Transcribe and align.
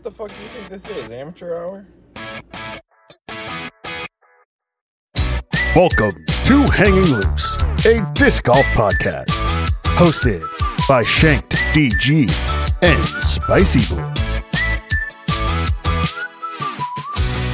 What 0.00 0.16
the 0.16 0.16
fuck 0.16 0.28
do 0.30 0.42
you 0.42 0.48
think 0.48 0.68
this 0.70 0.88
is? 0.88 1.10
Amateur 1.10 1.58
hour? 1.58 1.86
Welcome 5.76 6.24
to 6.46 6.62
Hanging 6.70 7.02
Loose, 7.02 7.56
a 7.84 8.10
disc 8.14 8.44
golf 8.44 8.64
podcast 8.68 9.26
hosted 9.82 10.42
by 10.88 11.04
Shanked 11.04 11.50
DG 11.74 12.30
and 12.80 13.04
Spicy 13.04 13.94
Boy. 13.94 14.14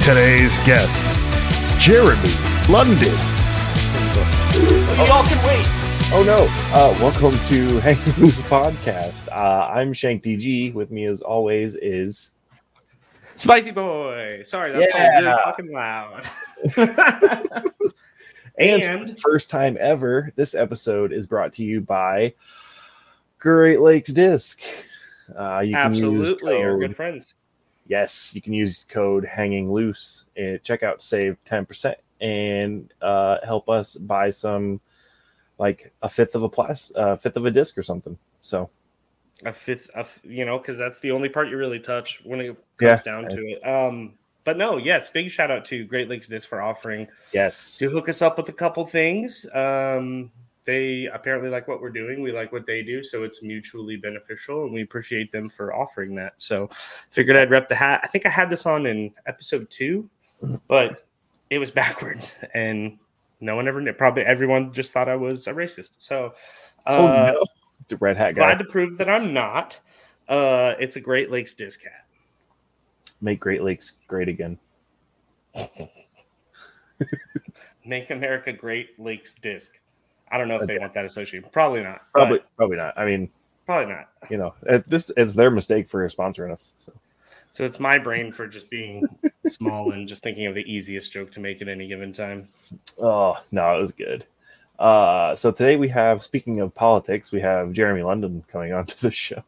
Today's 0.05 0.55
guest, 0.65 1.03
Jeremy 1.81 2.31
London. 2.69 3.13
Y'all 5.05 5.25
can 5.27 5.45
wait. 5.45 5.67
Oh 6.09 6.23
no! 6.25 6.47
Uh, 6.73 6.97
welcome 7.01 7.37
to 7.49 7.79
Hanging 7.81 8.23
Loose 8.23 8.39
podcast. 8.43 9.27
Uh, 9.33 9.69
I'm 9.69 9.91
Shank 9.91 10.23
DG. 10.23 10.73
With 10.73 10.91
me, 10.91 11.03
as 11.03 11.21
always, 11.21 11.75
is 11.75 12.33
Spicy 13.37 13.71
boy. 13.71 14.41
Sorry, 14.43 14.71
that's 14.71 14.93
Yeah. 14.95 15.19
really 15.19 15.39
fucking 15.43 15.71
loud. 15.71 16.25
and, 18.57 18.81
And- 18.81 19.19
first 19.19 19.49
time 19.49 19.77
ever, 19.79 20.31
this 20.35 20.55
episode 20.55 21.11
is 21.13 21.27
brought 21.27 21.53
to 21.53 21.63
you 21.63 21.81
by 21.81 22.33
Great 23.39 23.79
Lakes 23.79 24.11
Disc. 24.11 24.61
Uh, 25.35 25.59
you 25.59 25.73
can 25.75 25.93
use 25.93 26.03
Absolutely, 26.03 26.57
our 26.57 26.71
code- 26.71 26.79
good 26.81 26.95
friends. 26.95 27.33
Yes, 27.87 28.33
you 28.35 28.41
can 28.41 28.53
use 28.53 28.85
code 28.89 29.23
hanging 29.25 29.71
loose 29.71 30.25
at 30.35 30.63
checkout 30.63 30.99
to 30.99 31.05
save 31.05 31.37
10% 31.45 31.95
and 32.19 32.91
uh, 33.01 33.37
help 33.45 33.69
us 33.69 33.95
buy 33.95 34.29
some 34.29 34.81
like 35.59 35.91
a 36.01 36.09
fifth 36.09 36.35
of 36.35 36.43
a 36.43 36.49
plus 36.49 36.91
a 36.95 37.17
fifth 37.17 37.37
of 37.37 37.45
a 37.45 37.51
disc 37.51 37.77
or 37.77 37.83
something. 37.83 38.17
So 38.41 38.69
A 39.45 39.53
fifth, 39.53 39.89
a 39.93 40.05
you 40.23 40.45
know, 40.45 40.57
because 40.57 40.77
that's 40.77 40.99
the 40.99 41.11
only 41.11 41.29
part 41.29 41.49
you 41.49 41.57
really 41.57 41.79
touch 41.79 42.21
when 42.23 42.41
it 42.41 42.47
comes 42.77 42.81
Yeah. 42.81 43.01
down 43.03 43.29
to 43.29 43.45
it. 43.47 43.65
Um, 43.67 44.13
but 44.43 44.57
no, 44.57 44.77
yes, 44.77 45.09
big 45.09 45.29
shout 45.29 45.51
out 45.51 45.65
to 45.65 45.83
Great 45.85 46.09
Lakes 46.09 46.27
Disc 46.27 46.47
for 46.47 46.61
offering 46.61 47.07
yes. 47.33 47.77
to 47.77 47.89
hook 47.89 48.09
us 48.09 48.21
up 48.21 48.37
with 48.37 48.49
a 48.49 48.53
couple 48.53 48.85
things. 48.85 49.45
Um, 49.53 50.31
they 50.63 51.05
apparently 51.13 51.49
like 51.49 51.67
what 51.67 51.81
we're 51.81 51.89
doing. 51.89 52.21
We 52.21 52.31
like 52.31 52.51
what 52.51 52.65
they 52.65 52.81
do, 52.81 53.03
so 53.03 53.23
it's 53.23 53.41
mutually 53.43 53.95
beneficial, 53.95 54.63
and 54.63 54.73
we 54.73 54.81
appreciate 54.81 55.31
them 55.31 55.49
for 55.49 55.73
offering 55.73 56.15
that. 56.15 56.33
So, 56.37 56.69
figured 57.11 57.37
I'd 57.37 57.49
rep 57.49 57.69
the 57.69 57.75
hat. 57.75 58.01
I 58.03 58.07
think 58.07 58.25
I 58.25 58.29
had 58.29 58.49
this 58.49 58.65
on 58.65 58.85
in 58.85 59.13
episode 59.27 59.69
two, 59.69 60.09
but 60.67 61.03
it 61.49 61.59
was 61.59 61.71
backwards, 61.71 62.35
and 62.53 62.97
no 63.39 63.55
one 63.55 63.67
ever 63.67 63.81
knew. 63.81 63.93
Probably 63.93 64.23
everyone 64.23 64.73
just 64.73 64.91
thought 64.91 65.07
I 65.07 65.15
was 65.15 65.47
a 65.47 65.53
racist. 65.53 65.91
So, 65.97 66.33
uh, 66.85 66.97
oh 66.97 67.33
no. 67.33 67.45
The 67.87 67.97
red 67.97 68.17
hat 68.17 68.35
guy. 68.35 68.47
glad 68.47 68.59
to 68.59 68.65
prove 68.65 68.97
that 68.97 69.09
I'm 69.09 69.33
not. 69.33 69.79
Uh, 70.27 70.73
it's 70.79 70.95
a 70.97 70.99
Great 71.01 71.31
Lakes 71.31 71.53
disc 71.53 71.83
hat. 71.83 72.05
Make 73.21 73.39
Great 73.39 73.63
Lakes 73.63 73.93
great 74.07 74.27
again. 74.27 74.59
Make 77.85 78.09
America 78.09 78.51
Great 78.51 78.99
Lakes 78.99 79.35
disc. 79.35 79.79
I 80.29 80.37
don't 80.37 80.49
know 80.49 80.59
if 80.59 80.67
they 80.67 80.77
want 80.77 80.93
that 80.93 81.05
associated. 81.05 81.51
Probably 81.53 81.81
not. 81.81 82.01
Probably 82.13 82.39
probably 82.57 82.75
not. 82.77 82.97
I 82.97 83.05
mean, 83.05 83.29
probably 83.65 83.93
not. 83.93 84.09
you 84.29 84.37
know, 84.37 84.53
this 84.87 85.09
is 85.11 85.35
their 85.35 85.49
mistake 85.49 85.87
for 85.87 86.05
sponsoring 86.09 86.51
us. 86.51 86.73
So 86.77 86.91
So 87.51 87.63
it's 87.63 87.79
my 87.79 87.97
brain 87.97 88.33
for 88.33 88.45
just 88.47 88.69
being 88.69 89.07
small 89.47 89.91
and 89.91 90.07
just 90.07 90.21
thinking 90.21 90.47
of 90.47 90.53
the 90.55 90.69
easiest 90.71 91.13
joke 91.13 91.31
to 91.31 91.39
make 91.39 91.61
at 91.61 91.69
any 91.69 91.87
given 91.87 92.11
time. 92.11 92.49
oh 93.01 93.37
no, 93.51 93.77
it 93.77 93.79
was 93.79 93.93
good. 93.93 94.25
Uh 94.79 95.35
so 95.35 95.51
today 95.51 95.75
we 95.75 95.87
have 95.89 96.21
speaking 96.21 96.59
of 96.59 96.73
politics, 96.73 97.31
we 97.31 97.41
have 97.41 97.71
Jeremy 97.73 98.03
London 98.03 98.43
coming 98.47 98.73
onto 98.73 98.95
the 98.99 99.11
show. 99.11 99.43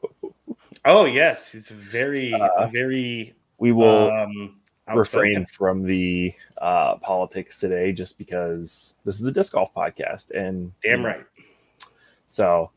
Oh 0.86 1.06
yes, 1.06 1.54
it's 1.56 1.70
very, 1.70 2.34
Uh, 2.34 2.68
very 2.68 3.36
We 3.58 3.72
will 3.72 4.10
um, 4.12 4.56
refrain 4.96 5.46
from 5.46 5.84
the 5.84 6.34
uh, 6.58 6.96
politics 6.98 7.60
today 7.60 7.92
just 7.92 8.18
because 8.18 8.96
this 9.06 9.20
is 9.20 9.28
a 9.28 9.32
disc 9.32 9.54
golf 9.54 9.74
podcast 9.74 10.32
and 10.32 10.72
Damn 10.82 11.06
right. 11.06 11.26
so 12.28 12.72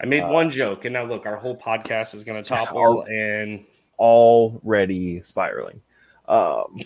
I 0.00 0.06
made 0.06 0.22
uh, 0.22 0.28
one 0.28 0.50
joke, 0.50 0.86
and 0.86 0.94
now 0.94 1.04
look, 1.04 1.26
our 1.26 1.36
whole 1.36 1.56
podcast 1.56 2.14
is 2.14 2.24
going 2.24 2.42
to 2.42 2.48
topple. 2.48 3.02
And 3.02 3.64
already 3.98 5.20
spiraling 5.22 5.80
um 6.28 6.76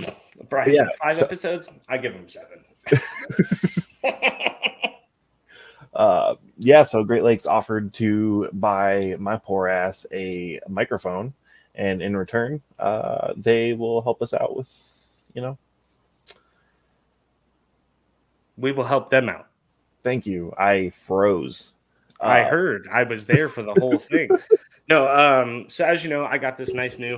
Brian's 0.48 0.74
Yeah, 0.74 0.88
five 1.00 1.14
so- 1.14 1.26
episodes. 1.26 1.68
I 1.88 1.98
give 1.98 2.12
him 2.14 2.28
seven. 2.28 2.64
uh 5.96 6.34
yeah 6.58 6.82
so 6.82 7.02
great 7.02 7.22
lakes 7.24 7.46
offered 7.46 7.92
to 7.94 8.48
buy 8.52 9.16
my 9.18 9.36
poor 9.36 9.66
ass 9.66 10.06
a 10.12 10.60
microphone 10.68 11.32
and 11.74 12.00
in 12.02 12.16
return 12.16 12.60
uh 12.78 13.32
they 13.36 13.72
will 13.72 14.02
help 14.02 14.20
us 14.22 14.32
out 14.34 14.54
with 14.56 14.70
you 15.34 15.40
know 15.42 15.58
we 18.58 18.72
will 18.72 18.84
help 18.84 19.10
them 19.10 19.28
out. 19.28 19.48
thank 20.02 20.26
you 20.26 20.52
i 20.58 20.88
froze 20.90 21.72
I 22.18 22.40
Uh, 22.42 22.48
heard. 22.48 22.88
I 22.90 23.02
was 23.02 23.26
there 23.26 23.50
for 23.50 23.62
the 23.62 23.74
whole 23.78 23.98
thing. 23.98 24.30
No, 24.88 25.08
um, 25.08 25.68
so 25.68 25.84
as 25.84 26.04
you 26.04 26.10
know, 26.10 26.24
I 26.26 26.38
got 26.38 26.56
this 26.56 26.72
nice 26.72 26.96
new 27.00 27.16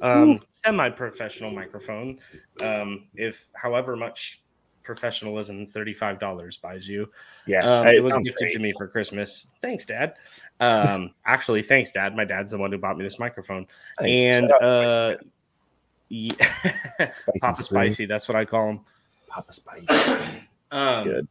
um, 0.00 0.40
semi-professional 0.50 1.50
microphone. 1.50 2.18
Um, 2.62 3.08
if 3.14 3.46
however 3.54 3.94
much 3.94 4.40
professionalism 4.84 5.66
thirty-five 5.66 6.20
dollars 6.20 6.56
buys 6.58 6.86
you. 6.86 7.10
yeah 7.46 7.60
Um, 7.80 7.86
it 7.88 7.96
it 7.96 8.04
was 8.04 8.16
gifted 8.22 8.50
to 8.50 8.58
me 8.58 8.72
for 8.76 8.86
Christmas. 8.86 9.46
Thanks, 9.60 9.84
Dad. 9.86 10.14
Um, 10.60 11.10
actually, 11.26 11.62
thanks, 11.62 11.90
Dad. 11.90 12.14
My 12.14 12.24
dad's 12.24 12.50
the 12.52 12.58
one 12.58 12.70
who 12.70 12.78
bought 12.78 12.96
me 12.98 13.04
this 13.04 13.18
microphone. 13.18 13.66
Thanks. 13.98 14.20
and 14.20 14.52
uh, 14.52 15.16
Spicy 16.10 16.36
yeah, 16.38 17.12
Papa. 17.40 17.62
Spicy. 17.64 18.06
That's 18.06 18.28
what 18.28 18.36
I 18.36 18.44
call 18.44 18.68
him. 18.70 18.80
papa 19.28 19.46
That's 19.48 20.98
Um, 20.98 21.04
good 21.04 21.28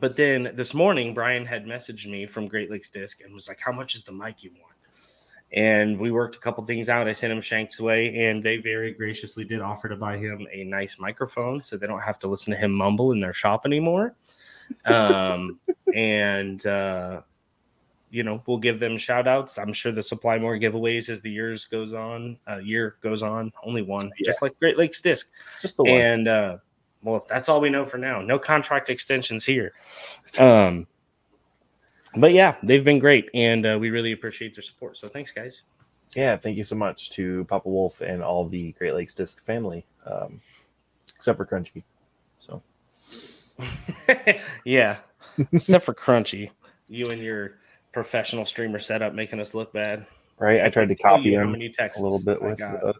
But 0.00 0.16
then 0.16 0.50
this 0.54 0.74
morning, 0.74 1.14
Brian 1.14 1.46
had 1.46 1.64
messaged 1.66 2.06
me 2.10 2.26
from 2.26 2.46
Great 2.46 2.70
Lakes 2.70 2.90
Disc 2.90 3.22
and 3.22 3.32
was 3.34 3.48
like, 3.48 3.60
"How 3.60 3.72
much 3.72 3.94
is 3.94 4.04
the 4.04 4.12
mic 4.12 4.44
you 4.44 4.50
want?" 4.60 4.73
And 5.54 5.98
we 5.98 6.10
worked 6.10 6.34
a 6.36 6.38
couple 6.40 6.64
things 6.64 6.88
out. 6.88 7.06
I 7.06 7.12
sent 7.12 7.32
him 7.32 7.40
Shank's 7.40 7.78
away, 7.78 8.14
and 8.26 8.42
they 8.42 8.56
very 8.56 8.92
graciously 8.92 9.44
did 9.44 9.60
offer 9.60 9.88
to 9.88 9.96
buy 9.96 10.18
him 10.18 10.46
a 10.52 10.64
nice 10.64 10.98
microphone, 10.98 11.62
so 11.62 11.76
they 11.76 11.86
don't 11.86 12.00
have 12.00 12.18
to 12.20 12.28
listen 12.28 12.52
to 12.52 12.58
him 12.58 12.72
mumble 12.72 13.12
in 13.12 13.20
their 13.20 13.32
shop 13.32 13.62
anymore. 13.64 14.14
Um, 14.84 15.60
and 15.94 16.64
uh, 16.66 17.20
you 18.10 18.22
know, 18.24 18.42
we'll 18.46 18.58
give 18.58 18.80
them 18.80 18.96
shout 18.96 19.28
outs. 19.28 19.58
I'm 19.58 19.72
sure 19.72 19.92
they'll 19.92 20.02
supply 20.02 20.38
more 20.38 20.56
giveaways 20.58 21.08
as 21.08 21.20
the 21.20 21.30
years 21.30 21.66
goes 21.66 21.92
on. 21.92 22.36
Uh, 22.48 22.58
year 22.58 22.96
goes 23.00 23.22
on. 23.22 23.52
Only 23.64 23.82
one, 23.82 24.10
Yeah. 24.18 24.26
just 24.26 24.42
like 24.42 24.58
Great 24.58 24.78
Lakes 24.78 25.00
Disc. 25.00 25.30
just 25.60 25.76
the 25.76 25.84
one 25.84 25.92
And 25.92 26.28
uh, 26.28 26.58
well, 27.02 27.26
that's 27.28 27.48
all 27.48 27.60
we 27.60 27.70
know 27.70 27.84
for 27.84 27.98
now. 27.98 28.20
No 28.22 28.38
contract 28.38 28.88
extensions 28.90 29.44
here. 29.44 29.72
Um, 30.38 30.86
but 32.16 32.32
yeah, 32.32 32.56
they've 32.62 32.84
been 32.84 32.98
great, 32.98 33.28
and 33.34 33.66
uh, 33.66 33.76
we 33.80 33.90
really 33.90 34.12
appreciate 34.12 34.54
their 34.54 34.62
support. 34.62 34.96
So 34.96 35.08
thanks, 35.08 35.32
guys. 35.32 35.62
yeah 36.14 36.36
thank 36.36 36.56
you 36.56 36.62
so 36.62 36.76
much 36.76 37.10
to 37.10 37.44
papa 37.46 37.68
wolf 37.68 38.00
and 38.00 38.22
all 38.22 38.46
the 38.48 38.70
great 38.72 38.94
lakes 38.94 39.14
disc 39.14 39.44
family 39.44 39.84
um 40.06 40.40
except 41.16 41.36
for 41.36 41.44
crunchy 41.44 41.82
so 42.38 42.62
yeah, 44.64 44.96
except 45.52 45.84
for 45.84 45.94
Crunchy, 45.94 46.50
you 46.88 47.10
and 47.10 47.20
your 47.20 47.58
professional 47.92 48.44
streamer 48.44 48.78
setup 48.80 49.14
making 49.14 49.40
us 49.40 49.54
look 49.54 49.72
bad. 49.72 50.06
right 50.38 50.62
i 50.64 50.68
tried 50.68 50.88
to 50.88 50.94
copy 50.94 51.34
him 51.34 51.52
many 51.52 51.68
texts 51.70 52.00
a 52.00 52.02
little 52.02 52.22
bit 52.22 52.40
with 52.42 52.60
uh, 52.60 52.92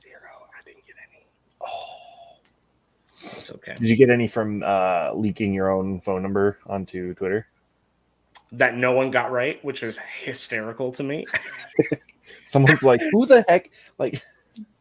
zero. 0.00 0.20
I 0.56 0.62
didn't 0.64 0.86
get 0.86 0.96
any. 1.10 1.26
oh 1.60 2.36
It's 3.08 3.50
okay. 3.52 3.74
Did 3.78 3.90
you 3.90 3.96
get 3.96 4.10
any 4.10 4.28
from 4.28 4.62
uh, 4.64 5.12
leaking 5.14 5.52
your 5.52 5.70
own 5.70 6.00
phone 6.00 6.22
number 6.22 6.58
onto 6.66 7.14
Twitter? 7.14 7.46
That 8.52 8.76
no 8.76 8.92
one 8.92 9.10
got 9.10 9.30
right, 9.30 9.62
which 9.64 9.82
was 9.82 9.98
hysterical 9.98 10.92
to 10.92 11.02
me. 11.02 11.26
Someone's 12.44 12.82
like, 12.82 13.00
"Who 13.12 13.26
the 13.26 13.44
heck?" 13.46 13.70
Like, 13.98 14.22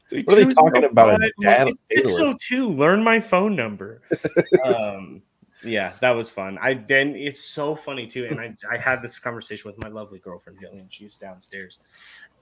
What 0.24 0.38
are 0.38 0.46
they 0.46 0.54
talking 0.54 0.84
about, 0.86 1.10
a 1.10 1.14
I'm 1.14 1.24
it's 1.24 1.44
fatalist? 1.44 1.78
602. 1.90 2.70
Learn 2.70 3.04
my 3.04 3.20
phone 3.20 3.58
number. 3.58 4.02
um, 4.66 5.22
yeah, 5.66 5.94
that 6.00 6.12
was 6.12 6.30
fun. 6.30 6.58
I 6.62 6.76
then 6.76 7.16
it's 7.16 7.44
so 7.44 7.76
funny 7.76 8.08
too. 8.08 8.26
And 8.30 8.40
I, 8.40 8.56
I 8.72 8.78
had 8.78 9.02
this 9.02 9.20
conversation 9.20 9.70
with 9.70 9.78
my 9.84 9.90
lovely 9.90 10.20
girlfriend 10.20 10.60
Jillian. 10.60 10.86
She's 10.90 11.18
downstairs, 11.18 11.80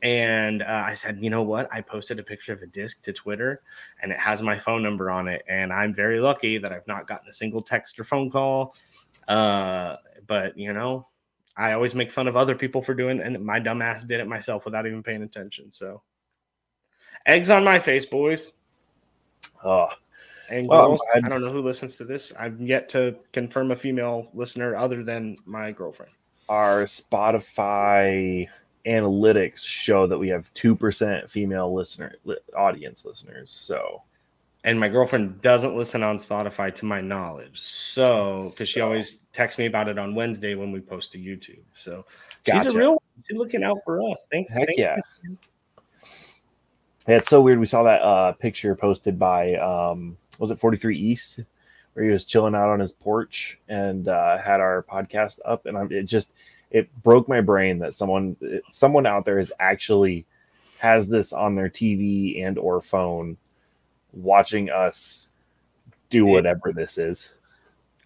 and 0.04 0.62
uh, 0.62 0.84
I 0.86 0.94
said, 0.94 1.18
you 1.22 1.30
know 1.30 1.42
what? 1.42 1.68
I 1.72 1.82
posted 1.82 2.20
a 2.20 2.24
picture 2.24 2.54
of 2.54 2.62
a 2.62 2.68
disc 2.68 3.02
to 3.04 3.14
Twitter, 3.14 3.62
and 4.02 4.12
it 4.12 4.20
has 4.20 4.44
my 4.44 4.60
phone 4.60 4.84
number 4.84 5.10
on 5.10 5.28
it. 5.28 5.44
And 5.48 5.74
I'm 5.74 5.94
very 5.94 6.20
lucky 6.20 6.58
that 6.60 6.72
I've 6.72 6.88
not 6.88 7.08
gotten 7.08 7.30
a 7.30 7.34
single 7.34 7.62
text 7.62 8.00
or 8.00 8.04
phone 8.04 8.30
call. 8.30 8.76
Uh, 9.28 9.96
but 10.28 10.56
you 10.58 10.74
know, 10.74 11.08
I 11.58 11.72
always 11.74 11.96
make 11.96 12.12
fun 12.12 12.28
of 12.28 12.36
other 12.36 12.56
people 12.56 12.82
for 12.82 12.94
doing, 12.94 13.22
and 13.22 13.44
my 13.46 13.60
dumbass 13.60 14.06
did 14.06 14.20
it 14.20 14.28
myself 14.28 14.66
without 14.66 14.86
even 14.86 15.02
paying 15.04 15.24
attention. 15.24 15.72
So, 15.72 16.02
eggs 17.26 17.50
on 17.50 17.64
my 17.64 17.80
face, 17.80 18.06
boys 18.06 18.52
oh, 19.64 19.88
and 20.50 20.68
Well, 20.68 20.88
girls. 20.88 21.04
glad- 21.14 21.26
I 21.26 21.30
don't 21.30 21.42
know 21.42 21.52
who 21.52 21.62
listens 21.62 21.98
to 21.98 22.04
this. 22.06 22.34
I've 22.38 22.60
yet 22.62 22.90
to 22.90 23.16
confirm 23.32 23.72
a 23.72 23.76
female 23.76 24.30
listener 24.34 24.76
other 24.76 25.04
than 25.04 25.36
my 25.46 25.72
girlfriend. 25.72 26.12
our 26.48 26.84
Spotify 26.84 28.48
analytics 28.86 29.66
show 29.66 30.06
that 30.06 30.18
we 30.18 30.28
have 30.28 30.54
2% 30.54 31.28
female 31.28 31.74
listener 31.74 32.14
audience 32.56 33.04
listeners. 33.04 33.50
So, 33.50 34.04
and 34.66 34.80
my 34.80 34.90
girlfriend 34.90 35.42
doesn't 35.42 35.78
listen 35.78 36.02
on 36.02 36.18
Spotify 36.18 36.74
to 36.76 36.86
my 36.86 37.00
knowledge. 37.00 37.62
So, 37.62 38.50
because 38.52 38.68
she 38.68 38.82
always 38.82 39.18
texts 39.32 39.60
me 39.60 39.68
about 39.68 39.88
it 39.88 40.00
on 40.00 40.16
Wednesday 40.16 40.56
when 40.56 40.72
we 40.72 40.82
post 40.82 41.12
to 41.14 41.20
YouTube. 41.20 41.62
So, 41.76 42.04
she's 42.46 42.66
a 42.66 42.78
real 42.78 42.94
one. 42.94 43.00
She's 43.26 43.38
looking 43.38 43.64
out 43.64 43.78
for 43.86 44.02
us. 44.12 44.28
Thanks. 44.32 44.52
heck 44.52 44.66
thanks. 44.66 44.80
yeah. 44.80 44.98
Yeah, 47.08 47.18
it's 47.18 47.30
so 47.30 47.40
weird. 47.42 47.60
We 47.60 47.68
saw 47.68 47.84
that 47.84 48.02
uh, 48.02 48.32
picture 48.34 48.76
posted 48.76 49.20
by 49.20 49.54
um, 49.56 50.18
was 50.40 50.50
it 50.50 50.60
43 50.60 50.98
East, 50.98 51.40
where 51.94 52.04
he 52.04 52.10
was 52.10 52.26
chilling 52.26 52.56
out 52.56 52.70
on 52.70 52.80
his 52.80 52.92
porch 52.92 53.60
and 53.70 54.08
uh, 54.08 54.40
had 54.40 54.60
our 54.60 54.84
podcast 54.90 55.40
up, 55.46 55.68
and 55.68 55.78
I'm, 55.78 55.92
it 55.92 56.08
just 56.08 56.34
it 56.72 56.90
broke 57.04 57.30
my 57.30 57.42
brain 57.42 57.78
that 57.80 57.94
someone 57.94 58.36
someone 58.72 59.06
out 59.06 59.26
there 59.26 59.38
is 59.38 59.54
actually 59.60 60.26
has 60.80 61.08
this 61.08 61.32
on 61.32 61.54
their 61.54 61.70
TV 61.70 62.44
and 62.44 62.58
or 62.58 62.82
phone, 62.82 63.38
watching 64.16 64.70
us 64.70 65.30
do 66.10 66.26
whatever 66.26 66.72
this 66.74 66.98
is. 66.98 67.34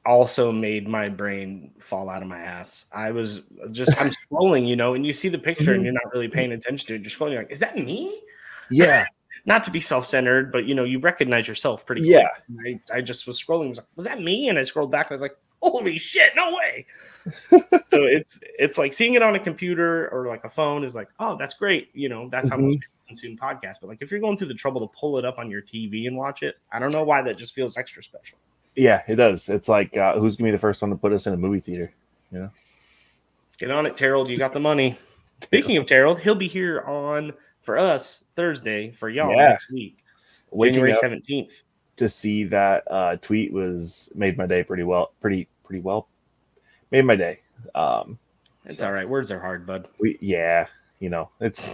also 0.05 0.51
made 0.51 0.87
my 0.87 1.07
brain 1.09 1.71
fall 1.79 2.09
out 2.09 2.21
of 2.21 2.27
my 2.27 2.39
ass. 2.39 2.85
I 2.91 3.11
was 3.11 3.41
just 3.71 3.99
I'm 4.01 4.11
scrolling, 4.31 4.67
you 4.67 4.75
know, 4.75 4.95
and 4.95 5.05
you 5.05 5.13
see 5.13 5.29
the 5.29 5.37
picture 5.37 5.73
and 5.73 5.81
mhm. 5.81 5.85
you're 5.85 5.93
not 5.93 6.11
really 6.13 6.27
paying 6.27 6.51
attention 6.51 6.87
to 6.87 6.95
it. 6.95 7.01
You're 7.01 7.09
scrolling, 7.09 7.33
you're 7.33 7.41
like, 7.41 7.51
is 7.51 7.59
that 7.59 7.77
me? 7.77 8.19
Yeah, 8.71 9.05
Not 9.45 9.63
to 9.63 9.71
be 9.71 9.79
self-centered, 9.79 10.51
but 10.51 10.65
you 10.65 10.75
know, 10.75 10.83
you 10.83 10.99
recognize 10.99 11.47
yourself 11.47 11.85
pretty 11.85 12.03
yeah. 12.03 12.27
I, 12.65 12.79
I 12.93 13.01
just 13.01 13.27
was 13.27 13.41
scrolling, 13.41 13.69
was 13.69 13.77
like, 13.77 13.87
was 13.95 14.05
that 14.05 14.21
me? 14.21 14.49
And 14.49 14.59
I 14.59 14.63
scrolled 14.63 14.91
back 14.91 15.07
and 15.07 15.11
I 15.11 15.15
was 15.15 15.21
like, 15.21 15.37
holy 15.61 15.97
shit, 15.97 16.33
no 16.35 16.53
way. 16.53 16.85
so 17.33 17.57
it's 17.91 18.39
it's 18.57 18.77
like 18.77 18.93
seeing 18.93 19.13
it 19.15 19.21
on 19.21 19.35
a 19.35 19.39
computer 19.39 20.09
or 20.09 20.27
like 20.27 20.43
a 20.43 20.49
phone 20.49 20.83
is 20.83 20.95
like, 20.95 21.09
oh, 21.19 21.35
that's 21.37 21.53
great. 21.55 21.89
You 21.93 22.09
know, 22.09 22.29
that's 22.29 22.49
how 22.49 22.57
Mhm. 22.57 22.61
most 22.61 22.79
people 22.81 22.95
consume 23.07 23.37
podcasts. 23.37 23.77
But 23.81 23.87
like 23.87 24.01
if 24.01 24.11
you're 24.11 24.19
going 24.19 24.37
through 24.37 24.47
the 24.49 24.53
trouble 24.53 24.87
to 24.87 24.93
pull 24.99 25.17
it 25.17 25.25
up 25.25 25.37
on 25.39 25.49
your 25.49 25.61
TV 25.61 26.07
and 26.07 26.15
watch 26.17 26.43
it, 26.43 26.55
I 26.71 26.79
don't 26.79 26.93
know 26.93 27.03
why 27.03 27.21
that 27.23 27.37
just 27.37 27.53
feels 27.55 27.77
extra 27.77 28.03
special. 28.03 28.37
yeah. 28.75 29.03
It 29.07 29.15
does. 29.15 29.49
It's 29.49 29.67
like 29.69 29.95
uh, 29.97 30.17
who's 30.19 30.37
gonna 30.37 30.47
be 30.47 30.51
the 30.51 30.57
first 30.59 30.81
one 30.81 30.91
to 30.91 30.97
put 30.97 31.11
us 31.13 31.27
in 31.27 31.33
a 31.33 31.37
movie 31.37 31.59
theater? 31.59 31.91
Yeah. 32.31 32.49
Get 33.57 33.71
on 33.71 33.85
it, 33.85 33.97
Terrell. 33.97 34.29
You 34.29 34.37
got 34.37 34.53
the 34.53 34.59
money. 34.59 34.97
Speaking 35.41 35.77
of 35.77 35.85
Terrell, 35.85 36.15
he'll 36.15 36.35
be 36.35 36.47
here 36.47 36.81
on 36.81 37.33
for 37.61 37.77
us 37.77 38.23
Thursday 38.35 38.91
for 38.91 39.09
y'all 39.09 39.31
Yeah. 39.35 39.49
next 39.49 39.71
week, 39.71 39.97
Waking 40.51 40.75
January 40.75 40.93
seventeenth. 40.93 41.63
to 41.97 42.07
see 42.07 42.43
that 42.45 42.83
uh, 42.89 43.15
tweet 43.17 43.51
was 43.51 44.09
made 44.15 44.37
my 44.37 44.45
day 44.45 44.63
pretty 44.63 44.83
well. 44.83 45.13
Pretty 45.19 45.47
pretty 45.63 45.81
well. 45.81 46.07
Made 46.91 47.05
my 47.05 47.15
day. 47.15 47.39
Um, 47.75 48.17
It's 48.65 48.81
all 48.81 48.91
right. 48.91 49.07
Words 49.07 49.31
are 49.31 49.39
hard, 49.39 49.65
bud. 49.65 49.87
we 49.99 50.17
yeah, 50.21 50.67
you 50.99 51.09
know 51.09 51.29
it's 51.39 51.65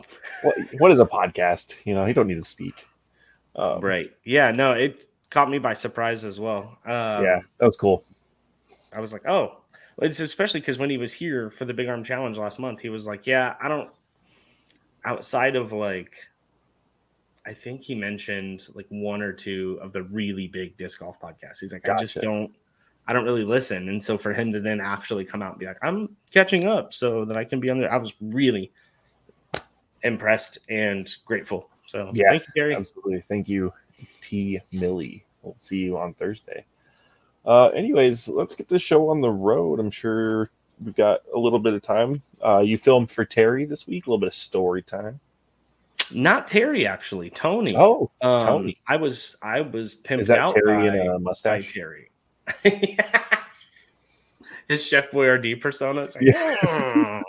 what 0.44 0.56
what 0.79 0.91
is 0.91 1.00
a 1.00 1.06
podcast? 1.06 1.85
You 1.85 1.94
know, 1.94 2.06
you 2.06 2.13
don't 2.13 2.27
need 2.27 2.35
to 2.35 2.44
speak. 2.44 2.88
Um, 3.56 3.79
Right? 3.81 4.09
Yeah. 4.23 4.51
No, 4.51 4.73
it 4.73 5.06
caught 5.29 5.50
me 5.50 5.59
by 5.59 5.73
surprise 5.73 6.23
as 6.25 6.39
well. 6.39 6.77
Um, 6.85 7.23
Yeah, 7.23 7.39
that 7.57 7.65
was 7.65 7.77
cool. 7.77 8.03
I 8.95 9.00
was 9.01 9.13
like, 9.13 9.27
oh, 9.27 9.57
it's 10.01 10.19
especially 10.19 10.59
because 10.59 10.77
when 10.77 10.89
he 10.89 10.97
was 10.97 11.13
here 11.13 11.51
for 11.51 11.65
the 11.65 11.73
Big 11.73 11.88
Arm 11.88 12.03
Challenge 12.03 12.38
last 12.38 12.59
month, 12.59 12.79
he 12.79 12.89
was 12.89 13.07
like, 13.07 13.25
yeah, 13.27 13.56
I 13.62 13.67
don't. 13.67 13.89
Outside 15.06 15.56
of 15.56 15.71
like, 15.71 16.15
I 17.45 17.53
think 17.53 17.81
he 17.81 17.94
mentioned 17.94 18.67
like 18.73 18.88
one 18.89 19.21
or 19.21 19.31
two 19.31 19.77
of 19.81 19.94
the 19.94 20.03
really 20.03 20.47
big 20.47 20.75
disc 20.77 21.00
golf 21.00 21.19
podcasts. 21.19 21.59
He's 21.62 21.71
like, 21.71 21.88
I 21.88 21.97
just 22.00 22.19
don't, 22.21 22.51
I 23.07 23.13
don't 23.13 23.23
really 23.23 23.43
listen. 23.43 23.89
And 23.89 24.03
so 24.03 24.17
for 24.17 24.33
him 24.33 24.51
to 24.53 24.59
then 24.59 24.81
actually 24.81 25.25
come 25.25 25.41
out 25.41 25.51
and 25.51 25.59
be 25.59 25.65
like, 25.65 25.77
I'm 25.83 26.15
catching 26.31 26.67
up 26.67 26.93
so 26.93 27.23
that 27.25 27.37
I 27.37 27.43
can 27.43 27.59
be 27.59 27.69
on 27.69 27.79
there, 27.79 27.93
I 27.93 27.97
was 27.97 28.13
really 28.19 28.71
impressed 30.03 30.57
and 30.69 31.11
grateful. 31.25 31.69
So 31.85 32.11
Yeah, 32.13 32.29
thank 32.29 32.43
you, 32.43 32.53
Gary. 32.55 32.75
Absolutely. 32.75 33.21
Thank 33.21 33.47
you, 33.47 33.71
T 34.21 34.59
Millie. 34.73 35.25
We'll 35.43 35.55
see 35.59 35.79
you 35.79 35.97
on 35.97 36.13
Thursday. 36.15 36.65
Uh, 37.45 37.67
anyways, 37.69 38.27
let's 38.27 38.55
get 38.55 38.67
this 38.67 38.81
show 38.81 39.09
on 39.09 39.21
the 39.21 39.29
road. 39.29 39.79
I'm 39.79 39.91
sure 39.91 40.49
we've 40.83 40.95
got 40.95 41.21
a 41.33 41.37
little 41.37 41.59
bit 41.59 41.73
of 41.73 41.83
time. 41.83 42.23
Uh, 42.43 42.63
you 42.65 42.77
filmed 42.79 43.11
for 43.11 43.23
Terry 43.23 43.65
this 43.65 43.85
week, 43.85 44.07
a 44.07 44.09
little 44.09 44.19
bit 44.19 44.27
of 44.27 44.33
story 44.33 44.81
time. 44.81 45.19
Not 46.11 46.47
Terry, 46.47 46.87
actually, 46.87 47.29
Tony. 47.29 47.75
Oh, 47.77 48.11
um, 48.21 48.45
Tony. 48.47 48.77
I 48.87 48.97
was, 48.97 49.35
I 49.41 49.61
was 49.61 49.95
pimped 49.95 50.21
is 50.21 50.27
that 50.27 50.39
out 50.39 50.53
Terry 50.53 50.89
by- 50.89 50.97
in 50.97 51.07
a 51.07 51.19
mustache? 51.19 51.71
Terry. 51.73 52.09
His 54.68 54.86
Chef 54.86 55.12
Boyardee 55.12 55.59
persona. 55.62 56.01
Like, 56.01 56.13
"Mm." 56.15 57.21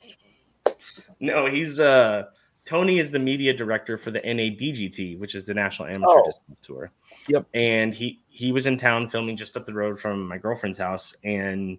no, 1.20 1.46
he's 1.46 1.80
uh 1.80 2.24
Tony 2.64 2.98
is 2.98 3.10
the 3.12 3.18
media 3.18 3.52
director 3.52 3.96
for 3.96 4.10
the 4.10 4.20
NADGT, 4.20 5.18
which 5.18 5.34
is 5.34 5.46
the 5.46 5.54
National 5.54 5.88
Amateur 5.88 6.06
Oh. 6.08 6.24
Disc 6.26 6.40
Tour. 6.62 6.90
Yep. 7.28 7.46
And 7.54 7.94
he 7.94 8.20
he 8.28 8.52
was 8.52 8.66
in 8.66 8.76
town 8.76 9.08
filming 9.08 9.36
just 9.36 9.56
up 9.56 9.64
the 9.64 9.72
road 9.72 10.00
from 10.00 10.26
my 10.26 10.38
girlfriend's 10.38 10.78
house, 10.78 11.14
and 11.24 11.78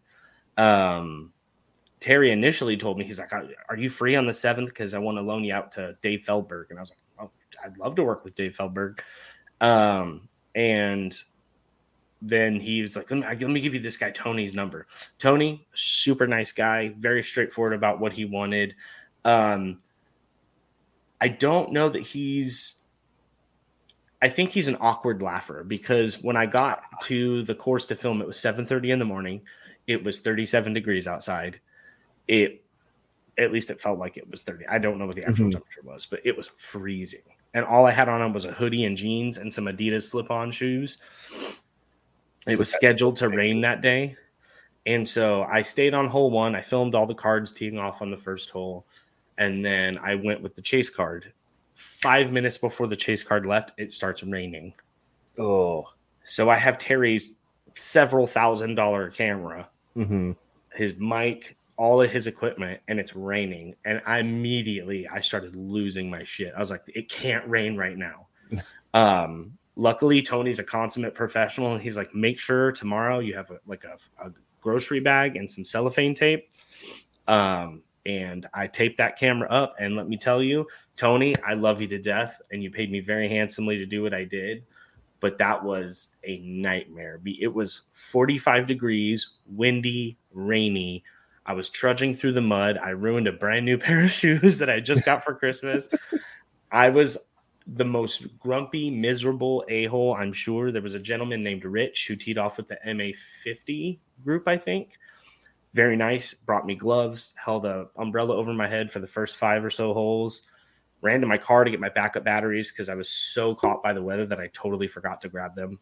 um 0.57 1.31
Terry 1.99 2.31
initially 2.31 2.77
told 2.77 2.97
me 2.97 3.05
he's 3.05 3.19
like, 3.19 3.33
"Are 3.33 3.75
you 3.77 3.89
free 3.89 4.15
on 4.15 4.25
the 4.27 4.33
seventh? 4.33 4.69
Because 4.69 4.93
I 4.93 4.99
want 4.99 5.17
to 5.17 5.21
loan 5.23 5.43
you 5.43 5.53
out 5.53 5.71
to 5.73 5.97
Dave 6.01 6.23
Feldberg." 6.27 6.69
And 6.69 6.77
I 6.77 6.81
was 6.81 6.91
like, 6.91 6.99
"Oh, 7.19 7.31
I'd 7.65 7.77
love 7.77 7.95
to 7.95 8.03
work 8.03 8.23
with 8.23 8.35
Dave 8.35 8.55
Feldberg." 8.55 8.99
Um, 9.61 10.29
and 10.53 11.17
then 12.21 12.59
he 12.59 12.81
was 12.81 12.95
like, 12.95 13.11
let 13.11 13.19
me, 13.19 13.25
let 13.27 13.49
me 13.49 13.59
give 13.59 13.73
you 13.73 13.79
this 13.79 13.97
guy 13.97 14.11
Tony's 14.11 14.53
number. 14.53 14.87
Tony, 15.19 15.67
super 15.75 16.27
nice 16.27 16.51
guy, 16.51 16.89
very 16.97 17.21
straightforward 17.23 17.73
about 17.73 17.99
what 17.99 18.13
he 18.13 18.25
wanted. 18.25 18.75
Um, 19.23 19.79
I 21.19 21.27
don't 21.27 21.71
know 21.71 21.89
that 21.89 22.01
he's. 22.01 22.77
I 24.19 24.29
think 24.29 24.49
he's 24.49 24.67
an 24.67 24.77
awkward 24.79 25.21
laugher 25.21 25.63
because 25.63 26.23
when 26.23 26.35
I 26.35 26.47
got 26.47 26.81
to 27.03 27.43
the 27.43 27.53
course 27.53 27.85
to 27.87 27.95
film, 27.95 28.21
it 28.21 28.27
was 28.27 28.37
7:30 28.39 28.91
in 28.91 28.99
the 28.99 29.05
morning. 29.05 29.41
It 29.85 30.03
was 30.03 30.19
37 30.19 30.73
degrees 30.73 31.07
outside. 31.07 31.59
It, 32.27 32.63
at 33.37 33.53
least 33.53 33.69
it 33.69 33.79
felt 33.79 33.99
like 33.99 34.17
it 34.17 34.29
was 34.29 34.41
30. 34.41 34.65
I 34.67 34.79
don't 34.79 34.97
know 34.97 35.05
what 35.05 35.15
the 35.15 35.23
actual 35.23 35.47
Mhm. 35.47 35.51
temperature 35.53 35.81
was, 35.83 36.05
but 36.07 36.19
it 36.25 36.35
was 36.35 36.49
freezing. 36.57 37.21
And 37.53 37.63
all 37.63 37.85
I 37.85 37.91
had 37.91 38.09
on 38.09 38.33
was 38.33 38.45
a 38.45 38.51
hoodie 38.51 38.83
and 38.83 38.97
jeans 38.97 39.37
and 39.37 39.53
some 39.53 39.65
Adidas 39.65 40.03
slip-on 40.09 40.51
shoes. 40.51 40.97
It 42.47 42.57
was 42.57 42.71
scheduled 42.71 43.17
to 43.17 43.29
rain 43.29 43.61
that 43.61 43.81
day. 43.81 44.15
And 44.85 45.07
so 45.07 45.43
I 45.43 45.63
stayed 45.63 45.93
on 45.93 46.07
hole 46.07 46.31
one. 46.31 46.55
I 46.55 46.61
filmed 46.61 46.95
all 46.95 47.05
the 47.05 47.13
cards 47.13 47.51
teeing 47.51 47.77
off 47.77 48.01
on 48.01 48.09
the 48.09 48.17
first 48.17 48.49
hole. 48.49 48.85
And 49.37 49.63
then 49.63 49.97
I 49.97 50.15
went 50.15 50.41
with 50.41 50.55
the 50.55 50.61
chase 50.61 50.89
card. 50.89 51.33
Five 51.75 52.31
minutes 52.31 52.57
before 52.57 52.87
the 52.87 52.95
chase 52.95 53.21
card 53.21 53.45
left, 53.45 53.73
it 53.77 53.91
starts 53.91 54.23
raining. 54.23 54.73
Oh, 55.37 55.85
So 56.23 56.49
I 56.49 56.55
have 56.55 56.77
Terry's 56.77 57.35
several 57.75 58.25
thousand 58.25 58.75
dollar 58.75 59.11
camera, 59.11 59.69
hmm 59.93 60.31
his 60.73 60.95
mic, 60.99 61.57
all 61.75 62.01
of 62.01 62.11
his 62.11 62.27
equipment, 62.27 62.79
and 62.87 62.99
it's 62.99 63.15
raining. 63.15 63.75
And 63.83 64.01
I 64.05 64.19
immediately 64.19 65.07
I 65.07 65.19
started 65.21 65.55
losing 65.55 66.09
my 66.09 66.23
shit. 66.23 66.53
I 66.55 66.59
was 66.59 66.69
like, 66.69 66.83
it 66.87 67.09
can't 67.09 67.47
rain 67.47 67.75
right 67.75 67.97
now. 67.97 68.27
um, 68.93 69.56
luckily 69.77 70.21
Tony's 70.21 70.59
a 70.59 70.63
consummate 70.63 71.13
professional, 71.15 71.73
and 71.73 71.81
he's 71.81 71.95
like, 71.95 72.13
make 72.13 72.39
sure 72.39 72.71
tomorrow 72.71 73.19
you 73.19 73.35
have 73.35 73.49
a, 73.51 73.59
like 73.65 73.85
a, 73.85 73.97
a 74.25 74.31
grocery 74.59 74.99
bag 74.99 75.37
and 75.37 75.49
some 75.49 75.63
cellophane 75.63 76.15
tape. 76.15 76.49
Um, 77.27 77.83
and 78.05 78.47
I 78.53 78.67
taped 78.67 78.97
that 78.97 79.17
camera 79.17 79.47
up, 79.49 79.75
and 79.79 79.95
let 79.95 80.09
me 80.09 80.17
tell 80.17 80.41
you, 80.41 80.67
Tony, 80.95 81.35
I 81.45 81.53
love 81.53 81.79
you 81.79 81.87
to 81.87 81.99
death, 81.99 82.41
and 82.51 82.63
you 82.63 82.71
paid 82.71 82.91
me 82.91 82.99
very 82.99 83.29
handsomely 83.29 83.77
to 83.77 83.85
do 83.85 84.01
what 84.01 84.13
I 84.13 84.23
did. 84.23 84.63
But 85.19 85.37
that 85.39 85.63
was 85.63 86.09
a 86.23 86.37
nightmare. 86.39 87.19
It 87.25 87.53
was 87.53 87.83
45 87.91 88.67
degrees, 88.67 89.29
windy, 89.47 90.17
rainy. 90.31 91.03
I 91.45 91.53
was 91.53 91.69
trudging 91.69 92.13
through 92.13 92.33
the 92.33 92.41
mud. 92.41 92.77
I 92.77 92.89
ruined 92.89 93.27
a 93.27 93.31
brand 93.31 93.65
new 93.65 93.77
pair 93.79 94.03
of 94.03 94.11
shoes 94.11 94.57
that 94.59 94.69
I 94.69 94.79
just 94.79 95.05
got 95.05 95.23
for 95.23 95.33
Christmas. 95.35 95.87
I 96.71 96.89
was 96.89 97.17
the 97.73 97.85
most 97.85 98.37
grumpy, 98.39 98.89
miserable 98.89 99.65
a 99.67 99.85
hole. 99.85 100.15
I'm 100.15 100.31
sure 100.31 100.71
there 100.71 100.81
was 100.81 100.93
a 100.93 100.99
gentleman 100.99 101.43
named 101.43 101.65
Rich 101.65 102.07
who 102.07 102.15
teed 102.15 102.37
off 102.37 102.57
with 102.57 102.67
the 102.67 102.77
MA50 102.85 103.99
group, 104.23 104.47
I 104.47 104.57
think. 104.57 104.97
Very 105.73 105.97
nice. 105.97 106.33
Brought 106.33 106.65
me 106.65 106.75
gloves, 106.75 107.33
held 107.43 107.65
a 107.65 107.87
umbrella 107.97 108.35
over 108.35 108.53
my 108.53 108.67
head 108.67 108.91
for 108.91 108.99
the 108.99 109.07
first 109.07 109.35
five 109.35 109.65
or 109.65 109.69
so 109.69 109.93
holes. 109.93 110.43
Ran 111.01 111.21
to 111.21 111.27
my 111.27 111.37
car 111.37 111.63
to 111.63 111.69
get 111.69 111.79
my 111.79 111.89
backup 111.89 112.23
batteries 112.23 112.71
because 112.71 112.89
I 112.89 112.95
was 112.95 113.09
so 113.09 113.53
caught 113.53 113.83
by 113.83 113.93
the 113.93 114.01
weather 114.01 114.25
that 114.25 114.39
I 114.39 114.49
totally 114.53 114.87
forgot 114.87 115.21
to 115.21 115.29
grab 115.29 115.53
them. 115.53 115.77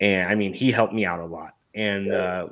And 0.00 0.28
I 0.28 0.34
mean, 0.34 0.52
he 0.52 0.70
helped 0.70 0.92
me 0.92 1.06
out 1.06 1.20
a 1.20 1.24
lot. 1.24 1.54
And 1.74 2.12
uh, 2.12 2.48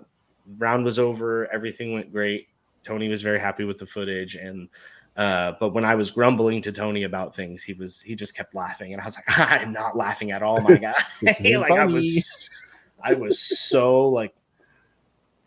round 0.58 0.84
was 0.84 0.99
over. 0.99 1.52
Everything 1.52 1.92
went 1.92 2.12
great. 2.12 2.49
Tony 2.82 3.08
was 3.08 3.23
very 3.23 3.40
happy 3.40 3.64
with 3.64 3.78
the 3.78 3.87
footage. 3.87 4.37
And 4.37 4.68
uh, 5.16 5.52
but 5.61 5.71
when 5.71 5.85
I 5.85 5.94
was 5.94 6.11
grumbling 6.11 6.61
to 6.62 6.73
Tony 6.73 7.04
about 7.04 7.37
things, 7.37 7.62
he 7.62 7.73
was 7.73 8.00
he 8.00 8.14
just 8.14 8.37
kept 8.37 8.54
laughing, 8.54 8.92
and 8.92 9.00
I 9.00 9.04
was 9.04 9.16
like, 9.16 9.38
I'm 9.38 9.73
not 9.73 9.97
laughing 9.97 10.33
at 10.33 10.42
all, 10.42 10.61
my 10.61 10.76
guy. 10.78 10.94
This 11.23 11.40
isn't 11.40 11.62
I 11.71 11.85
was, 11.87 12.62
I 13.02 13.14
was 13.14 13.38
so 13.38 14.09
like, 14.09 14.35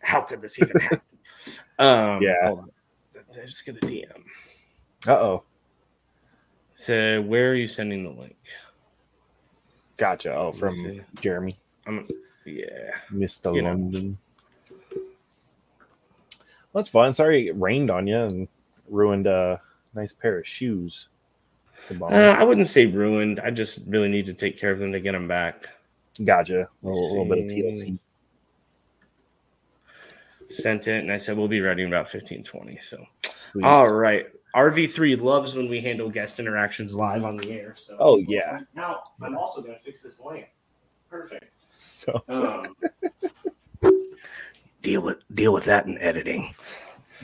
how 0.00 0.22
could 0.22 0.40
this 0.40 0.58
even 0.58 0.80
happen? 0.80 1.00
Um, 1.78 2.22
Yeah. 2.22 2.54
I 3.40 3.46
just 3.46 3.64
get 3.64 3.76
a 3.76 3.80
DM. 3.80 4.10
Uh 5.06 5.12
oh. 5.12 5.42
So 6.74 7.20
where 7.22 7.50
are 7.50 7.54
you 7.54 7.66
sending 7.66 8.04
the 8.04 8.10
link? 8.10 8.36
Gotcha. 9.96 10.34
Oh, 10.34 10.52
from 10.52 10.72
see. 10.72 11.02
Jeremy, 11.20 11.58
I'm 11.86 12.08
yeah. 12.46 12.90
Mr. 13.12 13.54
You 13.54 13.62
know. 13.62 13.70
London. 13.70 14.18
That's 16.74 16.88
fun. 16.88 17.14
Sorry 17.14 17.48
it 17.48 17.58
rained 17.58 17.90
on 17.90 18.06
you 18.06 18.18
and 18.18 18.48
ruined 18.90 19.26
a 19.26 19.60
nice 19.94 20.12
pair 20.12 20.38
of 20.38 20.46
shoes. 20.46 21.08
Uh, 22.00 22.06
I 22.06 22.44
wouldn't 22.44 22.66
say 22.66 22.86
ruined. 22.86 23.40
I 23.40 23.50
just 23.50 23.80
really 23.86 24.08
need 24.08 24.26
to 24.26 24.34
take 24.34 24.58
care 24.58 24.70
of 24.72 24.78
them 24.78 24.92
to 24.92 25.00
get 25.00 25.12
them 25.12 25.28
back. 25.28 25.68
gotcha. 26.24 26.62
A 26.62 26.68
little, 26.86 27.08
little 27.10 27.24
bit 27.24 27.44
of. 27.44 27.50
TLC. 27.50 27.98
Sent 30.50 30.88
it, 30.88 31.02
and 31.04 31.12
I 31.12 31.18
said 31.18 31.36
we'll 31.36 31.46
be 31.48 31.60
ready 31.60 31.82
in 31.82 31.88
about 31.88 32.08
15, 32.08 32.42
20. 32.42 32.78
So 32.78 33.04
Sweet. 33.22 33.64
all 33.64 33.94
right. 33.94 34.26
RV3 34.56 35.20
loves 35.20 35.54
when 35.54 35.68
we 35.68 35.80
handle 35.80 36.08
guest 36.08 36.40
interactions 36.40 36.94
live 36.94 37.22
on 37.22 37.36
the 37.36 37.50
air. 37.52 37.74
So 37.76 37.96
Oh, 38.00 38.16
yeah. 38.16 38.60
Now 38.74 39.02
I'm 39.22 39.36
also 39.36 39.60
gonna 39.60 39.78
fix 39.84 40.02
this 40.02 40.20
lamp. 40.20 40.46
Perfect. 41.10 41.54
So 41.76 42.22
Um, 42.28 42.74
deal 44.82 45.02
with 45.02 45.18
deal 45.34 45.52
with 45.52 45.64
that 45.66 45.84
in 45.86 45.98
editing. 45.98 46.54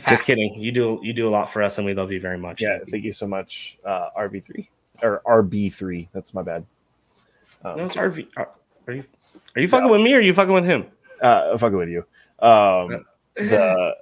Just 0.08 0.24
kidding. 0.24 0.54
You 0.60 0.72
do 0.72 0.98
you 1.02 1.12
do 1.12 1.28
a 1.28 1.30
lot 1.30 1.50
for 1.50 1.62
us, 1.62 1.78
and 1.78 1.86
we 1.86 1.94
love 1.94 2.10
you 2.12 2.20
very 2.20 2.38
much. 2.38 2.60
yeah, 2.60 2.78
thank 2.90 3.04
you 3.04 3.12
so 3.12 3.26
much, 3.26 3.78
uh, 3.84 4.08
RB3 4.18 4.68
or 5.02 5.22
RB3. 5.26 6.08
That's 6.12 6.34
my 6.34 6.42
bad. 6.42 6.66
Um, 7.64 7.76
No, 7.78 7.84
it's 7.86 7.96
RV. 7.96 8.28
Are 8.36 8.50
are 8.86 8.92
you 8.92 9.04
are 9.56 9.60
you 9.62 9.68
fucking 9.68 9.88
with 9.88 10.00
me 10.00 10.14
or 10.14 10.18
are 10.18 10.20
you 10.20 10.34
fucking 10.34 10.52
with 10.52 10.64
him? 10.64 10.86
uh, 11.22 11.56
fucking 11.56 11.78
with 11.78 11.88
you. 11.88 12.04
Um, 12.40 13.04
the 13.36 13.96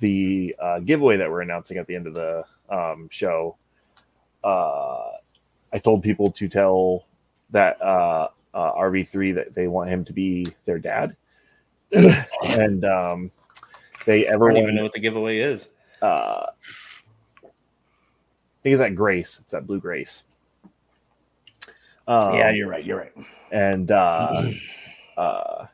the 0.00 0.56
uh, 0.58 0.80
giveaway 0.80 1.16
that 1.18 1.30
we're 1.30 1.42
announcing 1.42 1.76
at 1.78 1.86
the 1.86 1.94
end 1.96 2.06
of 2.06 2.14
the 2.14 2.44
um, 2.70 3.08
show, 3.10 3.56
uh, 4.44 5.10
I 5.72 5.78
told 5.82 6.02
people 6.02 6.30
to 6.32 6.48
tell 6.48 7.04
that 7.50 7.80
uh, 7.82 8.28
uh, 8.54 8.72
RV3 8.74 9.34
that 9.34 9.54
they 9.54 9.66
want 9.68 9.90
him 9.90 10.04
to 10.06 10.12
be 10.12 10.46
their 10.64 10.78
dad, 10.78 11.16
and 11.92 12.84
um, 12.84 13.30
they 14.06 14.28
I 14.28 14.32
don't 14.32 14.56
even 14.56 14.74
know 14.74 14.82
what 14.82 14.92
the 14.92 15.00
giveaway 15.00 15.38
is. 15.38 15.68
uh, 16.00 16.46
I 17.44 18.62
think 18.62 18.74
it's 18.74 18.80
that 18.80 18.94
Grace. 18.94 19.40
It's 19.40 19.52
that 19.52 19.66
blue 19.66 19.80
Grace. 19.80 20.24
Um, 22.06 22.34
yeah, 22.34 22.50
you're 22.50 22.68
right. 22.68 22.84
You're 22.84 22.98
right. 22.98 23.12
and 23.50 23.90
uh, 23.90 24.42
uh, 25.16 25.66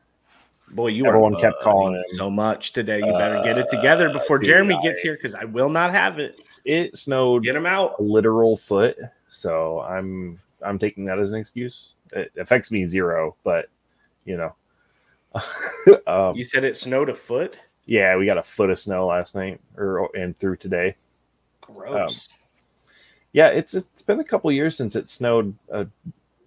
Boy, 0.71 0.89
you 0.89 1.07
Everyone 1.07 1.35
are 1.35 1.41
kept 1.41 1.57
calling 1.63 1.95
him. 1.95 2.03
so 2.09 2.29
much 2.31 2.73
today. 2.75 2.99
You 2.99 3.13
better 3.13 3.41
get 3.43 3.57
it 3.57 3.69
together 3.71 4.11
Uh, 4.11 4.13
before 4.13 4.39
dude, 4.39 4.49
Jeremy 4.49 4.75
I- 4.75 4.83
gets 4.83 5.01
here 5.01 5.15
because 5.15 5.35
I 5.35 5.45
will 5.45 5.71
not 5.71 5.91
have 5.93 6.19
it. 6.19 6.41
it 6.67 6.95
snowed 6.97 7.45
Get 7.45 7.57
him 7.57 7.65
out. 7.67 7.95
a 7.99 8.03
literal 8.03 8.57
foot, 8.57 8.99
so 9.31 9.81
I'm 9.81 10.39
I'm 10.63 10.79
taking 10.79 11.05
that 11.07 11.19
as 11.19 11.33
an 11.33 11.41
excuse. 11.41 11.95
It 12.13 12.33
affects 12.39 12.71
me 12.71 12.85
zero, 12.85 13.35
but 13.45 13.67
you 14.27 14.37
know, 14.37 14.55
um, 16.07 16.37
You 16.37 16.45
said 16.45 16.65
it 16.65 16.77
snowed 16.77 17.09
a 17.09 17.15
foot. 17.15 17.59
Yeah, 17.88 18.16
we 18.16 18.26
got 18.26 18.37
a 18.37 18.42
foot 18.42 18.68
of 18.68 18.78
snow 18.78 19.07
last 19.07 19.35
night 19.35 19.61
or 19.75 20.14
and 20.14 20.38
through 20.38 20.57
today. 20.57 20.95
Gross. 21.62 22.28
Yeah, 23.33 23.49
it's 23.49 23.73
it's 23.73 24.02
been 24.02 24.21
a 24.21 24.25
couple 24.25 24.52
years 24.52 24.76
since 24.76 24.95
it 24.95 25.09
snowed 25.09 25.57
a, 25.73 25.87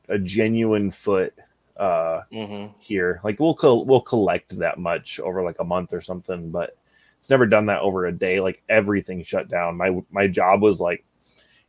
a 0.08 0.20
genuine 0.20 0.92
foot 0.92 1.34
uh 1.78 2.22
mm-hmm. 2.32 2.72
here. 2.80 3.22
Like 3.24 3.40
we'll 3.40 3.56
col- 3.56 3.86
we'll 3.86 4.02
collect 4.02 4.60
that 4.60 4.78
much 4.78 5.20
over 5.20 5.42
like 5.42 5.58
a 5.60 5.64
month 5.64 5.94
or 5.94 6.02
something, 6.02 6.52
but 6.52 6.78
it's 7.18 7.32
never 7.32 7.48
done 7.48 7.66
that 7.66 7.82
over 7.82 8.06
a 8.06 8.12
day. 8.12 8.40
Like 8.40 8.62
everything 8.70 9.24
shut 9.24 9.50
down. 9.50 9.78
My 9.78 10.00
my 10.12 10.28
job 10.28 10.62
was 10.62 10.80
like, 10.80 11.04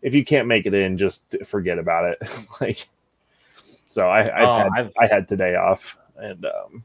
if 0.03 0.15
you 0.15 0.23
can't 0.23 0.49
make 0.49 0.67
it 0.67 0.75
in, 0.75 0.99
just 0.99 1.35
forget 1.47 1.79
about 1.79 2.13
it. 2.13 2.47
like, 2.61 2.87
so 3.89 4.07
I 4.07 4.25
I've, 4.25 4.49
Oh, 4.49 4.59
had, 4.59 4.71
I've- 4.77 4.95
I 5.01 5.07
had 5.07 5.29
today 5.29 5.55
off, 5.55 5.97
and 6.19 6.45
um, 6.45 6.85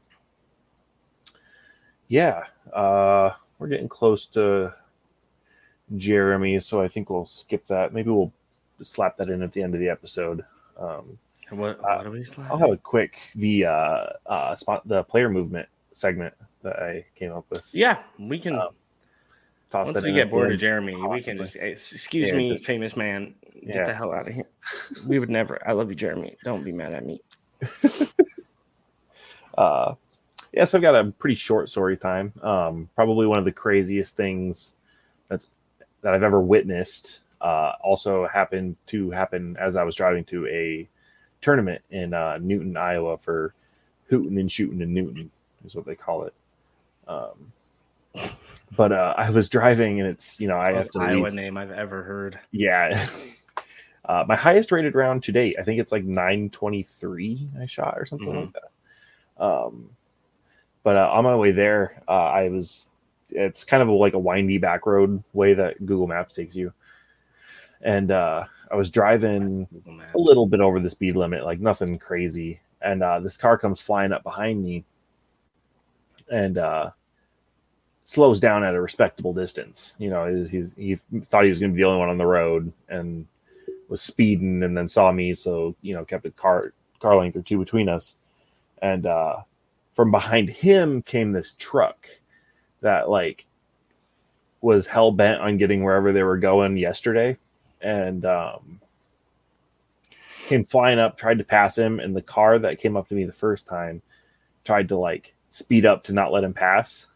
yeah, 2.08 2.44
uh, 2.72 3.30
we're 3.58 3.68
getting 3.68 3.88
close 3.88 4.26
to 4.28 4.74
Jeremy, 5.96 6.58
so 6.60 6.80
I 6.82 6.88
think 6.88 7.10
we'll 7.10 7.26
skip 7.26 7.66
that. 7.66 7.92
Maybe 7.94 8.10
we'll 8.10 8.32
slap 8.82 9.16
that 9.18 9.28
in 9.30 9.42
at 9.42 9.52
the 9.52 9.62
end 9.62 9.74
of 9.74 9.80
the 9.80 9.88
episode. 9.88 10.44
Um, 10.78 11.18
What, 11.50 11.78
Uh, 11.80 11.96
what 11.96 12.06
are 12.06 12.10
we 12.10 12.24
slap? 12.24 12.50
I'll 12.50 12.58
have 12.58 12.70
a 12.72 12.76
quick 12.76 13.18
the 13.34 13.64
uh 13.64 14.06
uh 14.26 14.54
spot 14.54 14.86
the 14.86 15.02
player 15.04 15.30
movement 15.30 15.66
segment 15.92 16.34
that 16.62 16.76
I 16.82 17.06
came 17.14 17.32
up 17.32 17.46
with. 17.50 17.68
Yeah, 17.72 18.02
we 18.18 18.38
can. 18.38 18.54
Um, 18.56 18.68
Toss 19.70 19.86
once 19.88 19.94
that 19.96 20.02
we 20.04 20.10
in 20.10 20.14
get 20.14 20.30
bored 20.30 20.50
of. 20.52 20.58
Jeremy, 20.58 20.94
we 20.96 21.20
can 21.20 21.36
just 21.38 21.56
excuse 21.56 22.28
Yeah, 22.28 22.36
me, 22.36 22.48
just- 22.48 22.64
famous 22.64 22.96
man. 22.96 23.34
Get 23.66 23.74
Yeah. 23.76 23.84
the 23.84 23.94
hell 23.94 24.12
out 24.12 24.28
of 24.28 24.34
here. 24.34 24.46
we 25.06 25.18
would 25.18 25.28
never. 25.30 25.60
I 25.68 25.72
love 25.72 25.88
you, 25.90 25.94
Jeremy. 25.96 26.36
Don't 26.44 26.64
be 26.64 26.72
mad 26.72 26.92
at 26.92 27.04
me. 27.04 27.20
Uh 29.56 29.94
yeah, 30.52 30.64
so 30.64 30.78
I've 30.78 30.82
got 30.82 30.94
a 30.94 31.10
pretty 31.12 31.34
short 31.34 31.68
story 31.68 31.96
time. 31.96 32.32
Um 32.42 32.88
probably 32.94 33.26
one 33.26 33.38
of 33.38 33.44
the 33.44 33.52
craziest 33.52 34.16
things 34.16 34.74
that's 35.28 35.50
that 36.02 36.14
I've 36.14 36.22
ever 36.22 36.40
witnessed. 36.40 37.20
Uh 37.40 37.72
also 37.82 38.26
happened 38.26 38.76
to 38.88 39.10
happen 39.10 39.56
as 39.58 39.76
I 39.76 39.84
was 39.84 39.96
driving 39.96 40.24
to 40.26 40.46
a 40.46 40.88
tournament 41.40 41.82
in 41.90 42.14
uh 42.14 42.38
Newton, 42.40 42.76
Iowa 42.76 43.18
for 43.18 43.54
hooting 44.08 44.38
and 44.38 44.50
shooting 44.50 44.80
in 44.80 44.92
Newton 44.94 45.30
is 45.64 45.74
what 45.74 45.86
they 45.86 45.94
call 45.94 46.24
it. 46.24 46.34
Um 47.06 47.52
but 48.76 48.92
uh 48.92 49.14
I 49.16 49.30
was 49.30 49.48
driving 49.48 50.00
and 50.00 50.08
it's 50.08 50.40
you 50.40 50.48
know 50.48 50.58
I 50.58 50.72
have 50.72 50.90
to 50.90 50.98
Iowa 50.98 51.24
leave 51.24 51.34
name 51.34 51.56
I've 51.56 51.70
ever 51.70 52.02
heard. 52.02 52.38
yeah 52.50 53.06
uh, 54.06 54.24
my 54.26 54.34
highest 54.36 54.72
rated 54.72 54.94
round 54.94 55.22
to 55.22 55.32
date 55.32 55.56
i 55.58 55.62
think 55.62 55.78
it's 55.78 55.92
like 55.92 56.04
923 56.04 57.48
i 57.60 57.66
shot 57.66 57.94
or 57.98 58.06
something 58.06 58.34
like 58.34 58.52
that 58.54 59.44
um 59.44 59.90
but 60.82 60.96
uh, 60.96 61.10
on 61.12 61.24
my 61.24 61.36
way 61.36 61.50
there 61.50 62.02
uh, 62.08 62.26
i 62.30 62.48
was 62.48 62.86
it's 63.30 63.64
kind 63.64 63.82
of 63.82 63.88
a, 63.88 63.92
like 63.92 64.14
a 64.14 64.18
windy 64.18 64.58
back 64.58 64.86
road 64.86 65.22
way 65.32 65.54
that 65.54 65.84
google 65.84 66.06
maps 66.06 66.34
takes 66.34 66.56
you 66.56 66.72
and 67.82 68.10
uh 68.10 68.44
i 68.70 68.76
was 68.76 68.90
driving 68.90 69.66
a 70.14 70.18
little 70.18 70.46
bit 70.46 70.60
over 70.60 70.80
the 70.80 70.90
speed 70.90 71.16
limit, 71.16 71.44
like 71.44 71.60
nothing 71.60 71.98
crazy. 71.98 72.60
And 72.80 73.02
uh, 73.02 73.20
this 73.20 73.36
car 73.36 73.58
comes 73.58 73.80
flying 73.80 74.12
up 74.12 74.22
behind 74.22 74.62
me 74.62 74.84
and 76.30 76.58
uh, 76.58 76.90
slows 78.04 78.40
down 78.40 78.64
at 78.64 78.74
a 78.74 78.80
respectable 78.80 79.32
distance. 79.32 79.96
You 79.98 80.10
know, 80.10 80.44
he's, 80.44 80.74
he 80.74 80.96
thought 81.22 81.44
he 81.44 81.48
was 81.48 81.58
going 81.58 81.72
to 81.72 81.74
be 81.76 81.82
the 81.82 81.88
only 81.88 82.00
one 82.00 82.08
on 82.08 82.18
the 82.18 82.26
road 82.26 82.72
and 82.88 83.26
was 83.88 84.02
speeding 84.02 84.62
and 84.62 84.76
then 84.76 84.86
saw 84.86 85.10
me. 85.10 85.34
So, 85.34 85.74
you 85.82 85.94
know, 85.94 86.04
kept 86.04 86.26
a 86.26 86.30
car, 86.30 86.72
car 87.00 87.16
length 87.16 87.36
or 87.36 87.42
two 87.42 87.58
between 87.58 87.88
us. 87.88 88.16
And 88.80 89.06
uh, 89.06 89.38
from 89.98 90.12
behind 90.12 90.48
him 90.48 91.02
came 91.02 91.32
this 91.32 91.54
truck 91.54 92.06
that, 92.82 93.10
like, 93.10 93.46
was 94.60 94.86
hell 94.86 95.10
bent 95.10 95.40
on 95.40 95.56
getting 95.56 95.82
wherever 95.82 96.12
they 96.12 96.22
were 96.22 96.38
going 96.38 96.76
yesterday. 96.76 97.36
And, 97.80 98.24
um, 98.24 98.78
came 100.46 100.62
flying 100.62 101.00
up, 101.00 101.16
tried 101.16 101.38
to 101.38 101.44
pass 101.44 101.76
him, 101.76 101.98
and 101.98 102.14
the 102.14 102.22
car 102.22 102.60
that 102.60 102.78
came 102.78 102.96
up 102.96 103.08
to 103.08 103.14
me 103.16 103.24
the 103.24 103.32
first 103.32 103.66
time 103.66 104.00
tried 104.62 104.86
to 104.90 104.96
like 104.96 105.34
speed 105.48 105.84
up 105.84 106.04
to 106.04 106.12
not 106.12 106.30
let 106.30 106.44
him 106.44 106.54
pass. 106.54 107.08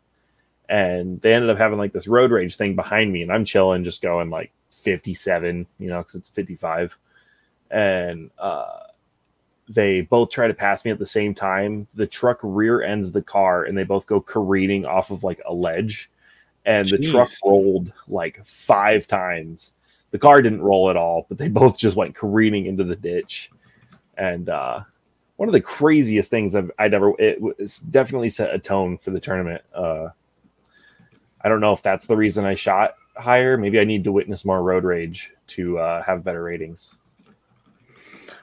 And 0.68 1.20
they 1.20 1.34
ended 1.34 1.50
up 1.50 1.58
having 1.58 1.78
like 1.78 1.92
this 1.92 2.08
road 2.08 2.32
rage 2.32 2.56
thing 2.56 2.74
behind 2.74 3.12
me, 3.12 3.22
and 3.22 3.30
I'm 3.30 3.44
chilling, 3.44 3.84
just 3.84 4.02
going 4.02 4.28
like 4.28 4.50
57, 4.72 5.68
you 5.78 5.88
know, 5.88 5.98
because 5.98 6.16
it's 6.16 6.30
55. 6.30 6.98
And 7.70 8.32
uh, 8.40 8.80
they 9.68 10.02
both 10.02 10.30
try 10.30 10.48
to 10.48 10.54
pass 10.54 10.84
me 10.84 10.90
at 10.90 10.98
the 10.98 11.06
same 11.06 11.34
time. 11.34 11.86
The 11.94 12.06
truck 12.06 12.38
rear 12.42 12.82
ends 12.82 13.12
the 13.12 13.22
car, 13.22 13.64
and 13.64 13.76
they 13.76 13.84
both 13.84 14.06
go 14.06 14.20
careening 14.20 14.84
off 14.84 15.10
of 15.10 15.24
like 15.24 15.40
a 15.46 15.54
ledge. 15.54 16.10
And 16.64 16.88
the 16.88 16.98
truck 16.98 17.28
rolled 17.44 17.92
like 18.06 18.44
five 18.46 19.06
times 19.06 19.72
the 20.12 20.18
car 20.18 20.40
didn't 20.42 20.62
roll 20.62 20.90
at 20.90 20.96
all, 20.96 21.26
but 21.28 21.38
they 21.38 21.48
both 21.48 21.76
just 21.76 21.96
went 21.96 22.14
careening 22.14 22.66
into 22.66 22.84
the 22.84 22.94
ditch. 22.94 23.50
And 24.16 24.48
uh, 24.48 24.84
one 25.36 25.48
of 25.48 25.54
the 25.54 25.60
craziest 25.60 26.30
things 26.30 26.54
I've, 26.54 26.70
I'd 26.78 26.94
ever, 26.94 27.12
it 27.18 27.40
was 27.40 27.78
definitely 27.78 28.28
set 28.28 28.54
a 28.54 28.58
tone 28.58 28.98
for 28.98 29.10
the 29.10 29.20
tournament. 29.20 29.62
Uh, 29.74 30.08
I 31.40 31.48
don't 31.48 31.60
know 31.60 31.72
if 31.72 31.82
that's 31.82 32.06
the 32.06 32.16
reason 32.16 32.44
I 32.44 32.54
shot 32.54 32.94
higher. 33.16 33.56
Maybe 33.56 33.80
I 33.80 33.84
need 33.84 34.04
to 34.04 34.12
witness 34.12 34.44
more 34.44 34.62
road 34.62 34.84
rage 34.84 35.32
to 35.48 35.78
uh, 35.78 36.02
have 36.02 36.22
better 36.22 36.42
ratings. 36.42 36.94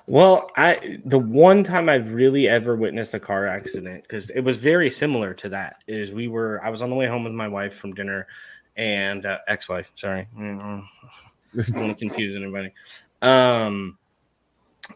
Well, 0.10 0.50
I 0.58 0.98
the 1.06 1.20
one 1.20 1.64
time 1.64 1.88
I've 1.88 2.12
really 2.12 2.50
ever 2.50 2.76
witnessed 2.76 3.14
a 3.14 3.20
car 3.20 3.46
accident 3.46 4.02
because 4.02 4.32
it 4.32 4.42
was 4.42 4.58
very 4.58 4.90
similar 4.90 5.36
to 5.36 5.50
that. 5.50 5.84
Is 5.88 6.12
we 6.12 6.28
were 6.28 6.60
I 6.64 6.72
was 6.72 6.82
on 6.82 6.90
the 6.90 6.96
way 6.96 7.06
home 7.06 7.24
with 7.24 7.34
my 7.34 7.48
wife 7.48 7.76
from 7.76 7.94
dinner 7.94 8.26
and 8.76 9.24
uh, 9.28 9.38
ex-wife. 9.48 9.92
Sorry, 9.94 10.28
Mm, 10.36 10.84
I 11.56 11.80
don't 11.80 11.96
confuse 11.96 12.42
anybody. 12.42 12.74
Um, 13.22 14.00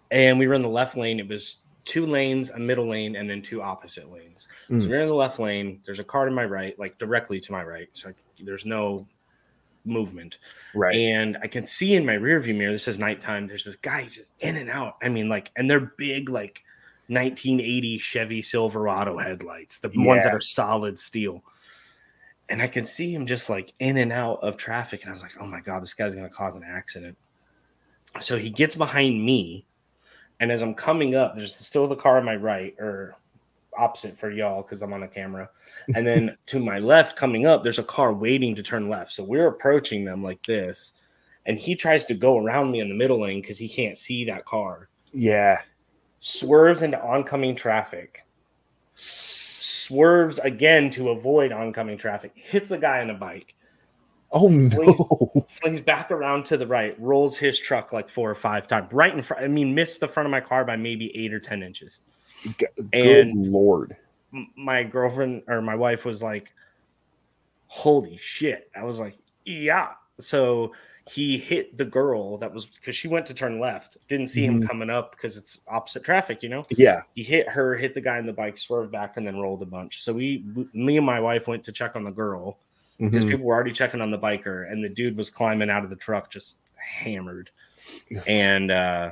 and 0.09 0.39
we 0.39 0.47
were 0.47 0.55
in 0.55 0.63
the 0.63 0.69
left 0.69 0.97
lane. 0.97 1.19
It 1.19 1.27
was 1.27 1.59
two 1.85 2.07
lanes, 2.07 2.49
a 2.49 2.57
middle 2.57 2.87
lane, 2.89 3.15
and 3.15 3.29
then 3.29 3.43
two 3.43 3.61
opposite 3.61 4.11
lanes. 4.11 4.47
So 4.67 4.73
Mm. 4.73 4.89
we're 4.89 5.01
in 5.01 5.09
the 5.09 5.13
left 5.13 5.37
lane. 5.37 5.79
There's 5.85 5.99
a 5.99 6.03
car 6.03 6.25
to 6.25 6.31
my 6.31 6.45
right, 6.45 6.77
like 6.79 6.97
directly 6.97 7.39
to 7.39 7.51
my 7.51 7.63
right. 7.63 7.89
So 7.91 8.11
there's 8.43 8.65
no 8.65 9.07
movement. 9.85 10.37
Right. 10.73 10.95
And 10.95 11.37
I 11.41 11.47
can 11.47 11.65
see 11.65 11.95
in 11.95 12.05
my 12.05 12.13
rearview 12.13 12.55
mirror, 12.55 12.71
this 12.71 12.87
is 12.87 12.99
nighttime. 12.99 13.47
There's 13.47 13.65
this 13.65 13.75
guy 13.75 14.05
just 14.05 14.31
in 14.39 14.57
and 14.57 14.69
out. 14.69 14.97
I 15.01 15.09
mean, 15.09 15.29
like, 15.29 15.51
and 15.55 15.69
they're 15.69 15.93
big, 15.97 16.29
like 16.29 16.63
1980 17.07 17.97
Chevy 17.99 18.41
Silverado 18.41 19.17
headlights, 19.17 19.79
the 19.79 19.91
ones 19.95 20.23
that 20.23 20.33
are 20.33 20.41
solid 20.41 20.97
steel. 20.97 21.43
And 22.49 22.61
I 22.61 22.67
can 22.67 22.85
see 22.85 23.13
him 23.13 23.25
just 23.25 23.49
like 23.49 23.73
in 23.79 23.97
and 23.97 24.11
out 24.11 24.39
of 24.41 24.57
traffic. 24.57 25.01
And 25.01 25.09
I 25.09 25.13
was 25.13 25.21
like, 25.21 25.33
oh 25.39 25.45
my 25.45 25.61
God, 25.61 25.81
this 25.81 25.93
guy's 25.93 26.15
going 26.15 26.29
to 26.29 26.35
cause 26.35 26.55
an 26.55 26.63
accident. 26.65 27.17
So 28.19 28.37
he 28.37 28.49
gets 28.49 28.75
behind 28.75 29.23
me. 29.23 29.65
And 30.39 30.51
as 30.51 30.61
I'm 30.61 30.73
coming 30.73 31.15
up, 31.15 31.35
there's 31.35 31.55
still 31.55 31.87
the 31.87 31.95
car 31.95 32.17
on 32.17 32.25
my 32.25 32.35
right 32.35 32.75
or 32.79 33.15
opposite 33.77 34.17
for 34.17 34.31
y'all 34.31 34.61
because 34.61 34.81
I'm 34.81 34.93
on 34.93 35.03
a 35.03 35.07
camera. 35.07 35.49
And 35.95 36.05
then 36.05 36.37
to 36.47 36.59
my 36.59 36.79
left, 36.79 37.15
coming 37.15 37.45
up, 37.45 37.63
there's 37.63 37.79
a 37.79 37.83
car 37.83 38.13
waiting 38.13 38.55
to 38.55 38.63
turn 38.63 38.89
left. 38.89 39.11
So 39.11 39.23
we're 39.23 39.47
approaching 39.47 40.05
them 40.05 40.23
like 40.23 40.43
this. 40.43 40.93
And 41.45 41.59
he 41.59 41.75
tries 41.75 42.05
to 42.05 42.13
go 42.13 42.37
around 42.37 42.71
me 42.71 42.79
in 42.79 42.89
the 42.89 42.95
middle 42.95 43.21
lane 43.21 43.41
because 43.41 43.57
he 43.57 43.67
can't 43.67 43.97
see 43.97 44.25
that 44.25 44.45
car. 44.45 44.89
Yeah. 45.11 45.61
Swerves 46.19 46.81
into 46.81 47.01
oncoming 47.03 47.55
traffic. 47.55 48.25
Swerves 48.95 50.39
again 50.39 50.89
to 50.91 51.09
avoid 51.09 51.51
oncoming 51.51 51.97
traffic. 51.97 52.31
Hits 52.35 52.71
a 52.71 52.77
guy 52.77 53.01
on 53.01 53.09
a 53.09 53.13
bike. 53.13 53.55
Oh 54.33 54.47
no. 54.47 55.45
Flings 55.47 55.81
back 55.81 56.09
around 56.09 56.45
to 56.45 56.57
the 56.57 56.65
right. 56.65 56.99
Rolls 56.99 57.37
his 57.37 57.59
truck 57.59 57.93
like 57.93 58.09
four 58.09 58.29
or 58.29 58.35
five 58.35 58.67
times. 58.67 58.91
Right 58.91 59.13
in 59.13 59.21
front. 59.21 59.43
I 59.43 59.47
mean, 59.47 59.75
missed 59.75 59.99
the 59.99 60.07
front 60.07 60.25
of 60.25 60.31
my 60.31 60.41
car 60.41 60.65
by 60.65 60.75
maybe 60.75 61.15
eight 61.15 61.33
or 61.33 61.39
10 61.39 61.61
inches. 61.61 62.01
G- 62.43 62.65
And- 62.91 62.91
Good 62.91 63.51
lord. 63.51 63.95
my 64.55 64.83
girlfriend 64.83 65.43
or 65.47 65.61
my 65.61 65.75
wife 65.75 66.05
was 66.05 66.21
like, 66.23 66.53
"Holy 67.67 68.17
shit!" 68.17 68.69
I 68.75 68.83
was 68.83 68.99
like, 68.99 69.15
"Yeah." 69.45 69.89
So 70.19 70.73
he 71.09 71.37
hit 71.37 71.77
the 71.77 71.83
girl 71.85 72.37
that 72.37 72.53
was 72.53 72.65
because 72.65 72.95
she 72.95 73.07
went 73.09 73.25
to 73.25 73.33
turn 73.33 73.59
left, 73.59 73.97
didn't 74.07 74.27
see 74.27 74.45
him 74.45 74.61
Mhm. 74.61 74.67
coming 74.67 74.89
up 74.89 75.11
because 75.11 75.35
it's 75.35 75.59
opposite 75.67 76.03
traffic, 76.03 76.41
you 76.41 76.47
know. 76.49 76.63
Yeah. 76.69 77.01
He 77.13 77.23
hit 77.23 77.49
her, 77.49 77.75
hit 77.75 77.93
the 77.93 77.99
guy 78.01 78.19
in 78.19 78.25
the 78.25 78.31
bike, 78.33 78.57
swerved 78.57 78.91
back, 78.91 79.17
and 79.17 79.27
then 79.27 79.37
rolled 79.37 79.61
a 79.61 79.65
bunch. 79.65 80.01
So 80.01 80.13
we, 80.13 80.45
me 80.73 80.95
and 80.97 81.05
my 81.05 81.19
wife, 81.19 81.45
went 81.47 81.63
to 81.65 81.73
check 81.73 81.95
on 81.97 82.03
the 82.03 82.11
girl 82.11 82.57
because 82.99 83.25
Mhm. 83.25 83.29
people 83.31 83.45
were 83.45 83.53
already 83.53 83.73
checking 83.73 83.99
on 83.99 84.11
the 84.11 84.19
biker, 84.19 84.71
and 84.71 84.81
the 84.83 84.87
dude 84.89 85.17
was 85.17 85.29
climbing 85.29 85.69
out 85.69 85.83
of 85.83 85.89
the 85.89 85.95
truck 85.97 86.29
just 86.31 86.55
hammered. 86.77 87.49
And 88.25 88.71
uh 88.71 89.11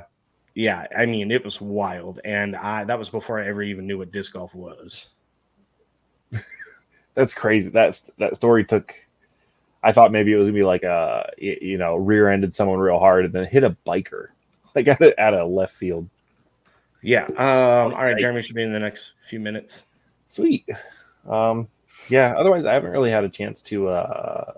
yeah, 0.54 0.86
I 0.96 1.06
mean 1.06 1.30
it 1.30 1.44
was 1.44 1.60
wild, 1.60 2.20
and 2.24 2.56
I 2.56 2.84
that 2.84 2.98
was 2.98 3.10
before 3.10 3.40
I 3.40 3.46
ever 3.46 3.62
even 3.62 3.86
knew 3.86 3.98
what 3.98 4.12
disc 4.12 4.32
golf 4.32 4.54
was. 4.54 5.10
That's 7.14 7.34
crazy. 7.34 7.70
That's 7.70 8.10
that 8.18 8.36
story 8.36 8.64
took. 8.64 8.94
I 9.82 9.92
thought 9.92 10.12
maybe 10.12 10.32
it 10.32 10.36
was 10.36 10.48
gonna 10.48 10.58
be 10.58 10.64
like 10.64 10.82
a 10.82 11.30
you 11.38 11.78
know 11.78 11.96
rear-ended 11.96 12.54
someone 12.54 12.78
real 12.78 12.98
hard 12.98 13.24
and 13.24 13.34
then 13.34 13.46
hit 13.46 13.64
a 13.64 13.76
biker 13.86 14.28
like 14.74 14.88
at 14.88 15.00
a, 15.00 15.18
at 15.18 15.34
a 15.34 15.44
left 15.44 15.74
field. 15.74 16.08
Yeah. 17.02 17.24
Um, 17.24 17.94
all 17.94 18.04
right, 18.04 18.16
Jeremy 18.16 18.42
should 18.42 18.54
be 18.54 18.62
in 18.62 18.72
the 18.72 18.78
next 18.78 19.12
few 19.22 19.40
minutes. 19.40 19.84
Sweet. 20.28 20.68
Um, 21.28 21.66
yeah. 22.08 22.34
Otherwise, 22.36 22.64
I 22.64 22.74
haven't 22.74 22.92
really 22.92 23.10
had 23.10 23.24
a 23.24 23.28
chance 23.28 23.60
to 23.62 23.88
uh, 23.88 24.52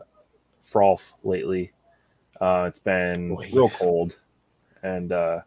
frolf 0.70 1.12
lately. 1.22 1.72
Uh, 2.40 2.66
it's 2.68 2.80
been 2.80 3.34
Boy. 3.34 3.48
real 3.52 3.70
cold, 3.70 4.18
and 4.82 5.10
uh, 5.10 5.40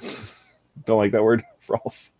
don't 0.84 0.98
like 0.98 1.12
that 1.12 1.22
word, 1.22 1.44
frolf. 1.66 2.10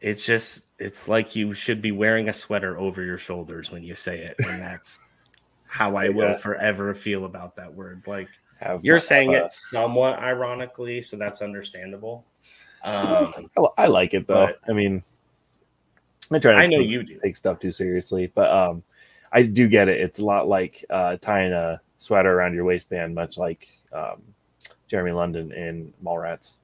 It's 0.00 0.24
just 0.24 0.64
it's 0.78 1.08
like 1.08 1.34
you 1.34 1.54
should 1.54 1.82
be 1.82 1.92
wearing 1.92 2.28
a 2.28 2.32
sweater 2.32 2.78
over 2.78 3.02
your 3.02 3.18
shoulders 3.18 3.70
when 3.70 3.82
you 3.82 3.96
say 3.96 4.18
it, 4.20 4.36
and 4.38 4.60
that's 4.60 5.00
how 5.66 5.96
I 5.96 6.08
will 6.08 6.34
forever 6.34 6.94
feel 6.94 7.24
about 7.24 7.56
that 7.56 7.72
word. 7.72 8.02
Like 8.06 8.28
Have 8.60 8.84
you're 8.84 8.96
my- 8.96 9.00
saying 9.00 9.34
uh, 9.34 9.44
it 9.44 9.50
somewhat 9.50 10.18
ironically, 10.18 11.02
so 11.02 11.16
that's 11.16 11.42
understandable. 11.42 12.24
Um, 12.84 13.50
I, 13.58 13.84
I 13.84 13.86
like 13.86 14.14
it 14.14 14.26
though. 14.26 14.50
I 14.68 14.72
mean, 14.72 15.02
I 16.30 16.38
try. 16.38 16.52
I 16.52 16.66
know 16.66 16.78
to 16.78 16.84
you 16.84 17.02
do. 17.02 17.18
take 17.22 17.36
stuff 17.36 17.58
too 17.58 17.72
seriously, 17.72 18.30
but 18.34 18.50
um, 18.50 18.82
I 19.32 19.42
do 19.42 19.68
get 19.68 19.88
it. 19.88 20.00
It's 20.00 20.18
a 20.18 20.24
lot 20.24 20.48
like 20.48 20.84
uh, 20.90 21.16
tying 21.20 21.52
a 21.52 21.80
sweater 21.98 22.32
around 22.32 22.54
your 22.54 22.64
waistband, 22.64 23.14
much 23.14 23.36
like 23.36 23.68
um, 23.92 24.22
Jeremy 24.86 25.12
London 25.12 25.52
in 25.52 25.92
Mallrats. 26.02 26.56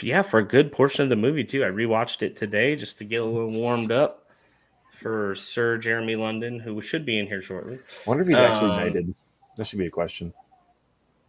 Yeah, 0.00 0.22
for 0.22 0.38
a 0.38 0.44
good 0.44 0.72
portion 0.72 1.02
of 1.02 1.08
the 1.10 1.16
movie 1.16 1.44
too. 1.44 1.64
I 1.64 1.68
rewatched 1.68 2.22
it 2.22 2.36
today 2.36 2.74
just 2.76 2.98
to 2.98 3.04
get 3.04 3.22
a 3.22 3.24
little 3.24 3.52
warmed 3.52 3.92
up 3.92 4.28
for 4.92 5.34
Sir 5.34 5.76
Jeremy 5.78 6.16
London, 6.16 6.58
who 6.58 6.80
should 6.80 7.04
be 7.04 7.18
in 7.18 7.26
here 7.26 7.42
shortly. 7.42 7.76
I 7.76 8.08
wonder 8.08 8.22
if 8.22 8.28
he's 8.28 8.36
actually 8.36 8.70
Um, 8.70 8.76
knighted. 8.76 9.14
That 9.56 9.66
should 9.66 9.78
be 9.78 9.86
a 9.86 9.90
question. 9.90 10.32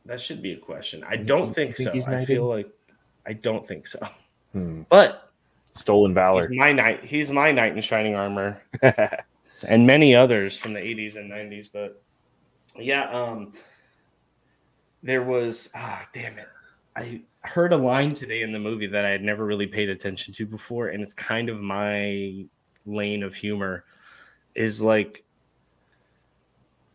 That 0.06 0.22
should 0.22 0.42
be 0.42 0.54
a 0.54 0.58
question. 0.58 1.04
I 1.08 1.18
don't 1.18 1.46
think, 1.46 1.76
think 1.76 1.88
so. 1.90 1.92
he's 1.92 2.08
I 2.08 2.24
feel 2.26 2.46
like 2.46 2.68
I 3.26 3.34
don't 3.34 3.66
think 3.66 3.88
so. 3.88 4.00
Hmm. 4.54 4.84
But 4.90 5.32
Stolen 5.74 6.14
valor. 6.14 6.48
he's 6.48 6.58
my 6.58 6.72
knight. 6.72 7.04
He's 7.04 7.30
my 7.32 7.52
knight 7.52 7.76
in 7.76 7.82
shining 7.82 8.16
armor, 8.16 8.62
and 9.68 9.86
many 9.86 10.16
others 10.16 10.58
from 10.58 10.74
the 10.74 10.80
80s 10.80 11.18
and 11.18 11.30
90s. 11.30 11.70
But 11.74 12.02
yeah, 12.80 13.10
um, 13.10 13.52
there 15.04 15.24
was 15.24 15.70
ah, 15.76 16.08
damn 16.14 16.38
it. 16.38 16.48
I 16.96 17.22
heard 17.42 17.74
a 17.74 17.78
line 17.78 18.14
today 18.14 18.42
in 18.42 18.52
the 18.52 18.60
movie 18.60 18.88
that 18.88 19.06
I 19.06 19.10
had 19.10 19.22
never 19.22 19.46
really 19.46 19.68
paid 19.68 19.90
attention 19.90 20.34
to 20.36 20.46
before, 20.46 20.90
and 20.90 21.04
it's 21.04 21.14
kind 21.14 21.50
of 21.50 21.62
my 21.62 22.46
lane 22.86 23.24
of 23.24 23.36
humor. 23.36 23.84
Is 24.56 24.82
like, 24.82 25.24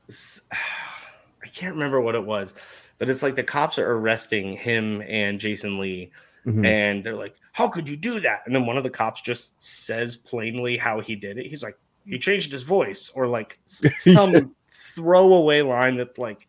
I 0.53 1.47
can't 1.53 1.75
remember 1.75 2.01
what 2.01 2.15
it 2.15 2.25
was, 2.25 2.55
but 2.99 3.11
it's 3.11 3.23
like 3.23 3.37
the 3.37 3.43
cops 3.43 3.79
are 3.79 3.93
arresting 3.93 4.57
him 4.57 5.03
and 5.03 5.39
Jason 5.41 5.79
Lee, 5.79 6.11
Mhm. 6.47 6.65
and 6.65 7.05
they're 7.05 7.17
like, 7.17 7.35
"How 7.53 7.69
could 7.69 7.89
you 7.89 7.97
do 7.97 8.21
that?" 8.21 8.43
And 8.47 8.55
then 8.55 8.65
one 8.67 8.77
of 8.79 8.83
the 8.83 8.91
cops 8.91 9.21
just 9.21 9.61
says 9.63 10.17
plainly 10.17 10.77
how 10.79 11.01
he 11.01 11.15
did 11.17 11.37
it. 11.39 11.47
He's 11.47 11.63
like, 11.63 11.77
"He 12.07 12.19
changed 12.19 12.51
his 12.53 12.63
voice," 12.63 13.11
or 13.15 13.27
like 13.27 13.59
some 13.67 14.55
throwaway 14.95 15.61
line 15.63 15.97
that's 15.97 16.17
like 16.19 16.49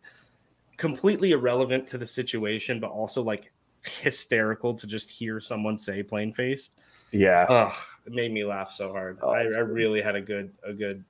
completely 0.76 1.32
irrelevant 1.32 1.86
to 1.88 1.98
the 1.98 2.06
situation, 2.06 2.80
but 2.80 2.90
also 2.90 3.22
like 3.22 3.52
hysterical 3.82 4.74
to 4.74 4.86
just 4.86 5.10
hear 5.10 5.40
someone 5.40 5.76
say 5.76 6.02
plain 6.02 6.32
faced. 6.32 6.72
yeah. 7.10 7.46
Ugh, 7.48 7.74
it 8.06 8.12
made 8.12 8.32
me 8.32 8.44
laugh 8.44 8.70
so 8.72 8.90
hard. 8.92 9.18
Oh, 9.22 9.30
I, 9.30 9.42
I 9.42 9.60
really 9.60 10.00
had 10.02 10.16
a 10.16 10.20
good 10.20 10.52
a 10.64 10.72
good 10.72 11.04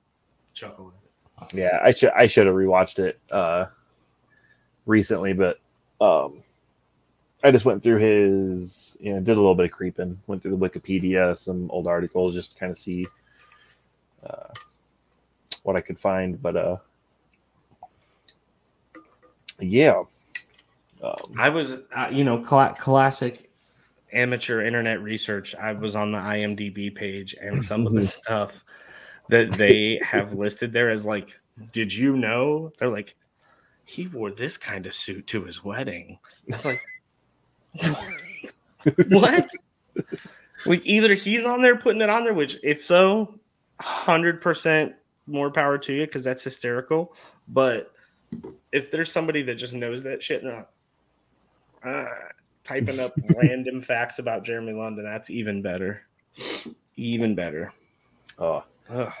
chuckle. 0.53 0.85
with 0.85 1.53
it. 1.53 1.57
Yeah, 1.57 1.79
I 1.83 1.91
should 1.91 2.11
I 2.11 2.27
should 2.27 2.45
have 2.47 2.55
rewatched 2.55 2.99
it 2.99 3.19
uh 3.31 3.65
recently, 4.85 5.33
but 5.33 5.59
um 6.01 6.43
I 7.43 7.51
just 7.51 7.65
went 7.65 7.83
through 7.83 7.97
his 7.97 8.97
you 9.01 9.13
know, 9.13 9.19
did 9.19 9.37
a 9.37 9.41
little 9.41 9.55
bit 9.55 9.65
of 9.65 9.71
creeping, 9.71 10.19
went 10.27 10.41
through 10.41 10.55
the 10.55 10.69
Wikipedia, 10.69 11.37
some 11.37 11.69
old 11.71 11.87
articles 11.87 12.35
just 12.35 12.53
to 12.53 12.59
kind 12.59 12.71
of 12.71 12.77
see 12.77 13.07
uh 14.25 14.53
what 15.63 15.75
I 15.75 15.81
could 15.81 15.99
find, 15.99 16.41
but 16.41 16.55
uh 16.55 16.77
yeah. 19.59 20.03
Um, 21.01 21.15
I 21.37 21.49
was, 21.49 21.77
uh, 21.95 22.09
you 22.11 22.23
know, 22.23 22.37
cla 22.39 22.75
classic 22.79 23.49
amateur 24.13 24.61
internet 24.61 25.01
research. 25.01 25.55
I 25.55 25.73
was 25.73 25.95
on 25.95 26.11
the 26.11 26.19
IMDb 26.19 26.93
page, 26.93 27.35
and 27.41 27.63
some 27.63 27.85
of 27.85 27.93
the 27.93 28.03
stuff 28.03 28.63
that 29.29 29.51
they 29.51 29.99
have 30.03 30.33
listed 30.33 30.71
there 30.71 30.89
as 30.89 31.05
like, 31.05 31.33
did 31.71 31.93
you 31.93 32.15
know? 32.15 32.71
They're 32.77 32.89
like, 32.89 33.15
he 33.85 34.07
wore 34.07 34.31
this 34.31 34.57
kind 34.57 34.85
of 34.85 34.93
suit 34.93 35.27
to 35.27 35.43
his 35.43 35.63
wedding. 35.63 36.19
It's 36.47 36.65
like, 36.65 36.79
what? 39.09 39.49
like 40.65 40.81
either 40.85 41.13
he's 41.15 41.45
on 41.45 41.61
there 41.61 41.77
putting 41.77 42.01
it 42.01 42.09
on 42.09 42.23
there, 42.23 42.33
which 42.33 42.57
if 42.63 42.85
so, 42.85 43.39
hundred 43.79 44.41
percent 44.41 44.93
more 45.27 45.51
power 45.51 45.77
to 45.77 45.93
you 45.93 46.05
because 46.05 46.23
that's 46.23 46.43
hysterical. 46.43 47.15
But 47.47 47.92
if 48.71 48.91
there's 48.91 49.11
somebody 49.11 49.43
that 49.43 49.55
just 49.55 49.73
knows 49.73 50.03
that 50.03 50.23
shit, 50.23 50.43
like, 50.43 50.67
uh, 51.83 52.05
typing 52.63 52.99
up 52.99 53.11
random 53.41 53.81
facts 53.81 54.19
about 54.19 54.43
Jeremy 54.43 54.73
London, 54.73 55.05
that's 55.05 55.29
even 55.29 55.61
better. 55.61 56.03
Even 56.95 57.35
better. 57.35 57.73
oh 58.39 58.63
Ugh. 58.89 59.11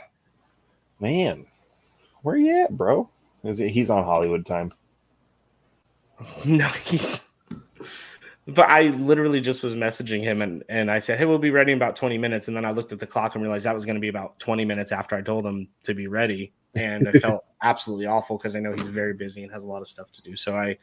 man, 0.99 1.45
where 2.21 2.35
you 2.35 2.63
at, 2.63 2.75
bro? 2.75 3.09
Is 3.43 3.59
it, 3.59 3.69
he's 3.69 3.89
on 3.89 4.03
Hollywood 4.03 4.45
time. 4.45 4.71
No, 6.45 6.67
he's. 6.67 7.21
But 8.47 8.69
I 8.69 8.83
literally 8.83 9.39
just 9.41 9.63
was 9.63 9.75
messaging 9.75 10.21
him 10.21 10.41
and, 10.41 10.63
and 10.67 10.91
I 10.91 10.99
said, 10.99 11.17
Hey, 11.17 11.25
we'll 11.25 11.37
be 11.37 11.51
ready 11.51 11.71
in 11.71 11.77
about 11.77 11.95
20 11.95 12.17
minutes. 12.17 12.47
And 12.47 12.57
then 12.57 12.65
I 12.65 12.71
looked 12.71 12.91
at 12.91 12.99
the 12.99 13.07
clock 13.07 13.35
and 13.35 13.43
realized 13.43 13.65
that 13.65 13.73
was 13.75 13.85
going 13.85 13.95
to 13.95 14.01
be 14.01 14.09
about 14.09 14.37
20 14.39 14.65
minutes 14.65 14.91
after 14.91 15.15
I 15.15 15.21
told 15.21 15.45
him 15.45 15.69
to 15.83 15.93
be 15.93 16.07
ready. 16.07 16.53
And 16.75 17.07
I 17.07 17.11
felt 17.13 17.45
absolutely 17.61 18.07
awful 18.07 18.37
because 18.37 18.55
I 18.55 18.59
know 18.59 18.73
he's 18.73 18.87
very 18.87 19.13
busy 19.13 19.43
and 19.43 19.51
has 19.51 19.63
a 19.63 19.67
lot 19.67 19.81
of 19.81 19.87
stuff 19.87 20.11
to 20.13 20.21
do. 20.21 20.35
So 20.35 20.55
I 20.55 20.77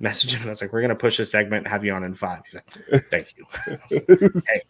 messaged 0.00 0.32
him 0.32 0.40
and 0.40 0.48
I 0.48 0.50
was 0.50 0.60
like, 0.60 0.72
We're 0.72 0.80
going 0.80 0.88
to 0.90 0.96
push 0.96 1.16
this 1.16 1.30
segment 1.30 1.66
have 1.66 1.84
you 1.84 1.92
on 1.92 2.04
in 2.04 2.14
five. 2.14 2.42
He's 2.44 2.54
like, 2.54 2.68
Thank 3.04 3.34
you. 3.36 3.46
I 3.66 3.78
was 3.90 4.02
like, 4.08 4.44
hey, 4.48 4.62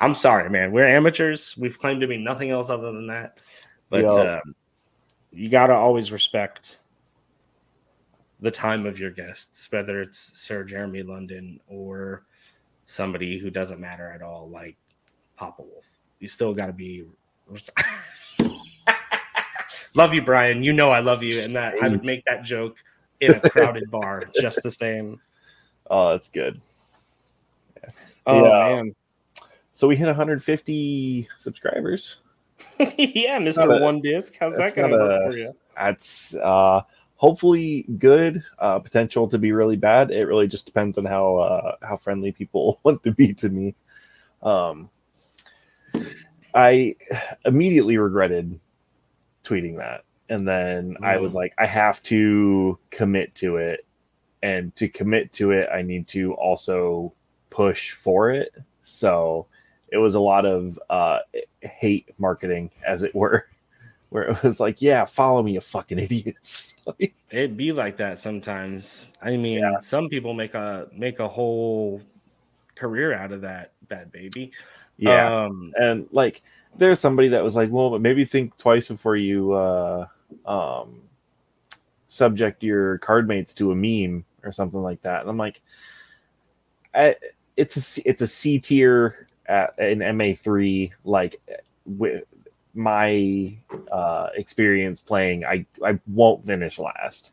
I'm 0.00 0.14
sorry, 0.14 0.50
man. 0.50 0.72
We're 0.72 0.86
amateurs. 0.86 1.56
We've 1.56 1.78
claimed 1.78 2.00
to 2.00 2.06
be 2.06 2.18
nothing 2.18 2.50
else 2.50 2.70
other 2.70 2.90
than 2.92 3.06
that. 3.08 3.38
But 3.90 4.04
um, 4.04 4.54
you 5.32 5.48
got 5.48 5.68
to 5.68 5.74
always 5.74 6.10
respect 6.10 6.78
the 8.40 8.50
time 8.50 8.86
of 8.86 8.98
your 8.98 9.10
guests, 9.10 9.70
whether 9.70 10.02
it's 10.02 10.18
Sir 10.18 10.64
Jeremy 10.64 11.02
London 11.02 11.60
or 11.68 12.24
somebody 12.86 13.38
who 13.38 13.50
doesn't 13.50 13.80
matter 13.80 14.10
at 14.10 14.22
all, 14.22 14.48
like 14.48 14.76
Papa 15.36 15.62
Wolf. 15.62 15.98
You 16.18 16.28
still 16.28 16.52
got 16.54 16.66
to 16.66 16.72
be. 16.72 17.04
Love 19.94 20.14
you, 20.14 20.22
Brian. 20.22 20.62
You 20.62 20.72
know 20.72 20.90
I 20.90 21.00
love 21.00 21.22
you, 21.22 21.40
and 21.40 21.54
that 21.56 21.74
I 21.82 21.88
would 21.88 22.04
make 22.04 22.24
that 22.24 22.44
joke 22.44 22.76
in 23.20 23.32
a 23.32 23.40
crowded 23.40 23.90
bar 23.90 24.22
just 24.40 24.62
the 24.62 24.70
same. 24.70 25.20
Oh, 25.90 26.10
that's 26.10 26.28
good. 26.28 26.60
Oh 28.26 28.42
Yeah. 28.44 28.76
man, 28.76 28.94
So 29.72 29.88
we 29.88 29.96
hit 29.96 30.06
150 30.06 31.28
subscribers. 31.38 32.18
yeah, 32.96 33.38
Mister 33.38 33.68
One 33.80 34.00
Disc. 34.00 34.34
How's 34.38 34.56
that 34.56 34.74
going 34.74 34.90
to 34.92 34.96
work 34.98 35.32
for 35.32 35.36
you? 35.36 35.54
That's 35.76 36.36
uh, 36.36 36.82
hopefully 37.16 37.82
good. 37.98 38.42
Uh, 38.58 38.78
potential 38.78 39.28
to 39.28 39.38
be 39.38 39.52
really 39.52 39.76
bad. 39.76 40.10
It 40.10 40.26
really 40.26 40.46
just 40.46 40.66
depends 40.66 40.98
on 40.98 41.04
how 41.04 41.36
uh, 41.36 41.76
how 41.82 41.96
friendly 41.96 42.32
people 42.32 42.80
want 42.84 43.02
to 43.02 43.10
be 43.12 43.34
to 43.34 43.48
me. 43.48 43.74
Um, 44.42 44.88
I 46.54 46.94
immediately 47.44 47.96
regretted 47.96 48.58
tweeting 49.44 49.76
that, 49.78 50.04
and 50.28 50.46
then 50.46 50.96
I 51.02 51.16
was 51.18 51.32
Mm. 51.32 51.36
like, 51.36 51.54
I 51.58 51.66
have 51.66 52.02
to 52.04 52.78
commit 52.90 53.34
to 53.36 53.56
it, 53.56 53.84
and 54.42 54.74
to 54.76 54.88
commit 54.88 55.32
to 55.34 55.50
it, 55.52 55.68
I 55.72 55.82
need 55.82 56.06
to 56.08 56.34
also 56.34 57.12
push 57.50 57.90
for 57.92 58.30
it. 58.30 58.52
So 58.82 59.46
it 59.88 59.98
was 59.98 60.14
a 60.14 60.20
lot 60.20 60.46
of 60.46 60.78
uh, 60.90 61.18
hate 61.60 62.08
marketing, 62.18 62.70
as 62.86 63.02
it 63.02 63.14
were 63.14 63.46
where 64.10 64.24
it 64.24 64.42
was 64.42 64.58
like, 64.60 64.82
yeah, 64.82 65.04
follow 65.04 65.42
me, 65.42 65.52
you 65.52 65.60
fucking 65.60 65.98
idiots. 65.98 66.68
Like, 66.84 67.14
It'd 67.30 67.56
be 67.56 67.70
like 67.70 67.98
that 67.98 68.18
sometimes. 68.18 69.06
I 69.22 69.36
mean, 69.36 69.60
Yeah. 69.60 69.78
some 69.78 70.08
people 70.08 70.34
make 70.34 70.54
a 70.54 70.88
make 70.92 71.20
a 71.20 71.28
whole 71.28 72.02
career 72.74 73.14
out 73.14 73.30
of 73.30 73.42
that 73.42 73.70
bad 73.88 74.10
baby. 74.10 74.50
yeah. 74.96 75.44
Um, 75.44 75.72
and 75.76 76.08
like, 76.10 76.42
there's 76.76 77.00
somebody 77.00 77.28
that 77.28 77.44
was 77.44 77.56
like, 77.56 77.70
well, 77.70 77.98
maybe 77.98 78.24
think 78.24 78.56
twice 78.56 78.88
before 78.88 79.16
you 79.16 79.52
uh, 79.52 80.06
um, 80.46 81.02
subject 82.08 82.62
your 82.62 82.98
card 82.98 83.28
mates 83.28 83.54
to 83.54 83.72
a 83.72 83.74
meme 83.74 84.24
or 84.42 84.52
something 84.52 84.82
like 84.82 85.02
that. 85.02 85.20
And 85.20 85.30
I'm 85.30 85.36
like, 85.36 85.60
I, 86.94 87.16
it's 87.56 87.98
a 87.98 88.08
it's 88.08 88.22
a 88.22 88.26
C 88.26 88.58
tier 88.58 89.28
at 89.46 89.78
an 89.78 90.16
MA 90.16 90.32
three. 90.34 90.92
Like, 91.04 91.40
with 91.84 92.24
my 92.74 93.56
uh, 93.90 94.28
experience 94.34 95.00
playing, 95.00 95.44
I 95.44 95.66
I 95.84 95.98
won't 96.06 96.44
finish 96.44 96.78
last. 96.78 97.32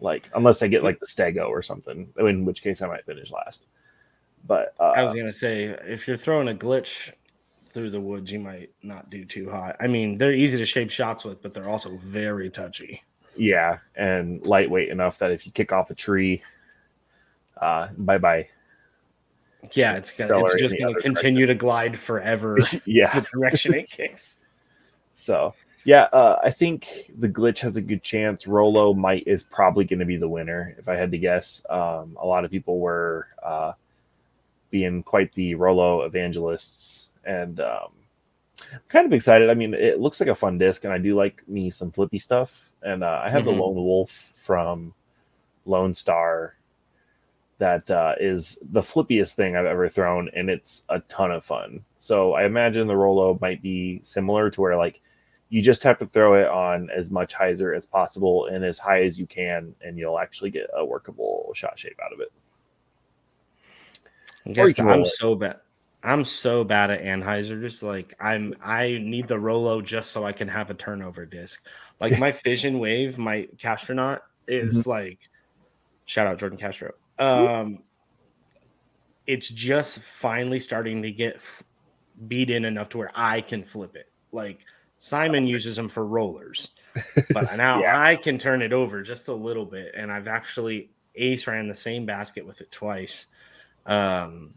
Like, 0.00 0.30
unless 0.34 0.62
I 0.62 0.68
get 0.68 0.84
like 0.84 1.00
the 1.00 1.06
Stego 1.06 1.48
or 1.48 1.60
something, 1.62 2.08
in 2.18 2.44
which 2.44 2.62
case 2.62 2.82
I 2.82 2.86
might 2.88 3.04
finish 3.04 3.32
last. 3.32 3.66
But 4.46 4.74
uh, 4.78 4.92
I 4.94 5.02
was 5.02 5.14
gonna 5.14 5.32
say 5.32 5.64
if 5.64 6.06
you're 6.06 6.16
throwing 6.16 6.48
a 6.48 6.54
glitch 6.54 7.12
through 7.78 7.90
the 7.90 8.00
woods, 8.00 8.32
you 8.32 8.40
might 8.40 8.70
not 8.82 9.08
do 9.08 9.24
too 9.24 9.48
hot. 9.48 9.76
I 9.78 9.86
mean, 9.86 10.18
they're 10.18 10.32
easy 10.32 10.58
to 10.58 10.66
shape 10.66 10.90
shots 10.90 11.24
with, 11.24 11.42
but 11.42 11.54
they're 11.54 11.68
also 11.68 11.96
very 11.98 12.50
touchy. 12.50 13.02
Yeah, 13.36 13.78
and 13.94 14.44
lightweight 14.44 14.88
enough 14.88 15.18
that 15.18 15.30
if 15.30 15.46
you 15.46 15.52
kick 15.52 15.72
off 15.72 15.90
a 15.90 15.94
tree, 15.94 16.42
uh, 17.60 17.88
bye 17.96 18.18
bye. 18.18 18.48
Yeah, 19.72 19.94
it's 19.94 20.10
gonna, 20.10 20.44
it's 20.44 20.56
just 20.56 20.76
gonna 20.78 20.90
other 20.90 21.00
continue 21.00 21.46
to 21.46 21.54
glide 21.54 21.98
forever 21.98 22.58
Yeah, 22.84 23.20
the 23.20 23.26
direction 23.32 23.74
it 23.74 23.88
kicks. 23.90 24.40
so 25.14 25.54
yeah, 25.84 26.08
uh, 26.12 26.40
I 26.42 26.50
think 26.50 27.12
the 27.16 27.28
glitch 27.28 27.60
has 27.60 27.76
a 27.76 27.80
good 27.80 28.02
chance. 28.02 28.46
Rollo 28.46 28.92
might 28.92 29.26
is 29.26 29.44
probably 29.44 29.84
going 29.84 30.00
to 30.00 30.04
be 30.04 30.16
the 30.16 30.28
winner 30.28 30.74
if 30.78 30.88
I 30.88 30.96
had 30.96 31.12
to 31.12 31.18
guess. 31.18 31.64
Um, 31.70 32.18
a 32.20 32.26
lot 32.26 32.44
of 32.44 32.50
people 32.50 32.78
were 32.78 33.28
uh, 33.42 33.72
being 34.70 35.02
quite 35.02 35.32
the 35.34 35.54
Rollo 35.54 36.02
evangelists, 36.02 37.07
and 37.28 37.60
um, 37.60 37.92
I'm 38.72 38.80
kind 38.88 39.06
of 39.06 39.12
excited. 39.12 39.50
I 39.50 39.54
mean, 39.54 39.74
it 39.74 40.00
looks 40.00 40.20
like 40.20 40.28
a 40.28 40.34
fun 40.34 40.58
disc, 40.58 40.84
and 40.84 40.92
I 40.92 40.98
do 40.98 41.14
like 41.16 41.46
me 41.48 41.70
some 41.70 41.92
flippy 41.92 42.18
stuff. 42.18 42.72
And 42.82 43.04
uh, 43.04 43.20
I 43.24 43.30
have 43.30 43.44
Mhm. 43.44 43.46
the 43.46 43.52
Lone 43.52 43.76
Wolf 43.76 44.32
from 44.34 44.94
Lone 45.66 45.94
Star 45.94 46.56
that 47.58 47.90
uh, 47.90 48.14
is 48.20 48.58
the 48.62 48.80
flippiest 48.80 49.34
thing 49.34 49.56
I've 49.56 49.66
ever 49.66 49.88
thrown, 49.88 50.30
and 50.34 50.48
it's 50.48 50.84
a 50.88 51.00
ton 51.00 51.32
of 51.32 51.44
fun. 51.44 51.84
So 51.98 52.34
I 52.34 52.44
imagine 52.44 52.86
the 52.86 52.96
Rollo 52.96 53.36
might 53.40 53.62
be 53.62 54.00
similar 54.02 54.50
to 54.50 54.60
where 54.60 54.76
like 54.76 55.00
you 55.50 55.62
just 55.62 55.82
have 55.82 55.98
to 55.98 56.06
throw 56.06 56.34
it 56.34 56.46
on 56.48 56.90
as 56.90 57.10
much 57.10 57.34
hyzer 57.34 57.76
as 57.76 57.86
possible 57.86 58.46
and 58.46 58.64
as 58.64 58.78
high 58.78 59.02
as 59.04 59.18
you 59.18 59.26
can, 59.26 59.74
and 59.82 59.98
you'll 59.98 60.18
actually 60.20 60.50
get 60.50 60.68
a 60.76 60.84
workable 60.84 61.50
shot 61.54 61.78
shape 61.78 61.98
out 62.04 62.12
of 62.12 62.20
it. 62.20 62.32
I 64.46 64.52
Or 64.58 64.68
you 64.68 64.74
guess 64.74 64.74
can 64.74 64.88
I'm 64.88 65.04
so 65.04 65.34
bad. 65.34 65.60
I'm 66.02 66.24
so 66.24 66.62
bad 66.64 66.90
at 66.90 67.02
anhyzers. 67.02 67.82
Like 67.82 68.14
I'm, 68.20 68.54
I 68.64 68.98
need 69.02 69.26
the 69.28 69.38
Rollo 69.38 69.80
just 69.80 70.10
so 70.12 70.24
I 70.24 70.32
can 70.32 70.48
have 70.48 70.70
a 70.70 70.74
turnover 70.74 71.26
disc. 71.26 71.66
Like 72.00 72.18
my 72.18 72.32
Fission 72.44 72.78
Wave, 72.78 73.18
my 73.18 73.48
Castronaut 73.56 74.20
is 74.46 74.80
Mm-hmm. 74.80 74.90
like, 74.90 75.18
shout 76.06 76.26
out 76.26 76.38
Jordan 76.38 76.58
Castro. 76.58 76.92
Um, 77.18 77.80
it's 79.26 79.48
just 79.48 79.98
finally 80.00 80.60
starting 80.60 81.02
to 81.02 81.10
get 81.10 81.40
beat 82.28 82.50
in 82.50 82.64
enough 82.64 82.88
to 82.90 82.98
where 82.98 83.10
I 83.14 83.40
can 83.40 83.62
flip 83.64 83.96
it. 83.96 84.10
Like 84.32 84.60
Simon 85.00 85.46
uses 85.46 85.76
them 85.76 85.88
for 85.88 86.06
rollers, 86.06 86.68
but 87.32 87.56
now 87.56 87.80
Yeah. 87.80 88.00
I 88.00 88.16
can 88.16 88.38
turn 88.38 88.62
it 88.62 88.72
over 88.72 89.02
just 89.02 89.28
a 89.28 89.34
little 89.34 89.66
bit, 89.66 89.92
and 89.96 90.10
I've 90.12 90.28
actually 90.28 90.90
ace 91.14 91.46
ran 91.46 91.66
the 91.68 91.74
same 91.74 92.06
basket 92.06 92.46
with 92.46 92.60
it 92.60 92.70
twice. 92.70 93.26
Um, 93.86 94.50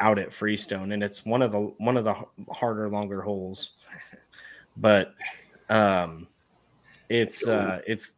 out 0.00 0.18
at 0.18 0.32
Freestone, 0.32 0.92
and 0.92 1.02
it's 1.02 1.24
one 1.24 1.42
of 1.42 1.52
the 1.52 1.60
one 1.78 1.96
of 1.96 2.04
the 2.04 2.14
harder, 2.50 2.88
longer 2.88 3.20
holes. 3.20 3.70
but 4.76 5.14
um, 5.68 6.26
it's 7.08 7.46
uh, 7.46 7.80
it's 7.86 8.14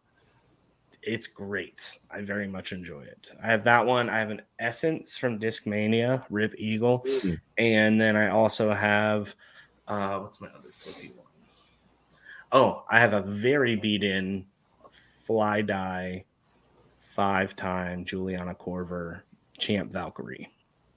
it's 1.02 1.26
great. 1.26 1.98
I 2.10 2.22
very 2.22 2.46
much 2.46 2.72
enjoy 2.72 3.00
it. 3.02 3.30
I 3.42 3.48
have 3.48 3.64
that 3.64 3.84
one. 3.84 4.08
I 4.08 4.20
have 4.20 4.30
an 4.30 4.42
Essence 4.58 5.18
from 5.18 5.38
Discmania, 5.38 6.24
Rip 6.30 6.54
Eagle, 6.56 7.00
Mm. 7.06 7.40
and 7.58 8.00
then 8.00 8.16
I 8.16 8.28
also 8.28 8.72
have 8.72 9.34
uh, 9.88 10.18
what's 10.20 10.40
my 10.40 10.46
other 10.48 10.68
flippy 10.68 11.14
one? 11.16 11.26
Oh, 12.52 12.84
I 12.88 13.00
have 13.00 13.14
a 13.14 13.22
very 13.22 13.76
beat 13.76 14.04
in 14.04 14.46
fly 15.24 15.62
die 15.62 16.24
five 17.14 17.56
time 17.56 18.04
Juliana 18.04 18.54
Korver 18.54 19.22
champ 19.58 19.90
Valkyrie. 19.90 20.48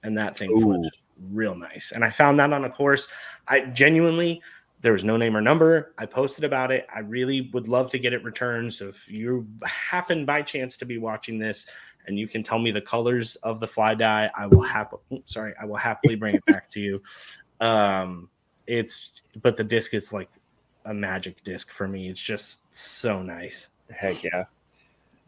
And 0.05 0.17
that 0.17 0.37
thing 0.37 0.51
Ooh. 0.51 0.61
flipped 0.61 0.97
real 1.31 1.55
nice. 1.55 1.91
And 1.93 2.03
I 2.03 2.09
found 2.09 2.39
that 2.39 2.53
on 2.53 2.65
a 2.65 2.69
course. 2.69 3.07
I 3.47 3.61
genuinely 3.61 4.41
there 4.81 4.93
was 4.93 5.03
no 5.03 5.17
name 5.17 5.35
or 5.35 5.41
number. 5.41 5.93
I 5.97 6.05
posted 6.05 6.43
about 6.43 6.71
it. 6.71 6.85
I 6.93 6.99
really 6.99 7.49
would 7.53 7.67
love 7.67 7.89
to 7.89 7.97
get 7.97 8.13
it 8.13 8.23
returned. 8.23 8.71
So 8.71 8.87
if 8.87 9.09
you 9.09 9.47
happen 9.63 10.25
by 10.25 10.43
chance 10.43 10.77
to 10.77 10.85
be 10.85 10.99
watching 10.99 11.39
this 11.39 11.65
and 12.05 12.19
you 12.19 12.27
can 12.27 12.43
tell 12.43 12.59
me 12.59 12.69
the 12.69 12.81
colors 12.81 13.35
of 13.37 13.59
the 13.59 13.67
fly 13.67 13.95
die, 13.95 14.29
I 14.35 14.45
will 14.45 14.61
happily 14.61 15.23
sorry, 15.25 15.53
I 15.59 15.65
will 15.65 15.77
happily 15.77 16.15
bring 16.15 16.35
it 16.35 16.45
back 16.45 16.69
to 16.71 16.79
you. 16.79 17.01
Um 17.61 18.29
it's 18.67 19.21
but 19.41 19.55
the 19.55 19.63
disc 19.63 19.93
is 19.93 20.11
like 20.11 20.29
a 20.83 20.93
magic 20.93 21.41
disc 21.45 21.71
for 21.71 21.87
me. 21.87 22.09
It's 22.09 22.19
just 22.19 22.59
so 22.75 23.21
nice. 23.21 23.69
Heck 23.89 24.21
yeah. 24.21 24.43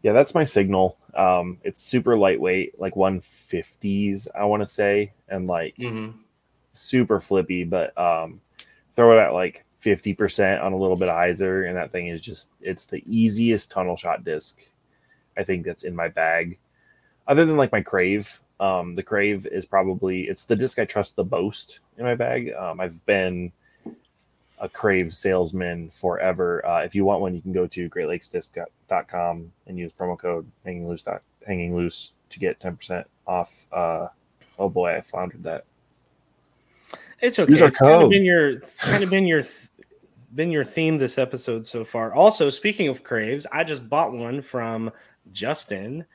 Yeah, 0.03 0.13
that's 0.13 0.35
my 0.35 0.43
signal. 0.43 0.97
Um, 1.15 1.57
it's 1.63 1.83
super 1.83 2.15
lightweight, 2.15 2.79
like 2.79 2.93
150s, 2.95 4.27
I 4.35 4.45
want 4.45 4.61
to 4.61 4.67
say, 4.67 5.13
and 5.27 5.47
like 5.47 5.75
super 6.73 7.19
flippy, 7.19 7.63
but 7.63 7.97
um, 7.97 8.41
throw 8.93 9.17
it 9.17 9.21
at 9.21 9.33
like 9.33 9.65
50% 9.83 10.63
on 10.63 10.73
a 10.73 10.77
little 10.77 10.95
bit 10.95 11.09
of 11.09 11.15
hyzer, 11.15 11.67
and 11.67 11.75
that 11.77 11.91
thing 11.91 12.07
is 12.07 12.21
just, 12.21 12.51
it's 12.61 12.85
the 12.85 13.03
easiest 13.05 13.71
tunnel 13.71 13.95
shot 13.95 14.23
disc 14.23 14.67
I 15.37 15.43
think 15.43 15.65
that's 15.65 15.83
in 15.83 15.95
my 15.95 16.07
bag. 16.07 16.57
Other 17.27 17.45
than 17.45 17.57
like 17.57 17.71
my 17.71 17.81
Crave, 17.81 18.41
um, 18.59 18.95
the 18.95 19.03
Crave 19.03 19.45
is 19.45 19.65
probably, 19.65 20.23
it's 20.23 20.45
the 20.45 20.55
disc 20.55 20.79
I 20.79 20.85
trust 20.85 21.15
the 21.15 21.25
most 21.25 21.79
in 21.97 22.05
my 22.05 22.15
bag. 22.15 22.53
Um, 22.53 22.79
I've 22.79 23.05
been 23.05 23.51
a 24.59 24.67
Crave 24.69 25.13
salesman 25.13 25.89
forever. 25.89 26.65
Uh, 26.65 26.81
if 26.81 26.95
you 26.95 27.05
want 27.05 27.21
one, 27.21 27.35
you 27.35 27.41
can 27.41 27.53
go 27.53 27.67
to 27.67 27.89
greatlakesdisc.com 27.89 29.51
and 29.67 29.77
use 29.77 29.91
promo 29.91 30.17
code 30.17 30.49
hanging 30.65 30.87
loose, 30.87 31.03
hanging 31.45 31.75
loose 31.75 32.13
to 32.29 32.39
get 32.39 32.59
10% 32.59 33.05
off. 33.27 33.65
Uh, 33.71 34.07
oh 34.57 34.69
boy, 34.69 34.95
I 34.95 35.01
floundered 35.01 35.43
that. 35.43 35.65
It's 37.21 37.39
okay. 37.39 37.51
Use 37.51 37.61
our 37.61 37.69
It's 37.69 37.77
kind 37.77 38.03
of 38.03 38.09
been 38.09 38.23
your 38.23 38.59
kind 38.79 39.03
of 39.03 39.09
been 39.09 39.25
your 39.25 39.43
been 40.35 40.51
your 40.51 40.63
theme 40.63 40.97
this 40.99 41.17
episode 41.17 41.65
so 41.65 41.83
far. 41.83 42.13
Also, 42.13 42.49
speaking 42.49 42.89
of 42.89 43.03
craves, 43.03 43.47
I 43.51 43.63
just 43.63 43.89
bought 43.89 44.13
one 44.13 44.41
from 44.41 44.91
Justin 45.31 46.05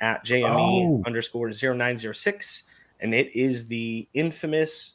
at 0.00 0.24
JME 0.24 0.46
Oh. 0.48 1.02
underscore 1.04 1.50
0906, 1.52 2.64
and 3.00 3.12
it 3.14 3.34
is 3.34 3.66
the 3.66 4.06
infamous 4.14 4.94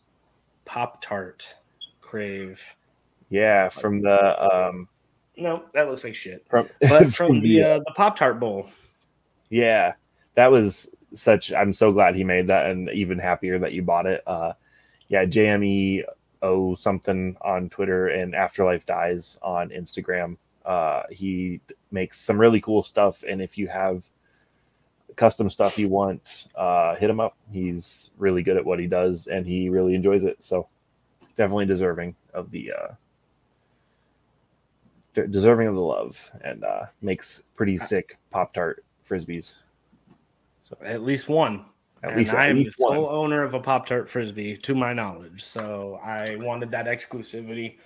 Pop 0.63 1.01
Tart 1.01 1.53
crave. 2.01 2.75
Yeah, 3.29 3.69
from 3.69 4.01
the 4.01 4.43
um 4.43 4.87
No, 5.35 5.63
that 5.73 5.87
looks 5.87 6.03
like 6.03 6.15
shit. 6.15 6.45
From, 6.49 6.69
But 6.81 7.13
from 7.13 7.39
the 7.39 7.63
uh, 7.63 7.79
the 7.79 7.93
Pop 7.95 8.15
Tart 8.15 8.39
Bowl, 8.39 8.69
yeah, 9.49 9.93
that 10.35 10.51
was 10.51 10.89
such. 11.13 11.51
I'm 11.53 11.73
so 11.73 11.91
glad 11.91 12.15
he 12.15 12.23
made 12.23 12.47
that, 12.47 12.69
and 12.69 12.89
even 12.89 13.19
happier 13.19 13.59
that 13.59 13.73
you 13.73 13.81
bought 13.81 14.05
it. 14.05 14.23
Uh, 14.25 14.53
yeah, 15.07 15.25
JME 15.25 16.03
O 16.41 16.75
something 16.75 17.35
on 17.41 17.69
Twitter 17.69 18.07
and 18.07 18.35
Afterlife 18.35 18.85
Dyes 18.85 19.37
on 19.41 19.69
Instagram. 19.69 20.37
Uh, 20.65 21.03
he 21.09 21.61
makes 21.91 22.19
some 22.19 22.39
really 22.39 22.61
cool 22.61 22.83
stuff, 22.83 23.23
and 23.27 23.41
if 23.41 23.57
you 23.57 23.67
have 23.67 24.09
custom 25.15 25.49
stuff 25.49 25.79
you 25.79 25.89
want, 25.89 26.47
uh, 26.55 26.95
hit 26.95 27.09
him 27.09 27.19
up. 27.19 27.35
He's 27.51 28.11
really 28.17 28.43
good 28.43 28.57
at 28.57 28.65
what 28.65 28.79
he 28.79 28.87
does, 28.87 29.27
and 29.27 29.45
he 29.45 29.69
really 29.69 29.95
enjoys 29.95 30.25
it. 30.25 30.43
So 30.43 30.67
definitely 31.37 31.65
deserving 31.65 32.15
of 32.33 32.51
the 32.51 32.73
uh, 32.73 32.87
deserving 35.25 35.67
of 35.67 35.75
the 35.75 35.81
love, 35.81 36.31
and 36.43 36.63
uh, 36.63 36.85
makes 37.01 37.43
pretty 37.55 37.77
sick 37.77 38.17
Pop 38.29 38.53
Tart 38.53 38.83
frisbees. 39.07 39.55
So 40.69 40.77
at 40.83 41.01
least 41.03 41.29
one. 41.29 41.65
At 42.03 42.09
and 42.09 42.19
least- 42.19 42.35
I 42.35 42.47
am 42.47 42.57
the 42.57 42.65
sole 42.65 43.03
one. 43.03 43.11
owner 43.11 43.41
of 43.43 43.53
a 43.55 43.59
Pop 43.59 43.87
Tart 43.87 44.07
Frisbee, 44.09 44.55
to 44.57 44.75
my 44.75 44.93
knowledge. 44.93 45.43
So 45.43 45.99
I 46.03 46.35
wanted 46.35 46.69
that 46.71 46.85
exclusivity, 46.85 47.77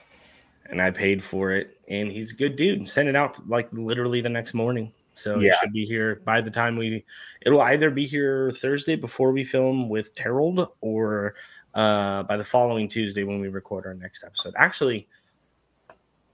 and 0.66 0.82
I 0.82 0.92
paid 0.92 1.24
for 1.24 1.52
it. 1.52 1.78
And 1.88 2.12
he's 2.12 2.34
a 2.34 2.36
good 2.36 2.56
dude. 2.58 2.88
Sent 2.90 3.08
it 3.08 3.16
out 3.16 3.40
like 3.48 3.72
literally 3.72 4.20
the 4.20 4.30
next 4.30 4.54
morning. 4.54 4.92
So 5.14 5.40
Yeah. 5.40 5.50
it 5.52 5.56
should 5.62 5.74
be 5.74 5.86
here 5.86 6.22
by 6.26 6.42
the 6.42 6.52
time 6.52 6.76
we. 6.76 7.06
It'll 7.46 7.62
either 7.62 7.90
be 7.92 8.06
here 8.08 8.52
Thursday 8.52 8.96
before 8.96 9.32
we 9.32 9.44
film 9.44 9.88
with 9.88 10.12
Harold, 10.18 10.68
or 10.82 11.36
uh, 11.74 12.24
by 12.24 12.36
the 12.36 12.44
following 12.44 12.90
Tuesday 12.90 13.24
when 13.24 13.40
we 13.40 13.48
record 13.48 13.86
our 13.86 13.94
next 13.94 14.24
episode. 14.26 14.54
Actually, 14.58 15.08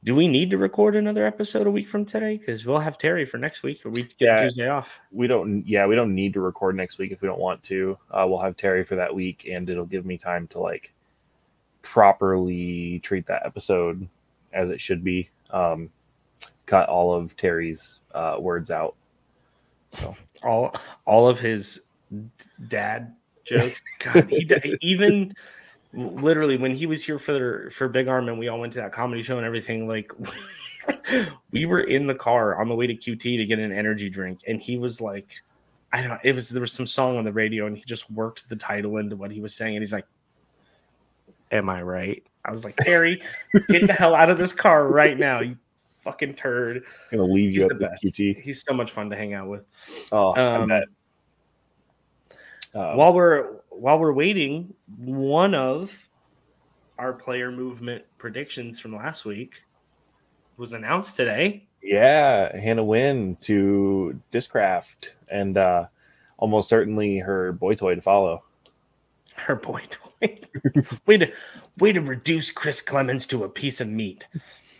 do 0.04 0.16
we 0.16 0.28
need 0.28 0.50
to 0.52 0.58
record 0.58 0.96
another 0.96 1.26
episode 1.26 1.68
a 1.68 1.72
week 1.72 1.88
from 1.88 2.06
today? 2.06 2.38
Because 2.38 2.66
we'll 2.66 2.80
have 2.80 2.98
Terry 2.98 3.26
for 3.26 3.38
next 3.38 3.64
week, 3.64 3.86
or 3.86 3.90
we 3.90 4.04
get 4.04 4.16
Yeah. 4.20 4.42
Tuesday 4.44 4.68
off. 4.70 5.00
we 5.12 5.28
don't 5.28 5.68
yeah 5.68 5.86
we 5.88 5.96
don't 5.96 6.14
need 6.14 6.34
to 6.34 6.40
record 6.42 6.76
next 6.76 6.98
week 6.98 7.12
if 7.12 7.22
we 7.22 7.28
don't 7.28 7.40
want 7.40 7.62
to 7.64 7.98
uh, 8.12 8.26
we'll 8.28 8.40
have 8.40 8.56
terry 8.58 8.84
for 8.84 8.96
that 8.96 9.14
week 9.14 9.48
and 9.52 9.70
it'll 9.70 9.86
give 9.86 10.06
me 10.06 10.18
time 10.18 10.48
to 10.50 10.60
like 10.60 10.94
properly 11.82 13.00
treat 13.00 13.26
that 13.28 13.46
episode 13.46 14.08
as 14.54 14.70
it 14.70 14.80
should 14.82 15.04
be 15.04 15.30
um 15.52 15.90
cut 16.66 16.88
all 16.90 17.14
of 17.14 17.36
terry's 17.38 18.02
uh 18.14 18.36
words 18.40 18.70
out 18.72 18.96
all 20.44 20.76
all 21.06 21.28
of 21.30 21.40
his 21.40 21.82
dad 22.68 23.16
jokes. 23.46 23.82
God, 24.00 24.28
he 24.30 24.78
even 24.82 25.34
literally 25.94 26.58
when 26.58 26.74
he 26.76 26.86
was 26.86 27.04
here 27.04 27.18
for 27.20 27.70
for 27.72 27.88
Big 27.88 28.08
Arm 28.08 28.28
and 28.30 28.38
we 28.38 28.48
all 28.48 28.60
went 28.60 28.74
to 28.74 28.80
that 28.80 28.92
comedy 28.92 29.22
show 29.22 29.38
and 29.38 29.46
everything. 29.46 29.88
Like 29.88 30.12
we 31.52 31.66
were 31.66 31.82
in 31.82 32.08
the 32.08 32.16
car 32.16 32.60
on 32.60 32.68
the 32.70 32.76
way 32.76 32.88
to 32.88 32.96
QT 32.96 33.20
to 33.22 33.46
get 33.46 33.60
an 33.60 33.72
energy 33.72 34.10
drink, 34.10 34.40
and 34.48 34.62
he 34.62 34.78
was 34.78 35.02
like, 35.02 35.42
I 35.94 36.02
don't. 36.02 36.20
It 36.24 36.36
was 36.36 36.50
there 36.50 36.62
was 36.62 36.74
some 36.74 36.86
song 36.88 37.18
on 37.18 37.24
the 37.24 37.34
radio, 37.34 37.66
and 37.68 37.78
he 37.78 37.84
just 37.84 38.10
worked 38.12 38.48
the 38.50 38.56
title 38.56 38.98
into 38.98 39.16
what 39.16 39.32
he 39.32 39.42
was 39.42 39.54
saying, 39.54 39.76
and 39.76 39.82
he's 39.84 39.94
like, 39.94 40.06
"Am 41.52 41.70
I 41.70 41.82
right?" 41.82 42.24
I 42.46 42.52
was 42.52 42.64
like, 42.64 42.76
Terry, 42.78 43.22
get 43.70 43.88
the 43.88 43.94
hell 43.94 44.16
out 44.16 44.30
of 44.30 44.38
this 44.38 44.54
car 44.54 44.88
right 44.88 45.18
now, 45.18 45.42
you 45.42 45.58
fucking 46.04 46.36
turd. 46.36 46.84
i'm 47.12 47.18
gonna 47.18 47.32
leave 47.34 47.52
He's 47.52 47.64
you 47.64 47.68
the 47.68 47.76
best. 47.76 48.02
qt 48.04 48.40
He's 48.42 48.64
so 48.66 48.74
much 48.74 48.92
fun 48.92 49.10
to 49.10 49.16
hang 49.18 49.34
out 49.34 49.50
with. 49.50 49.66
oh 50.14 50.32
I 50.32 50.56
Um, 50.56 50.68
bet. 50.70 50.84
Um, 52.76 52.96
while 52.98 53.14
we're 53.14 53.57
while 53.80 54.00
we're 54.00 54.14
waiting, 54.14 54.74
one 54.98 55.54
of 55.54 56.10
our 56.98 57.14
player 57.14 57.52
movement 57.52 58.04
predictions 58.18 58.80
from 58.80 58.96
last 58.96 59.24
week 59.26 59.64
was 60.58 60.74
announced 60.74 61.16
today. 61.16 61.68
yeah 61.84 62.56
Hannah 62.58 62.84
Huynh 62.84 63.40
to 63.42 64.20
discraft 64.34 65.12
and 65.28 65.58
uh 65.58 65.86
almost 66.38 66.70
certainly 66.70 67.20
her 67.20 67.52
boy 67.52 67.76
toy 67.76 67.96
to 67.96 68.02
follow 68.02 68.44
Her 69.36 69.56
boy 69.56 69.84
toy. 69.90 70.40
way 71.06 71.18
to 71.18 71.32
way 71.78 71.94
to 71.94 72.02
reduce 72.02 72.50
Chris 72.50 72.82
Clemons 72.82 73.28
to 73.28 73.44
a 73.44 73.50
piece 73.50 73.80
of 73.80 73.88
meat. 73.88 74.28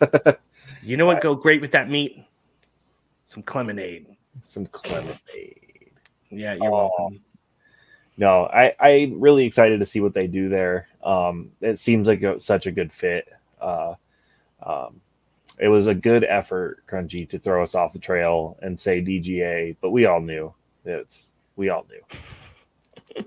you 0.82 0.96
know 0.96 1.06
what 1.06 1.20
go 1.20 1.34
great 1.36 1.60
with 1.60 1.70
that 1.72 1.88
meat? 1.88 2.24
Some 3.24 3.42
Clemonade. 3.44 4.06
some 4.42 4.66
clever 4.66 5.14
Yeah, 6.30 6.54
you're 6.54 6.70
welcome. 6.70 7.20
No, 8.18 8.44
I 8.46 8.74
I'm 8.78 9.18
really 9.20 9.46
excited 9.46 9.78
to 9.80 9.86
see 9.86 10.00
what 10.00 10.12
they 10.12 10.26
do 10.26 10.48
there. 10.50 10.88
Um, 11.02 11.52
it 11.62 11.78
seems 11.78 12.06
like 12.06 12.22
a, 12.22 12.38
such 12.40 12.66
a 12.66 12.72
good 12.72 12.92
fit. 12.92 13.28
Uh, 13.60 13.94
um, 14.62 15.00
it 15.58 15.68
was 15.68 15.86
a 15.86 15.94
good 15.94 16.24
effort, 16.24 16.84
Crunchy, 16.86 17.28
to 17.30 17.38
throw 17.38 17.62
us 17.62 17.74
off 17.74 17.92
the 17.92 17.98
trail 17.98 18.58
and 18.60 18.78
say 18.78 19.00
DGA, 19.02 19.76
but 19.80 19.90
we 19.90 20.04
all 20.06 20.20
knew 20.20 20.52
it's 20.84 21.30
we 21.56 21.70
all 21.70 21.86
knew. 21.88 23.24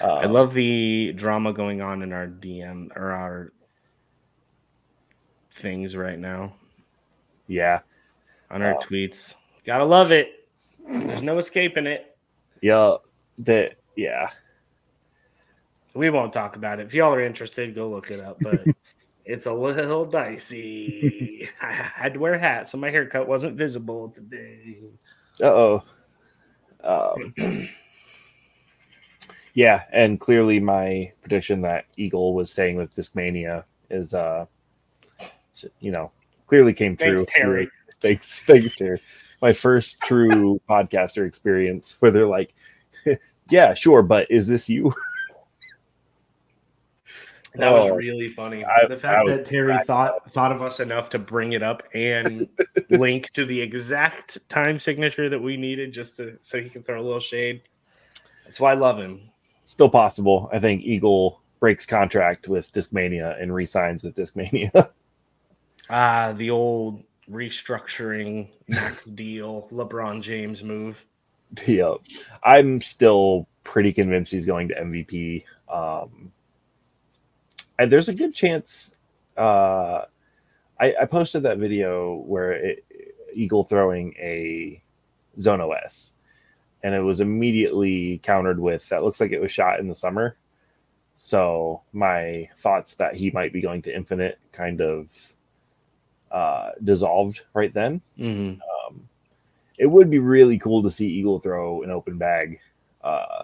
Uh, 0.00 0.06
I 0.06 0.26
love 0.26 0.54
the 0.54 1.12
drama 1.14 1.52
going 1.52 1.82
on 1.82 2.02
in 2.02 2.12
our 2.12 2.26
DM 2.26 2.96
or 2.96 3.12
our 3.12 3.52
things 5.50 5.96
right 5.96 6.18
now. 6.18 6.54
yeah, 7.48 7.80
on 8.50 8.62
our 8.62 8.74
Oh. 8.74 8.78
tweets. 8.80 9.34
Gotta 9.64 9.84
love 9.84 10.12
it. 10.12 10.48
There's 10.86 11.22
no 11.22 11.38
escaping 11.38 11.86
it. 11.86 12.16
yeah, 12.60 12.96
that 13.38 13.76
yeah, 13.96 14.30
We 15.94 16.10
won't 16.10 16.32
talk 16.32 16.56
about 16.56 16.80
it. 16.80 16.86
If 16.86 16.94
y'all 16.94 17.14
are 17.14 17.24
interested, 17.24 17.74
go 17.74 17.88
look 17.88 18.10
it 18.10 18.20
up. 18.20 18.38
But 18.40 18.64
it's 19.24 19.46
a 19.46 19.52
little 19.52 20.04
dicey. 20.04 21.48
I 21.60 21.72
had 21.72 22.14
to 22.14 22.20
wear 22.20 22.34
a 22.34 22.38
hat, 22.38 22.68
so 22.68 22.78
my 22.78 22.90
haircut 22.90 23.26
wasn't 23.26 23.56
visible 23.56 24.10
today. 24.10 24.76
uh 25.42 25.46
oh. 25.46 25.82
Um, 26.84 27.34
yeah, 29.54 29.84
and 29.92 30.20
clearly 30.20 30.60
my 30.60 31.12
prediction 31.22 31.62
that 31.62 31.86
Eagle 31.96 32.34
was 32.34 32.52
staying 32.52 32.76
with 32.76 32.94
Discmania 32.94 33.64
is, 33.90 34.14
uh, 34.14 34.46
you 35.80 35.90
know, 35.90 36.12
clearly 36.46 36.72
came 36.72 36.96
true. 36.96 37.16
Thanks. 37.16 37.32
Terry. 37.32 37.68
Thanks, 38.00 38.44
thanks, 38.44 38.74
Terry. 38.74 39.00
My 39.42 39.52
first 39.52 40.00
true 40.02 40.60
podcaster 40.68 41.26
experience 41.26 41.96
where 42.00 42.10
they're 42.10 42.26
like, 42.26 42.54
"Yeah, 43.50 43.74
sure, 43.74 44.02
but 44.02 44.30
is 44.30 44.46
this 44.46 44.68
you?" 44.68 44.92
That 47.54 47.72
was 47.72 47.90
Oh, 47.90 47.94
really 47.96 48.28
funny. 48.28 48.66
I- 48.66 48.86
the 48.86 48.98
fact 48.98 49.24
was 49.24 49.36
that 49.36 49.46
Terry 49.46 49.78
thought 49.86 50.30
thought 50.30 50.52
of 50.52 50.60
us 50.60 50.78
enough 50.78 51.08
to 51.10 51.18
bring 51.18 51.52
it 51.52 51.62
up 51.62 51.82
and 51.94 52.46
link 52.90 53.30
to 53.32 53.46
the 53.46 53.58
exact 53.58 54.46
time 54.50 54.78
signature 54.78 55.30
that 55.30 55.38
we 55.40 55.56
needed 55.56 55.90
just 55.92 56.18
to 56.18 56.36
so 56.42 56.60
he 56.60 56.68
can 56.68 56.82
throw 56.82 57.00
a 57.00 57.02
little 57.02 57.18
shade. 57.18 57.62
That's 58.44 58.60
why 58.60 58.72
I 58.72 58.74
love 58.74 58.98
him. 58.98 59.22
Still 59.64 59.88
possible. 59.88 60.50
I 60.52 60.58
think 60.58 60.82
Eagle 60.82 61.40
breaks 61.58 61.86
contract 61.86 62.46
with 62.46 62.70
Discmania 62.74 63.40
and 63.42 63.54
re-signs 63.54 64.02
with 64.04 64.14
Discmania. 64.14 64.90
Ah, 65.88 66.34
the 66.36 66.50
old 66.50 67.04
restructuring 67.30 68.48
max 68.68 69.04
deal 69.04 69.68
LeBron 69.70 70.20
James 70.20 70.64
move. 70.64 71.04
Yep. 71.66 71.96
I'm 72.42 72.80
still 72.80 73.48
pretty 73.64 73.92
convinced 73.92 74.32
he's 74.32 74.46
going 74.46 74.68
to 74.68 74.74
MVP. 74.74 75.44
Um, 75.68 76.32
and 77.78 77.90
there's 77.90 78.08
a 78.08 78.14
good 78.14 78.34
chance. 78.34 78.94
Uh, 79.36 80.02
I, 80.80 80.94
I 81.02 81.04
posted 81.06 81.42
that 81.44 81.58
video 81.58 82.14
where 82.14 82.52
it, 82.52 82.84
Eagle 83.32 83.64
throwing 83.64 84.14
a 84.18 84.82
Zone 85.40 85.60
OS, 85.60 86.14
and 86.82 86.94
it 86.94 87.00
was 87.00 87.20
immediately 87.20 88.18
countered 88.22 88.60
with 88.60 88.88
that 88.88 89.02
looks 89.02 89.20
like 89.20 89.32
it 89.32 89.40
was 89.40 89.52
shot 89.52 89.80
in 89.80 89.88
the 89.88 89.94
summer. 89.94 90.36
So 91.16 91.82
my 91.92 92.50
thoughts 92.56 92.94
that 92.94 93.16
he 93.16 93.30
might 93.30 93.52
be 93.52 93.62
going 93.62 93.82
to 93.82 93.94
Infinite 93.94 94.38
kind 94.52 94.80
of 94.80 95.34
uh, 96.30 96.70
dissolved 96.82 97.42
right 97.54 97.72
then 97.72 98.02
Mm-hmm. 98.18 98.60
um, 98.60 99.05
it 99.78 99.86
would 99.86 100.10
be 100.10 100.18
really 100.18 100.58
cool 100.58 100.82
to 100.82 100.90
see 100.90 101.08
Eagle 101.08 101.38
throw 101.38 101.82
an 101.82 101.90
open 101.90 102.18
bag. 102.18 102.60
Uh, 103.02 103.42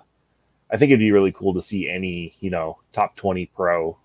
I 0.71 0.77
think 0.77 0.91
it'd 0.91 1.01
be 1.01 1.13
really 1.13 1.33
cool 1.33 1.55
to 1.55 1.63
see 1.63 1.89
any, 1.89 2.35
you 2.41 2.51
know, 2.51 2.79
top 2.93 3.17
20 3.17 3.47
pro 3.47 3.97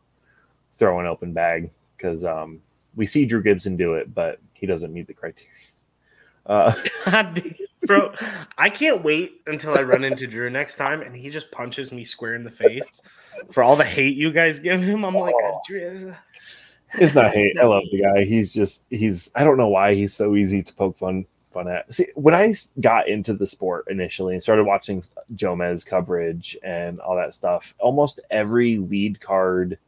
throw 0.74 1.00
an 1.00 1.08
open 1.08 1.34
bag 1.34 1.72
because 1.96 2.24
um, 2.24 2.62
we 2.96 3.06
see 3.06 3.26
Drew 3.26 3.42
Gibson 3.42 3.78
do 3.78 3.94
it, 3.94 4.14
but 4.14 4.40
he 4.54 4.68
doesn't 4.68 4.94
meet 4.94 5.08
the 5.08 5.14
criteria. 5.14 5.52
Uh, 6.46 6.74
Bro, 7.88 8.14
I 8.58 8.70
can't 8.70 9.04
wait 9.04 9.42
until 9.48 9.78
I 9.78 9.84
run 9.84 10.04
into 10.04 10.28
Drew 10.28 10.50
next 10.50 10.76
time 10.76 11.02
and 11.02 11.16
he 11.16 11.30
just 11.30 11.52
punches 11.52 11.92
me 11.92 12.04
square 12.04 12.36
in 12.36 12.44
the 12.44 12.52
face 12.52 13.02
for 13.52 13.64
all 13.64 13.76
the 13.76 13.86
hate 13.86 14.18
you 14.18 14.32
guys 14.32 14.60
give 14.60 14.82
him. 14.82 15.06
I'm 15.06 15.16
like, 15.16 15.36
Oh. 15.42 15.62
Drew. 15.66 16.14
it's 16.96 17.16
not 17.16 17.34
hate. 17.34 17.56
I 17.62 17.66
love 17.68 17.84
the 17.92 18.00
guy. 18.00 18.24
He's 18.26 18.54
just, 18.54 18.84
he's, 18.90 19.32
I 19.36 19.44
don't 19.44 19.58
know 19.58 19.70
why 19.70 19.94
he's 19.94 20.14
so 20.14 20.36
easy 20.36 20.62
to 20.64 20.74
poke 20.74 20.98
fun 20.98 21.26
fun 21.58 21.68
at. 21.68 21.92
See, 21.92 22.08
when 22.16 22.36
I 22.36 22.54
got 22.80 23.08
into 23.08 23.34
the 23.34 23.46
sport 23.46 23.86
initially 23.90 24.34
and 24.34 24.44
started 24.44 24.66
watching 24.66 25.04
Jomez 25.36 25.86
coverage 25.86 26.56
and 26.64 27.00
all 27.00 27.16
that 27.16 27.34
stuff, 27.34 27.74
almost 27.80 28.20
every 28.30 28.78
lead 28.78 29.20
card 29.20 29.80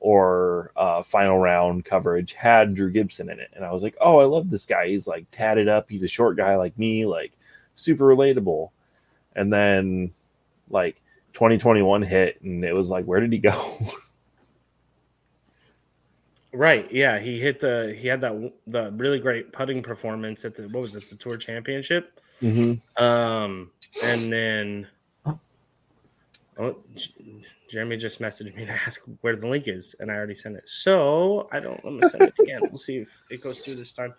or 0.00 0.70
uh, 0.76 1.02
final 1.02 1.38
round 1.38 1.84
coverage 1.84 2.34
had 2.34 2.74
Drew 2.74 2.90
Gibson 2.90 3.30
in 3.30 3.40
it, 3.40 3.50
and 3.54 3.64
I 3.64 3.72
was 3.72 3.82
like, 3.82 3.96
oh, 4.00 4.20
I 4.20 4.24
love 4.24 4.50
this 4.50 4.64
guy. 4.64 4.88
He's 4.88 5.06
like 5.06 5.26
tatted 5.30 5.68
up. 5.68 5.86
He's 5.88 6.04
a 6.04 6.08
short 6.08 6.36
guy 6.36 6.56
like 6.56 6.78
me, 6.78 7.06
like 7.06 7.32
super 7.74 8.04
relatable. 8.04 8.70
And 9.34 9.52
then 9.52 10.12
like 10.68 11.00
2021 11.32 12.02
hit, 12.02 12.40
and 12.42 12.64
it 12.64 12.74
was 12.74 12.88
like, 12.88 13.06
where 13.06 13.20
did 13.20 13.32
he 13.32 13.38
go? 13.38 13.58
Right. 16.58 16.90
Yeah, 16.90 17.20
he 17.20 17.38
hit 17.40 17.60
the 17.60 17.96
he 17.96 18.08
had 18.08 18.20
that 18.22 18.52
the 18.66 18.90
really 18.90 19.20
great 19.20 19.52
putting 19.52 19.80
performance 19.80 20.44
at 20.44 20.56
the 20.56 20.64
what 20.64 20.80
was 20.80 20.96
it 20.96 21.04
the 21.08 21.14
Tour 21.14 21.36
Championship. 21.36 22.20
mm-hmm. 22.42 23.00
Um, 23.02 23.70
and 24.04 24.32
then 24.32 24.88
oh, 26.58 26.76
Jeremy 27.70 27.96
just 27.96 28.20
messaged 28.20 28.56
me 28.56 28.66
to 28.66 28.72
ask 28.72 29.02
where 29.20 29.36
the 29.36 29.46
link 29.46 29.68
is, 29.68 29.94
and 30.00 30.10
I 30.10 30.14
already 30.16 30.34
sent 30.34 30.56
it. 30.56 30.68
So 30.68 31.48
I 31.52 31.60
don't. 31.60 31.78
I'm 31.84 32.00
gonna 32.00 32.08
send 32.08 32.24
it 32.24 32.34
again. 32.40 32.62
We'll 32.62 32.76
see 32.78 32.96
if 32.96 33.16
it 33.30 33.40
goes 33.40 33.60
through 33.60 33.76
this 33.76 33.92
time. 33.92 34.12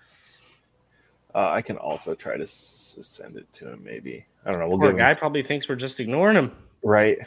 Uh, 1.36 1.50
I 1.50 1.62
can 1.62 1.76
also 1.76 2.16
try 2.16 2.38
to 2.38 2.44
s- 2.44 2.98
send 3.02 3.36
it 3.36 3.52
to 3.56 3.68
him. 3.74 3.82
Maybe 3.84 4.26
I 4.46 4.52
don't 4.52 4.62
know. 4.62 4.70
We'll 4.70 4.78
Poor 4.80 4.92
give 4.92 4.98
him 4.98 5.06
guy 5.06 5.14
probably 5.14 5.44
thinks 5.44 5.68
we're 5.68 5.76
just 5.76 6.00
ignoring 6.00 6.38
him. 6.38 6.56
right. 6.84 7.18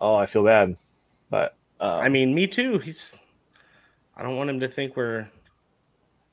Oh, 0.00 0.14
I 0.14 0.24
feel 0.24 0.44
bad, 0.44 0.76
but 1.28 1.56
um, 1.78 2.00
I 2.00 2.08
mean, 2.08 2.34
me 2.34 2.46
too. 2.46 2.78
He's. 2.78 3.18
I 4.16 4.22
don't 4.22 4.36
want 4.36 4.50
him 4.50 4.60
to 4.60 4.68
think 4.68 4.96
we're. 4.96 5.28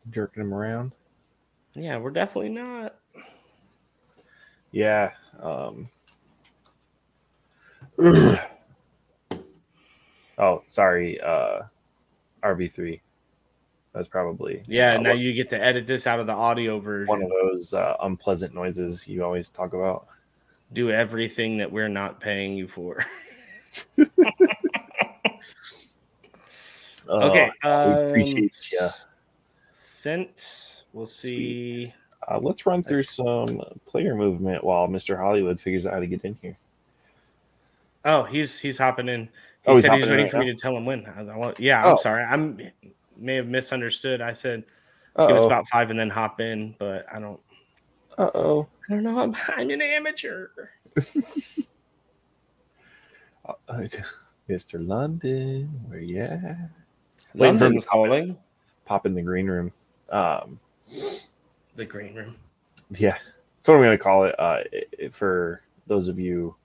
jerking 0.10 0.44
him 0.44 0.54
around. 0.54 0.92
Yeah, 1.74 1.98
we're 1.98 2.12
definitely 2.12 2.50
not. 2.50 2.96
Yeah. 4.72 5.12
Um, 5.42 5.90
oh, 10.38 10.64
sorry. 10.68 11.20
Uh, 11.22 11.62
RB3. 12.44 13.00
That's 13.94 14.08
probably 14.08 14.62
Yeah, 14.68 14.94
uh, 14.96 14.98
now 15.02 15.10
one- 15.12 15.20
you 15.20 15.34
get 15.34 15.50
to 15.50 15.60
edit 15.62 15.88
this 15.88 16.06
out 16.06 16.20
of 16.20 16.28
the 16.28 16.34
audio 16.34 16.80
version. 16.80 17.08
one 17.08 17.24
of 17.24 17.30
those 17.30 17.74
uh, 17.74 17.96
unpleasant 18.02 18.54
noises 18.54 19.08
you 19.08 19.24
always 19.24 19.50
talk 19.50 19.74
about. 19.74 20.08
Do 20.72 20.92
everything 20.92 21.58
that 21.58 21.72
we're 21.72 21.88
not 21.90 22.20
paying 22.20 22.56
you 22.56 22.68
for. 22.68 23.04
Uh, 27.10 27.30
okay. 27.30 27.52
we 27.64 27.70
Um, 27.70 28.10
appreciate 28.10 28.70
ya. 28.72 28.80
s- 28.86 29.08
Sent. 29.74 30.84
We'll 30.94 31.06
see. 31.08 31.94
Uh, 32.28 32.38
let's 32.40 32.66
run 32.66 32.84
through 32.84 33.04
some 33.04 33.62
player 33.86 34.14
movement 34.16 34.64
while 34.64 34.88
Mr. 34.88 35.18
Hollywood 35.18 35.60
figures 35.60 35.86
out 35.86 35.94
how 35.94 36.00
to 36.00 36.08
get 36.08 36.24
in 36.24 36.38
here. 36.42 36.56
Oh, 38.06 38.24
he's 38.24 38.60
he's 38.60 38.78
hopping 38.78 39.10
in. 39.10 39.22
He 39.24 39.30
Oh, 39.68 39.76
he's 39.76 39.86
said 39.86 39.94
he 39.94 40.00
was 40.02 40.10
waiting 40.10 40.26
right 40.26 40.32
for 40.32 40.38
me 40.40 40.46
to 40.46 40.54
tell 40.56 40.76
him 40.76 40.86
when. 40.86 41.06
I, 41.06 41.54
yeah, 41.58 41.82
Oh. 41.86 41.92
I'm 41.94 41.98
sorry. 41.98 42.24
I'm 42.24 42.60
may 43.18 43.36
have 43.36 43.48
misunderstood. 43.48 44.22
I 44.22 44.32
said 44.34 44.64
give 45.18 45.36
us 45.36 45.42
Uh 45.44 45.46
about 45.48 45.68
five 45.68 45.90
and 45.90 46.00
then 46.00 46.10
hop 46.10 46.40
in, 46.40 46.76
but 46.80 47.06
I 47.12 47.20
don't. 47.20 47.40
oh. 48.18 48.68
I 48.90 48.94
don't 48.94 49.04
know. 49.04 49.20
I'm 49.20 49.36
I'm 49.58 49.70
an 49.70 49.82
amateur. 49.82 50.50
Uh, 53.46 53.54
Mr. 54.50 54.86
London, 54.86 55.68
where 55.88 56.00
you 56.00 56.20
at? 56.22 56.70
Waiting 57.36 57.58
for 57.58 57.66
him 57.66 57.68
London's 57.74 57.84
to 57.84 57.90
calling 57.90 58.38
Pop 58.86 59.06
in 59.06 59.14
the 59.14 59.22
green 59.22 59.48
room. 59.48 59.72
Um, 60.12 60.60
the 61.76 61.86
green 61.86 62.16
room. 62.16 62.36
yeah, 62.92 63.12
that's 63.58 63.68
what 63.68 63.76
I'm 63.76 63.82
going 63.82 63.98
to 63.98 64.04
call 64.04 64.24
it. 64.26 64.36
Uh, 64.40 64.60
it- 64.72 65.14
for 65.14 65.62
those 65.88 66.08
of 66.08 66.20
you 66.20 66.56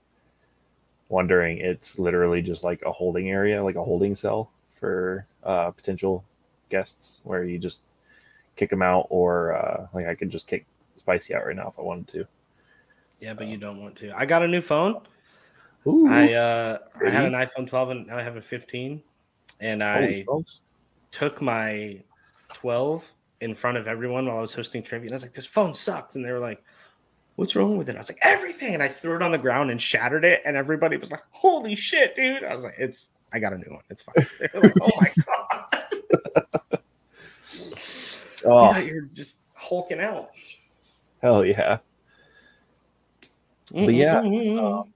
wondering, 1.08 1.58
it's 1.58 1.98
literally 1.98 2.42
just 2.42 2.64
like 2.64 2.82
a 2.82 2.92
holding 2.92 3.30
area, 3.30 3.62
like 3.62 3.76
a 3.76 3.84
holding 3.84 4.14
cell 4.14 4.50
for 4.80 5.26
uh, 5.44 5.70
potential 5.70 6.24
guests, 6.70 7.20
where 7.24 7.44
you 7.44 7.58
just 7.58 7.82
kick 8.56 8.70
them 8.70 8.82
out, 8.82 9.06
or 9.10 9.54
uh, 9.54 9.86
like 9.92 10.06
I 10.06 10.14
could 10.14 10.30
just 10.30 10.46
kick 10.46 10.64
Spicy 10.96 11.34
out 11.34 11.46
right 11.46 11.56
now 11.56 11.68
if 11.68 11.78
I 11.78 11.82
wanted 11.82 12.08
to. 12.08 12.26
Yeah, 13.20 13.34
but 13.34 13.46
you 13.46 13.56
don't 13.56 13.80
want 13.80 13.96
to. 13.96 14.10
I 14.16 14.26
got 14.26 14.42
a 14.42 14.48
new 14.48 14.60
phone. 14.60 15.00
Ooh, 15.86 16.08
I 16.08 16.32
uh 16.32 16.78
I 17.04 17.10
had 17.10 17.24
an 17.26 17.32
iPhone 17.32 17.66
12 17.68 17.90
and 17.90 18.06
now 18.06 18.16
I 18.16 18.22
have 18.22 18.36
a 18.36 18.40
15, 18.42 19.02
and 19.60 19.82
I 19.82 20.24
took 21.10 21.40
my 21.42 22.00
12 22.54 23.08
in 23.40 23.54
front 23.54 23.76
of 23.78 23.86
everyone 23.86 24.26
while 24.26 24.38
I 24.38 24.40
was 24.40 24.54
hosting 24.54 24.82
trivia, 24.82 25.06
and 25.06 25.12
I 25.12 25.16
was 25.16 25.22
like, 25.22 25.34
"This 25.34 25.46
phone 25.46 25.74
sucks," 25.74 26.16
and 26.16 26.24
they 26.24 26.30
were 26.32 26.38
like, 26.40 26.62
"What's 27.36 27.54
wrong 27.56 27.76
with 27.76 27.88
it?" 27.88 27.94
I 27.96 27.98
was 27.98 28.08
like, 28.08 28.18
"Everything," 28.22 28.74
and 28.74 28.82
I 28.82 28.88
threw 28.88 29.16
it 29.16 29.22
on 29.22 29.30
the 29.32 29.38
ground 29.38 29.70
and 29.70 29.80
shattered 29.80 30.24
it, 30.24 30.42
and 30.44 30.56
everybody 30.56 30.96
was 30.96 31.10
like, 31.10 31.22
"Holy 31.30 31.74
shit, 31.74 32.14
dude!" 32.14 32.44
I 32.44 32.54
was 32.54 32.64
like, 32.64 32.76
"It's 32.78 33.10
I 33.32 33.38
got 33.38 33.52
a 33.52 33.58
new 33.58 33.70
one. 33.70 33.82
It's 33.90 34.02
fine." 34.02 34.14
Like, 34.54 34.74
"Oh 34.80 34.90
my 35.00 35.08
god!" 35.26 35.82
Oh, 38.46 38.62
Yeah, 38.72 38.78
you're 38.78 39.06
just 39.06 39.38
hulking 39.54 40.00
out. 40.00 40.28
hell 41.22 41.44
yeah. 41.44 41.78
But 43.72 43.94
yeah, 43.94 44.20
Mhm. 44.20 44.92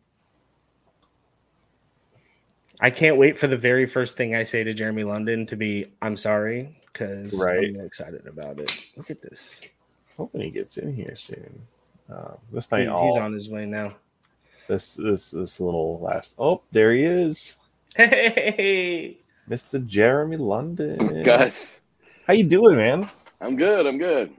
I 2.80 2.90
can't 2.90 3.16
wait 3.16 3.36
for 3.38 3.46
the 3.48 3.56
very 3.56 3.86
first 3.86 4.16
thing 4.16 4.34
I 4.34 4.42
say 4.44 4.62
to 4.64 4.72
Jeremy 4.72 5.04
London 5.04 5.46
to 5.46 5.56
be 5.56 5.86
"I'm 6.02 6.16
sorry" 6.16 6.80
because 6.92 7.34
Right. 7.38 7.68
I'm 7.74 7.80
excited 7.80 8.26
about 8.26 8.60
it. 8.60 8.84
Look 8.96 9.10
at 9.10 9.20
this. 9.22 9.62
Hoping 10.16 10.40
he 10.42 10.50
gets 10.50 10.78
in 10.78 10.92
here 10.94 11.14
soon. 11.16 11.60
Uh, 12.12 12.34
this 12.52 12.64
He's, 12.66 12.70
might 12.70 12.80
he's 12.80 12.88
all 12.88 13.18
on 13.18 13.32
his 13.32 13.48
way 13.48 13.66
now. 13.66 13.94
this 14.68 14.94
this 14.96 15.30
this 15.32 15.60
little 15.60 15.98
last. 16.00 16.34
Oh, 16.38 16.62
there 16.72 16.92
he 16.92 17.02
is, 17.04 17.56
Hey, 17.96 19.18
Mr. 19.48 19.84
Jeremy 19.84 20.36
London. 20.36 21.22
Guys, 21.24 21.68
how 22.26 22.32
you 22.34 22.44
doing, 22.44 22.76
man? 22.76 23.08
I'm 23.40 23.56
good. 23.56 23.86
I'm 23.86 23.98
good. 23.98 24.32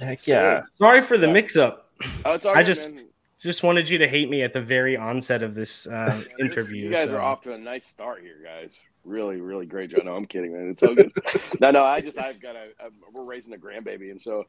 Heck 0.00 0.26
yeah. 0.26 0.62
sorry 0.74 1.00
for 1.00 1.16
the 1.18 1.28
mix-up. 1.28 1.90
Oh, 2.24 2.32
it's 2.32 2.44
all 2.44 2.52
I 2.52 2.56
right, 2.56 2.66
just- 2.66 2.90
man. 2.90 3.03
Just 3.44 3.62
wanted 3.62 3.88
you 3.88 3.98
to 3.98 4.08
hate 4.08 4.28
me 4.28 4.42
at 4.42 4.52
the 4.52 4.60
very 4.60 4.96
onset 4.96 5.42
of 5.42 5.54
this 5.54 5.86
uh, 5.86 6.20
interview. 6.40 6.86
You 6.86 6.92
guys 6.92 7.08
so- 7.08 7.16
are 7.16 7.20
off 7.22 7.42
to 7.42 7.52
a 7.52 7.58
nice 7.58 7.84
start 7.86 8.22
here, 8.22 8.40
guys. 8.42 8.76
Really, 9.04 9.40
really 9.40 9.66
great 9.66 9.90
job. 9.90 10.04
No, 10.06 10.16
I'm 10.16 10.24
kidding, 10.24 10.54
man. 10.54 10.70
It's 10.70 10.80
so 10.80 10.94
good. 10.94 11.12
no, 11.60 11.70
no, 11.70 11.84
I 11.84 12.00
just 12.00 12.18
I've 12.18 12.40
got 12.40 12.56
a 12.56 12.68
I'm, 12.82 12.92
we're 13.12 13.22
raising 13.24 13.52
a 13.52 13.58
grandbaby, 13.58 14.10
and 14.10 14.18
so 14.18 14.44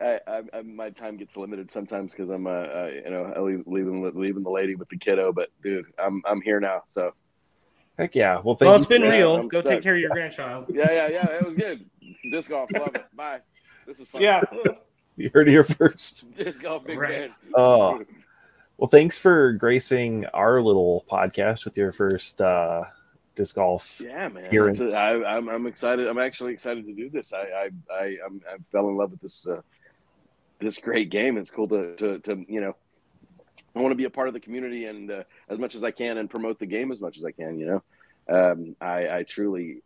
I, 0.00 0.20
I, 0.28 0.42
I 0.54 0.62
my 0.62 0.90
time 0.90 1.16
gets 1.16 1.36
limited 1.36 1.68
sometimes 1.68 2.12
because 2.12 2.30
I'm 2.30 2.46
uh, 2.46 2.50
uh 2.50 2.90
you 3.04 3.10
know 3.10 3.32
I 3.36 3.40
leave, 3.40 3.64
leaving 3.66 4.12
leaving 4.14 4.44
the 4.44 4.50
lady 4.50 4.76
with 4.76 4.88
the 4.90 4.96
kiddo, 4.96 5.32
but 5.32 5.48
dude, 5.60 5.86
I'm 5.98 6.22
I'm 6.24 6.40
here 6.40 6.60
now. 6.60 6.82
So 6.86 7.14
Heck 7.98 8.14
yeah. 8.14 8.40
Well, 8.44 8.54
thank 8.54 8.60
Well, 8.68 8.70
you. 8.72 8.76
it's 8.76 8.86
been 8.86 9.02
Yeah, 9.02 9.08
real. 9.08 9.34
I'm 9.34 9.48
Go 9.48 9.58
stuck. 9.60 9.72
take 9.72 9.82
care 9.82 9.94
of 9.94 10.00
your 10.00 10.10
grandchild. 10.10 10.66
yeah, 10.72 10.86
yeah, 10.92 11.08
yeah. 11.08 11.26
It 11.32 11.44
was 11.44 11.54
good. 11.54 11.84
Disc 12.30 12.48
golf, 12.48 12.70
love 12.72 12.94
it. 12.94 13.04
Bye. 13.16 13.40
This 13.88 13.98
is 13.98 14.06
fun. 14.06 14.22
Yeah. 14.22 14.40
You 15.16 15.30
heard 15.34 15.46
it 15.46 15.50
here 15.52 15.64
first. 15.64 16.34
disc 16.36 16.62
golf, 16.62 16.84
big 16.84 16.98
Right. 16.98 17.30
fan. 17.30 17.34
Oh. 17.54 18.02
Well, 18.78 18.88
thanks 18.88 19.18
for 19.18 19.52
gracing 19.52 20.24
our 20.26 20.60
little 20.60 21.04
podcast 21.10 21.64
with 21.66 21.76
your 21.76 21.92
first 21.92 22.40
uh, 22.40 22.84
disc 23.34 23.56
golf. 23.56 24.00
Yeah, 24.02 24.28
man. 24.28 24.46
appearance. 24.46 24.80
A- 24.80 24.96
I, 24.96 25.36
I'm, 25.36 25.48
I'm 25.48 25.66
excited. 25.66 26.08
I'm 26.08 26.18
actually 26.18 26.54
excited 26.54 26.86
to 26.86 26.94
do 26.94 27.10
this. 27.10 27.32
I, 27.32 27.36
I, 27.38 27.70
I, 27.94 28.16
I'm, 28.24 28.40
I 28.48 28.56
fell 28.72 28.88
in 28.88 28.96
love 28.96 29.10
with 29.10 29.20
this, 29.20 29.46
uh, 29.46 29.60
this 30.60 30.78
great 30.78 31.10
game. 31.10 31.36
It's 31.36 31.50
cool 31.50 31.68
to, 31.68 31.94
to, 31.96 32.18
to, 32.20 32.44
you 32.48 32.60
know, 32.62 32.74
I 33.76 33.80
want 33.80 33.92
to 33.92 33.96
be 33.96 34.04
a 34.04 34.10
part 34.10 34.28
of 34.28 34.34
the 34.34 34.40
community 34.40 34.86
and 34.86 35.10
uh, 35.10 35.22
as 35.48 35.58
much 35.58 35.74
as 35.74 35.84
I 35.84 35.90
can 35.90 36.16
and 36.18 36.28
promote 36.28 36.58
the 36.58 36.66
game 36.66 36.90
as 36.90 37.00
much 37.00 37.18
as 37.18 37.24
I 37.24 37.32
can. 37.32 37.58
You 37.58 37.66
know, 38.28 38.50
um, 38.52 38.76
I, 38.80 39.18
I 39.18 39.22
truly, 39.24 39.82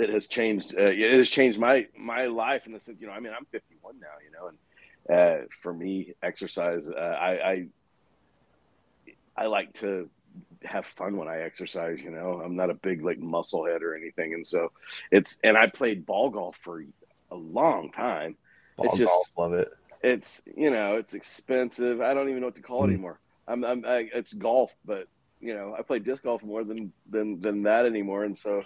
it 0.00 0.10
has 0.10 0.26
changed. 0.26 0.74
Uh, 0.76 0.82
it 0.86 1.12
has 1.18 1.28
changed 1.30 1.58
my 1.58 1.86
my 1.96 2.26
life 2.26 2.66
in 2.66 2.72
the 2.72 2.80
sense. 2.80 3.00
You 3.00 3.06
know, 3.08 3.12
I 3.12 3.20
mean, 3.20 3.32
I'm 3.36 3.46
51 3.46 3.94
now. 4.00 4.06
You 4.24 4.30
know, 4.32 4.48
and 4.48 5.44
uh, 5.44 5.46
for 5.62 5.72
me, 5.72 6.14
exercise. 6.22 6.88
Uh, 6.88 6.98
I, 6.98 7.50
I 7.50 7.66
I 9.36 9.46
like 9.46 9.72
to 9.74 10.08
have 10.64 10.84
fun 10.96 11.16
when 11.16 11.28
I 11.28 11.40
exercise. 11.40 12.00
You 12.02 12.10
know, 12.10 12.40
I'm 12.44 12.56
not 12.56 12.70
a 12.70 12.74
big 12.74 13.02
like 13.04 13.18
muscle 13.18 13.64
head 13.66 13.82
or 13.82 13.94
anything, 13.96 14.34
and 14.34 14.46
so 14.46 14.72
it's. 15.10 15.38
And 15.44 15.56
I 15.56 15.66
played 15.68 16.06
ball 16.06 16.30
golf 16.30 16.56
for 16.62 16.84
a 17.30 17.36
long 17.36 17.90
time. 17.92 18.36
Ball 18.76 18.86
It's 18.86 18.98
just- 18.98 19.08
golf, 19.10 19.26
love 19.36 19.52
it. 19.54 19.72
It's 20.02 20.42
you 20.56 20.70
know, 20.70 20.94
it's 20.94 21.14
expensive. 21.14 22.00
I 22.00 22.14
don't 22.14 22.28
even 22.28 22.40
know 22.40 22.46
what 22.46 22.54
to 22.54 22.62
call 22.62 22.84
it 22.84 22.86
Hmm. 22.86 22.92
anymore. 22.92 23.18
I'm, 23.48 23.64
I'm 23.64 23.84
I, 23.84 24.08
it's 24.14 24.32
golf, 24.32 24.72
but 24.84 25.08
you 25.40 25.54
know, 25.54 25.74
I 25.76 25.82
play 25.82 25.98
disc 25.98 26.22
golf 26.22 26.42
more 26.44 26.62
than 26.62 26.92
than 27.10 27.40
than 27.40 27.62
that 27.64 27.84
anymore, 27.84 28.22
and 28.24 28.36
so 28.38 28.62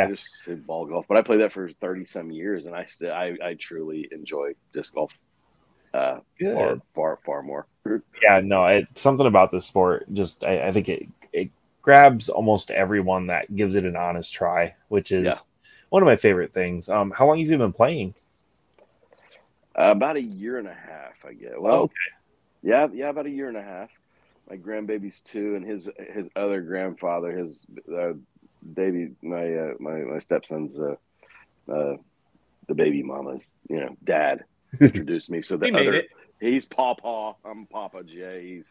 I 0.00 0.04
Yeah, 0.04 0.08
just 0.08 0.44
said 0.44 0.66
ball 0.66 0.86
golf. 0.86 1.06
But 1.08 1.18
I 1.18 1.22
played 1.22 1.40
that 1.40 1.52
for 1.52 1.70
thirty 1.70 2.04
some 2.04 2.30
years, 2.30 2.66
and 2.66 2.74
I 2.76 2.84
still 2.86 3.12
I, 3.12 3.36
I 3.44 3.54
truly 3.54 4.08
enjoy 4.12 4.52
disc 4.72 4.94
golf. 4.94 5.12
Uh, 5.94 6.20
good. 6.38 6.54
far 6.54 6.82
far 6.94 7.18
far 7.24 7.42
more. 7.42 7.68
yeah 8.22 8.40
no 8.40 8.66
it's 8.66 9.00
something 9.00 9.26
about 9.26 9.50
this 9.50 9.66
sport 9.66 10.04
just 10.12 10.44
i, 10.44 10.68
I 10.68 10.72
think 10.72 10.88
it, 10.88 11.08
it 11.32 11.50
grabs 11.82 12.28
almost 12.28 12.70
everyone 12.70 13.26
that 13.28 13.54
gives 13.54 13.74
it 13.74 13.84
an 13.84 13.96
honest 13.96 14.32
try 14.32 14.74
which 14.88 15.10
is 15.12 15.28
Yeah. 15.32 15.40
one 15.90 16.02
of 16.02 16.06
my 16.06 16.16
favorite 16.16 16.52
things 16.52 16.88
um 16.88 17.10
how 17.10 17.26
long 17.26 17.38
have 17.38 17.48
you 17.48 17.58
been 17.58 17.72
playing 17.72 18.14
Uh, 19.78 19.90
about 19.92 20.16
a 20.16 20.20
year 20.22 20.58
and 20.58 20.68
a 20.68 20.74
half, 20.74 21.14
I 21.24 21.32
guess. 21.32 21.52
Well, 21.58 21.80
Oh, 21.80 21.84
okay 21.84 22.12
yeah, 22.62 22.88
yeah, 22.92 23.10
about 23.10 23.26
a 23.26 23.30
year 23.30 23.48
and 23.48 23.56
a 23.58 23.62
half. 23.62 23.90
my 24.50 24.56
grandbaby's 24.56 25.20
two, 25.22 25.56
and 25.56 25.66
his 25.66 25.90
his 26.14 26.28
other 26.36 26.62
grandfather, 26.62 27.36
his 27.36 27.66
uh, 27.92 28.14
baby, 28.62 29.12
my 29.22 29.54
uh, 29.54 29.72
my 29.80 29.98
my 30.00 30.18
stepson's 30.18 30.78
uh, 30.78 30.94
uh, 31.72 31.96
the 32.68 32.74
baby 32.74 33.02
mama's, 33.02 33.50
you 33.68 33.80
know, 33.80 33.96
dad 34.04 34.44
introduced 34.80 35.30
me. 35.30 35.42
So 35.42 35.56
the 35.56 35.66
We 35.66 35.70
made 35.72 35.88
other, 35.88 35.94
it. 35.98 36.08
he's 36.40 36.64
Papa. 36.64 37.34
I'm 37.44 37.66
Papa 37.66 38.04
Jay. 38.04 38.54
He's 38.56 38.66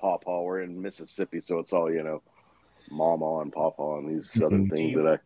Papa. 0.00 0.42
We're 0.42 0.60
in 0.60 0.80
Mississippi, 0.80 1.40
so 1.40 1.58
it's 1.58 1.72
all 1.72 1.92
you 1.92 2.02
know, 2.02 2.22
Mama 2.90 3.40
and 3.40 3.52
Papa 3.52 3.96
and 3.98 4.16
these 4.16 4.30
southern 4.32 4.68
things 4.68 4.90
you- 4.92 5.02
that 5.02 5.08
I. 5.08 5.18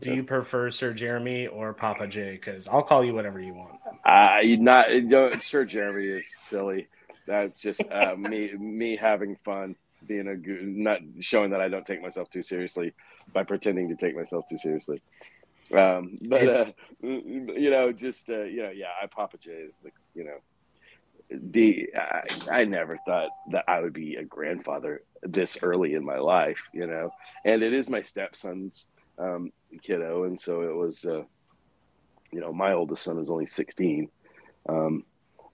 Do 0.00 0.12
you 0.12 0.24
prefer 0.24 0.70
Sir 0.70 0.92
Jeremy 0.92 1.46
or 1.46 1.72
Papa 1.72 2.08
J? 2.08 2.32
Because 2.32 2.66
I'll 2.66 2.82
call 2.82 3.04
you 3.04 3.14
whatever 3.14 3.40
you 3.40 3.54
want. 3.54 3.76
I 4.04 4.56
not 4.58 4.86
don't 5.08 5.40
Sir 5.40 5.64
Jeremy 5.64 6.06
is 6.08 6.26
silly. 6.48 6.88
That's 7.28 7.60
just 7.60 7.80
uh, 7.90 8.16
me 8.18 8.52
me 8.54 8.96
having 8.96 9.36
fun, 9.44 9.76
being 10.06 10.28
a 10.28 10.36
good, 10.36 10.62
not 10.62 11.00
showing 11.20 11.50
that 11.50 11.60
I 11.60 11.68
don't 11.68 11.86
take 11.86 12.02
myself 12.02 12.30
too 12.30 12.42
seriously 12.42 12.94
by 13.32 13.44
pretending 13.44 13.88
to 13.88 13.96
take 13.96 14.16
myself 14.16 14.44
too 14.48 14.58
seriously. 14.58 15.02
Um, 15.72 16.14
but 16.28 16.48
uh, 16.48 16.64
you 17.02 17.70
know, 17.70 17.92
just 17.92 18.28
uh, 18.28 18.42
you 18.42 18.62
know, 18.62 18.70
yeah, 18.70 18.88
I 19.02 19.06
Papa 19.06 19.38
J 19.38 19.50
is 19.50 19.76
the 19.82 19.90
you 20.14 20.24
know, 20.24 21.38
be 21.50 21.88
I, 21.96 22.22
I 22.50 22.64
never 22.64 22.98
thought 23.06 23.30
that 23.50 23.64
I 23.66 23.80
would 23.80 23.94
be 23.94 24.16
a 24.16 24.24
grandfather 24.24 25.02
this 25.22 25.56
early 25.62 25.94
in 25.94 26.04
my 26.04 26.18
life, 26.18 26.60
you 26.72 26.86
know, 26.86 27.10
and 27.44 27.62
it 27.62 27.72
is 27.72 27.88
my 27.88 28.02
stepson's 28.02 28.86
um, 29.18 29.52
kiddo, 29.82 30.24
and 30.24 30.38
so 30.40 30.62
it 30.62 30.74
was. 30.74 31.04
Uh, 31.04 31.22
you 32.34 32.40
know, 32.40 32.52
my 32.52 32.72
oldest 32.72 33.04
son 33.04 33.18
is 33.18 33.30
only 33.30 33.46
16. 33.46 34.08
Um, 34.68 35.04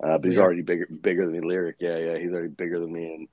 uh, 0.03 0.17
but 0.17 0.25
he's 0.25 0.37
Lyric. 0.37 0.45
already 0.45 0.63
bigger, 0.63 0.87
bigger 0.87 1.27
than 1.27 1.39
me. 1.39 1.47
Lyric. 1.47 1.77
Yeah. 1.79 1.99
Yeah. 1.99 2.19
He's 2.19 2.33
already 2.33 2.49
bigger 2.49 2.81
than 2.81 2.91
me. 2.91 3.15
And, 3.15 3.29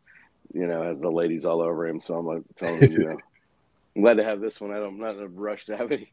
you 0.53 0.67
know, 0.67 0.83
has 0.83 1.01
the 1.01 1.09
ladies 1.11 1.45
all 1.45 1.61
over 1.61 1.87
him. 1.87 1.99
So 2.01 2.17
I'm 2.17 2.25
like 2.25 2.43
telling 2.55 2.81
him, 2.81 2.91
you 2.91 3.07
know, 3.09 3.17
I'm 3.95 4.01
glad 4.01 4.17
to 4.17 4.23
have 4.23 4.39
this 4.41 4.59
one. 4.61 4.71
I 4.71 4.75
don't, 4.77 4.93
I'm 4.95 4.99
not 4.99 5.15
in 5.15 5.21
a 5.23 5.27
rush 5.27 5.65
to 5.65 5.77
have 5.77 5.91
any, 5.91 6.11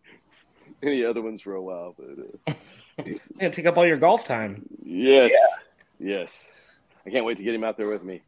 any 0.82 1.04
other 1.04 1.22
ones 1.22 1.42
for 1.42 1.54
a 1.54 1.62
while, 1.62 1.94
but 1.98 2.52
uh, 2.52 2.54
It's 2.98 3.20
gonna 3.38 3.50
take 3.50 3.66
up 3.66 3.76
all 3.76 3.86
your 3.86 3.96
golf 3.98 4.24
time. 4.24 4.64
yes, 4.82 5.30
yes. 5.98 6.44
I 7.06 7.10
can't 7.10 7.24
wait 7.26 7.36
to 7.36 7.42
get 7.44 7.54
him 7.54 7.64
out 7.64 7.76
there 7.76 7.88
with 7.88 8.02
me. 8.02 8.22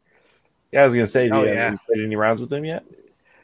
Yeah, 0.71 0.83
I 0.83 0.85
was 0.85 0.93
gonna 0.93 1.07
say, 1.07 1.29
Oh, 1.29 1.41
do 1.43 1.47
you, 1.49 1.53
yeah. 1.55 1.63
have 1.63 1.73
you 1.73 1.79
played 1.87 2.05
any 2.05 2.15
rounds 2.15 2.41
with 2.41 2.51
him 2.53 2.65
yet? 2.65 2.83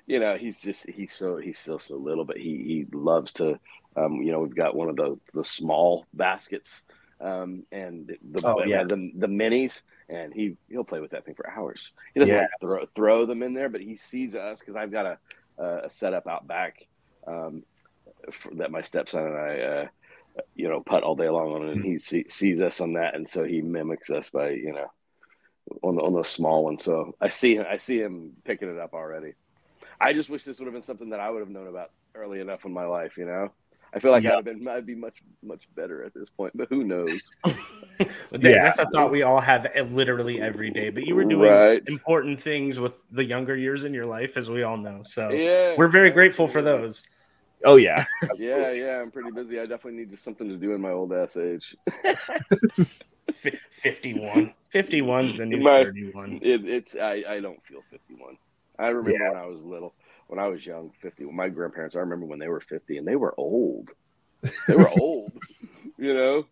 you 0.05 0.20
know, 0.20 0.36
he's 0.36 0.59
just 0.59 0.88
he's 0.89 1.14
so 1.14 1.38
he's 1.38 1.57
still 1.57 1.80
so 1.80 1.95
little, 1.95 2.26
but 2.26 2.38
he 2.38 2.57
he 2.57 2.86
loves 2.97 3.32
to. 3.34 3.57
Um, 3.95 4.16
you 4.22 4.32
know, 4.32 4.39
we've 4.41 4.55
got 4.55 4.76
one 4.76 4.89
of 4.89 4.95
the 4.97 5.18
the 5.34 5.43
small 5.43 6.05
baskets, 6.14 6.84
um, 7.22 7.64
and 7.72 8.07
the 8.32 8.41
Oh, 8.45 8.64
yeah. 8.66 8.84
the 8.84 9.11
the 9.16 9.28
minis, 9.28 9.82
and 10.10 10.34
he 10.34 10.58
he'll 10.70 10.84
play 10.84 10.99
with 10.99 11.12
that 11.12 11.26
thing 11.26 11.36
for 11.36 11.49
hours. 11.49 11.91
He 12.14 12.20
doesn't 12.20 12.36
like, 12.36 12.49
throw 12.62 12.86
throw 12.95 13.26
them 13.26 13.43
in 13.43 13.54
there, 13.54 13.70
but 13.70 13.82
he 13.82 13.95
sees 13.95 14.36
us 14.36 14.60
because 14.60 14.76
I've 14.76 14.91
got 14.91 15.06
a 15.06 15.18
a 15.58 15.89
setup 15.89 16.28
out 16.28 16.47
back 16.47 16.88
um, 17.28 17.64
for, 18.32 18.56
that 18.56 18.72
my 18.72 18.82
stepson 18.82 19.28
and 19.28 19.38
I. 19.38 19.60
Uh, 19.60 19.88
you 20.56 20.68
know, 20.68 20.82
putt 20.82 21.04
all 21.04 21.16
day 21.16 21.30
long 21.30 21.54
on, 21.54 21.70
it, 21.70 21.74
and 21.74 21.86
he 21.86 21.99
see, 21.99 22.26
sees 22.28 22.60
us 22.60 22.82
on 22.82 22.93
that, 22.93 23.14
and 23.14 23.30
so 23.30 23.43
he 23.43 23.62
mimics 23.62 24.10
us 24.10 24.32
by, 24.32 24.49
you 24.49 24.74
know, 24.74 24.91
on 25.84 25.95
the, 25.95 26.01
on 26.01 26.14
those 26.14 26.28
small 26.28 26.64
ones. 26.64 26.84
So 26.84 27.16
I 27.22 27.30
see 27.30 27.60
I 27.60 27.78
see 27.78 27.99
him 27.99 28.32
picking 28.43 28.70
it 28.70 28.80
up 28.80 28.93
already. 28.93 29.34
I 30.01 30.14
just 30.14 30.30
wish 30.30 30.43
this 30.43 30.58
would 30.58 30.66
have 30.66 30.74
been 30.74 30.82
something 30.82 31.12
that 31.12 31.20
I 31.20 31.30
would 31.30 31.41
have 31.41 31.49
known 31.49 31.68
about 31.68 31.91
early 32.16 32.39
enough 32.39 32.66
in 32.66 32.74
my 32.74 32.86
life. 32.86 33.18
You 33.18 33.26
know, 33.26 33.51
I 33.95 33.99
feel 33.99 34.11
like 34.11 34.23
Yeah. 34.23 34.31
I'd 34.31 34.35
have 34.35 34.45
been 34.45 34.67
I'd 34.67 34.85
be 34.85 34.95
much 34.95 35.21
much 35.43 35.63
better 35.75 36.03
at 36.03 36.13
this 36.13 36.29
point, 36.29 36.55
but 36.55 36.67
who 36.69 36.83
knows? 36.83 37.23
But 38.31 38.41
Yeah. 38.41 38.63
That's 38.63 38.79
a 38.79 38.85
thought 38.87 39.11
we 39.11 39.21
all 39.23 39.39
have 39.39 39.67
eh, 39.73 39.83
literally 39.83 40.41
every 40.41 40.71
day. 40.71 40.89
But 40.89 41.05
you 41.05 41.13
were 41.15 41.25
doing 41.25 41.51
Right. 41.51 41.83
important 41.87 42.39
things 42.41 42.79
with 42.79 43.01
the 43.11 43.23
younger 43.23 43.55
years 43.55 43.83
in 43.83 43.93
your 43.93 44.07
life, 44.07 44.35
as 44.35 44.49
we 44.49 44.63
all 44.63 44.77
know. 44.77 45.01
So 45.05 45.29
Yeah, 45.29 45.75
we're 45.77 45.87
very 45.87 46.09
grateful 46.09 46.47
for 46.47 46.61
those. 46.63 47.03
Oh 47.65 47.75
yeah, 47.77 48.03
Yeah, 48.37 48.71
yeah, 48.71 48.99
I'm 48.99 49.11
pretty 49.11 49.31
busy. 49.31 49.57
I 49.59 49.65
definitely 49.65 49.99
need 49.99 50.09
just 50.09 50.23
something 50.23 50.49
to 50.49 50.57
do 50.57 50.73
in 50.73 50.81
my 50.81 50.89
old 50.91 51.13
ass 51.13 51.37
age. 51.37 51.75
Fi 53.31 53.51
51. 53.71 54.53
51's 54.73 55.35
the 55.37 55.45
new 55.45 55.59
My- 55.61 55.83
31. 55.83 56.39
It, 56.41 56.65
it's 56.65 56.95
I, 56.95 57.23
I 57.27 57.39
don't 57.39 57.63
feel 57.65 57.79
51. 57.89 58.37
I 58.79 58.87
remember 58.87 59.11
Yeah. 59.11 59.29
when 59.29 59.37
I 59.37 59.45
was 59.45 59.61
little, 59.61 59.93
when 60.34 60.43
I 60.43 60.47
was 60.47 60.65
young, 60.65 60.89
50. 60.99 61.25
when 61.25 61.36
My 61.36 61.49
grandparents, 61.49 61.95
I 61.95 61.99
remember 61.99 62.25
when 62.25 62.39
they 62.39 62.47
were 62.47 62.59
50, 62.59 62.97
and 62.97 63.07
they 63.07 63.15
were 63.15 63.36
old. 63.39 63.91
They 64.67 64.75
were 64.75 64.89
old, 64.91 65.38
you 65.95 66.11
know. 66.15 66.47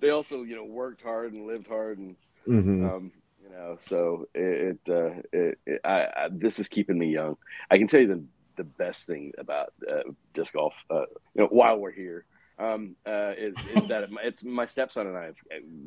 They 0.00 0.10
also, 0.10 0.42
you 0.42 0.56
know, 0.56 0.64
worked 0.64 1.02
hard 1.02 1.32
and 1.32 1.46
lived 1.46 1.68
hard, 1.68 1.98
and 1.98 2.16
hmm 2.46 2.88
um, 2.88 3.12
you 3.40 3.50
know, 3.50 3.76
so 3.78 4.26
it, 4.34 4.78
it, 4.84 4.92
uh, 4.92 5.22
it, 5.32 5.58
it 5.64 5.80
I, 5.84 6.06
I, 6.06 6.28
this 6.32 6.58
is 6.58 6.66
keeping 6.66 6.98
me 6.98 7.12
young. 7.12 7.36
I 7.70 7.78
can 7.78 7.86
tell 7.86 8.00
you 8.00 8.08
the 8.08 8.24
the 8.56 8.64
best 8.64 9.06
thing 9.06 9.30
about 9.38 9.72
uh, 9.88 10.02
disc 10.34 10.54
golf, 10.54 10.74
uh, 10.90 11.02
you 11.34 11.42
know, 11.42 11.46
while 11.46 11.78
we're 11.78 11.92
here, 11.92 12.24
um, 12.58 12.96
uh, 13.06 13.32
is, 13.38 13.64
is 13.64 13.86
that 13.86 14.08
it's 14.24 14.42
my 14.42 14.66
stepson 14.66 15.06
and 15.06 15.16
I 15.16 15.26
have 15.26 15.36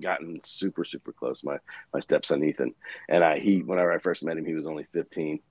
gotten 0.02 0.40
super 0.46 0.86
super 0.86 1.12
close. 1.12 1.44
My 1.44 1.58
my 1.94 2.00
stepson 2.00 2.42
Ethan 2.46 2.74
and 3.10 3.22
I, 3.22 3.40
he 3.40 3.62
whenever 3.64 3.92
I 3.92 4.00
first 4.00 4.24
met 4.24 4.38
him, 4.38 4.46
he 4.46 4.54
was 4.54 4.66
only 4.68 4.88
15. 4.94 5.42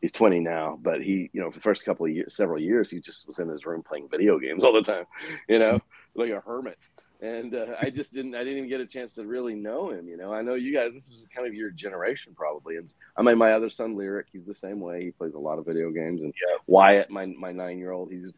He's 0.00 0.12
20 0.12 0.40
now, 0.40 0.78
but 0.80 1.02
he, 1.02 1.28
you 1.32 1.40
know, 1.40 1.50
for 1.50 1.58
the 1.58 1.62
first 1.62 1.84
couple 1.84 2.06
of 2.06 2.12
years, 2.12 2.36
several 2.36 2.60
years, 2.60 2.90
he 2.90 3.00
just 3.00 3.26
was 3.26 3.38
in 3.40 3.48
his 3.48 3.66
room 3.66 3.82
playing 3.82 4.08
video 4.08 4.38
games 4.38 4.62
all 4.62 4.72
the 4.72 4.82
time, 4.82 5.06
you 5.48 5.58
know, 5.58 5.80
like 6.14 6.30
a 6.30 6.40
hermit 6.40 6.78
and 7.20 7.54
uh, 7.54 7.74
I 7.80 7.90
just 7.90 8.12
didn't 8.12 8.34
I 8.34 8.38
didn't 8.38 8.58
even 8.58 8.68
get 8.68 8.80
a 8.80 8.86
chance 8.86 9.14
to 9.14 9.26
really 9.26 9.54
know 9.54 9.90
him. 9.90 10.06
You 10.08 10.16
know, 10.16 10.32
I 10.32 10.42
know 10.42 10.54
you 10.54 10.72
guys. 10.72 10.92
This 10.94 11.08
is 11.08 11.26
kind 11.34 11.46
of 11.46 11.54
your 11.54 11.70
generation 11.70 12.32
probably. 12.36 12.76
And 12.76 12.92
I 13.16 13.22
mean, 13.22 13.38
my 13.38 13.52
other 13.52 13.70
son 13.70 13.96
Lyric, 13.96 14.26
he's 14.32 14.46
the 14.46 14.54
same 14.54 14.80
way. 14.80 15.04
He 15.04 15.10
plays 15.10 15.34
a 15.34 15.38
lot 15.38 15.58
of 15.58 15.66
video 15.66 15.90
games. 15.90 16.20
And 16.20 16.32
yeah. 16.40 16.56
Wyatt, 16.66 17.10
my 17.10 17.26
my 17.26 17.50
nine 17.50 17.78
year 17.78 17.90
old, 17.90 18.12
he's 18.12 18.32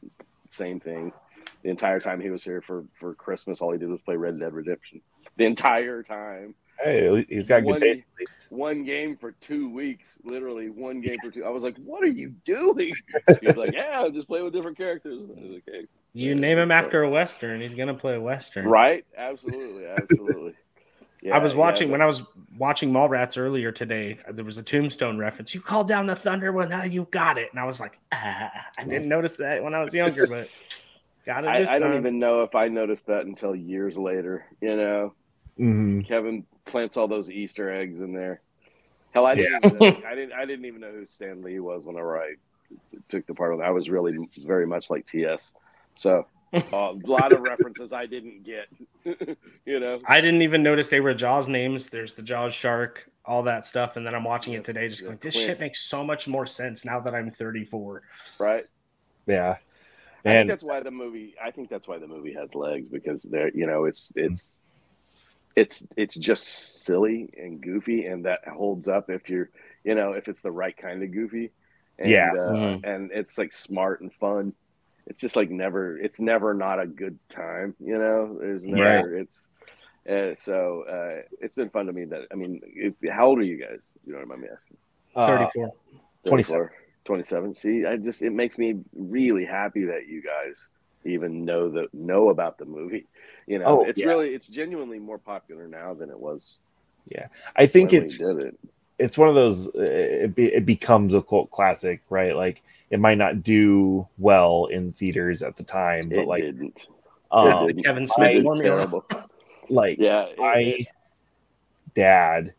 same 0.48 0.80
thing. 0.80 1.12
The 1.62 1.68
entire 1.68 2.00
time 2.00 2.20
he 2.20 2.30
was 2.30 2.42
here 2.42 2.62
for 2.62 2.84
for 2.94 3.14
Christmas, 3.14 3.60
all 3.60 3.72
he 3.72 3.78
did 3.78 3.88
was 3.88 4.00
play 4.00 4.16
Red 4.16 4.40
Dead 4.40 4.54
Redemption. 4.54 5.02
The 5.36 5.44
entire 5.44 6.02
time, 6.02 6.54
Hey, 6.82 7.26
he's 7.28 7.48
got 7.48 7.60
good 7.60 7.66
One- 7.66 7.80
taste. 7.80 8.00
At 8.00 8.20
least. 8.20 8.46
one 8.50 8.84
game 8.84 9.16
for 9.16 9.32
two 9.32 9.68
weeks, 9.72 10.18
literally 10.24 10.70
one 10.70 11.00
game 11.02 11.16
for 11.22 11.30
two. 11.30 11.44
I 11.44 11.50
was 11.50 11.62
like, 11.62 11.76
"What 11.78 12.02
are 12.02 12.08
you 12.08 12.30
doing?" 12.44 12.94
He's 13.40 13.56
like, 13.56 13.72
"Yeah, 13.72 14.08
just 14.12 14.28
play 14.28 14.42
with 14.42 14.52
different 14.52 14.76
characters." 14.76 15.22
I 15.24 15.40
was 15.40 15.50
like, 15.50 15.62
"Okay." 15.68 15.86
You 16.12 16.34
name 16.34 16.58
him 16.58 16.72
after 16.72 17.02
a 17.02 17.10
Western, 17.10 17.60
he's 17.60 17.74
going 17.74 17.88
to 17.88 17.94
play 17.94 18.14
a 18.14 18.20
Western. 18.20 18.66
Right? 18.66 19.04
Absolutely, 19.16 19.86
absolutely. 19.98 20.54
Yeah, 21.22 21.36
I 21.36 21.38
was 21.38 21.54
watching 21.54 21.88
yeah, 21.88 21.92
when 21.92 22.02
I 22.02 22.06
was 22.06 22.22
watching 22.56 22.90
Mallrats 22.90 23.38
earlier 23.38 23.70
today. 23.70 24.18
There 24.30 24.44
was 24.44 24.56
a 24.56 24.62
Tombstone 24.62 25.18
reference. 25.18 25.54
You 25.54 25.60
called 25.60 25.86
down 25.86 26.06
the 26.06 26.16
thunder. 26.16 26.50
Well, 26.50 26.66
now 26.66 26.84
you 26.84 27.06
got 27.10 27.36
it. 27.36 27.48
And 27.52 27.60
I 27.60 27.64
was 27.64 27.78
like, 27.78 27.98
ah, 28.10 28.50
I 28.78 28.84
didn't 28.84 29.08
notice 29.08 29.34
that 29.34 29.62
when 29.62 29.74
I 29.74 29.82
was 29.82 29.92
younger, 29.92 30.26
but 30.26 30.48
got 31.26 31.44
it 31.44 31.48
I, 31.48 31.60
this 31.60 31.68
I 31.68 31.78
don't 31.78 31.96
even 31.96 32.18
know 32.18 32.42
if 32.42 32.54
I 32.54 32.68
noticed 32.68 33.06
that 33.06 33.26
until 33.26 33.54
years 33.54 33.96
later. 33.96 34.46
You 34.62 34.76
know, 34.76 35.14
Mhm. 35.60 36.06
Kevin 36.06 36.46
plants 36.64 36.96
all 36.96 37.06
those 37.08 37.30
Easter 37.30 37.70
eggs 37.70 38.00
in 38.00 38.12
there. 38.12 38.38
Hell, 39.14 39.26
I 39.26 39.34
didn't. 39.34 39.64
Even 39.64 39.78
know, 39.78 40.02
I 40.06 40.14
didn't. 40.14 40.32
I 40.32 40.44
didn't 40.44 40.64
even 40.64 40.80
know 40.80 40.90
who 40.90 41.04
Stan 41.04 41.42
Lee 41.42 41.60
was 41.60 41.84
whenever 41.84 42.18
I 42.18 42.34
took 43.08 43.26
the 43.26 43.34
part 43.34 43.52
of 43.52 43.60
it. 43.60 43.64
I 43.64 43.70
was 43.70 43.90
really 43.90 44.16
very 44.38 44.66
much 44.66 44.88
like 44.88 45.06
TS. 45.06 45.52
So 45.96 46.26
uh, 46.52 46.60
a 46.72 47.06
lot 47.06 47.32
of 47.32 47.40
references 47.40 47.92
I 47.92 48.06
didn't 48.06 48.44
get. 48.44 48.68
you 49.66 49.80
know, 49.80 49.98
I 50.06 50.20
didn't 50.20 50.42
even 50.42 50.62
notice 50.62 50.88
they 50.88 51.00
were 51.00 51.14
Jaws 51.14 51.48
names. 51.48 51.88
There's 51.88 52.14
the 52.14 52.22
Jaws 52.22 52.54
shark, 52.54 53.10
all 53.24 53.42
that 53.44 53.64
stuff. 53.64 53.96
And 53.96 54.06
then 54.06 54.14
I'm 54.14 54.24
watching 54.24 54.54
it 54.54 54.64
today, 54.64 54.88
just 54.88 55.02
yeah, 55.02 55.08
going, 55.08 55.18
this 55.20 55.34
Quint. 55.34 55.46
shit 55.46 55.60
makes 55.60 55.82
so 55.82 56.02
much 56.04 56.28
more 56.28 56.46
sense 56.46 56.84
now 56.84 57.00
that 57.00 57.14
I'm 57.14 57.30
34. 57.30 58.02
right? 58.38 58.66
Yeah, 59.26 59.50
I 59.50 59.54
think 60.22 60.26
and 60.26 60.50
that's 60.50 60.62
why 60.62 60.80
the 60.80 60.90
movie. 60.90 61.34
I 61.42 61.50
think 61.50 61.68
that's 61.68 61.86
why 61.86 61.98
the 61.98 62.06
movie 62.06 62.32
has 62.34 62.54
legs 62.54 62.88
because 62.90 63.22
they're 63.22 63.50
you 63.54 63.66
know 63.66 63.84
it's 63.84 64.12
it's 64.16 64.56
it's 65.56 65.86
it's 65.96 66.14
just 66.14 66.84
silly 66.84 67.30
and 67.36 67.60
goofy 67.60 68.06
and 68.06 68.24
that 68.24 68.46
holds 68.46 68.88
up 68.88 69.10
if 69.10 69.28
you're 69.28 69.50
you 69.84 69.94
know 69.94 70.12
if 70.12 70.28
it's 70.28 70.40
the 70.42 70.50
right 70.52 70.76
kind 70.76 71.02
of 71.02 71.12
goofy. 71.12 71.52
And, 71.98 72.10
Yeah. 72.10 72.30
uh, 72.32 72.36
Mhm. 72.56 72.80
and 72.84 73.10
it's 73.12 73.36
like 73.36 73.52
smart 73.52 74.00
and 74.00 74.12
fun. 74.14 74.54
It's 75.06 75.20
just 75.20 75.36
like 75.36 75.50
never. 75.50 75.98
It's 75.98 76.18
never 76.20 76.54
not 76.54 76.80
a 76.80 76.86
good 76.86 77.18
time. 77.28 77.74
You 77.78 77.98
know, 77.98 78.38
there's 78.40 78.64
never. 78.64 79.16
It's. 79.16 79.46
Uh, 80.08 80.34
so 80.34 80.84
uh, 80.88 81.22
it's 81.42 81.54
been 81.54 81.68
fun 81.68 81.86
to 81.86 81.92
me 81.92 82.06
that 82.06 82.22
I 82.32 82.36
mean, 82.36 82.60
if, 82.64 82.94
how 83.12 83.26
old 83.26 83.38
are 83.38 83.42
you 83.42 83.58
guys? 83.58 83.86
You 84.06 84.14
don't 84.14 84.26
mind 84.28 84.40
me 84.40 84.48
asking. 84.50 84.78
uh, 85.16 85.26
34. 86.24 86.68
27. 86.68 86.68
27 87.06 87.54
see 87.54 87.86
i 87.86 87.96
just 87.96 88.20
it 88.22 88.30
makes 88.30 88.58
me 88.58 88.74
really 88.94 89.44
happy 89.46 89.86
that 89.86 90.06
you 90.06 90.22
guys 90.22 90.68
even 91.04 91.46
know 91.46 91.70
the 91.70 91.86
know 91.94 92.28
about 92.28 92.58
the 92.58 92.64
movie 92.66 93.06
you 93.50 93.58
know 93.58 93.66
Oh, 93.66 93.84
it's 93.84 94.00
yeah. 94.00 94.06
really 94.06 94.28
it's 94.30 94.46
genuinely 94.46 94.98
more 94.98 95.18
popular 95.18 95.66
now 95.68 95.94
than 95.94 96.10
it 96.10 96.18
was 96.18 96.56
Yeah, 97.06 97.26
I 97.56 97.66
think 97.66 97.92
it's 97.92 98.18
did 98.18 98.38
it 98.38 98.54
it's 98.98 99.16
one 99.16 99.28
of 99.28 99.34
those. 99.34 99.68
uh, 99.68 99.80
It, 100.26 100.34
be, 100.34 100.46
it 100.46 100.66
becomes 100.66 101.14
a 101.14 101.22
cult 101.22 101.50
classic, 101.50 102.02
right? 102.10 102.36
Like 102.36 102.62
it 102.90 103.00
might 103.00 103.16
not 103.18 103.42
do 103.42 104.06
well 104.18 104.66
in 104.66 104.92
theaters 104.92 105.42
at 105.42 105.56
the 105.56 105.62
time, 105.62 106.10
but 106.10 106.18
it 106.18 106.28
like, 106.28 106.42
didn't 106.42 106.86
That's 107.42 107.62
um, 107.62 107.66
the 107.68 107.82
Kevin 107.82 108.06
Smith 108.06 108.32
did 108.32 108.44
formula. 108.44 108.76
terrible 108.76 109.04
like 109.70 109.98
yeah 109.98 110.26
it- 110.26 110.38
my 110.38 110.86
dad 111.94 112.54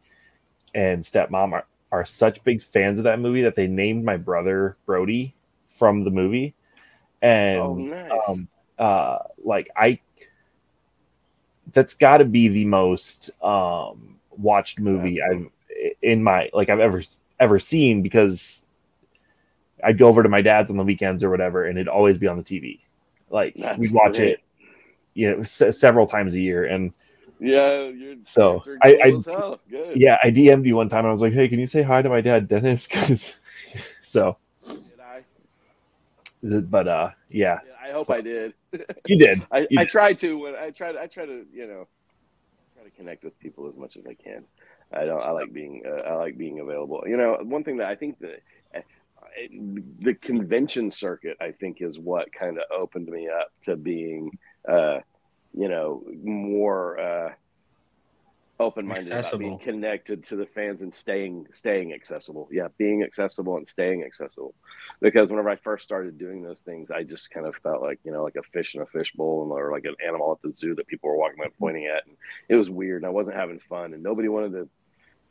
and 0.74 1.04
stepmom 1.04 1.54
are 1.54 1.66
are 1.92 2.06
such 2.06 2.44
big 2.46 2.62
fans 2.62 3.00
of 3.00 3.04
that 3.04 3.20
movie 3.20 3.42
that 3.42 3.56
they 3.56 3.68
named 3.68 4.06
my 4.06 4.16
brother 4.18 4.78
Brody 4.86 5.36
from 5.68 6.06
the 6.06 6.12
movie, 6.12 6.56
and 7.22 7.60
oh, 7.62 7.76
nice. 7.76 8.12
um, 8.30 8.48
uh, 8.80 9.18
like 9.44 9.70
I, 9.76 10.00
that's 11.74 11.93
got 11.93 12.18
to 12.18 12.26
be 12.26 12.47
the 12.47 12.66
most 12.66 13.32
um, 13.43 14.18
watched 14.32 14.80
movie 14.80 15.22
I've 15.22 15.47
in 16.01 16.24
my 16.24 16.49
like 16.53 16.70
I've 16.70 16.80
ever 16.80 17.01
ever 17.39 17.59
seen 17.59 18.01
because 18.01 18.64
I'd 19.84 19.97
go 19.97 20.07
over 20.07 20.22
to 20.24 20.30
my 20.30 20.41
dad's 20.41 20.70
on 20.70 20.78
the 20.78 20.84
weekends 20.84 21.24
or 21.24 21.30
whatever, 21.30 21.66
and 21.66 21.78
it'd 21.78 21.88
always 21.88 22.18
be 22.18 22.28
on 22.28 22.38
the 22.38 22.43
TV. 22.43 22.80
Like 23.30 23.55
That's 23.55 23.80
we'd 23.80 23.91
watch 23.91 24.18
great. 24.18 24.34
it, 24.34 24.39
you 25.14 25.32
know, 25.36 25.43
se- 25.43 25.72
several 25.72 26.05
times 26.05 26.36
a 26.36 26.39
year, 26.39 26.66
and 26.66 26.93
yeah, 27.39 27.86
you're 27.88 28.16
So, 28.26 28.64
I- 28.84 28.99
I- 29.03 29.12
yeah, 29.95 30.18
I 30.24 30.30
DM'd 30.30 30.66
you 30.66 30.76
one 30.76 30.89
time. 30.89 30.99
And 30.99 31.07
I 31.07 31.12
was 31.12 31.22
like, 31.24 31.34
"Hey, 31.34 31.47
can 31.47 31.57
you 31.57 31.66
say 31.66 31.82
hi 31.82 32.01
to 32.03 32.09
my 32.09 32.22
dad, 32.22 32.47
Dennis?" 32.47 32.86
'Cause- 32.91 33.38
so, 34.03 34.38
Did 36.43 36.59
I? 36.59 36.59
but 36.62 36.88
uh, 36.88 37.09
yeah, 37.30 37.59
Yeah, 37.66 37.70
I 37.92 37.94
hope 37.94 38.06
So- 38.06 38.14
I 38.16 38.22
did. 38.22 38.54
you 39.06 39.18
did. 39.18 39.44
I, 39.52 39.68
You 39.70 39.80
I 39.80 39.86
try 39.86 40.14
to 40.14 40.38
when 40.38 40.56
I 40.56 40.70
try 40.72 40.92
to 40.92 41.02
I 41.02 41.08
try 41.08 41.26
to 41.26 41.46
you 41.54 41.68
know 41.68 41.88
try 42.76 42.84
to 42.84 42.89
connect 42.92 43.24
with 43.24 43.38
people 43.39 43.68
as 43.68 43.78
much 43.78 43.98
as 43.98 44.06
I 44.08 44.14
can. 44.14 44.44
I 44.94 45.06
don't. 45.06 45.22
I 45.22 45.32
like 45.32 45.54
being. 45.54 45.84
Uh, 45.86 46.02
I 46.02 46.14
like 46.16 46.38
being 46.38 46.60
available. 46.60 47.04
You 47.06 47.18
know, 47.18 47.38
one 47.44 47.64
thing 47.64 47.78
that 47.78 47.88
I 47.88 47.96
think 47.96 48.20
that 48.20 48.42
uh, 48.76 48.80
the 50.00 50.14
convention 50.16 50.92
circuit, 50.92 51.38
I 51.39 51.52
think, 51.52 51.82
is 51.82 51.98
what 52.00 52.34
kind 52.34 52.58
of 52.58 52.64
opened 52.76 53.08
me 53.08 53.30
up 53.30 53.52
to 53.64 53.76
being, 53.78 54.38
uh, 54.68 55.00
you 55.54 55.70
know, 55.70 56.04
more 56.24 57.00
uh, 57.00 57.34
open 58.62 58.88
minded 58.88 59.12
about 59.12 59.39
being 59.39 59.59
connected 59.59 60.24
to 60.24 60.36
the 60.36 60.45
fans 60.45 60.82
and 60.82 60.93
staying 60.93 61.47
staying 61.51 61.93
accessible. 61.93 62.47
Yeah, 62.51 62.68
being 62.78 63.03
accessible 63.03 63.57
and 63.57 63.68
staying 63.68 64.03
accessible. 64.03 64.53
Because 65.01 65.30
whenever 65.30 65.49
I 65.49 65.55
first 65.57 65.84
started 65.84 66.18
doing 66.18 66.41
those 66.41 66.59
things, 66.59 66.91
I 66.91 67.03
just 67.03 67.32
kind 67.32 67.45
of 67.45 67.55
felt 67.57 67.82
like 67.82 67.99
you 68.03 68.12
know, 68.12 68.24
like 68.24 68.36
a 68.36 68.43
fish 68.53 68.76
in 68.76 68.82
a 68.82 68.86
fishbowl, 68.86 69.51
or 69.51 69.72
like 69.72 69.86
an 69.86 69.95
animal 70.05 70.32
at 70.32 70.41
the 70.41 70.55
zoo 70.55 70.76
that 70.76 70.88
people 70.88 71.09
were 71.09 71.18
walking 71.18 71.38
by 71.38 71.45
mm-hmm. 71.45 71.59
pointing 71.59 71.86
at, 71.88 72.05
and 72.05 72.16
it 72.47 72.55
was 72.55 72.70
weird. 72.70 73.01
And 73.01 73.07
I 73.07 73.09
wasn't 73.12 73.38
having 73.38 73.59
fun, 73.59 73.93
and 73.93 74.03
nobody 74.03 74.28
wanted 74.28 74.53
to 74.53 74.70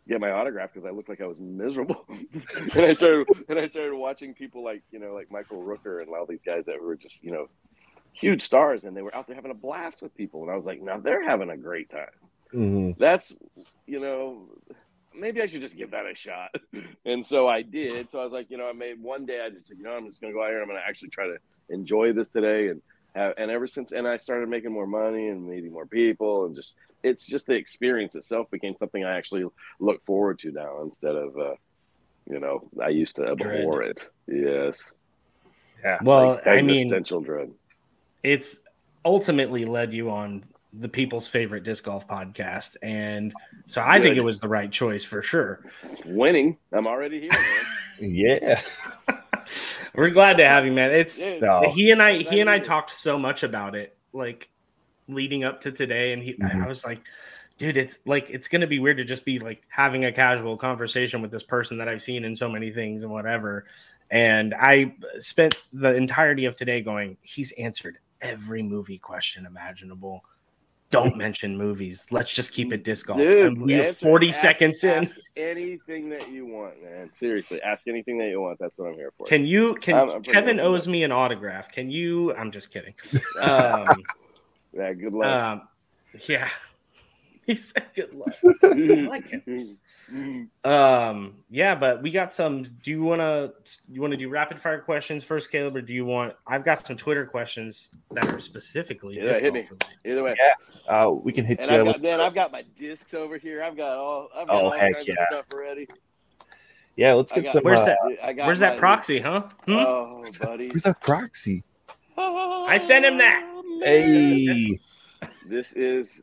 get 0.08 0.20
my 0.20 0.32
autograph 0.32 0.72
because 0.72 0.86
I 0.86 0.90
looked 0.90 1.08
like 1.08 1.20
I 1.20 1.26
was 1.26 1.38
miserable. 1.38 2.04
and 2.08 2.84
I 2.84 2.92
started 2.92 3.26
and 3.48 3.58
I 3.58 3.68
started 3.68 3.94
watching 3.94 4.34
people 4.34 4.64
like 4.64 4.82
you 4.90 4.98
know 4.98 5.14
like 5.14 5.30
Michael 5.30 5.62
Rooker 5.62 6.00
and 6.00 6.08
all 6.10 6.26
these 6.26 6.42
guys 6.44 6.64
that 6.66 6.82
were 6.82 6.96
just 6.96 7.22
you 7.22 7.32
know 7.32 7.48
huge 8.12 8.42
stars, 8.42 8.84
and 8.84 8.96
they 8.96 9.02
were 9.02 9.14
out 9.14 9.26
there 9.26 9.36
having 9.36 9.50
a 9.50 9.54
blast 9.54 10.02
with 10.02 10.14
people, 10.16 10.42
and 10.42 10.50
I 10.50 10.56
was 10.56 10.66
like, 10.66 10.82
now 10.82 10.98
they're 10.98 11.26
having 11.26 11.50
a 11.50 11.56
great 11.56 11.90
time. 11.90 12.10
Mhm. 12.52 12.96
That's 12.96 13.32
you 13.86 14.00
know 14.00 14.48
maybe 15.14 15.42
I 15.42 15.46
should 15.46 15.60
just 15.60 15.76
give 15.76 15.90
that 15.92 16.06
a 16.06 16.14
shot. 16.14 16.50
And 17.06 17.24
so 17.24 17.48
I 17.48 17.62
did. 17.62 18.10
So 18.10 18.20
I 18.20 18.24
was 18.24 18.32
like, 18.32 18.50
you 18.50 18.58
know, 18.58 18.68
I 18.68 18.72
made 18.72 19.00
one 19.02 19.24
day. 19.26 19.40
I 19.40 19.48
just 19.50 19.66
said, 19.66 19.78
you 19.78 19.84
know, 19.84 19.92
I'm 19.92 20.06
just 20.06 20.20
gonna 20.20 20.34
go 20.34 20.42
out 20.44 20.50
here. 20.50 20.60
I'm 20.60 20.68
gonna 20.68 20.80
actually 20.86 21.08
try 21.08 21.26
to 21.26 21.38
enjoy 21.70 22.12
this 22.12 22.28
today. 22.28 22.68
And 22.68 22.82
have, 23.14 23.34
and 23.38 23.50
ever 23.50 23.66
since, 23.66 23.92
and 23.92 24.06
I 24.06 24.18
started 24.18 24.48
making 24.48 24.70
more 24.70 24.86
money 24.86 25.28
and 25.28 25.48
meeting 25.48 25.72
more 25.72 25.86
people, 25.86 26.44
and 26.44 26.54
just 26.54 26.76
it's 27.02 27.24
just 27.26 27.46
the 27.46 27.54
experience 27.54 28.14
itself 28.14 28.50
became 28.50 28.76
something 28.78 29.02
I 29.02 29.16
actually 29.16 29.44
look 29.80 30.04
forward 30.04 30.38
to 30.40 30.52
now 30.52 30.82
instead 30.82 31.16
of, 31.16 31.36
uh, 31.38 31.54
you 32.30 32.38
know, 32.38 32.68
I 32.80 32.90
used 32.90 33.16
to 33.16 33.26
abhor 33.26 33.82
it. 33.82 34.08
Yes. 34.28 34.92
Yeah. 35.82 35.98
Well, 36.02 36.34
Like 36.34 36.46
I 36.46 36.62
mean, 36.62 36.70
existential 36.70 37.20
dread. 37.22 37.50
it's 38.22 38.60
ultimately 39.04 39.64
led 39.64 39.92
you 39.94 40.10
on 40.10 40.44
the 40.72 40.88
people's 40.88 41.26
favorite 41.26 41.64
disc 41.64 41.84
golf 41.84 42.06
podcast, 42.06 42.76
and 42.82 43.34
so 43.66 43.82
I 43.84 44.00
think 44.00 44.16
it 44.16 44.24
was 44.24 44.38
the 44.40 44.48
right 44.48 44.70
choice 44.70 45.04
for 45.04 45.22
sure. 45.22 45.64
Winning. 46.04 46.58
I'm 46.72 46.86
already 46.86 47.20
here. 47.22 47.30
Man. 47.30 47.64
Yeah. 48.02 48.58
We're 49.94 50.08
glad 50.10 50.38
to 50.38 50.46
have 50.46 50.64
you, 50.64 50.72
man. 50.72 50.90
It's 50.92 51.20
Yeah. 51.20 51.38
No. 51.40 51.70
he 51.74 51.90
and 51.90 52.02
I 52.02 52.18
he 52.22 52.40
and 52.40 52.48
I 52.48 52.58
talked 52.60 52.90
so 52.90 53.18
much 53.18 53.42
about 53.42 53.74
it, 53.74 53.96
like 54.14 54.48
leading 55.08 55.44
up 55.44 55.60
to 55.62 55.72
today, 55.72 56.12
and 56.14 56.22
he 56.22 56.34
I 56.42 56.46
Mhm. 56.54 56.68
was 56.68 56.84
like, 56.84 57.02
dude, 57.58 57.76
it's 57.76 57.98
like 58.06 58.30
it's 58.30 58.48
gonna 58.48 58.66
be 58.66 58.78
weird 58.78 58.96
to 58.98 59.04
just 59.04 59.24
be 59.26 59.38
like 59.38 59.62
having 59.68 60.04
a 60.06 60.12
casual 60.12 60.56
conversation 60.56 61.20
with 61.20 61.30
this 61.30 61.42
person 61.42 61.76
that 61.78 61.88
I've 61.88 62.00
seen 62.00 62.24
in 62.24 62.36
so 62.36 62.48
many 62.48 62.70
things 62.70 63.02
and 63.02 63.12
whatever. 63.12 63.66
And 64.10 64.54
I 64.54 64.94
spent 65.18 65.56
the 65.72 65.92
entirety 65.94 66.46
of 66.46 66.56
today 66.56 66.80
going, 66.80 67.16
he's 67.20 67.52
answered 67.52 67.98
every 68.20 68.62
movie 68.62 68.98
question 68.98 69.44
imaginable. 69.46 70.24
Don't 70.90 71.16
mention 71.16 71.56
movies. 71.56 72.08
Let's 72.10 72.34
just 72.34 72.52
keep 72.52 72.72
it 72.72 72.82
disc 72.82 73.06
golf. 73.06 73.18
Dude, 73.20 73.70
answer- 73.70 73.92
40 73.94 74.28
ask- 74.30 74.40
seconds 74.40 74.82
in. 74.82 75.08
anything 75.36 76.10
that 76.10 76.28
you 76.30 76.46
want, 76.46 76.82
man. 76.82 77.10
Seriously, 77.18 77.62
ask 77.62 77.86
anything 77.86 78.18
that 78.18 78.28
you 78.28 78.40
want. 78.40 78.58
That's 78.58 78.76
what 78.78 78.88
I'm 78.88 78.94
here 78.94 79.12
for. 79.16 79.26
Can 79.26 79.46
you 79.46 79.74
can 79.76 79.96
I'm- 79.96 80.10
I'm 80.10 80.22
Kevin 80.22 80.58
owes 80.58 80.88
me 80.88 81.04
an 81.04 81.12
autograph? 81.12 81.70
Can 81.70 81.90
you 81.90 82.34
I'm 82.34 82.50
just 82.50 82.72
kidding. 82.72 82.94
Um 83.40 83.86
yeah, 84.72 84.92
good 84.92 85.12
luck. 85.12 85.26
Um, 85.26 85.68
yeah, 86.28 86.48
he 87.46 87.54
said 87.54 87.86
good 87.94 88.14
luck. 88.14 88.34
I 88.62 88.68
like 88.68 89.28
him. 89.30 89.78
Um, 90.64 91.34
yeah, 91.50 91.74
but 91.74 92.02
we 92.02 92.10
got 92.10 92.32
some. 92.32 92.64
Do 92.82 92.90
you 92.90 93.02
want 93.02 93.20
to 93.20 93.52
you 93.90 94.00
want 94.00 94.12
to 94.12 94.16
do 94.16 94.28
rapid 94.28 94.60
fire 94.60 94.80
questions 94.80 95.24
first, 95.24 95.50
Caleb, 95.50 95.76
or 95.76 95.82
do 95.82 95.92
you 95.92 96.04
want? 96.04 96.34
I've 96.46 96.64
got 96.64 96.84
some 96.84 96.96
Twitter 96.96 97.24
questions 97.26 97.90
that 98.12 98.26
are 98.26 98.40
specifically. 98.40 99.16
Yeah, 99.16 99.24
disc 99.24 99.40
hit 99.40 99.52
me. 99.54 99.68
Either 100.04 100.22
way. 100.22 100.36
Uh, 100.88 101.10
we 101.10 101.32
can 101.32 101.44
hit 101.44 101.60
And 101.60 101.70
you. 101.70 101.76
I've 101.76 101.86
with- 101.86 101.96
got, 101.96 102.02
man, 102.02 102.20
I've 102.20 102.34
got 102.34 102.52
my 102.52 102.64
discs 102.78 103.14
over 103.14 103.38
here. 103.38 103.62
I've 103.62 103.76
got 103.76 103.96
all. 103.96 104.28
I've 104.36 104.46
got 104.48 104.62
Oh, 104.62 104.64
all 104.66 104.70
heck 104.70 105.06
yeah. 105.06 105.14
of 105.20 105.26
stuff 105.30 105.46
already. 105.52 105.88
yeah, 106.96 107.12
let's 107.14 107.32
get 107.32 107.44
got- 107.44 107.52
some. 107.52 107.62
Where's 107.62 107.80
uh, 107.80 107.86
that? 107.86 107.98
I 108.22 108.32
got 108.32 108.46
Where's 108.46 108.58
that 108.60 108.74
my- 108.74 108.78
proxy, 108.78 109.20
huh? 109.20 109.44
Hmm? 109.66 109.72
Oh, 109.72 110.24
buddy. 110.42 110.68
Where's 110.68 110.82
that 110.84 111.00
proxy? 111.00 111.62
I 112.18 112.76
sent 112.78 113.04
him 113.04 113.16
that. 113.18 113.46
Hey. 113.84 114.78
This 115.48 115.72
is, 115.72 116.22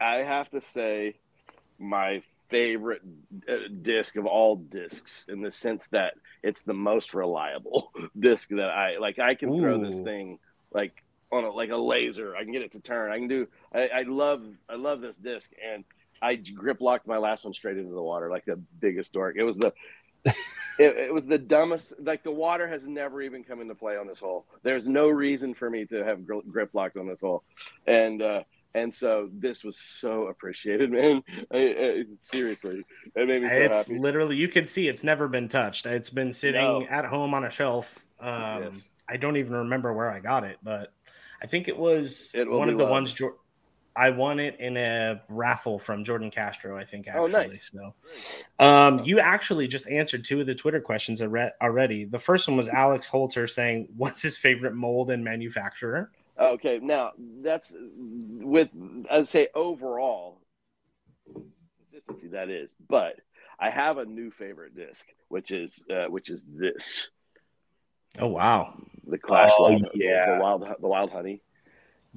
I 0.00 0.16
have 0.16 0.50
to 0.50 0.60
say, 0.60 1.16
my 1.78 2.22
favorite 2.54 3.02
uh, 3.48 3.56
disc 3.82 4.14
of 4.14 4.26
all 4.26 4.54
discs 4.54 5.26
in 5.28 5.42
the 5.42 5.50
sense 5.50 5.88
that 5.88 6.14
it's 6.40 6.62
the 6.62 6.72
most 6.72 7.12
reliable 7.12 7.92
disc 8.18 8.48
that 8.50 8.70
I 8.70 8.98
like. 8.98 9.18
I 9.18 9.34
can 9.34 9.58
throw 9.58 9.82
this 9.82 9.98
thing 10.00 10.38
like 10.72 11.02
on 11.32 11.42
a 11.42 11.50
like 11.50 11.70
a 11.70 11.76
laser. 11.76 12.36
I 12.36 12.44
can 12.44 12.52
get 12.52 12.62
it 12.62 12.70
to 12.72 12.80
turn. 12.80 13.10
I 13.10 13.18
can 13.18 13.26
do. 13.26 13.48
I, 13.74 13.88
I 13.88 14.02
love. 14.02 14.44
I 14.68 14.76
love 14.76 15.00
this 15.00 15.16
disc, 15.16 15.50
and 15.68 15.82
I 16.22 16.36
grip 16.36 16.80
locked 16.80 17.08
my 17.08 17.18
last 17.18 17.44
one 17.44 17.54
straight 17.54 17.76
into 17.76 17.92
the 17.92 18.02
water 18.02 18.30
like 18.30 18.44
the 18.44 18.60
biggest 18.78 19.12
dork. 19.12 19.34
It 19.36 19.44
was 19.44 19.58
the. 19.58 19.72
It, 20.76 20.96
it 20.96 21.14
was 21.14 21.24
the 21.24 21.38
dumbest. 21.38 21.92
Like 22.00 22.24
the 22.24 22.32
water 22.32 22.66
has 22.66 22.88
never 22.88 23.22
even 23.22 23.44
come 23.44 23.60
into 23.60 23.76
play 23.76 23.96
on 23.96 24.08
this 24.08 24.18
hole. 24.18 24.44
There's 24.64 24.88
no 24.88 25.08
reason 25.08 25.54
for 25.54 25.70
me 25.70 25.84
to 25.84 26.04
have 26.04 26.26
gr- 26.26 26.40
grip 26.50 26.70
locked 26.74 26.96
on 26.96 27.06
this 27.06 27.20
hole, 27.20 27.44
and 27.86 28.20
uh, 28.20 28.42
and 28.74 28.94
so 28.94 29.28
this 29.32 29.62
was 29.64 29.78
so 29.78 30.26
appreciated, 30.28 30.90
man. 30.92 31.22
I, 31.52 31.56
I, 31.56 32.04
seriously, 32.20 32.84
it 33.14 33.26
made 33.28 33.42
me 33.42 33.48
so 33.48 33.54
it's 33.54 33.88
happy. 33.88 33.98
literally 33.98 34.36
you 34.36 34.48
can 34.48 34.66
see 34.66 34.88
it's 34.88 35.04
never 35.04 35.28
been 35.28 35.48
touched. 35.48 35.86
It's 35.86 36.10
been 36.10 36.32
sitting 36.32 36.60
No. 36.60 36.82
at 36.88 37.04
home 37.04 37.34
on 37.34 37.44
a 37.44 37.50
shelf. 37.50 38.04
Um, 38.20 38.62
Yes. 38.74 38.90
I 39.08 39.16
don't 39.18 39.36
even 39.36 39.52
remember 39.52 39.92
where 39.92 40.10
I 40.10 40.18
got 40.20 40.44
it, 40.44 40.56
but 40.62 40.92
I 41.42 41.46
think 41.46 41.68
it 41.68 41.76
was 41.76 42.30
It 42.34 42.48
one 42.50 42.68
of 42.70 42.78
the 42.78 42.84
loved. 42.84 42.90
ones. 42.90 43.12
Jor- 43.12 43.36
I 43.96 44.10
won 44.10 44.40
it 44.40 44.56
in 44.58 44.76
a 44.76 45.22
raffle 45.28 45.78
from 45.78 46.02
Jordan 46.02 46.28
Castro. 46.30 46.76
I 46.76 46.82
think 46.84 47.06
Oh, 47.14 47.26
actually. 47.26 47.48
nice. 47.54 47.70
So, 47.72 47.94
um, 48.64 49.04
you 49.04 49.20
actually 49.20 49.68
just 49.68 49.86
answered 49.88 50.24
two 50.24 50.40
of 50.40 50.46
the 50.48 50.54
Twitter 50.54 50.80
questions 50.80 51.22
already. 51.22 52.04
The 52.04 52.18
first 52.18 52.48
one 52.48 52.56
was 52.56 52.68
Alex 52.68 53.06
Holter 53.06 53.46
saying, 53.46 53.88
"What's 53.96 54.20
his 54.20 54.36
favorite 54.36 54.74
mold 54.74 55.10
and 55.12 55.22
manufacturer?" 55.22 56.10
Okay, 56.40 56.80
now 56.82 57.12
that's 57.42 57.72
with 57.78 58.68
I'd 59.10 59.28
say 59.28 59.48
overall 59.54 60.40
consistency 61.92 62.28
that 62.28 62.50
is, 62.50 62.74
but 62.88 63.14
I 63.58 63.70
have 63.70 63.98
a 63.98 64.04
new 64.04 64.30
favorite 64.30 64.74
disc, 64.76 65.06
which 65.28 65.50
is 65.52 65.84
uh, 65.90 66.06
which 66.06 66.30
is 66.30 66.44
this 66.48 67.10
Oh 68.18 68.28
wow! 68.28 68.74
the 69.06 69.18
Clash 69.18 69.52
Oh, 69.58 69.64
Wild, 69.64 69.90
yeah. 69.94 70.36
the 70.36 70.42
wild 70.42 70.62
the 70.80 70.88
wild 70.88 71.10
honey. 71.10 71.42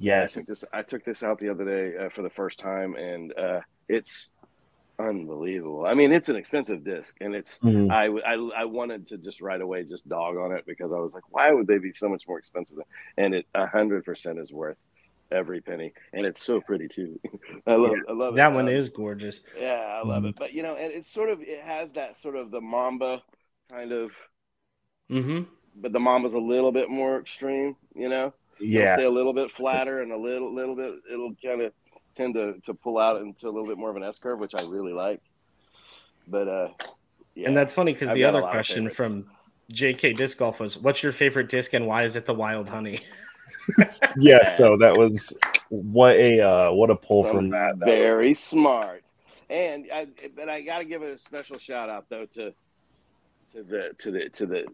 Yes. 0.00 0.34
took 0.34 0.46
this 0.46 0.64
I 0.72 0.82
took 0.82 1.04
this 1.04 1.22
out 1.22 1.38
the 1.38 1.50
other 1.50 1.64
day 1.64 1.96
uh, 1.96 2.08
for 2.08 2.22
the 2.22 2.30
first 2.30 2.58
time, 2.58 2.94
and 2.96 3.32
uh, 3.38 3.60
it's 3.88 4.30
unbelievable. 4.98 5.86
I 5.86 5.94
mean, 5.94 6.12
it's 6.12 6.28
an 6.28 6.36
expensive 6.36 6.84
disc, 6.84 7.16
and 7.20 7.34
it's 7.34 7.60
Mhm. 7.62 7.88
I, 7.88 8.06
I 8.06 8.34
I 8.34 8.64
wanted 8.64 9.08
to 9.08 9.18
just 9.18 9.40
right 9.40 9.60
away 9.60 9.84
just 9.84 10.08
dog 10.08 10.36
on 10.36 10.52
it 10.52 10.64
because 10.66 10.92
I 10.92 10.98
was 10.98 11.14
like, 11.14 11.24
why 11.30 11.50
would 11.52 11.66
they 11.66 11.78
be 11.78 11.92
so 11.92 12.08
much 12.08 12.24
more 12.28 12.38
expensive? 12.38 12.78
And 13.16 13.34
it 13.34 13.46
a 13.54 13.66
hundred 13.66 14.04
percent 14.04 14.38
is 14.38 14.52
worth 14.52 14.76
every 15.32 15.60
penny, 15.60 15.92
and 16.12 16.26
it's 16.26 16.42
so 16.42 16.60
pretty 16.60 16.88
too. 16.88 17.20
I 17.66 17.74
love 17.76 18.02
I 18.08 18.12
love 18.12 18.36
it. 18.36 18.36
That 18.36 18.52
one 18.52 18.68
Um, 18.68 18.74
is 18.74 18.88
gorgeous. 18.88 19.40
yeah, 19.54 19.98
I 20.00 20.02
love 20.04 20.24
Mhm. 20.24 20.26
it. 20.26 20.36
But 20.38 20.52
you 20.54 20.62
know, 20.62 20.76
and 20.76 20.92
it's 20.92 21.10
sort 21.12 21.30
of 21.30 21.40
it 21.42 21.60
has 21.62 21.90
that 21.94 22.18
sort 22.18 22.36
of 22.36 22.50
the 22.50 22.60
Mamba 22.60 23.22
kind 23.70 23.92
of, 23.92 24.12
hmm 25.10 25.48
but 25.74 25.92
the 25.92 26.00
Mamba's 26.00 26.32
a 26.34 26.38
little 26.38 26.72
bit 26.72 26.90
more 26.90 27.18
extreme. 27.20 27.76
You 27.94 28.08
know, 28.08 28.34
It'll 28.72 28.86
Yeah. 28.86 28.94
stay 28.94 29.04
a 29.04 29.10
little 29.10 29.32
bit 29.32 29.50
flatter 29.52 30.00
It's- 30.00 30.02
and 30.02 30.12
a 30.12 30.16
little 30.16 30.54
little 30.54 30.74
bit 30.76 30.94
it'll 31.12 31.34
kind 31.44 31.62
of 31.62 31.72
tend 32.14 32.34
to 32.34 32.54
to 32.64 32.74
pull 32.74 32.98
out 32.98 33.20
into 33.20 33.46
a 33.46 33.50
little 33.50 33.66
bit 33.66 33.78
more 33.78 33.90
of 33.90 33.96
an 33.96 34.02
S 34.02 34.18
curve, 34.18 34.38
which 34.38 34.54
I 34.58 34.62
really 34.62 34.92
like. 34.92 35.20
But 36.26 36.48
uh 36.48 36.68
Yeah. 37.34 37.48
And 37.48 37.56
that's 37.56 37.72
funny 37.72 37.92
because 37.92 38.10
the 38.10 38.24
other 38.24 38.42
question 38.42 38.90
from 38.90 39.26
JK 39.72 40.16
Disc 40.16 40.38
Golf 40.38 40.60
was, 40.60 40.76
"What's 40.78 41.02
your 41.02 41.12
favorite 41.12 41.48
disc 41.48 41.74
and 41.74 41.86
why 41.86 42.04
is 42.04 42.16
it 42.16 42.24
the 42.24 42.34
Wild 42.34 42.68
Honey?" 42.68 43.00
Yeah, 44.18 44.44
so 44.44 44.76
that 44.78 44.96
was 44.96 45.38
what 45.68 46.16
a 46.16 46.40
uh, 46.40 46.72
what 46.72 46.90
a 46.90 46.96
pull 46.96 47.22
from 47.24 47.50
Someone's 47.50 47.52
that. 47.52 47.78
That 47.78 47.84
Very 47.86 48.34
smart. 48.34 49.02
And 49.50 49.86
I, 49.92 50.06
but 50.36 50.48
I 50.48 50.60
got 50.62 50.78
to 50.78 50.84
give 50.84 51.02
a 51.02 51.16
special 51.18 51.58
shout 51.58 51.88
out 51.88 52.06
though 52.08 52.26
to 52.34 52.52
to 53.52 53.62
the 53.62 53.94
to 53.98 54.10
the 54.10 54.28
to 54.30 54.46
the 54.46 54.64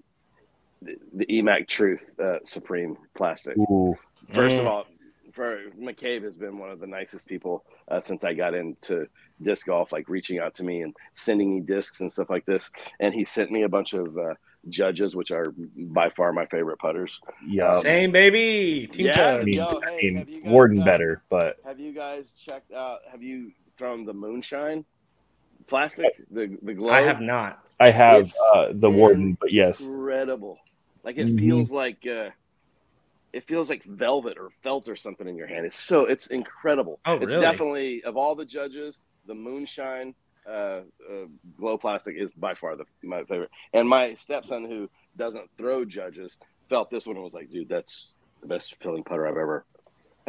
the, 0.82 0.96
the 1.12 1.26
EMAC 1.26 1.68
Truth 1.68 2.04
uh, 2.22 2.38
Supreme 2.46 2.96
Plastic. 3.16 3.56
Ooh, 3.56 3.96
First 4.32 4.56
of 4.56 4.64
Mm. 4.64 4.66
all, 4.68 4.86
for 5.34 5.58
McCabe 5.78 6.22
has 6.22 6.36
been 6.36 6.58
one 6.58 6.70
of 6.70 6.80
the 6.80 6.86
nicest 6.86 7.26
people 7.26 7.64
uh, 7.90 8.00
since 8.00 8.24
I 8.24 8.34
got 8.34 8.54
into 8.54 9.06
disc 9.42 9.66
golf, 9.66 9.92
like 9.92 10.08
reaching 10.08 10.38
out 10.38 10.54
to 10.54 10.64
me 10.64 10.82
and 10.82 10.94
sending 11.14 11.54
me 11.54 11.60
discs 11.60 12.00
and 12.00 12.10
stuff 12.10 12.30
like 12.30 12.46
this. 12.46 12.70
And 13.00 13.12
he 13.12 13.24
sent 13.24 13.50
me 13.50 13.62
a 13.62 13.68
bunch 13.68 13.92
of 13.92 14.16
uh, 14.16 14.34
judges, 14.68 15.16
which 15.16 15.30
are 15.32 15.52
by 15.76 16.10
far 16.10 16.32
my 16.32 16.46
favorite 16.46 16.78
putters. 16.78 17.18
yeah. 17.46 17.78
Same 17.78 18.12
baby, 18.12 18.88
Team 18.92 19.06
Yeah, 19.06 19.36
I 19.40 19.42
mean, 19.42 19.54
Yo, 19.54 19.80
I 19.86 19.96
mean, 19.96 20.14
guys, 20.42 20.52
Warden 20.52 20.80
uh, 20.80 20.84
better, 20.84 21.22
but 21.28 21.56
Have 21.64 21.80
you 21.80 21.92
guys 21.92 22.26
checked 22.44 22.72
out? 22.72 23.00
Have 23.10 23.22
you 23.22 23.50
thrown 23.76 24.04
the 24.04 24.14
moonshine 24.14 24.84
plastic? 25.66 26.12
The 26.30 26.56
the 26.62 26.74
glow. 26.74 26.90
I 26.90 27.00
have 27.02 27.20
not. 27.20 27.58
I 27.80 27.90
have 27.90 28.32
uh, 28.54 28.68
the 28.72 28.90
Warden. 28.90 29.36
But 29.40 29.52
yes, 29.52 29.80
incredible. 29.80 30.58
Like 31.02 31.18
it 31.18 31.26
Mhm. 31.26 31.38
feels 31.38 31.70
like 31.70 32.06
uh, 32.06 32.30
it 33.34 33.46
feels 33.48 33.68
like 33.68 33.82
velvet 33.84 34.38
or 34.38 34.50
felt 34.62 34.88
or 34.88 34.96
something 34.96 35.26
in 35.28 35.36
your 35.36 35.46
hand. 35.46 35.66
It's 35.66 35.78
so 35.78 36.04
it's 36.06 36.28
incredible. 36.28 37.00
Oh, 37.04 37.16
it's 37.16 37.32
really? 37.32 37.42
definitely 37.42 38.02
of 38.04 38.16
all 38.16 38.34
the 38.34 38.44
judges, 38.44 38.98
the 39.26 39.34
moonshine 39.34 40.14
uh, 40.48 40.50
uh, 41.10 41.26
glow 41.58 41.78
plastic 41.78 42.16
is 42.16 42.32
by 42.32 42.54
far 42.54 42.76
the 42.76 42.84
my 43.02 43.24
favorite. 43.24 43.50
And 43.72 43.88
my 43.88 44.14
stepson, 44.14 44.66
who 44.66 44.88
doesn't 45.16 45.50
throw 45.58 45.84
judges, 45.84 46.36
felt 46.68 46.90
this 46.90 47.06
one 47.06 47.16
and 47.16 47.24
was 47.24 47.34
like, 47.34 47.50
"Dude, 47.50 47.68
that's 47.68 48.14
the 48.40 48.46
best 48.46 48.74
filling 48.82 49.04
putter 49.04 49.26
I've 49.26 49.36
ever." 49.36 49.64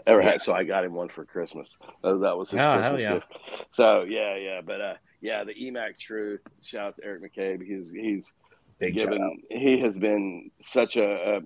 Ever 0.05 0.21
had, 0.21 0.41
so 0.41 0.53
I 0.53 0.65
got 0.65 0.83
him 0.83 0.93
one 0.93 1.07
for 1.07 1.23
Christmas. 1.23 1.77
That, 2.03 2.19
that 2.19 2.37
was 2.37 2.51
his 2.51 2.59
Oh, 2.59 2.77
Christmas 2.77 3.01
yeah. 3.01 3.13
gift. 3.13 3.27
So 3.71 4.03
yeah, 4.03 4.35
yeah, 4.35 4.61
but 4.61 4.81
uh, 4.81 4.93
yeah, 5.21 5.43
the 5.45 5.53
EMAC 5.53 5.97
Truth. 5.97 6.41
Shout 6.61 6.87
out 6.87 6.95
to 6.97 7.05
Eric 7.05 7.23
McCabe. 7.33 7.65
He's 7.65 7.89
he's 7.91 8.33
big 8.77 8.93
given 8.95 9.41
he 9.49 9.79
has 9.79 9.97
been 9.97 10.51
such 10.61 10.97
a, 10.97 11.37
a 11.37 11.39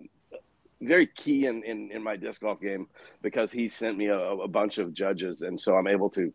very 0.81 1.07
key 1.07 1.45
in, 1.45 1.63
in 1.63 1.91
in 1.91 2.01
my 2.03 2.15
disc 2.15 2.41
golf 2.41 2.59
game 2.61 2.87
because 3.21 3.51
he 3.51 3.67
sent 3.67 3.97
me 3.97 4.07
a, 4.07 4.17
a 4.19 4.47
bunch 4.47 4.77
of 4.77 4.93
judges. 4.93 5.41
And 5.41 5.59
so 5.59 5.75
i'm 5.75 5.87
able 5.87 6.09
to 6.11 6.33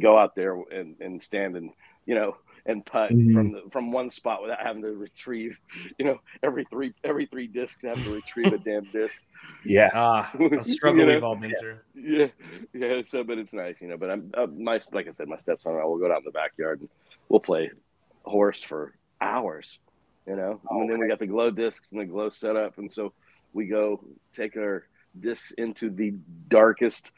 go 0.00 0.18
out 0.18 0.34
there 0.34 0.54
and, 0.70 0.96
and 1.00 1.22
stand 1.22 1.56
and 1.56 1.70
you 2.06 2.14
know 2.14 2.36
and 2.64 2.84
putt 2.84 3.12
Mhm. 3.12 3.32
from 3.34 3.52
the, 3.52 3.62
from 3.70 3.92
one 3.92 4.10
spot 4.10 4.42
without 4.42 4.60
having 4.60 4.82
to 4.82 4.88
retrieve 4.92 5.56
you 5.98 6.04
know 6.06 6.18
every 6.42 6.64
three 6.64 6.94
every 7.04 7.26
three 7.26 7.46
discs 7.46 7.84
I 7.84 7.88
have 7.90 8.02
to 8.04 8.10
retrieve 8.10 8.52
a 8.52 8.58
damn 8.58 8.86
disc. 8.86 9.22
Yeah, 9.64 9.90
Ah, 9.94 10.32
a 10.52 10.62
struggle 10.76 11.00
You 11.00 11.06
know? 11.06 11.14
we've 11.14 11.24
all 11.24 11.36
been 11.36 11.54
through. 11.60 11.78
yeah. 11.94 12.28
Yeah. 12.72 13.02
So 13.08 13.22
but 13.24 13.38
it's 13.38 13.52
nice 13.52 13.80
you 13.80 13.88
know 13.88 13.96
but 13.96 14.10
i'm 14.10 14.30
uh, 14.34 14.46
my 14.46 14.80
like 14.92 15.06
i 15.08 15.12
said 15.12 15.28
my 15.28 15.36
stepson 15.36 15.72
and 15.72 15.80
i 15.80 15.84
will 15.84 15.98
go 15.98 16.10
out 16.10 16.18
in 16.18 16.24
the 16.24 16.30
backyard 16.32 16.80
and 16.80 16.88
we'll 17.28 17.40
play 17.40 17.70
horse 18.24 18.62
for 18.62 18.94
hours 19.20 19.78
you 20.28 20.34
know? 20.34 20.60
And 20.70 20.90
then 20.90 20.98
we 20.98 21.06
got 21.06 21.20
the 21.20 21.26
glow 21.28 21.50
discs 21.52 21.92
and 21.92 22.00
the 22.00 22.04
glow 22.04 22.28
setup. 22.30 22.78
And 22.78 22.90
so 22.90 23.12
we 23.56 23.66
go 23.66 24.02
take 24.34 24.56
our 24.56 24.86
discs 25.18 25.50
into 25.52 25.90
the 25.90 26.14
darkest 26.48 27.12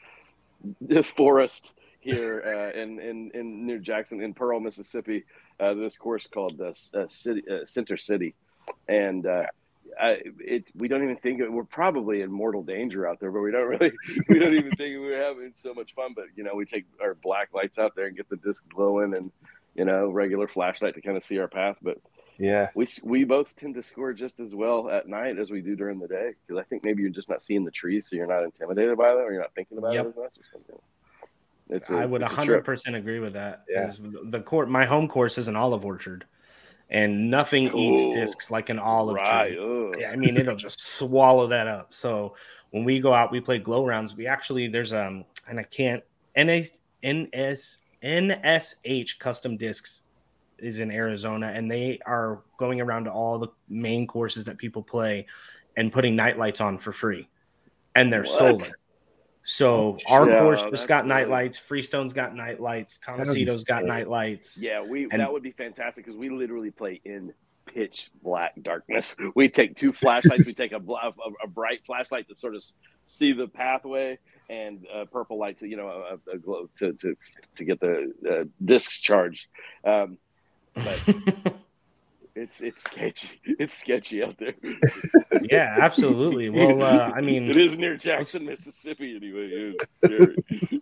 forest 1.15 1.71
here 1.99 2.41
uh, 2.75 2.79
in, 2.79 2.99
in 2.99 3.31
in 3.33 3.65
near 3.65 3.77
jackson 3.77 4.21
in 4.21 4.33
pearl 4.33 4.59
mississippi 4.59 5.25
uh, 5.59 5.73
this 5.73 5.97
course 5.97 6.27
called 6.27 6.57
the 6.57 6.69
uh, 6.97 7.07
city 7.07 7.43
uh, 7.51 7.65
center 7.65 7.97
city 7.97 8.33
and 8.87 9.25
uh 9.25 9.45
I, 9.99 10.21
it 10.39 10.69
we 10.75 10.87
don't 10.87 11.03
even 11.03 11.17
think 11.17 11.39
it, 11.41 11.51
we're 11.51 11.63
probably 11.63 12.21
in 12.21 12.31
mortal 12.31 12.63
danger 12.63 13.07
out 13.07 13.19
there, 13.19 13.31
but 13.31 13.41
we 13.41 13.51
don't 13.51 13.67
really 13.67 13.91
we 14.29 14.39
don't 14.39 14.53
even 14.53 14.71
think 14.71 14.99
we're 14.99 15.21
having 15.21 15.53
so 15.55 15.73
much 15.73 15.93
fun. 15.95 16.13
But 16.15 16.25
you 16.35 16.43
know, 16.43 16.55
we 16.55 16.65
take 16.65 16.85
our 17.01 17.15
black 17.15 17.49
lights 17.53 17.79
out 17.79 17.95
there 17.95 18.07
and 18.07 18.15
get 18.15 18.29
the 18.29 18.37
disc 18.37 18.63
glowing, 18.69 19.13
and 19.15 19.31
you 19.75 19.85
know, 19.85 20.09
regular 20.09 20.47
flashlight 20.47 20.95
to 20.95 21.01
kind 21.01 21.17
of 21.17 21.23
see 21.23 21.39
our 21.39 21.47
path. 21.47 21.77
But 21.81 21.97
yeah. 22.39 22.69
we 22.73 22.87
we 23.03 23.23
both 23.25 23.55
tend 23.55 23.75
to 23.75 23.83
score 23.83 24.13
just 24.13 24.39
as 24.39 24.55
well 24.55 24.89
at 24.89 25.07
night 25.07 25.37
as 25.37 25.51
we 25.51 25.61
do 25.61 25.75
during 25.75 25.99
the 25.99 26.07
day 26.07 26.33
because 26.47 26.59
I 26.59 26.63
think 26.63 26.83
maybe 26.83 27.01
you're 27.03 27.11
just 27.11 27.29
not 27.29 27.41
seeing 27.43 27.63
the 27.65 27.71
trees, 27.71 28.09
so 28.09 28.15
you're 28.15 28.25
not 28.27 28.43
intimidated 28.43 28.97
by 28.97 29.09
them, 29.09 29.19
or 29.19 29.31
you're 29.31 29.41
not 29.41 29.53
thinking 29.53 29.77
about 29.77 29.93
Yep. 29.93 30.05
it 30.05 30.09
as 30.09 30.15
much 30.15 30.37
or 30.37 30.43
something. 30.51 30.75
It's 31.69 31.89
a- 31.91 31.97
I 31.97 32.05
would 32.05 32.23
a 32.23 32.25
100% 32.25 32.95
agree 32.95 33.19
with 33.19 33.33
that. 33.33 33.63
Yeah. 33.69 33.91
The 34.23 34.41
court, 34.41 34.69
my 34.69 34.85
home 34.85 35.07
course 35.07 35.37
is 35.37 35.47
an 35.47 35.55
olive 35.55 35.85
orchard, 35.85 36.25
and 36.89 37.29
nothing 37.29 37.71
eats 37.77 38.07
discs 38.15 38.49
like 38.49 38.69
an 38.69 38.79
olive 38.79 39.17
Right. 39.17 39.53
tree. 39.53 39.91
Yeah, 39.99 40.11
I 40.11 40.15
mean, 40.15 40.35
it'll 40.37 40.55
just 40.67 40.79
swallow 40.81 41.45
that 41.47 41.67
up. 41.67 41.93
So 41.93 42.35
when 42.71 42.83
we 42.85 42.99
go 42.99 43.13
out, 43.13 43.31
we 43.31 43.39
play 43.39 43.59
glow 43.59 43.85
rounds. 43.85 44.15
We 44.15 44.25
actually 44.25 44.67
there's 44.67 44.93
um 44.93 45.25
and 45.47 45.59
I 45.59 45.63
can't 45.63 46.03
NS 46.35 46.79
NS 47.03 47.77
NSH 48.01 49.19
custom 49.19 49.57
discs 49.57 50.03
is 50.61 50.79
in 50.79 50.91
Arizona, 50.91 51.47
and 51.53 51.69
they 51.69 51.99
are 52.05 52.41
going 52.57 52.81
around 52.81 53.05
to 53.05 53.11
all 53.11 53.37
the 53.39 53.49
main 53.67 54.07
courses 54.07 54.45
that 54.45 54.57
people 54.57 54.83
play 54.83 55.25
and 55.77 55.91
putting 55.91 56.15
night 56.15 56.37
lights 56.37 56.61
on 56.61 56.77
for 56.77 56.91
free, 56.91 57.27
and 57.95 58.11
they're 58.11 58.21
What? 58.21 58.27
solar. 58.61 58.67
So 59.43 59.97
our 60.09 60.29
Yeah, 60.29 60.39
course 60.41 60.61
that's 60.61 60.71
just 60.71 60.87
got 60.87 61.07
night 61.07 61.29
lights. 61.29 61.57
Freestone's 61.57 62.13
got 62.13 62.35
night 62.35 62.59
lights. 62.59 62.99
would 63.07 63.17
be 63.17 63.23
Contacito's 63.45 63.63
got 63.63 63.79
sick. 63.79 63.87
night 63.87 64.07
lights. 64.07 64.61
Yeah, 64.61 64.81
we 64.83 65.03
And- 65.03 65.19
that 65.21 65.31
would 65.31 65.41
be 65.43 65.51
fantastic 65.51 66.05
because 66.05 66.17
we 66.17 66.29
literally 66.29 66.69
play 66.71 67.01
in 67.05 67.33
pitch 67.65 68.09
black 68.21 68.53
darkness. 68.61 69.15
We 69.35 69.49
take 69.49 69.75
two 69.75 69.91
flashlights. 69.93 70.45
we 70.45 70.53
take 70.53 70.71
a, 70.71 70.77
a, 70.77 71.13
a 71.43 71.47
bright 71.47 71.79
flashlight 71.85 72.27
to 72.29 72.35
sort 72.35 72.55
of 72.55 72.63
see 73.05 73.31
the 73.31 73.47
pathway, 73.47 74.19
and 74.49 74.85
a 74.93 75.05
purple 75.05 75.37
light 75.39 75.59
to 75.59 75.67
you 75.67 75.77
know 75.77 75.87
a, 75.87 76.31
a 76.31 76.37
glow 76.37 76.69
to 76.77 76.93
to 76.93 77.15
to 77.55 77.63
get 77.63 77.79
the 77.79 78.11
uh, 78.29 78.43
discs 78.63 78.99
charged. 79.01 79.47
Um, 79.83 80.17
but 80.75 81.01
it's 82.35 82.61
it's 82.61 82.83
sketchy. 82.83 83.41
It's 83.43 83.77
sketchy 83.77 84.23
out 84.23 84.37
there. 84.37 84.53
yeah, 85.49 85.77
absolutely. 85.79 86.49
Well, 86.49 86.81
uh, 86.81 87.11
I 87.13 87.21
mean, 87.21 87.49
it 87.49 87.57
is 87.57 87.77
near 87.77 87.97
Jackson, 87.97 88.45
Mississippi. 88.45 89.15
Anyway, 89.15 89.73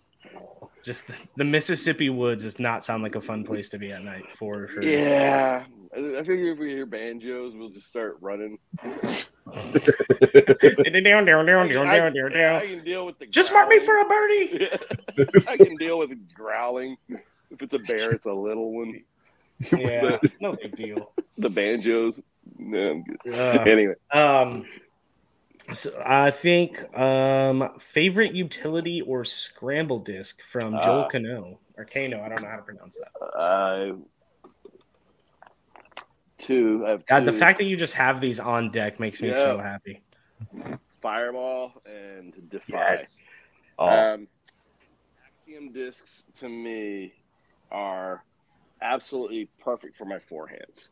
just 0.83 1.07
the, 1.07 1.15
the 1.35 1.43
Mississippi 1.43 2.09
woods 2.09 2.43
does 2.43 2.59
not 2.59 2.83
sound 2.83 3.03
like 3.03 3.15
a 3.15 3.21
fun 3.21 3.43
place 3.43 3.69
to 3.69 3.79
be 3.79 3.91
at 3.91 4.03
night 4.03 4.29
for 4.37 4.67
sure. 4.67 4.83
yeah. 4.83 5.65
I 5.95 6.19
figure 6.23 6.51
if 6.51 6.59
we 6.59 6.69
hear 6.69 6.85
banjos, 6.85 7.55
we'll 7.55 7.69
just 7.69 7.87
start 7.87 8.17
running. 8.21 8.59
down, 9.47 11.25
down, 11.25 11.25
down, 11.25 11.45
down, 11.45 11.87
I, 11.87 11.97
down, 11.97 12.13
down, 12.13 12.61
I 12.61 12.67
can 12.67 12.83
deal 12.83 13.05
with 13.05 13.17
the 13.17 13.25
Just 13.25 13.51
mark 13.51 13.67
me 13.67 13.79
for 13.79 13.97
a 13.97 14.05
birdie. 14.05 14.67
I 15.47 15.57
can 15.57 15.75
deal 15.77 15.97
with 15.97 16.11
growling. 16.33 16.97
If 17.49 17.61
it's 17.61 17.73
a 17.73 17.79
bear, 17.79 18.11
it's 18.11 18.25
a 18.25 18.33
little 18.33 18.73
one. 18.73 19.01
Yeah, 19.77 20.17
no 20.39 20.55
big 20.55 20.75
deal. 20.75 21.13
The 21.39 21.49
banjos. 21.49 22.19
No, 22.57 22.89
I'm 22.91 23.03
good. 23.03 23.17
Uh, 23.31 23.63
Anyway, 23.69 23.93
um, 24.11 24.65
so 25.71 25.91
I 26.03 26.31
think 26.31 26.81
um 26.97 27.77
favorite 27.79 28.33
utility 28.33 29.01
or 29.01 29.23
scramble 29.23 29.99
disc 29.99 30.41
from 30.41 30.79
Joel 30.81 31.03
Ah. 31.03 31.07
Cano 31.09 31.59
or 31.77 31.85
Kano. 31.85 32.21
I 32.23 32.29
don't 32.29 32.41
know 32.41 32.47
how 32.47 32.55
to 32.55 32.63
pronounce 32.63 32.97
that. 32.97 33.11
I 33.37 33.93
two. 36.39 36.83
I 36.87 36.89
have 36.91 37.05
God, 37.05 37.25
the 37.25 37.33
fact 37.33 37.59
that 37.59 37.65
you 37.65 37.77
just 37.77 37.93
have 37.93 38.19
these 38.19 38.39
on 38.39 38.71
deck 38.71 38.99
makes 38.99 39.21
me 39.21 39.33
so 39.35 39.59
happy. 39.59 40.01
Fireball 41.01 41.73
and 41.85 42.33
Defy. 42.49 42.65
yes. 42.91 43.25
Oh, 43.77 43.89
Um, 43.89 44.27
Axiom 45.41 45.71
discs 45.71 46.23
to 46.39 46.49
me 46.49 47.13
are 47.71 48.23
absolutely 48.81 49.49
perfect 49.59 49.97
for 49.97 50.05
my 50.05 50.19
forehands. 50.19 50.89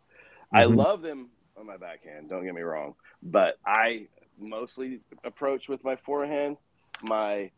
I 0.53 0.65
Mhm. 0.65 0.75
love 0.77 1.01
them 1.01 1.29
on 1.57 1.65
my 1.65 1.77
backhand. 1.77 2.29
Don't 2.29 2.43
get 2.43 2.53
me 2.53 2.61
wrong, 2.61 2.95
but 3.23 3.57
I 3.65 4.07
mostly 4.37 5.01
approach 5.23 5.69
with 5.69 5.83
my 5.83 5.95
forehand. 5.95 6.57
My 7.01 7.51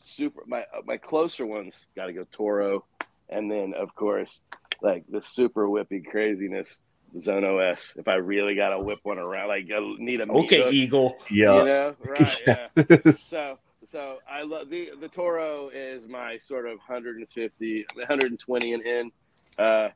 super, 0.00 0.42
my 0.46 0.60
uh, 0.74 0.82
my 0.84 0.96
closer 0.96 1.46
ones 1.46 1.86
got 1.96 2.06
to 2.06 2.12
go 2.12 2.24
Toro, 2.30 2.84
and 3.28 3.50
then 3.50 3.74
of 3.74 3.94
course 3.94 4.40
like 4.82 5.04
the 5.08 5.22
super 5.22 5.66
whippy 5.66 6.04
craziness. 6.04 6.80
Zone 7.22 7.42
OS. 7.42 7.94
If 7.96 8.06
I 8.06 8.16
really 8.16 8.54
got 8.54 8.68
to 8.68 8.80
whip 8.80 8.98
one 9.02 9.18
around, 9.18 9.48
like 9.48 9.66
I 9.74 9.78
need 9.98 10.20
a 10.20 10.30
Okay, 10.30 10.62
hook, 10.62 10.74
Eagle. 10.74 11.16
yeah. 11.30 11.54
you 11.54 11.64
know, 11.64 11.96
right? 12.04 12.38
Yeah 12.46 12.68
so 13.16 13.58
so 13.86 14.18
I 14.30 14.42
love 14.42 14.68
the 14.68 14.90
the 15.00 15.08
Toro 15.08 15.70
is 15.72 16.06
my 16.06 16.36
sort 16.36 16.66
of 16.66 16.76
150 16.86 17.86
120 17.94 18.72
and 18.74 18.82
in 18.84 19.10
uh 19.58 19.88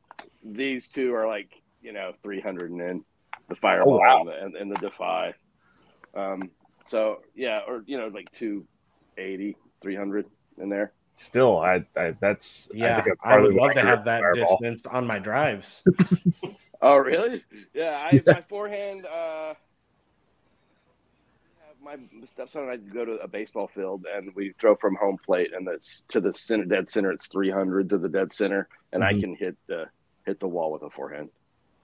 these 0.44 0.88
two 0.88 1.14
are 1.14 1.26
like 1.26 1.50
you 1.80 1.92
know 1.92 2.12
300 2.22 2.70
and 2.70 2.80
in 2.80 3.04
the 3.48 3.54
fireball 3.56 3.94
Oh, 3.94 3.98
wow. 3.98 4.18
and, 4.20 4.28
the, 4.28 4.42
and, 4.44 4.56
and 4.56 4.70
the 4.70 4.76
defy 4.76 5.34
um 6.16 6.50
so 6.86 7.18
yeah 7.34 7.60
or 7.66 7.82
you 7.86 7.98
know 7.98 8.08
like 8.08 8.30
280 8.32 9.56
300 9.82 10.26
in 10.58 10.68
there 10.68 10.92
still, 11.16 11.58
I, 11.58 11.84
I 11.96 12.14
that's 12.20 12.68
Yeah, 12.74 13.00
think 13.00 13.18
I, 13.24 13.38
would 13.38 13.54
love 13.54 13.72
to 13.74 13.82
have 13.82 14.04
that 14.04 14.22
Fireball. 14.22 14.58
distance 14.58 14.86
on 14.86 15.06
my 15.06 15.18
drives. 15.18 15.82
Oh, 16.84 16.96
really? 16.96 17.44
Yeah, 17.74 17.96
I 17.96 18.20
my 18.26 18.40
forehand. 18.42 19.06
Uh, 19.06 19.54
my 21.82 21.96
stepson 22.30 22.62
and 22.62 22.70
I 22.70 22.76
go 22.76 23.04
to 23.04 23.12
a 23.16 23.28
baseball 23.28 23.68
field 23.74 24.06
and 24.12 24.34
we 24.34 24.52
throw 24.58 24.74
from 24.76 24.94
home 24.96 25.18
plate, 25.24 25.52
and 25.54 25.66
that's 25.66 26.02
to 26.08 26.20
the 26.20 26.32
center, 26.36 26.64
dead 26.64 26.88
center. 26.88 27.10
It's 27.12 27.26
three 27.26 27.50
hundred 27.50 27.90
to 27.90 27.98
the 27.98 28.08
dead 28.08 28.32
center, 28.32 28.68
and 28.92 29.02
I 29.04 29.12
Mhm. 29.12 29.20
can 29.20 29.34
hit 29.36 29.56
the 29.66 29.88
hit 30.26 30.38
the 30.40 30.48
wall 30.48 30.72
with 30.72 30.82
a 30.82 30.90
forehand. 30.90 31.30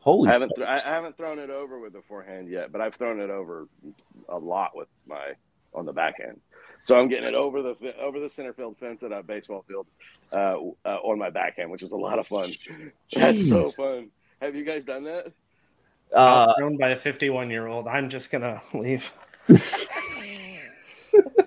Holy 0.01 0.29
I 0.29 0.33
haven't 0.35 0.53
th- 0.55 0.67
I 0.69 0.79
haven't 0.81 1.17
thrown 1.17 1.39
it 1.39 1.51
over 1.51 1.79
with 1.81 1.95
a 1.97 2.03
forehand 2.03 2.49
yet, 2.49 2.71
but 2.71 2.81
I've 2.81 2.95
thrown 2.95 3.21
it 3.21 3.31
over 3.31 3.69
a 4.29 4.39
lot 4.39 4.77
with 4.77 4.89
my 5.07 5.33
on 5.75 5.85
the 5.85 5.93
backhand. 5.93 6.41
So 6.85 6.99
I'm 6.99 7.09
getting 7.09 7.29
it 7.29 7.35
over 7.35 7.63
the 7.63 7.77
over 8.01 8.21
the 8.21 8.31
center 8.31 8.53
field 8.53 8.79
fence 8.79 9.03
at 9.03 9.13
a 9.13 9.23
baseball 9.23 9.65
field 9.69 9.87
uh, 10.33 10.57
uh, 10.85 10.99
on 11.03 11.19
my 11.19 11.31
backhand, 11.31 11.71
which 11.71 11.83
is 11.83 11.91
a 11.91 11.97
lot 11.97 12.19
of 12.19 12.27
fun. 12.27 12.49
That's 13.13 13.49
so 13.49 13.71
fun. 13.71 14.11
Have 14.41 14.55
you 14.55 14.65
guys 14.65 14.85
done 14.85 15.05
that? 15.05 15.33
Uh, 16.13 16.55
Thrown 16.57 16.79
by 16.79 16.91
a 16.91 16.97
51 16.97 17.51
year 17.51 17.67
old. 17.67 17.87
I'm 17.89 18.09
just 18.09 18.31
gonna 18.31 18.63
leave. 18.73 19.13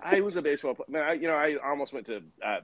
I 0.03 0.21
was 0.21 0.35
a 0.35 0.41
baseball 0.41 0.73
player. 0.73 0.87
Man, 0.89 1.03
I, 1.03 1.13
you 1.13 1.27
know, 1.27 1.35
I 1.35 1.55
almost 1.63 1.93
went 1.93 2.07
to 2.07 2.23
uh, 2.45 2.59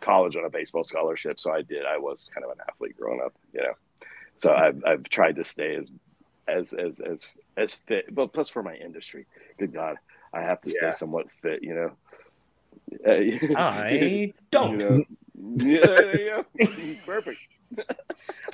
college 0.00 0.36
on 0.36 0.44
a 0.44 0.50
baseball 0.50 0.84
scholarship, 0.84 1.38
so 1.38 1.52
I 1.52 1.62
did. 1.62 1.86
I 1.86 1.98
was 1.98 2.28
kind 2.34 2.44
of 2.44 2.50
an 2.50 2.58
athlete 2.68 2.96
growing 2.98 3.20
up, 3.24 3.34
you 3.52 3.62
know. 3.62 3.72
So 4.38 4.52
I've 4.52 4.82
I've 4.84 5.04
tried 5.04 5.36
to 5.36 5.44
stay 5.44 5.76
as 5.76 5.90
as 6.48 6.72
as 6.72 7.00
as 7.00 7.24
as 7.56 7.76
fit, 7.86 8.14
but 8.14 8.32
plus 8.32 8.48
for 8.48 8.62
my 8.62 8.74
industry. 8.74 9.26
Good 9.58 9.72
God, 9.72 9.96
I 10.32 10.42
have 10.42 10.60
to 10.62 10.70
Yeah. 10.70 10.90
stay 10.90 10.98
somewhat 10.98 11.26
fit, 11.42 11.62
you 11.62 11.74
know. 11.74 11.96
I 13.56 14.32
don't. 14.50 14.72
You 14.72 14.78
know? 14.78 15.04
Yeah, 15.58 15.86
there 15.86 16.20
you 16.20 16.44
go. 16.58 16.96
Perfect. 17.06 17.38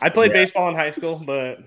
I 0.01 0.09
played 0.09 0.31
Yeah. 0.33 0.39
baseball 0.39 0.69
in 0.69 0.75
high 0.75 0.91
school, 0.91 1.17
but 1.17 1.59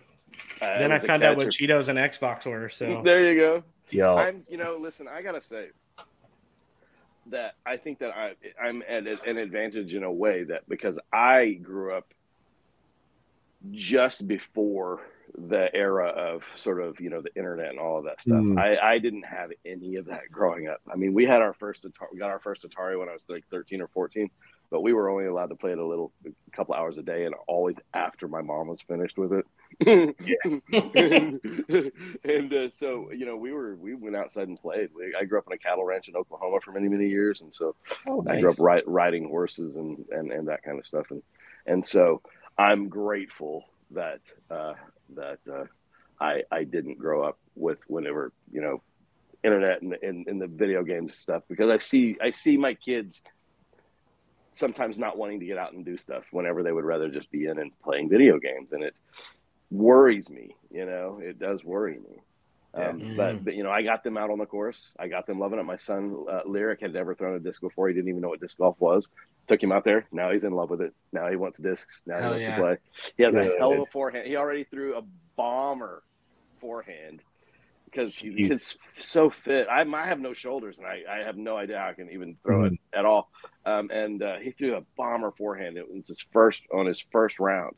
Uh, 0.61 0.79
then 0.79 0.91
I 0.91 0.95
was 0.95 1.03
a 1.03 1.07
found 1.07 1.23
out 1.23 1.37
what. 1.37 1.47
Cheetos 1.47 1.89
and 1.89 1.99
Xbox 1.99 2.45
were. 2.45 2.69
So 2.69 3.01
There 3.03 3.31
you 3.33 3.39
go. 3.39 3.63
Yo, 3.89 4.17
I'm, 4.17 4.43
you 4.49 4.57
know, 4.57 4.77
listen, 4.79 5.07
I 5.07 5.21
gotta 5.21 5.41
say 5.41 5.69
that 7.27 7.55
I 7.65 7.77
think 7.77 7.99
that 7.99 8.11
I, 8.15 8.35
I'm 8.61 8.83
at 8.87 9.07
an 9.07 9.37
advantage 9.37 9.95
in 9.95 10.03
a 10.03 10.11
way 10.11 10.43
that 10.43 10.67
because 10.67 10.99
I 11.11 11.53
grew 11.53 11.93
up 11.93 12.13
just 13.71 14.27
before 14.27 15.01
the 15.37 15.73
era 15.73 16.07
of 16.07 16.43
sort 16.55 16.81
of 16.81 16.99
you 16.99 17.09
know 17.09 17.21
the 17.21 17.33
internet 17.35 17.69
and 17.69 17.79
all 17.79 17.97
of 17.97 18.05
that 18.05 18.21
stuff. 18.21 18.37
Mm. 18.37 18.59
I, 18.59 18.93
I 18.93 18.99
didn't 18.99 19.25
have 19.25 19.51
any 19.65 19.95
of 19.95 20.05
that 20.05 20.31
growing 20.31 20.67
up. 20.67 20.81
I 20.91 20.95
mean, 20.95 21.13
we 21.13 21.25
had 21.25 21.41
our 21.41 21.53
first 21.53 21.83
Atari, 21.83 22.07
we 22.13 22.19
got 22.19 22.29
our 22.29 22.39
first 22.39 22.63
Atari 22.63 22.97
when 22.97 23.09
I 23.09 23.13
was 23.13 23.25
like 23.27 23.43
13 23.49 23.81
or 23.81 23.87
14, 23.87 24.29
but 24.69 24.81
we 24.81 24.93
were 24.93 25.09
only 25.09 25.25
allowed 25.25 25.47
to 25.47 25.55
play 25.55 25.71
it 25.71 25.77
a 25.77 25.85
little, 25.85 26.11
a 26.25 26.51
couple 26.51 26.73
hours 26.75 26.97
a 26.97 27.03
day, 27.03 27.25
and 27.25 27.35
always 27.47 27.75
after 27.93 28.27
my 28.27 28.41
mom 28.41 28.67
was 28.67 28.81
finished 28.81 29.17
with 29.17 29.33
it. 29.33 29.45
and 29.81 30.61
and 32.23 32.53
uh, 32.53 32.69
so 32.69 33.11
you 33.11 33.25
know 33.25 33.35
we 33.35 33.51
were 33.51 33.75
we 33.75 33.93
went 33.93 34.15
outside 34.15 34.47
and 34.47 34.59
played. 34.61 34.89
We, 34.95 35.13
I 35.19 35.25
grew 35.25 35.37
up 35.37 35.47
on 35.47 35.53
a 35.53 35.57
cattle 35.57 35.83
ranch 35.83 36.07
in 36.07 36.15
Oklahoma 36.15 36.59
for 36.63 36.71
many 36.71 36.87
many 36.87 37.07
years, 37.07 37.41
and 37.41 37.53
so 37.53 37.75
oh, 38.07 38.23
I 38.27 38.39
grew 38.39 38.51
up 38.51 38.59
ri- 38.59 38.83
riding 38.85 39.27
horses 39.27 39.75
and, 39.75 40.05
and 40.11 40.31
and 40.31 40.47
that 40.47 40.63
kind 40.63 40.79
of 40.79 40.85
stuff. 40.85 41.07
And 41.11 41.21
and 41.65 41.85
so 41.85 42.21
I'm 42.57 42.87
grateful 42.87 43.65
that 43.91 44.21
uh, 44.49 44.73
that 45.15 45.39
uh, 45.51 45.65
I 46.19 46.43
I 46.51 46.63
didn't 46.63 46.97
grow 46.97 47.23
up 47.23 47.37
with 47.55 47.79
whenever 47.87 48.31
you 48.51 48.61
know 48.61 48.81
internet 49.43 49.81
and, 49.81 49.93
and, 50.01 50.27
and 50.27 50.41
the 50.41 50.47
video 50.47 50.83
games 50.83 51.15
stuff 51.15 51.43
because 51.47 51.69
I 51.69 51.77
see 51.77 52.17
I 52.21 52.31
see 52.31 52.57
my 52.57 52.73
kids 52.73 53.21
sometimes 54.55 54.97
not 54.97 55.17
wanting 55.17 55.39
to 55.39 55.45
get 55.45 55.57
out 55.57 55.73
and 55.73 55.85
do 55.85 55.97
stuff 55.97 56.25
whenever 56.31 56.63
they 56.63 56.71
would 56.71 56.85
rather 56.85 57.09
just 57.09 57.29
be 57.31 57.45
in 57.45 57.59
and 57.59 57.71
playing 57.83 58.09
video 58.09 58.39
games 58.39 58.71
and 58.71 58.83
it 58.83 58.95
worries 59.71 60.29
me 60.29 60.55
you 60.71 60.85
know 60.85 61.19
it 61.21 61.39
does 61.39 61.63
worry 61.63 61.99
me 61.99 62.19
um, 62.73 62.99
Yeah. 62.99 63.13
but, 63.17 63.45
but 63.45 63.55
you 63.55 63.63
know 63.63 63.71
i 63.71 63.81
got 63.81 64.03
them 64.03 64.17
out 64.17 64.29
on 64.29 64.37
the 64.37 64.45
course 64.45 64.91
i 64.99 65.07
got 65.07 65.25
them 65.27 65.39
loving 65.39 65.59
it 65.59 65.63
my 65.65 65.75
son 65.75 66.25
uh, 66.31 66.41
lyric 66.45 66.81
had 66.81 66.93
never 66.93 67.15
thrown 67.15 67.35
a 67.35 67.39
disc 67.39 67.61
before 67.61 67.87
he 67.87 67.93
didn't 67.93 68.09
even 68.09 68.21
know 68.21 68.29
what 68.29 68.39
disc 68.39 68.57
golf 68.57 68.75
was 68.79 69.09
took 69.47 69.61
him 69.61 69.71
out 69.71 69.83
there 69.83 70.05
now 70.11 70.31
he's 70.31 70.43
in 70.43 70.53
love 70.53 70.69
with 70.69 70.81
it 70.81 70.93
now 71.11 71.29
he 71.29 71.35
wants 71.35 71.59
discs 71.59 72.01
now 72.05 72.19
he 72.19 72.25
wants 72.25 72.41
yeah. 72.41 72.55
to 72.55 72.61
play 72.61 72.77
he 73.17 73.23
has 73.23 73.31
Good. 73.33 73.51
a 73.53 73.57
hell 73.57 73.73
of 73.73 73.79
a 73.79 73.85
forehand 73.87 74.27
he 74.27 74.35
already 74.35 74.63
threw 74.63 74.97
a 74.97 75.01
bomber 75.35 76.03
forehand 76.59 77.23
because 77.95 78.13
Jeez. 78.13 78.35
he's 78.37 78.77
so 78.97 79.29
fit. 79.29 79.67
I, 79.69 79.81
I 79.81 80.05
have 80.05 80.19
no 80.19 80.33
shoulders, 80.33 80.77
and 80.77 80.85
I, 80.85 81.03
I 81.09 81.17
have 81.19 81.37
no 81.37 81.55
idea 81.55 81.77
how 81.79 81.87
I 81.89 81.93
can 81.93 82.11
even 82.11 82.35
throw 82.43 82.65
it 82.65 82.73
at 82.93 83.05
all. 83.05 83.29
Um, 83.65 83.89
and 83.91 84.21
uh, 84.21 84.37
he 84.39 84.51
threw 84.51 84.75
a 84.75 84.83
bomber 84.95 85.31
forehand. 85.31 85.77
It 85.77 85.91
was 85.91 86.07
his 86.07 86.23
first 86.31 86.61
on 86.73 86.85
his 86.85 87.03
first 87.11 87.39
round, 87.39 87.75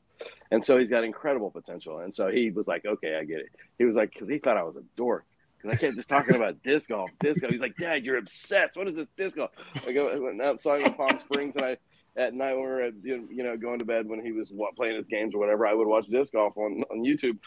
and 0.51 0.63
so 0.63 0.77
he's 0.77 0.89
got 0.89 1.03
incredible 1.03 1.49
potential. 1.49 1.99
And 1.99 2.13
so 2.13 2.27
he 2.27 2.51
was 2.51 2.67
like, 2.67 2.85
"Okay, 2.85 3.15
I 3.15 3.23
get 3.23 3.39
it." 3.39 3.47
He 3.77 3.85
was 3.85 3.95
like, 3.95 4.11
because 4.13 4.27
he 4.27 4.37
thought 4.37 4.57
I 4.57 4.63
was 4.63 4.77
a 4.77 4.83
dork. 4.95 5.25
Because 5.57 5.77
I 5.77 5.81
kept 5.81 5.95
just 5.95 6.09
talking 6.09 6.35
about 6.35 6.61
disc 6.61 6.89
golf, 6.89 7.09
disc 7.19 7.41
golf. 7.41 7.51
He's 7.51 7.61
like, 7.61 7.75
Dad, 7.75 8.05
you're 8.05 8.17
obsessed. 8.17 8.77
What 8.77 8.87
is 8.87 8.95
this 8.95 9.07
disc 9.17 9.35
golf? 9.35 9.51
I 9.87 9.91
go 9.91 10.09
I 10.09 10.19
went 10.19 10.41
out 10.41 10.61
saw 10.61 10.75
him 10.75 10.85
in 10.85 10.93
Palm 10.93 11.17
Springs, 11.19 11.55
and 11.55 11.65
I 11.65 11.77
at 12.17 12.33
night 12.33 12.53
when 12.53 12.63
we 12.63 12.69
were 12.69 12.91
you 13.03 13.43
know 13.43 13.55
going 13.57 13.79
to 13.79 13.85
bed 13.85 14.07
when 14.07 14.23
he 14.23 14.31
was 14.31 14.51
wa- 14.51 14.71
playing 14.75 14.97
his 14.97 15.07
games 15.07 15.33
or 15.33 15.39
whatever, 15.39 15.65
I 15.65 15.73
would 15.73 15.87
watch 15.87 16.07
disc 16.07 16.33
golf 16.33 16.57
on 16.57 16.83
on 16.91 17.03
YouTube 17.03 17.37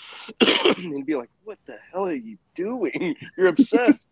and 0.77 1.05
be 1.05 1.17
like, 1.17 1.31
"What 1.45 1.59
the 1.67 1.77
hell 1.93 2.07
are 2.07 2.15
you 2.15 2.39
doing? 2.55 3.17
You're 3.37 3.49
obsessed." 3.49 4.05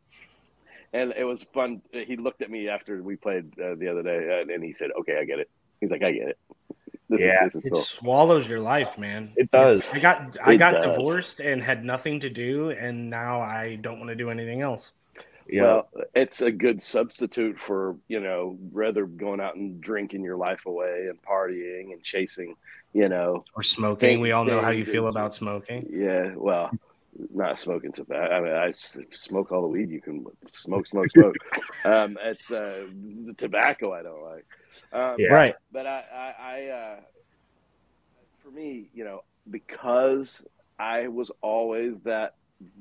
And 0.93 1.13
it 1.17 1.25
was 1.25 1.43
fun. 1.55 1.83
He 1.93 2.17
looked 2.17 2.43
at 2.43 2.51
me 2.51 2.69
after 2.69 3.03
we 3.03 3.17
played 3.17 3.59
uh, 3.59 3.75
the 3.77 3.89
other 3.89 4.03
day, 4.03 4.43
uh, 4.49 4.53
and 4.53 4.63
he 4.63 4.73
said, 4.73 4.91
"Okay, 5.01 5.19
I 5.19 5.25
get 5.25 5.39
it." 5.39 5.51
He's 5.81 5.91
like, 5.91 6.03
"I 6.03 6.13
get 6.13 6.29
it." 6.29 6.39
This 7.11 7.23
Yeah, 7.23 7.47
is 7.47 7.53
this 7.53 7.57
is 7.57 7.65
it 7.67 7.73
cool. 7.73 7.81
swallows 7.81 8.49
your 8.51 8.61
life, 8.61 8.99
man. 8.99 9.33
It 9.37 9.51
does. 9.51 9.79
It's- 9.81 9.97
I 9.97 10.01
got 10.01 10.37
I 10.45 10.53
It 10.53 10.57
got 10.59 10.73
does. 10.75 10.85
divorced 10.97 11.41
and 11.41 11.63
had 11.63 11.85
nothing 11.85 12.21
to 12.21 12.31
do, 12.31 12.71
and 12.71 13.09
now 13.09 13.41
I 13.41 13.77
don't 13.77 13.99
want 13.99 14.09
to 14.11 14.15
do 14.17 14.29
anything 14.31 14.61
else. 14.61 14.93
yeah, 15.49 15.63
Well, 15.63 15.89
it's 16.15 16.43
a 16.43 16.51
good 16.53 16.83
substitute 16.83 17.59
for 17.59 17.97
you 18.09 18.21
know 18.21 18.59
rather 18.73 19.07
going 19.07 19.41
out 19.41 19.57
and 19.57 19.81
drinking 19.81 20.23
your 20.23 20.37
life 20.37 20.67
away 20.67 21.07
and 21.09 21.21
partying 21.23 21.93
and 21.93 22.03
chasing, 22.03 22.55
you 22.93 23.09
know. 23.09 23.41
Or 23.57 23.63
smoking. 23.63 24.21
We 24.21 24.33
all 24.33 24.45
know 24.45 24.61
how 24.61 24.71
you 24.71 24.85
feel 24.85 25.07
and- 25.07 25.17
about 25.17 25.33
smoking. 25.33 25.87
Yeah, 25.91 26.35
well, 26.37 26.71
not 27.33 27.59
smoking 27.59 27.93
so 27.95 28.05
bad. 28.05 28.33
I 28.33 28.41
mean, 28.41 28.53
I 28.53 28.73
smoke 29.13 29.53
all 29.53 29.63
the 29.63 29.69
weed 29.69 29.91
you 29.91 30.01
can 30.01 30.25
smoke, 30.49 30.87
smoke, 30.87 31.11
smoke. 31.11 31.37
um, 31.85 32.17
it's 32.23 32.51
uh, 32.51 32.87
the 33.27 33.35
tobacco 33.37 33.93
I 33.93 34.03
don't 34.03 34.23
like. 34.23 34.47
Um, 34.93 35.17
Yeah. 35.19 35.33
Right. 35.33 35.55
but 35.73 35.87
I, 35.87 36.05
I, 36.15 36.35
I 36.43 36.67
uh, 36.67 37.01
for 38.43 38.51
me, 38.51 38.91
you 38.95 39.05
know, 39.05 39.21
because 39.51 40.45
I 40.79 41.09
was 41.09 41.31
always 41.43 41.95
that 42.05 42.33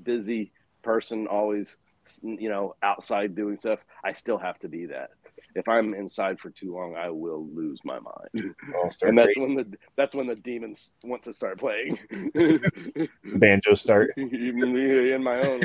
busy 0.03 0.51
person, 0.83 1.27
always, 1.27 1.75
you 2.21 2.49
know, 2.49 2.75
outside 2.83 3.35
doing 3.35 3.57
stuff. 3.57 3.79
I 4.03 4.13
still 4.13 4.37
have 4.37 4.59
to 4.59 4.69
be 4.69 4.87
that. 4.87 5.09
If 5.57 5.67
I'm 5.67 5.93
inside 5.93 6.39
for 6.39 6.49
too 6.49 6.73
long, 6.73 6.95
I 6.95 7.09
will 7.09 7.47
lose 7.53 7.79
my 7.83 7.99
mind, 7.99 8.53
I'll 8.75 8.89
and 9.03 9.17
that's 9.17 9.35
breaking 9.35 9.55
when 9.55 9.55
the 9.71 9.77
that's 9.95 10.15
when 10.15 10.27
the 10.27 10.35
demons 10.35 10.91
want 11.03 11.23
to 11.23 11.33
start 11.33 11.59
playing. 11.59 11.97
banjo 13.35 13.73
start. 13.73 14.11
in 14.17 15.23
my 15.23 15.39
own 15.39 15.61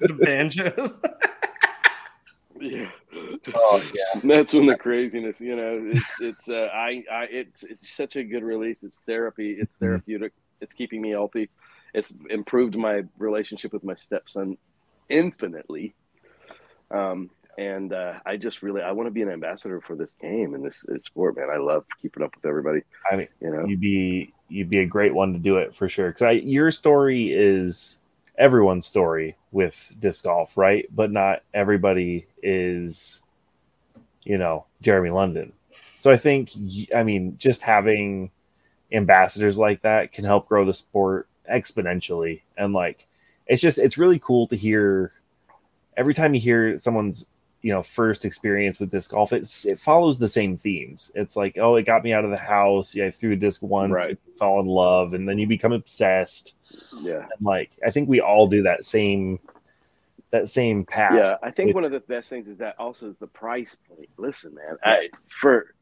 The 0.00 0.18
banjos. 0.22 0.98
yeah. 2.60 2.86
Oh 3.54 3.82
yeah, 3.94 4.20
That's 4.24 4.52
when 4.52 4.66
the 4.66 4.76
craziness, 4.76 5.40
you 5.40 5.56
know, 5.56 5.80
it's 5.84 6.20
it's 6.20 6.48
uh, 6.48 6.68
I 6.74 7.04
I 7.10 7.24
it's 7.30 7.62
it's 7.62 7.90
such 7.96 8.16
a 8.16 8.24
good 8.24 8.42
release. 8.42 8.82
It's 8.82 9.00
therapy. 9.06 9.56
It's 9.58 9.76
Mm-hmm. 9.76 9.84
therapeutic. 9.86 10.32
It's 10.60 10.74
keeping 10.74 11.00
me 11.00 11.10
healthy. 11.10 11.48
It's 11.94 12.12
improved 12.28 12.76
my 12.76 13.02
relationship 13.18 13.72
with 13.72 13.82
my 13.84 13.94
stepson 13.94 14.58
infinitely. 15.08 15.94
Um, 16.90 17.30
and 17.58 17.92
uh, 17.92 18.14
I 18.24 18.36
just 18.36 18.62
really 18.62 18.82
I 18.82 18.92
want 18.92 19.06
to 19.06 19.10
be 19.10 19.22
an 19.22 19.30
ambassador 19.30 19.80
for 19.80 19.96
this 19.96 20.14
game 20.20 20.54
and 20.54 20.64
this, 20.64 20.84
this 20.88 21.04
sport, 21.04 21.36
man. 21.36 21.48
I 21.52 21.58
love 21.58 21.84
keeping 22.00 22.22
up 22.22 22.34
with 22.34 22.46
everybody. 22.46 22.82
I 23.10 23.16
mean, 23.16 23.28
You 23.40 23.50
know, 23.50 23.66
you'd 23.66 23.80
be 23.80 24.32
you'd 24.48 24.70
be 24.70 24.80
a 24.80 24.86
great 24.86 25.14
one 25.14 25.32
to 25.32 25.38
do 25.38 25.56
it 25.56 25.74
for 25.74 25.88
sure. 25.88 26.08
Because 26.08 26.42
your 26.42 26.70
story 26.70 27.32
is 27.32 27.98
everyone's 28.36 28.86
story 28.86 29.36
with 29.52 29.94
disc 30.00 30.24
golf, 30.24 30.56
right? 30.56 30.88
But 30.94 31.12
not 31.12 31.42
everybody 31.52 32.26
is, 32.42 33.22
you 34.24 34.38
know, 34.38 34.66
Jeremy 34.80 35.10
London. 35.10 35.52
So 35.98 36.10
I 36.10 36.16
think, 36.16 36.50
I 36.94 37.02
mean, 37.02 37.36
just 37.38 37.60
having 37.60 38.30
ambassadors 38.90 39.58
like 39.58 39.82
that 39.82 40.12
can 40.12 40.24
help 40.24 40.48
grow 40.48 40.64
the 40.64 40.72
sport 40.72 41.28
exponentially. 41.52 42.40
And 42.56 42.72
like, 42.72 43.06
it's 43.46 43.60
just, 43.60 43.76
it's 43.78 43.98
really 43.98 44.18
cool 44.18 44.46
to 44.48 44.56
hear 44.56 45.12
every 45.96 46.14
time 46.14 46.32
you 46.32 46.40
hear 46.40 46.78
someone's, 46.78 47.26
you 47.62 47.72
know, 47.72 47.82
first 47.82 48.24
experience 48.24 48.80
with 48.80 48.90
disc 48.90 49.10
golf, 49.10 49.32
it's, 49.32 49.66
it 49.66 49.78
follows 49.78 50.18
the 50.18 50.28
same 50.28 50.56
themes. 50.56 51.12
It's 51.14 51.36
like, 51.36 51.58
oh, 51.58 51.76
it 51.76 51.84
got 51.84 52.02
me 52.02 52.12
out 52.12 52.24
of 52.24 52.30
the 52.30 52.36
house. 52.36 52.94
Yeah, 52.94 53.06
I 53.06 53.10
threw 53.10 53.32
a 53.32 53.36
disc 53.36 53.62
once, 53.62 53.92
Right. 53.92 54.18
fall 54.38 54.60
in 54.60 54.66
love, 54.66 55.12
and 55.12 55.28
then 55.28 55.38
you 55.38 55.46
become 55.46 55.72
obsessed 55.72 56.54
yeah, 57.00 57.26
and 57.36 57.42
like 57.42 57.70
I 57.84 57.90
think 57.90 58.08
we 58.08 58.20
all 58.20 58.46
do 58.46 58.62
that 58.62 58.84
same 58.84 59.38
that 60.30 60.48
same 60.48 60.84
path. 60.84 61.12
Yeah, 61.14 61.34
I 61.42 61.50
think 61.50 61.68
with- 61.68 61.76
one 61.76 61.84
of 61.84 61.92
the 61.92 62.00
best 62.00 62.28
things 62.28 62.48
is 62.48 62.58
that 62.58 62.76
also 62.78 63.08
is 63.08 63.18
the 63.18 63.26
price 63.26 63.76
point. 63.88 64.08
Listen, 64.16 64.54
man, 64.54 64.76
I, 64.82 65.02
for 65.40 65.74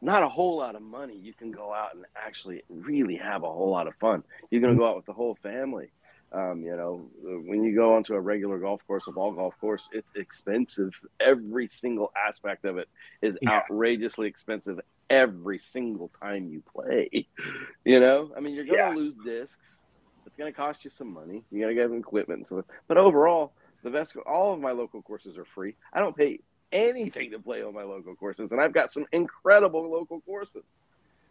not 0.00 0.22
a 0.22 0.28
whole 0.28 0.58
lot 0.58 0.74
of 0.74 0.82
money, 0.82 1.16
you 1.16 1.34
can 1.34 1.50
go 1.50 1.72
out 1.72 1.94
and 1.94 2.04
actually 2.16 2.62
really 2.68 3.16
have 3.16 3.42
a 3.42 3.50
whole 3.50 3.70
lot 3.70 3.86
of 3.86 3.94
fun. 3.96 4.22
You're 4.50 4.60
going 4.60 4.72
to 4.72 4.74
mm-hmm. 4.74 4.84
go 4.84 4.90
out 4.90 4.96
with 4.96 5.06
the 5.06 5.12
whole 5.12 5.36
family. 5.42 5.90
Um, 6.34 6.62
you 6.62 6.74
know, 6.76 7.08
when 7.22 7.62
you 7.62 7.74
go 7.76 7.94
onto 7.94 8.14
a 8.14 8.20
regular 8.20 8.58
golf 8.58 8.80
course, 8.86 9.06
a 9.06 9.12
ball 9.12 9.32
golf 9.32 9.54
course, 9.60 9.88
it's 9.92 10.10
expensive. 10.16 10.90
Every 11.20 11.68
single 11.68 12.10
aspect 12.28 12.64
of 12.64 12.76
it 12.78 12.88
is 13.22 13.38
Yeah. 13.40 13.50
outrageously 13.50 14.26
expensive 14.26 14.80
every 15.08 15.58
single 15.58 16.10
time 16.20 16.48
you 16.48 16.62
play. 16.74 17.28
You 17.86 18.00
know, 18.00 18.32
I 18.34 18.40
mean, 18.40 18.54
you're 18.54 18.64
going 18.64 18.78
to 18.78 18.84
Yeah. 18.86 18.94
lose 18.94 19.14
discs. 19.14 19.84
It's 20.24 20.34
going 20.36 20.50
to 20.50 20.56
cost 20.56 20.84
you 20.84 20.90
some 20.90 21.12
money. 21.12 21.44
You 21.50 21.60
got 21.60 21.68
to 21.68 21.74
get 21.74 21.90
equipment 21.92 22.50
and. 22.50 22.64
But 22.88 22.96
overall, 22.96 23.52
the 23.82 23.90
best, 23.90 24.16
all 24.26 24.54
of 24.54 24.60
my 24.60 24.72
local 24.72 25.02
courses 25.02 25.36
are 25.36 25.44
free. 25.44 25.76
I 25.92 26.00
don't 26.00 26.16
pay 26.16 26.40
anything 26.72 27.30
to 27.32 27.38
play 27.38 27.62
on 27.62 27.74
my 27.74 27.82
local 27.82 28.16
courses, 28.16 28.50
and 28.50 28.60
I've 28.60 28.72
got 28.72 28.90
some 28.90 29.04
incredible 29.12 29.90
local 29.90 30.22
courses. 30.22 30.64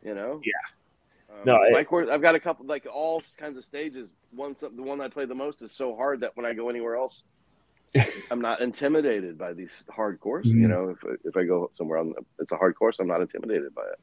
You 0.04 0.14
know. 0.14 0.42
Yeah. 0.44 0.52
Um, 1.34 1.40
No, 1.46 1.56
I- 1.58 1.72
my 1.72 1.84
course. 1.84 2.10
I've 2.10 2.22
got 2.22 2.36
a 2.36 2.40
couple, 2.40 2.66
like 2.66 2.86
all 2.92 3.22
kinds 3.38 3.58
of 3.58 3.66
stages. 3.66 4.10
One, 4.32 4.56
some- 4.56 4.76
the 4.76 4.84
one 4.84 5.02
I 5.02 5.08
play 5.08 5.26
the 5.26 5.36
most 5.36 5.62
is 5.62 5.72
so 5.72 5.96
hard 5.96 6.22
that 6.22 6.36
when 6.36 6.46
I 6.46 6.54
go 6.54 6.70
anywhere 6.70 6.96
else, 6.96 7.24
I'm 8.32 8.42
not 8.42 8.62
intimidated 8.62 9.38
by 9.38 9.54
these 9.54 9.84
hard 9.90 10.20
courses. 10.20 10.52
You 10.54 10.68
Mhm. 10.68 10.70
know, 10.70 10.90
if 10.90 11.20
if 11.26 11.38
I 11.38 11.44
go 11.44 11.70
somewhere 11.72 12.00
on 12.00 12.14
it's 12.40 12.52
a 12.52 12.58
hard 12.58 12.76
course, 12.76 13.00
I'm 13.00 13.08
not 13.08 13.22
intimidated 13.22 13.74
by 13.76 13.84
it. 13.84 14.00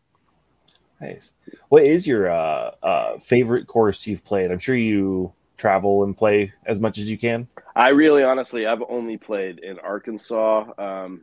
Nice. 1.01 1.33
What 1.71 1.83
is 1.85 2.07
your 2.07 2.31
uh, 2.31 2.75
uh, 2.83 3.19
favorite 3.19 3.67
course 3.67 4.07
you've 4.07 4.25
played? 4.25 4.51
I'm 4.51 4.59
sure 4.59 4.77
you 4.77 5.33
travel 5.57 6.05
and 6.05 6.17
play 6.17 6.53
as 6.67 6.79
much 6.79 6.99
as 6.99 7.11
you 7.11 7.17
can. 7.19 7.49
I 7.75 7.89
really, 7.89 8.23
honestly, 8.23 8.67
I've 8.67 8.83
only 8.89 9.17
played 9.17 9.59
in 9.61 9.79
Arkansas. 9.79 10.73
Um, 10.79 11.23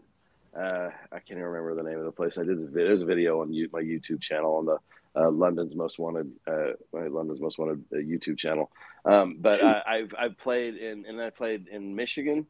uh, 0.55 0.89
I 1.11 1.19
can't 1.19 1.31
even 1.37 1.43
remember 1.43 1.75
the 1.75 1.87
name 1.87 1.99
of 1.99 2.05
the 2.05 2.11
place. 2.11 2.37
I 2.39 2.43
did. 2.43 2.57
A, 2.57 2.65
there's 2.65 3.01
a 3.03 3.05
video 3.05 3.41
on 3.41 3.53
you, 3.53 3.69
my 3.71 3.81
YouTube 3.81 4.19
channel 4.19 4.55
on 4.55 4.65
the 4.65 4.77
uh, 5.17 5.31
London's 5.31 5.75
Most 5.75 5.97
Wanted, 5.99 6.31
uh, 6.47 6.73
London's 6.93 7.41
Most 7.41 7.57
Wanted 7.57 7.83
uh, 7.93 7.97
YouTube 7.97 8.37
channel. 8.37 8.69
Um, 9.05 9.37
but 9.39 9.63
I, 9.63 9.81
I've 9.87 10.13
I've 10.17 10.37
played 10.37 10.75
in 10.75 11.05
and 11.05 11.21
I 11.21 11.29
played 11.29 11.67
in 11.67 11.95
Michigan 11.95 12.45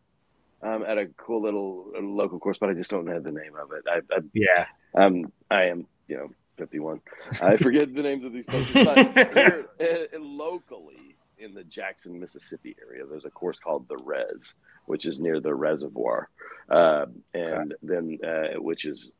um, 0.61 0.83
at 0.83 0.97
a 0.97 1.07
cool 1.17 1.41
little 1.41 1.91
uh, 1.97 2.01
local 2.01 2.39
course, 2.39 2.57
but 2.59 2.69
I 2.69 2.73
just 2.73 2.89
don't 2.89 3.05
know 3.05 3.19
the 3.19 3.31
name 3.31 3.53
of 3.61 3.71
it. 3.71 3.83
I, 3.87 4.15
I 4.15 4.19
Yeah. 4.33 4.65
um, 4.95 5.31
I 5.49 5.65
am, 5.65 5.87
you 6.07 6.17
know, 6.17 6.29
51. 6.57 7.01
I 7.41 7.55
forget 7.57 7.93
the 7.93 8.01
names 8.01 8.23
of 8.25 8.33
these 8.33 8.45
places, 8.45 8.73
but 8.73 8.97
here, 9.33 9.65
uh, 9.79 10.19
locally 10.19 11.15
in 11.37 11.53
the 11.53 11.63
Jackson, 11.63 12.19
Mississippi 12.19 12.75
area, 12.81 13.05
there's 13.05 13.25
a 13.25 13.29
course 13.29 13.59
called 13.59 13.87
the 13.87 13.97
Res, 14.03 14.55
which 14.87 15.05
is 15.05 15.19
near 15.19 15.39
the 15.39 15.53
reservoir, 15.53 16.29
uh, 16.69 17.05
and 17.35 17.75
then 17.83 18.17
uh, 18.25 18.59
which 18.59 18.85
is 18.85 19.11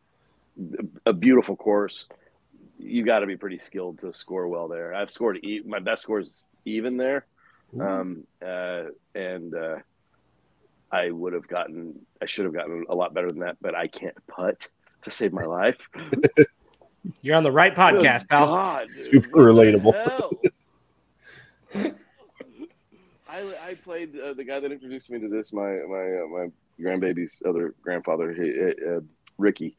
a 1.06 1.14
beautiful 1.14 1.56
course. 1.56 2.08
You 2.80 3.04
got 3.04 3.20
to 3.20 3.26
be 3.26 3.38
pretty 3.38 3.58
skilled 3.58 4.00
to 4.00 4.14
score 4.14 4.48
well 4.48 4.68
there. 4.68 4.94
I've 4.94 5.10
scored 5.10 5.44
e- 5.44 5.64
my 5.66 5.80
best 5.80 6.04
scores 6.04 6.48
even 6.66 6.98
there, 6.98 7.26
um, 7.80 8.24
uh, 8.46 8.84
and 9.16 9.54
uh, 9.56 9.78
I 10.92 11.12
would 11.12 11.34
have 11.34 11.48
gotten, 11.48 12.00
I 12.22 12.26
should 12.26 12.46
have 12.46 12.54
gotten 12.54 12.86
a 12.90 12.96
lot 12.96 13.14
better 13.14 13.32
than 13.32 13.40
that, 13.40 13.58
but 13.62 13.76
I 13.76 13.88
can't 13.88 14.16
putt 14.28 14.68
to 15.04 15.12
save 15.12 15.34
my 15.34 15.44
life. 15.44 15.78
You're 17.22 17.36
on 17.36 17.44
the 17.44 17.52
right 17.52 17.74
podcast, 17.76 18.22
Good 18.22 18.30
pal. 18.30 18.48
God. 18.48 18.90
Super 18.90 19.54
What 19.54 19.56
relatable. 19.56 19.94
I, 23.30 23.54
I 23.70 23.76
played 23.76 24.18
uh, 24.20 24.34
the 24.34 24.44
guy 24.44 24.60
that 24.60 24.72
introduced 24.72 25.10
me 25.10 25.20
to 25.20 25.28
this. 25.28 25.52
My 25.54 25.78
my 25.88 26.18
uh, 26.18 26.28
my 26.28 26.48
grandbaby's 26.80 27.36
other 27.46 27.76
grandfather, 27.82 28.34
he, 28.34 28.72
uh, 28.88 29.02
Ricky. 29.38 29.76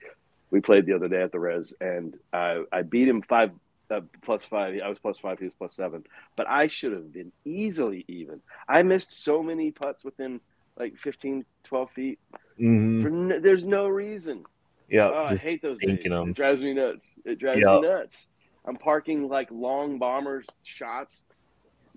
We 0.50 0.60
played 0.60 0.86
the 0.86 0.94
other 0.94 1.08
day 1.08 1.22
at 1.22 1.32
the 1.32 1.40
res, 1.40 1.74
and 1.80 2.16
I 2.32 2.64
I 2.72 2.82
beat 2.82 3.08
him 3.08 3.22
five 3.22 3.50
uh, 3.90 4.00
plus 4.22 4.44
five. 4.44 4.78
I 4.84 4.88
was 4.88 4.98
plus 4.98 5.18
five. 5.18 5.38
He 5.38 5.44
was 5.46 5.54
plus 5.54 5.74
seven. 5.74 6.04
But 6.36 6.48
I 6.48 6.68
should 6.68 6.92
have 6.92 7.12
been 7.12 7.32
easily 7.44 8.04
even. 8.08 8.40
I 8.68 8.82
missed 8.82 9.22
so 9.24 9.42
many 9.42 9.70
putts 9.70 10.04
within 10.04 10.40
like 10.76 10.96
15, 10.98 11.44
12 11.64 11.90
feet. 11.90 12.18
Mhm. 12.60 13.02
For 13.02 13.10
no, 13.10 13.38
there's 13.40 13.64
no 13.64 13.88
reason. 13.88 14.44
Yeah. 14.88 15.10
Oh, 15.12 15.24
I 15.28 15.34
hate 15.36 15.60
those 15.62 15.78
'em. 15.82 15.98
It 16.02 16.34
drives 16.34 16.62
me 16.62 16.72
nuts. 16.74 17.06
It 17.24 17.38
drives 17.38 17.60
Yeah. 17.60 17.76
me 17.80 17.88
nuts. 17.88 18.28
I'm 18.64 18.76
parking 18.76 19.28
like 19.28 19.50
long 19.50 19.98
bomber 19.98 20.44
shots, 20.62 21.24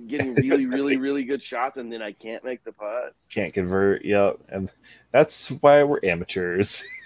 getting 0.07 0.33
really, 0.35 0.65
really, 0.65 0.97
really 1.07 1.25
good 1.25 1.43
shots, 1.43 1.77
and 1.77 1.91
then 1.91 2.01
I 2.01 2.13
can't 2.13 2.43
make 2.43 2.63
the 2.63 2.71
putt. 2.71 3.13
can't 3.29 3.53
convert. 3.53 4.03
Yep. 4.05 4.39
And 4.49 4.69
that's 5.11 5.49
why 5.51 5.83
we're 5.83 5.99
amateurs. 6.03 6.83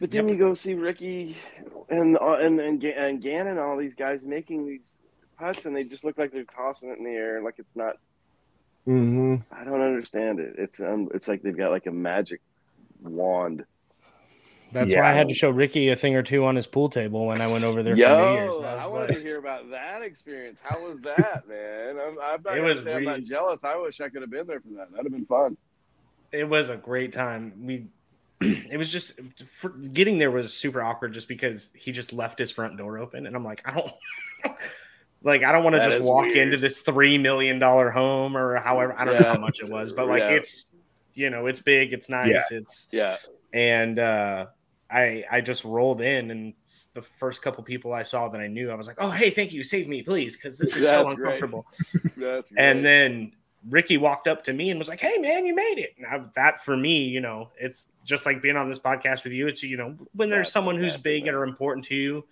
But 0.00 0.10
then 0.10 0.28
you 0.28 0.36
go 0.36 0.54
see 0.54 0.74
Ricky 0.74 1.36
and 1.88 2.16
uh, 2.18 2.34
and 2.40 2.60
and, 2.60 2.80
Ga- 2.80 2.94
and 2.96 3.22
Gannon, 3.22 3.58
all 3.58 3.76
these 3.76 3.94
guys 3.94 4.24
making 4.24 4.66
these 4.66 5.00
putts, 5.38 5.66
and 5.66 5.76
they 5.76 5.84
just 5.84 6.04
look 6.04 6.18
like 6.18 6.32
they're 6.32 6.44
tossing 6.44 6.90
it 6.90 6.98
in 6.98 7.04
the 7.04 7.10
air, 7.10 7.42
like 7.42 7.54
it's 7.58 7.76
not. 7.76 7.96
hmm 8.84 9.36
I 9.52 9.64
don't 9.64 9.80
understand 9.80 10.40
it. 10.40 10.54
It's 10.58 10.80
um, 10.80 11.08
it's 11.14 11.28
like 11.28 11.42
they've 11.42 11.56
got 11.56 11.70
like 11.70 11.86
a 11.86 11.92
magic 11.92 12.40
wand. 13.02 13.64
That's 14.72 14.90
Yeah. 14.90 15.02
why 15.02 15.10
I 15.10 15.12
had 15.12 15.28
to 15.28 15.34
show 15.34 15.50
Ricky 15.50 15.88
a 15.90 15.96
thing 15.96 16.16
or 16.16 16.24
two 16.24 16.44
on 16.44 16.56
his 16.56 16.66
pool 16.66 16.88
table 16.88 17.26
when 17.28 17.40
I 17.40 17.46
went 17.46 17.62
over 17.64 17.84
there 17.84 17.94
for 17.94 18.00
New 18.00 18.06
Yo, 18.06 18.32
Year's. 18.32 18.58
I 18.58 18.70
I 18.72 18.74
was 18.74 18.92
wanted 18.92 19.08
like, 19.10 19.18
to 19.18 19.22
hear 19.28 19.38
about 19.38 19.70
that 19.70 20.02
experience. 20.02 20.58
How 20.62 20.80
was 20.80 21.00
that, 21.02 21.42
man? 21.48 21.96
I'm, 22.00 22.18
I'm 22.20 22.42
not 22.42 22.56
It 22.56 22.60
was 22.60 22.82
say 22.82 22.94
I'm 22.94 23.04
not 23.04 23.22
jealous. 23.22 23.62
I 23.62 23.76
wish 23.76 24.00
I 24.00 24.08
could 24.08 24.22
have 24.22 24.30
been 24.30 24.48
there 24.48 24.60
for 24.60 24.68
that. 24.76 24.90
That'd 24.90 25.04
have 25.06 25.12
been 25.12 25.26
fun. 25.26 25.56
it 26.32 26.48
was 26.48 26.70
a 26.70 26.76
great 26.76 27.12
time. 27.12 27.52
We, 27.62 27.86
it 28.70 28.76
was 28.76 28.90
just 28.90 29.18
getting 29.92 30.18
there 30.18 30.30
was 30.30 30.52
super 30.52 30.82
awkward 30.82 31.12
just 31.12 31.28
because 31.28 31.70
he 31.74 31.92
just 31.92 32.12
left 32.12 32.38
his 32.38 32.50
front 32.50 32.76
door 32.76 32.98
open, 32.98 33.26
and 33.26 33.34
I'm 33.36 33.44
like, 33.44 33.62
I 33.64 33.74
don't, 33.74 33.92
like, 35.22 35.42
I 35.44 35.52
don't 35.52 35.64
want 35.64 35.76
to 35.76 35.82
just 35.82 36.00
walk 36.00 36.26
weird. 36.26 36.36
into 36.38 36.56
this 36.56 36.80
three 36.80 37.18
million 37.18 37.58
dollar 37.58 37.90
home 37.90 38.36
or 38.36 38.56
however 38.56 38.94
I 38.98 39.04
don't 39.04 39.14
know 39.14 39.24
how 39.34 39.38
much 39.40 39.60
it 39.60 39.70
was, 39.70 39.92
but 39.96 40.06
like 40.08 40.22
Yeah. 40.22 40.36
it's, 40.36 40.66
you 41.14 41.30
know, 41.30 41.46
it's 41.46 41.60
big, 41.60 41.92
it's 41.92 42.08
nice, 42.08 42.50
it's 42.50 42.88
Yeah, 42.90 43.16
and 43.52 43.98
uh 43.98 44.46
I 44.90 45.24
I 45.30 45.40
just 45.40 45.64
rolled 45.64 46.00
in 46.02 46.30
and 46.30 46.54
the 46.92 47.02
first 47.02 47.40
couple 47.42 47.64
people 47.64 47.92
I 47.92 48.02
saw 48.02 48.28
that 48.28 48.40
I 48.40 48.48
knew 48.48 48.70
I 48.70 48.74
was 48.74 48.86
like, 48.86 48.96
"Oh, 48.98 49.10
hey, 49.10 49.30
thank 49.30 49.52
you. 49.52 49.64
Save 49.64 49.88
me, 49.88 50.02
please, 50.02 50.36
cuz 50.36 50.58
this 50.58 50.76
is 50.76 50.82
so 50.84 51.04
That's 51.04 51.14
great. 51.14 51.26
uncomfortable." 51.42 51.66
And 52.56 52.84
then 52.84 53.32
Ricky 53.68 53.96
walked 53.96 54.28
up 54.28 54.44
to 54.44 54.52
me 54.52 54.70
and 54.70 54.78
was 54.78 54.88
like, 54.88 55.00
"Hey, 55.00 55.18
man, 55.18 55.46
you 55.46 55.54
made 55.54 55.78
it." 55.78 55.94
And 55.98 56.30
that 56.36 56.62
for 56.62 56.76
me, 56.76 57.04
you 57.04 57.20
know, 57.20 57.50
it's 57.58 57.88
just 58.04 58.26
like 58.26 58.42
being 58.42 58.56
on 58.56 58.68
this 58.68 58.78
podcast 58.78 59.24
with 59.24 59.32
you. 59.32 59.48
It's 59.48 59.62
you 59.62 59.76
know, 59.76 59.96
when 60.14 60.30
there's 60.30 60.46
That's 60.46 60.52
someone 60.52 60.76
who's 60.78 60.96
big 60.96 61.24
man. 61.24 61.28
and 61.30 61.36
are 61.38 61.44
important 61.44 61.86
to 61.86 61.94
you, 61.94 62.24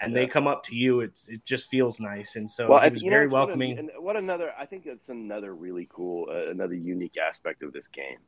and 0.00 0.12
Yeah. 0.12 0.20
they 0.20 0.26
come 0.26 0.46
up 0.46 0.64
to 0.64 0.74
you, 0.76 1.00
it's 1.00 1.28
it 1.28 1.44
just 1.44 1.70
feels 1.70 2.00
nice. 2.00 2.36
And 2.36 2.50
so 2.50 2.68
well, 2.68 2.80
he 2.80 2.86
I- 2.86 2.88
was 2.90 3.02
you 3.02 3.10
know, 3.10 3.14
very 3.16 3.28
what 3.28 3.38
a- 3.38 3.46
welcoming. 3.46 3.78
and 3.78 3.90
what 3.98 4.16
another? 4.16 4.52
I 4.58 4.66
think 4.66 4.86
it's 4.86 5.08
another 5.08 5.54
really 5.54 5.88
cool, 5.90 6.28
uh, 6.30 6.50
another 6.50 6.74
unique 6.74 7.16
aspect 7.16 7.62
of 7.62 7.72
this 7.72 7.86
game 7.88 8.18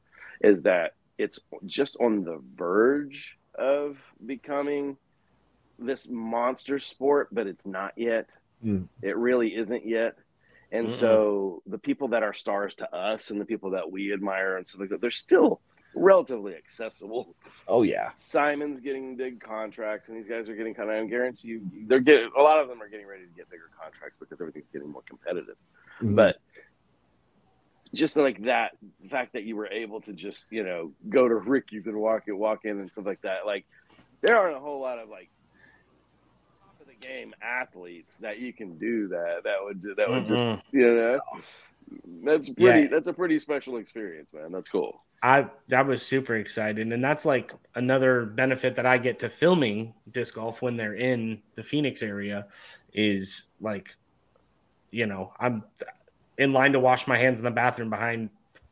is 0.40 0.62
that 0.62 0.94
it's 1.18 1.38
just 1.66 1.96
on 2.00 2.24
the 2.24 2.40
verge 2.56 3.38
of 3.56 3.98
becoming 4.24 4.96
this 5.78 6.08
monster 6.08 6.78
sport, 6.78 7.28
but 7.32 7.46
it's 7.46 7.66
not 7.66 7.92
yet. 7.96 8.30
Mm. 8.64 8.88
It 9.02 9.16
really 9.16 9.54
isn't 9.56 9.84
yet. 9.86 10.16
And 10.70 10.86
Mm-mm. 10.88 10.92
so 10.92 11.62
the 11.66 11.76
people 11.78 12.08
that 12.08 12.22
are 12.22 12.32
stars 12.32 12.74
to 12.76 12.94
us 12.94 13.30
and 13.30 13.40
the 13.40 13.44
people 13.44 13.70
that 13.70 13.90
we 13.90 14.12
admire 14.12 14.56
and 14.56 14.66
stuff 14.66 14.80
like 14.80 14.88
that, 14.90 15.00
they're 15.00 15.10
still 15.10 15.60
relatively 15.94 16.54
accessible. 16.54 17.34
Oh 17.68 17.82
yeah. 17.82 18.10
Simon's 18.16 18.80
getting 18.80 19.16
big 19.16 19.40
contracts, 19.40 20.08
and 20.08 20.16
these 20.16 20.26
guys 20.26 20.48
are 20.48 20.54
getting 20.56 20.74
kind 20.74 20.90
of. 20.90 20.96
I 20.96 21.06
guarantee 21.06 21.48
you, 21.48 21.62
they're 21.86 22.00
getting 22.00 22.30
a 22.36 22.42
lot 22.42 22.60
of 22.60 22.68
them 22.68 22.80
are 22.82 22.88
getting 22.88 23.06
ready 23.06 23.22
to 23.24 23.30
get 23.36 23.50
bigger 23.50 23.70
contracts 23.80 24.16
because 24.18 24.40
everything's 24.40 24.68
getting 24.72 24.88
more 24.88 25.02
competitive. 25.08 25.56
Mhm. 26.00 26.16
But 26.16 26.36
just 27.94 28.16
like 28.16 28.42
that, 28.44 28.72
the 29.02 29.08
fact 29.08 29.34
that 29.34 29.44
you 29.44 29.54
were 29.56 29.68
able 29.68 30.00
to 30.02 30.12
just 30.12 30.44
you 30.50 30.62
know 30.64 30.92
go 31.08 31.28
to 31.28 31.34
Ricky's 31.34 31.86
and 31.86 31.96
walk 31.96 32.24
it, 32.26 32.32
walk 32.32 32.64
in, 32.64 32.80
and 32.80 32.90
stuff 32.90 33.06
like 33.06 33.20
that, 33.22 33.44
like 33.46 33.64
there 34.22 34.38
aren't 34.38 34.56
a 34.56 34.60
whole 34.60 34.80
lot 34.80 34.98
of 34.98 35.08
like 35.08 35.28
top 36.64 36.80
of 36.80 36.86
the 36.86 36.94
game 37.06 37.34
athletes 37.42 38.16
that 38.20 38.38
you 38.38 38.52
can 38.52 38.78
do 38.78 39.08
that. 39.08 39.42
That 39.44 39.62
would 39.62 39.82
that 39.96 40.08
would 40.08 40.26
just 40.26 40.42
Mhm. 40.42 40.62
you 40.72 40.94
know. 40.94 41.20
That's 42.24 42.48
pretty. 42.48 42.82
Yeah. 42.82 42.88
That's 42.88 43.08
a 43.08 43.12
pretty 43.12 43.38
special 43.38 43.76
experience, 43.76 44.32
man. 44.32 44.52
That's 44.52 44.68
cool. 44.68 45.02
I 45.22 45.46
that 45.68 45.86
was 45.86 46.04
super 46.04 46.34
excited, 46.36 46.92
and 46.92 47.02
that's 47.04 47.24
like 47.24 47.52
another 47.74 48.26
benefit 48.26 48.74
that 48.76 48.86
I 48.86 48.98
get 48.98 49.20
to 49.20 49.28
filming 49.28 49.94
disc 50.10 50.34
golf 50.34 50.62
when 50.62 50.76
they're 50.76 50.94
in 50.96 51.40
the 51.54 51.62
Phoenix 51.62 52.02
area 52.02 52.46
is 52.92 53.44
like, 53.60 53.94
you 54.90 55.06
know, 55.06 55.32
I'm 55.38 55.62
in 56.38 56.52
line 56.52 56.72
to 56.72 56.80
wash 56.80 57.06
my 57.06 57.16
hands 57.16 57.38
in 57.38 57.44
the 57.44 57.50
bathroom 57.52 57.88
behind 57.88 58.30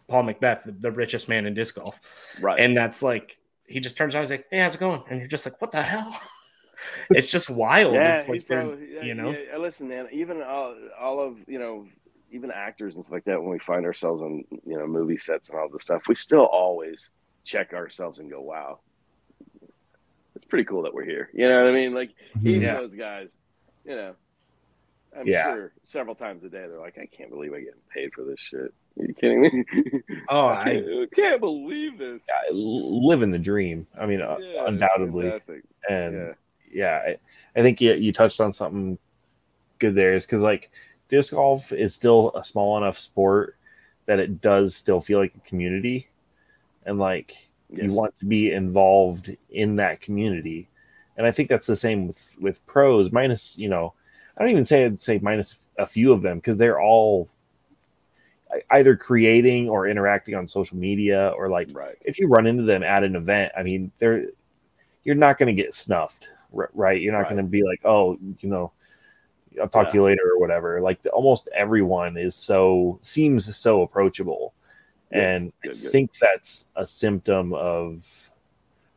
Paul 0.09 0.25
McBeth, 0.25 0.65
the, 0.65 0.73
the 0.73 0.91
richest 0.91 1.29
man 1.29 1.47
in 1.47 1.55
disc 1.55 1.77
golf, 1.77 2.01
Right. 2.41 2.59
and 2.59 2.77
that's 2.77 3.01
like 3.01 3.39
he 3.67 3.79
just 3.79 3.97
turns 3.97 4.17
around, 4.17 4.25
he's 4.25 4.33
like, 4.33 4.47
"Hey, 4.51 4.59
how's 4.59 4.75
it 4.75 4.81
going?" 4.81 5.03
And 5.09 5.21
you're 5.21 5.29
just 5.29 5.47
like, 5.47 5.61
"What 5.61 5.71
the 5.71 5.83
hell?" 5.83 6.19
it's 7.11 7.31
just 7.31 7.49
wild. 7.49 7.95
yeah, 7.95 8.17
it's 8.17 8.29
like 8.29 8.45
probably, 8.49 9.07
you 9.07 9.15
know, 9.15 9.31
yeah, 9.31 9.57
listen, 9.57 9.89
man. 9.89 10.09
Even 10.11 10.43
all, 10.43 10.75
all 10.99 11.21
of 11.21 11.37
you 11.47 11.61
know 11.61 11.87
even 12.31 12.51
actors 12.51 12.95
and 12.97 13.05
stuff 13.05 13.13
like 13.13 13.25
that 13.25 13.41
when 13.41 13.51
we 13.51 13.59
find 13.59 13.85
ourselves 13.85 14.23
on 14.23 14.45
you 14.67 14.79
know 14.79 14.87
movie 14.87 15.17
sets 15.17 15.51
and 15.51 15.59
all 15.59 15.69
this 15.69 15.83
stuff 15.83 16.03
we 16.09 16.15
still 16.15 16.45
always 16.45 17.11
check 17.45 17.73
ourselves 17.73 18.19
and 18.19 18.31
go 18.31 18.41
wow 18.41 18.81
it's 20.37 20.45
pretty 20.45 20.65
cool 20.65 20.83
that 20.83 20.95
we're 20.95 21.05
here 21.05 21.29
you 21.35 21.49
know 21.49 21.63
what 21.63 21.71
i 21.71 21.75
mean 21.75 21.95
like 21.95 22.11
even 22.45 22.63
Yeah. 22.63 22.75
those 22.75 22.95
guys 22.95 23.31
you 23.85 23.95
know 23.97 24.15
i'm 25.19 25.27
Yeah. 25.27 25.43
sure 25.45 25.73
several 25.85 26.15
times 26.15 26.45
a 26.45 26.49
day 26.49 26.67
they're 26.69 26.81
like 26.81 26.99
i 26.99 27.07
can't 27.07 27.31
believe 27.31 27.53
I 27.53 27.61
get 27.61 27.75
paid 27.93 28.13
for 28.15 28.25
this 28.25 28.41
shit 28.41 28.73
are 28.99 29.07
you 29.07 29.15
kidding 29.15 29.41
me 29.43 29.65
Oh, 30.29 30.47
I 30.47 30.71
I 30.71 31.07
can't, 31.15 31.41
believe 31.41 31.99
this 31.99 32.21
Yeah, 32.29 32.53
living 32.55 33.31
the 33.31 33.39
dream. 33.39 33.87
I 33.99 34.07
mean, 34.07 34.21
uh, 34.21 34.37
Yeah, 34.41 34.67
undoubtedly. 34.67 35.33
And 35.89 36.15
yeah 36.15 36.33
yeah, 36.73 37.03
I, 37.05 37.17
I 37.59 37.63
think 37.63 37.81
you, 37.81 37.95
you 37.95 38.13
touched 38.13 38.41
on 38.41 38.53
something 38.53 38.99
good 39.79 39.95
there 39.95 40.15
is 40.15 40.27
because 40.27 40.43
like 40.43 40.71
disc 41.11 41.35
golf 41.35 41.73
is 41.73 41.95
still 41.95 42.33
a 42.35 42.45
small 42.45 42.79
enough 42.79 42.99
sport 42.99 43.57
that 44.07 44.21
it 44.21 44.41
does 44.41 44.75
still 44.75 45.01
feel 45.01 45.19
like 45.19 45.35
a 45.37 45.49
community 45.49 46.09
and 46.87 46.99
like 46.99 47.37
you 47.71 47.93
want 47.93 48.19
to 48.19 48.25
be 48.27 48.53
involved 48.53 49.37
in 49.51 49.77
that 49.77 50.01
community 50.01 50.69
and 51.17 51.27
i 51.27 51.31
think 51.31 51.49
that's 51.49 51.67
the 51.67 51.77
same 51.77 52.07
with 52.09 52.37
with 52.41 52.67
pros 52.67 53.13
minus 53.13 53.59
you 53.59 53.69
know 53.69 53.95
i 54.37 54.43
don't 54.43 54.51
even 54.51 54.65
say 54.65 54.85
i'd 54.85 55.01
say 55.01 55.19
minus 55.21 55.59
a 55.79 55.87
few 55.87 56.13
of 56.13 56.23
them 56.23 56.39
because 56.39 56.59
they're 56.59 56.81
all 56.81 57.29
either 58.71 58.97
creating 58.97 59.69
or 59.69 59.87
interacting 59.87 60.35
on 60.35 60.49
social 60.49 60.77
media 60.77 61.33
or 61.37 61.49
like 61.49 61.69
right 61.73 61.97
if 62.03 62.19
you 62.19 62.27
run 62.29 62.47
into 62.47 62.63
them 62.65 62.83
at 62.83 63.05
an 63.05 63.15
event, 63.17 63.53
I 63.57 63.63
mean, 63.63 63.93
they're 63.99 64.27
you're 65.05 65.15
not 65.17 65.39
going 65.39 65.55
to 65.55 65.63
get 65.63 65.75
snuffed, 65.75 66.29
right? 66.53 67.01
You're 67.01 67.13
not 67.13 67.21
Right. 67.21 67.31
going 67.31 67.45
to 67.45 67.51
be 67.51 67.63
like, 67.65 67.81
oh, 67.85 68.19
you 68.41 68.49
know, 68.49 68.73
I'll 69.61 69.69
talk 69.69 69.89
to 69.91 69.95
you 69.95 70.05
later 70.05 70.23
or 70.33 70.39
whatever. 70.39 70.81
Like 70.81 71.03
the, 71.03 71.11
almost 71.11 71.49
everyone 71.55 72.17
is 72.17 72.35
so 72.35 72.99
seems 73.03 73.57
so 73.57 73.83
approachable, 73.83 74.55
Good, 75.13 75.23
and 75.23 75.53
I 75.65 75.69
good, 75.69 75.81
good. 75.83 75.91
think 75.91 76.11
that's 76.21 76.69
a 76.77 76.87
symptom 76.87 77.53
of 77.55 78.31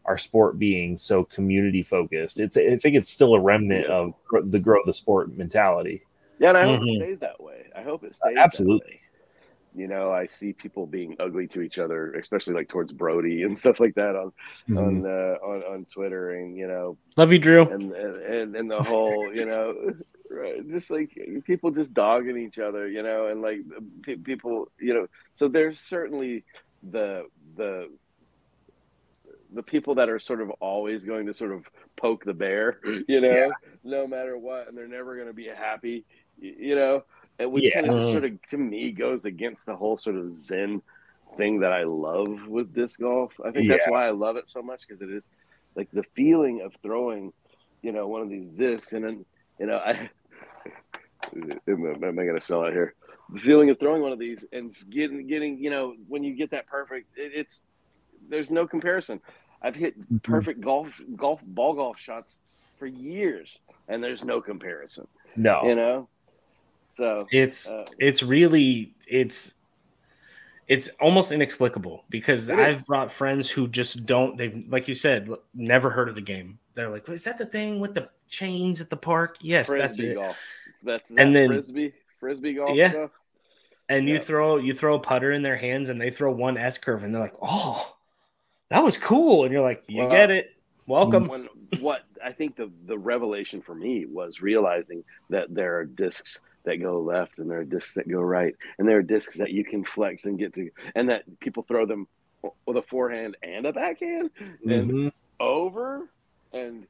our 0.05 0.17
sport 0.17 0.59
being 0.59 0.97
so 0.97 1.23
community 1.23 1.81
focused. 1.81 2.39
It's 2.39 2.57
I 2.57 2.75
think 2.77 2.95
it's 2.95 3.09
still 3.09 3.35
a 3.35 3.39
remnant 3.39 3.85
Yeah. 3.87 3.95
of 3.95 4.13
the 4.51 4.59
grow 4.59 4.81
the 4.85 4.93
sport 4.93 5.35
mentality. 5.35 6.03
Yeah, 6.39 6.49
and 6.49 6.57
I 6.57 6.65
hope 6.65 6.81
Mhm. 6.81 6.87
it 6.89 6.95
stays 6.97 7.19
that 7.19 7.41
way. 7.41 7.65
I 7.75 7.81
hope 7.81 8.03
it 8.03 8.15
stays 8.15 8.35
Uh, 8.35 8.39
absolutely. 8.39 8.99
That 9.73 9.77
way. 9.77 9.83
You 9.83 9.87
know, 9.89 10.11
I 10.11 10.25
see 10.27 10.53
people 10.53 10.85
being 10.85 11.15
ugly 11.19 11.47
to 11.47 11.61
each 11.61 11.79
other, 11.79 12.13
especially 12.13 12.53
like 12.53 12.67
towards 12.69 12.91
Brodie 12.91 13.43
and 13.47 13.57
stuff 13.57 13.79
like 13.79 13.95
that 13.95 14.15
on 14.15 14.31
Mm-hmm. 14.69 14.77
on 14.77 15.05
uh, 15.05 15.37
on 15.45 15.61
on 15.73 15.85
Twitter, 15.85 16.31
and 16.31 16.57
you 16.57 16.67
know, 16.67 16.97
love 17.17 17.31
you, 17.31 17.39
Drew. 17.39 17.67
and 17.69 17.91
and 17.93 18.55
and 18.55 18.69
the 18.71 18.81
whole, 18.81 19.33
you 19.33 19.45
know, 19.45 19.91
right, 20.31 20.67
just 20.69 20.89
like 20.89 21.17
people 21.45 21.71
just 21.71 21.93
dogging 21.93 22.37
each 22.37 22.59
other, 22.59 22.87
you 22.87 23.03
know, 23.03 23.27
and 23.27 23.41
like 23.41 23.59
pe- 24.03 24.15
people, 24.15 24.69
you 24.79 24.93
know, 24.93 25.07
so 25.33 25.47
there's 25.47 25.79
certainly 25.79 26.43
the 26.91 27.25
the 27.55 27.89
the 29.53 29.63
people 29.63 29.95
that 29.95 30.09
are 30.09 30.19
sort 30.19 30.41
of 30.41 30.49
always 30.59 31.05
going 31.05 31.27
to 31.27 31.33
sort 31.33 31.51
of 31.51 31.65
poke 31.95 32.25
the 32.25 32.33
bear, 32.33 32.79
you 33.07 33.21
know, 33.21 33.29
Yeah. 33.29 33.49
no 33.83 34.07
matter 34.07 34.37
what, 34.37 34.67
and 34.67 34.77
they're 34.77 34.87
never 34.87 35.15
going 35.15 35.27
to 35.27 35.33
be 35.33 35.45
happy, 35.47 36.05
you 36.39 36.75
know, 36.75 36.95
and 36.95 37.03
which 37.39 37.65
Yeah. 37.65 37.81
kind 37.81 37.91
of 37.93 38.05
sort 38.07 38.25
of 38.25 38.31
to 38.51 38.57
me 38.57 38.91
goes 38.91 39.25
against 39.25 39.65
the 39.65 39.75
whole 39.75 39.97
sort 39.97 40.15
of 40.15 40.37
Zen 40.37 40.81
thing 41.37 41.61
that 41.61 41.71
I 41.71 41.83
love 41.83 42.47
with 42.47 42.73
disc 42.73 42.99
golf. 42.99 43.33
I 43.43 43.51
think 43.51 43.67
that's 43.67 43.87
why 43.87 44.07
I 44.07 44.11
love 44.11 44.35
it 44.37 44.49
so 44.49 44.61
much 44.61 44.81
because 44.87 45.01
it 45.01 45.09
is 45.11 45.29
like 45.75 45.89
the 45.91 46.03
feeling 46.15 46.61
of 46.61 46.73
throwing, 46.83 47.33
you 47.81 47.91
know, 47.91 48.07
one 48.07 48.21
of 48.21 48.29
these 48.29 48.55
discs 48.55 48.93
and 48.93 49.03
then, 49.03 49.25
you 49.59 49.65
know, 49.65 49.77
I. 49.85 50.09
Am 51.67 52.03
I 52.03 52.11
going 52.11 52.35
to 52.35 52.41
sell 52.41 52.63
out 52.63 52.73
here? 52.73 52.93
The 53.33 53.39
feeling 53.39 53.69
of 53.69 53.79
throwing 53.79 54.01
one 54.01 54.11
of 54.11 54.19
these 54.19 54.45
and 54.51 54.75
getting, 54.89 55.25
getting, 55.25 55.57
you 55.57 55.69
know, 55.71 55.95
when 56.07 56.23
you 56.23 56.35
get 56.35 56.51
that 56.51 56.67
perfect, 56.67 57.07
it, 57.17 57.31
it's 57.33 57.61
there's 58.29 58.51
no 58.51 58.67
comparison. 58.67 59.19
I've 59.61 59.75
hit 59.75 59.97
Mm-hmm. 59.97 60.17
perfect 60.17 60.61
golf, 60.61 60.89
golf, 61.15 61.39
ball 61.43 61.73
golf 61.73 61.97
shots 61.97 62.37
for 62.77 62.85
years, 62.85 63.57
and 63.87 64.03
there's 64.03 64.23
no 64.23 64.41
comparison. 64.41 65.07
No, 65.35 65.61
You 65.65 65.75
know, 65.75 66.09
so 66.93 67.27
It's 67.31 67.69
uh, 67.69 67.85
it's 67.99 68.23
really 68.23 68.93
it's 69.07 69.53
it's 70.67 70.89
almost 71.01 71.31
inexplicable 71.31 72.05
because 72.09 72.49
I've 72.49 72.85
brought 72.85 73.11
friends 73.11 73.49
who 73.49 73.67
just 73.67 74.05
don't 74.05 74.37
they've 74.37 74.65
like 74.69 74.87
you 74.87 74.95
said 74.95 75.29
never 75.53 75.89
heard 75.89 76.07
of 76.09 76.15
the 76.15 76.21
game. 76.21 76.57
They're 76.73 76.89
like, 76.89 77.07
"Is 77.09 77.23
that 77.23 77.37
the 77.37 77.45
thing 77.45 77.79
with 77.79 77.93
the 77.93 78.09
chains 78.27 78.79
at 78.81 78.89
the 78.89 78.97
park?" 78.97 79.37
Yes, 79.41 79.69
that's 79.69 79.99
it. 79.99 80.15
golf. 80.15 80.41
That's 80.83 81.09
And 81.09 81.19
and 81.19 81.35
then- 81.35 81.49
frisbee, 81.49 81.93
frisbee 82.19 82.53
golf 82.53 82.75
Yeah. 82.75 82.89
stuff. 82.91 83.11
And 83.89 84.07
you 84.07 84.19
throw 84.19 84.57
you 84.57 84.73
throw 84.73 84.95
a 84.95 84.99
putter 84.99 85.33
in 85.33 85.43
their 85.43 85.57
hands 85.57 85.89
and 85.89 85.99
they 85.99 86.09
throw 86.09 86.31
one 86.31 86.57
S 86.57 86.77
curve 86.77 87.03
and 87.03 87.13
they're 87.13 87.21
like, 87.21 87.35
"Oh, 87.41 87.95
that 88.69 88.83
was 88.83 88.97
cool." 88.97 89.43
And 89.43 89.51
you're 89.53 89.61
like, 89.61 89.83
"You 89.87 90.03
Well, 90.03 90.09
get 90.11 90.31
it. 90.31 90.51
Welcome." 90.87 91.27
When 91.27 91.49
what 91.81 92.05
I 92.23 92.31
think 92.31 92.55
the 92.55 92.71
the 92.85 92.97
revelation 92.97 93.61
for 93.61 93.75
me 93.75 94.05
was 94.05 94.41
realizing 94.41 95.03
that 95.29 95.53
there 95.53 95.77
are 95.77 95.85
discs 95.85 96.39
that 96.63 96.77
go 96.81 97.01
left 97.01 97.39
and 97.39 97.49
there 97.49 97.59
are 97.59 97.63
discs 97.65 97.93
that 97.95 98.07
go 98.07 98.21
right, 98.21 98.55
and 98.77 98.87
there 98.87 98.97
are 98.97 99.03
discs 99.03 99.37
that 99.37 99.51
you 99.51 99.63
can 99.65 99.83
flex 99.83 100.25
and 100.25 100.37
get 100.39 100.53
to, 100.53 100.69
and 100.95 101.09
that 101.09 101.23
people 101.39 101.63
throw 101.63 101.85
them 101.85 102.07
with 102.65 102.77
a 102.77 102.81
forehand 102.81 103.37
and 103.43 103.65
a 103.65 103.73
backhand 103.73 104.29
and 104.39 104.89
Mhm. 104.89 105.11
over, 105.39 106.07
and 106.53 106.85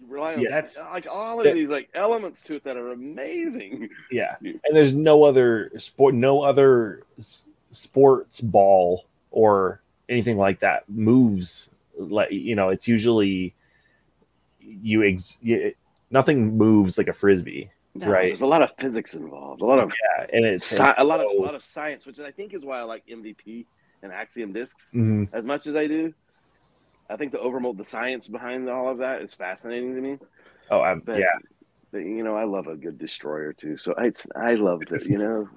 you 0.00 0.06
rely 0.08 0.34
on 0.34 0.40
Yeah, 0.40 0.50
that's- 0.50 0.82
like 0.92 1.06
all 1.08 1.38
of 1.38 1.44
that- 1.44 1.54
these 1.54 1.68
like 1.68 1.88
elements 1.94 2.42
to 2.44 2.54
it 2.54 2.64
that 2.64 2.76
are 2.76 2.90
amazing. 2.92 3.90
Yeah, 4.10 4.36
and 4.42 4.60
there's 4.72 4.94
no 4.94 5.24
other 5.24 5.70
sport, 5.78 6.14
no 6.14 6.42
other 6.42 7.02
sports 7.70 8.40
ball 8.40 9.04
or 9.30 9.80
anything 10.08 10.36
like 10.36 10.58
that 10.60 10.88
moves 10.88 11.70
like 11.96 12.30
you 12.32 12.54
know. 12.54 12.68
It's 12.70 12.86
usually 12.88 13.54
you, 14.60 15.02
ex- 15.04 15.38
you 15.42 15.74
nothing 16.10 16.56
moves 16.56 16.98
like 16.98 17.08
a 17.08 17.12
frisbee, 17.12 17.70
No, 17.94 18.06
Right. 18.08 18.26
There's 18.28 18.40
a 18.40 18.46
lot 18.46 18.62
of 18.62 18.70
physics 18.78 19.14
involved, 19.14 19.60
a 19.60 19.66
lot 19.66 19.78
of 19.78 19.90
yeah, 20.18 20.26
and 20.32 20.44
it's, 20.46 20.64
sci- 20.64 20.88
it's 20.88 20.98
a 20.98 21.04
lot 21.04 21.20
of 21.20 21.26
a 21.30 21.40
lot 21.40 21.54
of 21.54 21.62
science, 21.62 22.06
which 22.06 22.18
I 22.20 22.30
think 22.30 22.54
is 22.54 22.64
why 22.64 22.78
I 22.78 22.82
like 22.84 23.04
MVP 23.06 23.66
and 24.02 24.10
Axiom 24.12 24.52
discs. 24.52 24.88
Mhm. 24.94 25.28
as 25.34 25.44
much 25.44 25.66
as 25.66 25.76
I 25.76 25.86
do. 25.86 26.14
I 27.10 27.16
think 27.16 27.32
the 27.32 27.38
overmold, 27.38 27.76
the 27.76 27.84
science 27.84 28.26
behind 28.28 28.68
all 28.70 28.88
of 28.88 28.98
that 28.98 29.20
is 29.20 29.34
fascinating 29.34 29.94
to 29.94 30.00
me. 30.00 30.18
Oh, 30.70 30.80
I, 30.80 30.94
But, 30.94 31.18
yeah, 31.18 31.36
but, 31.90 31.98
you 31.98 32.22
know, 32.24 32.34
I 32.34 32.44
love 32.44 32.66
a 32.66 32.76
good 32.76 32.96
destroyer 32.98 33.52
too. 33.52 33.76
So 33.76 33.92
it's 33.98 34.26
I 34.34 34.54
love 34.54 34.80
that. 34.88 35.04
You 35.04 35.18
know, 35.18 35.48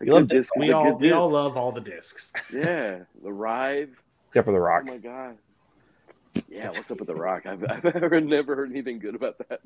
a 0.00 0.04
You 0.04 0.12
love 0.14 0.28
good 0.28 0.36
disc, 0.36 0.56
we 0.56 0.72
all 0.72 0.92
good 0.92 1.00
we 1.00 1.12
all 1.12 1.30
love 1.30 1.56
all 1.56 1.70
the 1.70 1.80
discs. 1.80 2.32
yeah, 2.52 3.00
the 3.22 3.32
Rive. 3.32 3.90
except 4.28 4.46
for 4.46 4.52
the 4.52 4.58
Rock. 4.60 4.82
Oh 4.88 4.90
my 4.92 4.98
god. 4.98 5.38
Yeah, 6.50 6.68
what's 6.68 6.90
up 6.90 6.98
with 6.98 7.06
the 7.08 7.14
Rock? 7.14 7.46
I've, 7.46 7.64
I've 7.64 7.82
never, 7.82 8.20
never 8.20 8.54
heard 8.56 8.70
anything 8.70 8.98
good 8.98 9.14
about 9.14 9.38
that. 9.48 9.60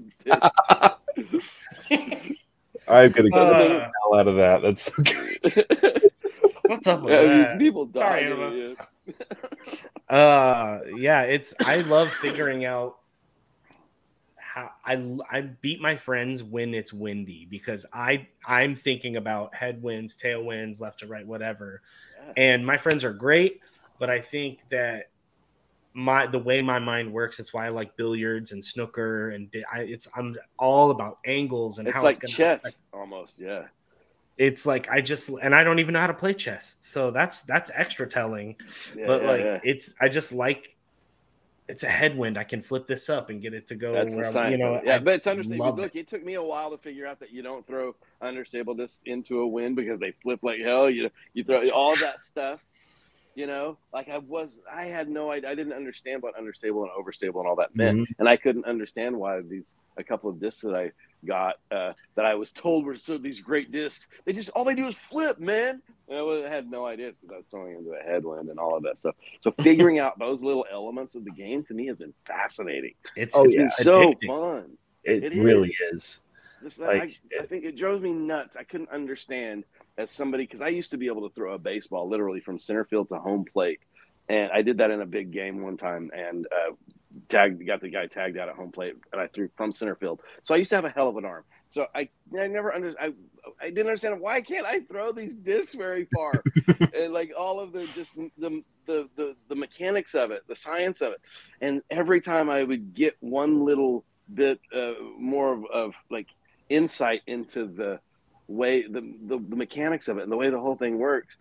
Disc. 1.91 2.41
I'm 2.88 3.12
gonna 3.12 3.30
get 3.30 3.38
Uh, 3.38 3.59
the 3.59 3.80
hell 4.03 4.14
out 4.18 4.28
of 4.28 4.36
that. 4.36 4.62
That's 4.62 4.82
so 4.82 5.03
good. 5.03 6.03
What's 6.66 6.86
up 6.86 7.03
with 7.03 7.12
yeah, 7.12 7.22
that? 7.22 7.59
these 7.59 7.68
people 7.68 7.91
Sorry, 7.95 8.24
die. 8.24 8.30
Emma. 8.30 8.74
Uh, 10.09 10.80
yeah, 10.97 11.22
it's 11.22 11.55
I 11.61 11.78
love 11.82 12.11
figuring 12.11 12.64
out 12.64 12.97
how 14.36 14.70
I 14.84 15.16
I 15.30 15.41
beat 15.43 15.80
my 15.80 15.97
friends 15.97 16.43
when 16.43 16.74
it's 16.74 16.93
windy 16.93 17.47
because 17.49 17.86
I 17.93 18.28
I'm 18.47 18.74
thinking 18.74 19.16
about 19.16 19.55
headwinds, 19.55 20.16
tailwinds, 20.16 20.80
left 20.80 21.01
to 21.01 21.07
right, 21.07 21.26
whatever. 21.26 21.82
And 22.36 22.66
my 22.66 22.76
friends 22.76 23.05
are 23.05 23.12
great, 23.12 23.61
but 23.99 24.11
I 24.11 24.20
think 24.20 24.61
that 24.70 25.11
my 25.93 26.26
the 26.26 26.38
way 26.38 26.62
my 26.62 26.78
mind 26.78 27.12
works, 27.12 27.41
it's 27.41 27.53
why 27.53 27.66
I 27.66 27.68
like 27.70 27.97
billiards 27.97 28.53
and 28.53 28.64
snooker 28.64 29.30
and 29.30 29.51
di- 29.51 29.64
I, 29.72 29.80
it's 29.80 30.09
I'm 30.14 30.36
all 30.59 30.91
about 30.91 31.18
angles 31.24 31.78
and 31.78 31.88
It's 31.88 31.97
how 31.97 32.03
like 32.03 32.16
it's 32.22 32.34
going 32.34 32.49
chess, 32.49 32.61
affect 32.61 32.78
almost. 32.93 33.38
Yeah. 33.38 33.64
it's 34.38 34.64
like 34.66 34.88
I 34.88 35.01
just 35.01 35.28
and 35.43 35.55
I 35.55 35.64
don't 35.64 35.78
even 35.80 35.93
know 35.95 36.01
how 36.01 36.07
to 36.07 36.14
play 36.14 36.32
chess. 36.34 36.76
So 36.80 37.11
that's 37.11 37.43
that's 37.43 37.70
extra 37.74 38.07
telling. 38.07 38.57
yeah 38.97 39.07
but 39.07 39.22
yeah, 39.22 39.28
like 39.30 39.41
yeah. 39.41 39.61
it's 39.64 39.95
I 40.01 40.09
just 40.09 40.32
like 40.32 40.76
it's 41.68 41.84
a 41.84 41.88
headwind. 41.88 42.36
I 42.36 42.43
can 42.45 42.62
flip 42.62 42.86
this 42.88 43.09
up 43.09 43.30
and 43.30 43.41
get 43.41 43.55
it 43.55 43.66
to 43.68 43.76
go 43.76 43.93
That's 43.93 44.11
where 44.12 44.22
the 44.22 44.26
I'm, 44.28 44.32
science. 44.32 44.53
you 44.53 44.64
know. 44.64 44.80
yeah, 44.84 44.97
I 44.97 44.99
but 44.99 45.14
it's 45.14 45.26
understandable. 45.28 45.76
Look, 45.76 45.95
it. 45.95 46.09
took 46.09 46.24
me 46.24 46.34
a 46.34 46.43
while 46.43 46.70
to 46.72 46.78
figure 46.78 47.07
out 47.07 47.20
that 47.20 47.30
you 47.32 47.43
don't 47.43 47.64
throw 47.64 47.95
understable 48.20 48.74
discs 48.74 48.99
into 49.07 49.38
a 49.41 49.47
wind 49.47 49.76
because 49.76 50.01
they 50.01 50.11
flip 50.22 50.41
like 50.43 50.61
hell. 50.61 50.91
You 50.91 51.05
know, 51.05 51.11
you 51.32 51.45
throw 51.45 51.68
all 51.70 51.95
that 51.97 52.20
stuff. 52.20 52.61
You 53.41 53.47
know, 53.47 53.78
like 53.91 54.11
I 54.11 54.18
was, 54.18 54.59
I 54.70 54.84
had 54.84 55.09
no 55.09 55.30
idea. 55.30 55.49
I 55.49 55.55
didn't 55.55 55.72
understand 55.72 56.20
what 56.20 56.36
understable 56.36 56.82
and 56.84 56.91
overstable 56.93 57.38
and 57.41 57.49
all 57.49 57.57
that 57.57 57.74
meant, 57.74 58.01
Mhm. 58.01 58.07
and 58.18 58.28
I 58.28 58.36
couldn't 58.36 58.66
understand 58.66 59.16
why 59.16 59.41
these 59.41 59.72
a 59.97 60.05
couple 60.05 60.28
of 60.28 60.38
discs 60.38 60.61
that 60.61 60.74
I 60.74 60.93
got 61.26 61.55
uh, 61.70 61.95
that 62.16 62.26
I 62.26 62.34
was 62.34 62.53
told 62.53 62.84
were 62.84 62.97
so 62.97 63.16
these 63.16 63.41
great 63.41 63.72
discs. 63.72 64.07
They 64.26 64.34
just 64.34 64.51
all 64.51 64.64
they 64.64 64.74
do 64.74 64.86
is 64.88 64.95
flip, 64.95 65.38
man. 65.38 65.80
And 66.07 66.18
I 66.18 66.22
wa- 66.22 66.47
had 66.47 66.70
no 66.70 66.84
idea 66.84 67.12
because 67.12 67.32
I 67.32 67.36
was 67.38 67.47
throwing 67.47 67.76
into 67.78 67.93
a 67.93 68.03
headwind 68.03 68.51
and 68.51 68.59
all 68.59 68.76
of 68.76 68.82
that 68.82 68.99
stuff. 68.99 69.14
So 69.41 69.53
figuring 69.62 69.99
out 69.99 70.18
those 70.18 70.43
little 70.43 70.66
elements 70.70 71.14
of 71.14 71.24
the 71.24 71.30
game 71.30 71.64
to 71.64 71.72
me 71.72 71.86
has 71.86 71.97
been 71.97 72.12
fascinating. 72.26 72.93
it's, 73.16 73.34
Oh, 73.34 73.47
it's 73.47 73.55
yeah. 73.55 73.61
Been 73.62 73.70
so 73.70 74.12
addicting. 74.12 74.66
It, 75.05 75.24
It 75.24 75.34
really 75.34 75.74
is. 75.93 76.20
Just, 76.62 76.78
Like, 76.78 77.11
I, 77.38 77.43
I 77.43 77.47
think 77.47 77.64
it 77.64 77.74
drove 77.74 78.03
me 78.03 78.12
nuts. 78.12 78.55
I 78.57 78.64
couldn't 78.64 78.91
understand 78.91 79.64
as 80.01 80.11
somebody 80.11 80.44
because 80.44 80.61
I 80.61 80.68
used 80.68 80.90
to 80.92 80.96
be 80.96 81.07
able 81.07 81.28
to 81.28 81.34
throw 81.34 81.55
a 81.55 81.59
baseball 81.59 82.09
literally 82.09 82.40
from 82.40 82.59
center 82.59 82.84
field 82.84 83.09
to 83.11 83.18
home 83.18 83.44
plate, 83.44 83.80
and 84.28 84.51
I 84.53 84.62
did 84.62 84.78
that 84.78 84.90
in 84.90 85.01
a 85.01 85.07
big 85.07 85.30
game 85.30 85.62
one 85.62 85.76
time 85.76 86.11
and 86.14 86.46
uh, 86.46 86.72
tagged 87.28 87.66
got 87.66 87.80
the 87.80 87.90
guy 87.90 88.07
tagged 88.07 88.38
out 88.38 88.48
at 88.48 88.55
home 88.55 88.72
plate, 88.72 88.94
and 89.12 89.20
I 89.20 89.26
threw 89.26 89.51
from 89.57 89.72
center 89.72 89.94
field. 89.94 90.20
So 90.42 90.55
I 90.55 90.59
used 90.59 90.70
to 90.70 90.76
have 90.76 90.84
a 90.84 90.90
hell 90.90 91.09
of 91.09 91.16
an 91.16 91.24
arm. 91.24 91.44
So 91.68 91.86
I 91.94 92.09
I 92.38 92.46
never 92.46 92.74
under 92.74 92.94
I 93.01 93.12
I 93.61 93.66
didn't 93.66 93.86
understand 93.86 94.20
why 94.20 94.40
can't 94.40 94.66
I 94.66 94.80
throw 94.80 95.12
these 95.12 95.34
discs 95.34 95.74
very 95.74 96.09
far, 96.14 96.32
and 96.94 97.12
like 97.12 97.32
all 97.38 97.61
of 97.61 97.72
the 97.72 97.86
just 97.94 98.14
the, 98.38 98.62
the 98.86 99.09
the 99.16 99.36
the 99.48 99.55
mechanics 99.55 100.14
of 100.14 100.30
it, 100.30 100.42
the 100.48 100.57
science 100.57 101.01
of 101.01 101.12
it, 101.12 101.20
and 101.61 101.82
every 101.90 102.20
time 102.20 102.48
I 102.51 102.64
would 102.64 102.94
get 102.94 103.16
one 103.20 103.64
little 103.64 104.05
bit 104.32 104.61
uh, 104.74 104.94
more 105.18 105.53
of, 105.53 105.64
of 105.72 105.94
like 106.11 106.28
insight 106.68 107.22
into 107.26 107.66
the 107.66 108.01
way 108.51 108.82
the, 108.82 109.01
the, 109.26 109.38
the 109.48 109.57
mechanics 109.57 110.09
of 110.09 110.18
it 110.18 110.22
and 110.22 110.32
the 110.32 110.36
way 110.36 110.51
the 110.51 110.59
whole 110.59 110.76
thing 110.76 110.98
works 110.98 111.36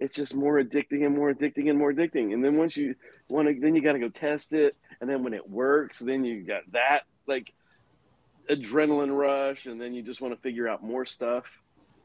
it's 0.00 0.14
just 0.14 0.34
more 0.34 0.62
addicting 0.62 1.04
and 1.04 1.16
more 1.16 1.32
addicting 1.32 1.68
and 1.68 1.78
more 1.78 1.92
addicting. 1.92 2.32
And 2.32 2.44
then 2.44 2.56
once 2.56 2.76
you 2.76 2.94
want 3.28 3.48
to 3.48 3.60
then 3.60 3.74
you 3.74 3.82
got 3.82 3.92
to 3.92 3.98
go 3.98 4.08
test 4.08 4.52
it. 4.52 4.76
And 5.00 5.10
then 5.10 5.24
when 5.24 5.34
it 5.34 5.48
works 5.48 5.98
then 5.98 6.24
you 6.24 6.42
got 6.42 6.62
that 6.72 7.02
like 7.26 7.52
adrenaline 8.48 9.16
rush. 9.16 9.66
And 9.66 9.80
then 9.80 9.94
you 9.94 10.02
just 10.02 10.20
want 10.20 10.34
to 10.34 10.40
figure 10.40 10.68
out 10.68 10.82
more 10.82 11.04
stuff 11.04 11.44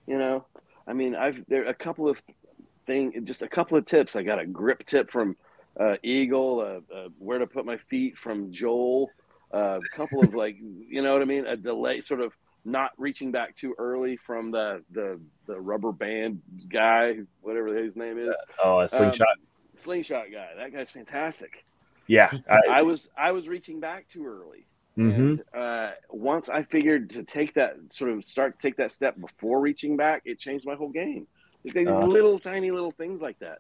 you 0.08 0.18
know? 0.18 0.46
I 0.88 0.94
mean 0.94 1.16
i've 1.16 1.46
there 1.48 1.66
a 1.66 1.74
couple 1.74 2.10
of 2.10 2.22
thing 2.86 3.24
just 3.26 3.42
a 3.42 3.48
couple 3.48 3.78
of 3.78 3.86
tips. 3.86 4.16
I 4.16 4.24
got 4.24 4.40
a 4.40 4.46
grip 4.46 4.84
tip 4.86 5.12
from 5.12 5.36
uh, 5.80 5.96
eagle 6.04 6.60
uh, 6.60 6.96
uh, 6.96 7.08
where 7.18 7.40
to 7.40 7.48
put 7.48 7.66
my 7.66 7.78
feet 7.90 8.18
from 8.18 8.52
joel 8.52 9.10
a 9.54 9.80
couple 9.92 10.20
of 10.20 10.34
like 10.34 10.58
you 10.60 11.02
know 11.02 11.14
what 11.14 11.22
I 11.22 11.26
mean, 11.26 11.46
a 11.46 11.56
delay, 11.56 12.02
sort 12.02 12.22
of 12.22 12.34
not 12.66 12.92
reaching 12.98 13.32
back 13.32 13.56
too 13.56 13.76
early 13.78 14.16
from 14.18 14.52
the 14.52 14.84
the 14.92 15.20
the 15.46 15.60
rubber 15.60 15.92
band 15.92 16.42
guy, 16.70 17.20
whatever 17.42 17.76
his 17.76 17.96
name 17.96 18.18
is. 18.18 18.34
Oh, 18.64 18.80
a 18.80 18.88
slingshot. 18.88 19.28
Um, 19.28 19.44
slingshot 19.78 20.28
guy. 20.32 20.50
That 20.58 20.74
guy's 20.74 20.90
fantastic. 20.90 21.66
Yeah, 22.08 22.32
I, 22.50 22.60
I 22.70 22.82
was 22.82 23.10
I 23.18 23.32
was 23.32 23.48
reaching 23.48 23.80
back 23.80 24.08
too 24.08 24.26
early. 24.26 24.66
Mm-hmm. 24.98 25.22
And, 25.22 25.44
uh, 25.56 25.92
once 26.10 26.50
I 26.50 26.64
figured 26.64 27.10
to 27.12 27.24
take 27.24 27.56
that 27.56 27.76
sort 27.92 28.12
of 28.12 28.24
start 28.24 28.60
to 28.60 28.68
take 28.68 28.78
that 28.78 28.92
step 28.92 29.20
before 29.20 29.60
reaching 29.60 29.98
back, 29.98 30.22
it 30.26 30.40
changed 30.40 30.66
my 30.66 30.76
whole 30.76 30.90
game. 30.90 31.28
These 31.64 31.88
uh, 31.88 32.06
little 32.06 32.40
tiny 32.40 32.72
little 32.72 32.92
things 32.92 33.22
like 33.22 33.40
that. 33.40 33.60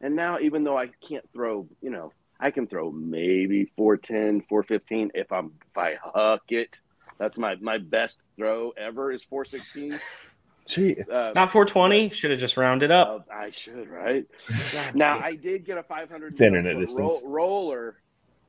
And 0.00 0.14
now, 0.14 0.38
even 0.40 0.64
though 0.64 0.76
I 0.76 0.88
can't 1.00 1.24
throw, 1.32 1.66
you 1.80 1.90
know, 1.90 2.12
I 2.38 2.50
can 2.50 2.66
throw 2.66 2.90
maybe 2.90 3.72
410, 3.76 4.46
415 4.48 5.12
if 5.14 5.32
I'm 5.32 5.52
if 5.70 5.78
I 5.78 5.96
huck 6.02 6.42
it. 6.48 6.80
That's 7.18 7.38
my 7.38 7.56
my 7.56 7.78
best 7.78 8.18
throw 8.36 8.70
ever 8.70 9.12
is 9.12 9.22
416. 9.24 9.98
Gee, 10.66 10.96
uh, 11.00 11.30
not 11.34 11.52
420. 11.52 12.10
Should 12.10 12.32
have 12.32 12.40
just 12.40 12.56
rounded 12.56 12.90
up. 12.90 13.26
Uh, 13.30 13.32
I 13.32 13.50
should, 13.50 13.88
right? 13.88 14.24
now 14.94 15.20
I 15.20 15.36
did 15.36 15.64
get 15.64 15.78
a 15.78 15.82
500 15.84 16.40
internet 16.40 16.76
distance 16.78 17.22
ro- 17.24 17.30
roller. 17.30 18.00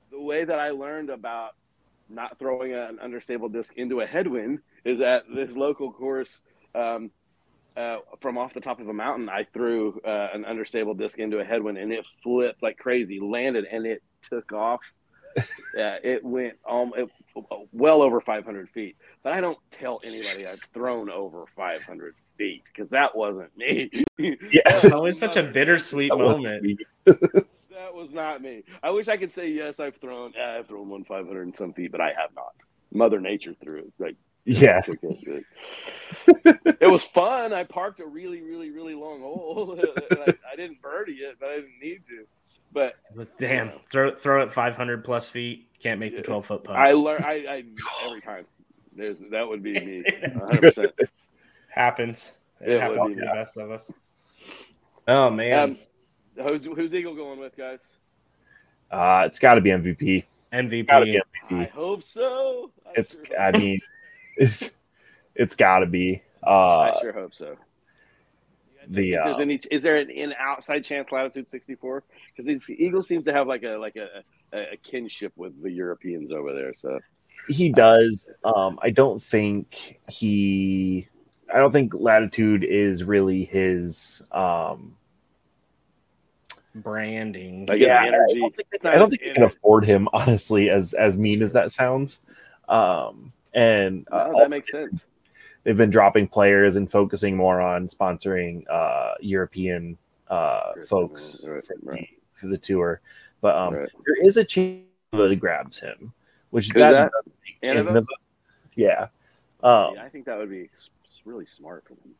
The 0.09 0.19
way 0.19 0.43
that 0.43 0.59
I 0.59 0.71
learned 0.71 1.11
about 1.11 1.51
not 2.09 2.39
throwing 2.39 2.73
an 2.73 2.99
understable 2.99 3.49
disc 3.49 3.71
into 3.75 3.99
a 4.01 4.05
headwind 4.05 4.59
is 4.83 5.01
at 5.01 5.23
this 5.33 5.55
local 5.55 5.91
course. 5.91 6.41
Um, 6.73 7.11
uh, 7.75 7.97
from 8.21 8.39
off 8.39 8.55
the 8.55 8.59
top 8.61 8.79
of 8.79 8.87
a 8.87 8.93
mountain, 8.93 9.29
I 9.29 9.45
threw 9.53 9.99
uh, 10.03 10.29
an 10.33 10.45
understable 10.45 10.95
disc 10.95 11.19
into 11.19 11.37
a 11.37 11.43
headwind 11.43 11.77
and 11.77 11.91
it 11.91 12.05
flipped 12.23 12.63
like 12.63 12.77
crazy, 12.77 13.19
landed, 13.19 13.65
and 13.65 13.85
it 13.85 14.01
took 14.23 14.51
off. 14.51 14.79
Yeah, 15.75 15.97
it 16.03 16.23
went 16.23 16.55
um, 16.69 16.93
it, 16.95 17.09
well 17.71 18.01
over 18.01 18.21
500 18.21 18.69
feet. 18.69 18.95
But 19.23 19.33
I 19.33 19.41
don't 19.41 19.57
tell 19.71 19.99
anybody 20.03 20.45
I've 20.45 20.61
thrown 20.73 21.09
over 21.09 21.45
500 21.55 22.15
feet 22.37 22.63
because 22.65 22.89
that 22.89 23.15
wasn't 23.15 23.55
me. 23.57 23.89
yeah, 24.17 24.35
it's 24.65 24.91
always 24.91 25.19
such 25.19 25.37
a 25.37 25.43
bittersweet 25.43 26.11
that 26.11 26.17
moment. 26.17 26.81
that 27.05 27.93
was 27.93 28.11
not 28.13 28.41
me. 28.41 28.63
I 28.83 28.91
wish 28.91 29.07
I 29.07 29.17
could 29.17 29.31
say 29.31 29.49
yes. 29.49 29.79
I've 29.79 29.97
thrown. 29.97 30.33
I've 30.35 30.67
thrown 30.67 30.89
one 30.89 31.03
500 31.03 31.41
and 31.41 31.55
some 31.55 31.73
feet, 31.73 31.91
but 31.91 32.01
I 32.01 32.07
have 32.09 32.33
not. 32.35 32.53
Mother 32.91 33.19
Nature 33.19 33.53
threw 33.61 33.79
it 33.79 33.93
like 33.99 34.15
yeah. 34.47 34.81
it 36.27 36.89
was 36.89 37.03
fun. 37.03 37.51
I 37.51 37.65
parked 37.65 37.99
a 37.99 38.05
really, 38.05 38.41
really, 38.41 38.71
really 38.71 38.95
long 38.95 39.19
hole. 39.19 39.77
I, 40.09 40.33
I, 40.53 40.55
didn't 40.55 40.81
birdie 40.81 41.15
it, 41.15 41.35
but 41.37 41.49
I 41.49 41.55
didn't 41.55 41.79
need 41.81 42.03
to. 42.07 42.25
But 42.73 42.95
damn, 43.37 43.71
throw 43.91 44.15
throw 44.15 44.43
it 44.43 44.51
500 44.51 45.03
plus 45.03 45.29
feet. 45.29 45.67
Can't 45.81 45.99
make 45.99 46.15
the 46.15 46.21
12 46.21 46.45
foot 46.45 46.63
putt. 46.63 46.75
I 46.75 46.91
learn. 46.93 47.23
I, 47.23 47.45
I 47.49 47.63
every 48.07 48.21
time. 48.21 48.45
There's 48.93 49.19
that 49.31 49.47
would 49.47 49.61
be 49.61 49.73
me. 49.73 50.03
100. 50.21 50.61
percent 50.61 50.93
Happens. 51.69 52.33
It, 52.61 52.71
it 52.71 52.81
happens 52.81 53.13
to 53.13 53.19
the 53.19 53.25
best 53.27 53.57
of 53.57 53.71
us. 53.71 53.91
Oh 55.07 55.29
man. 55.29 55.77
Um, 56.39 56.47
who's 56.49 56.65
who's 56.65 56.93
Eagle 56.93 57.15
going 57.15 57.39
with, 57.39 57.55
guys? 57.55 57.79
Uh, 58.89 59.23
it's 59.25 59.39
got 59.39 59.55
to 59.55 59.61
be 59.61 59.69
MVP. 59.69 60.23
MVP. 60.53 60.69
Be 60.69 60.85
MVP. 60.87 61.61
I 61.61 61.65
hope 61.65 62.01
so. 62.01 62.71
I 62.85 62.91
it's. 62.95 63.17
Sure 63.27 63.39
I 63.39 63.51
mean, 63.51 63.79
it's 64.37 64.71
it's 65.35 65.55
got 65.55 65.79
to 65.79 65.85
be. 65.85 66.21
Uh, 66.45 66.91
I 66.95 66.97
sure 67.01 67.13
hope 67.13 67.33
so. 67.33 67.57
The 68.89 69.17
uh, 69.17 69.37
any, 69.37 69.59
is 69.71 69.83
there 69.83 69.97
an, 69.97 70.09
an, 70.11 70.33
outside 70.39 70.83
chance 70.83 71.11
latitude 71.11 71.49
64? 71.49 72.03
Because 72.35 72.65
the 72.65 72.83
Eagle 72.83 73.03
seems 73.03 73.25
to 73.25 73.33
have 73.33 73.47
like 73.47 73.63
a 73.63 73.75
like 73.77 73.95
a, 73.95 74.23
a, 74.53 74.73
a, 74.73 74.77
kinship 74.77 75.33
with 75.35 75.61
the 75.61 75.71
Europeans 75.71 76.31
over 76.31 76.53
there. 76.53 76.71
So 76.77 76.99
he 77.49 77.69
does. 77.69 78.29
Um, 78.43 78.79
I 78.81 78.89
don't 78.89 79.21
think 79.21 79.99
he. 80.09 81.07
I 81.53 81.57
don't 81.57 81.71
think 81.71 81.93
latitude 81.93 82.63
is 82.63 83.03
really 83.03 83.43
his. 83.43 84.21
Um, 84.31 84.95
branding. 86.75 87.65
Like 87.65 87.79
yeah, 87.79 88.01
I 88.01 88.09
don't 88.09 88.55
think, 88.55 88.85
I 88.85 88.95
don't 88.95 89.09
think 89.09 89.21
he 89.21 89.31
can 89.31 89.43
afford 89.43 89.85
him, 89.85 90.07
honestly, 90.13 90.69
as 90.69 90.93
as 90.93 91.17
mean 91.17 91.41
as 91.41 91.53
that 91.53 91.71
sounds. 91.71 92.21
Um, 92.69 93.33
and 93.53 94.07
uh, 94.11 94.29
no, 94.31 94.39
that 94.39 94.49
makes 94.49 94.71
sense. 94.71 95.05
They've 95.67 95.75
been 95.75 95.89
dropping 95.89 96.29
players 96.29 96.77
and 96.77 96.89
focusing 96.89 97.35
more 97.35 97.59
on 97.59 97.89
sponsoring 97.89 98.63
uh, 98.69 99.15
European 99.19 99.97
uh, 100.29 100.71
folks 100.87 101.43
right, 101.45 101.61
for, 101.61 101.73
right. 101.83 102.07
The, 102.09 102.39
for, 102.39 102.47
the, 102.47 102.57
tour. 102.57 103.01
But 103.41 103.57
um, 103.57 103.73
right. 103.73 103.89
there 104.05 104.25
is 104.25 104.37
a 104.37 104.45
chance 104.45 104.85
that 105.11 105.35
grabs 105.41 105.77
him, 105.77 106.13
which 106.51 106.69
that, 106.69 107.11
that 107.61 108.05
yeah. 108.75 109.07
Um, 109.61 109.95
yeah, 109.95 110.03
I 110.05 110.09
think 110.09 110.23
that 110.27 110.37
would 110.37 110.49
be 110.49 110.69
really 111.25 111.45
smart 111.45 111.83
for 111.85 111.95
them. 111.95 112.15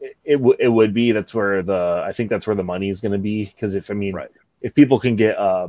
It, 0.00 0.16
it, 0.24 0.36
w- 0.38 0.56
it 0.58 0.68
would 0.68 0.92
be. 0.92 1.12
That's 1.12 1.32
where 1.32 1.62
the 1.62 2.02
I 2.04 2.10
think 2.10 2.28
that's 2.28 2.48
where 2.48 2.56
the 2.56 2.64
money 2.64 2.88
is 2.88 3.00
going 3.00 3.12
to 3.12 3.18
be 3.18 3.44
because 3.44 3.76
if 3.76 3.88
I 3.92 3.94
mean 3.94 4.18
if 4.62 4.74
people 4.74 4.98
can 4.98 5.14
get 5.14 5.38
uh 5.38 5.68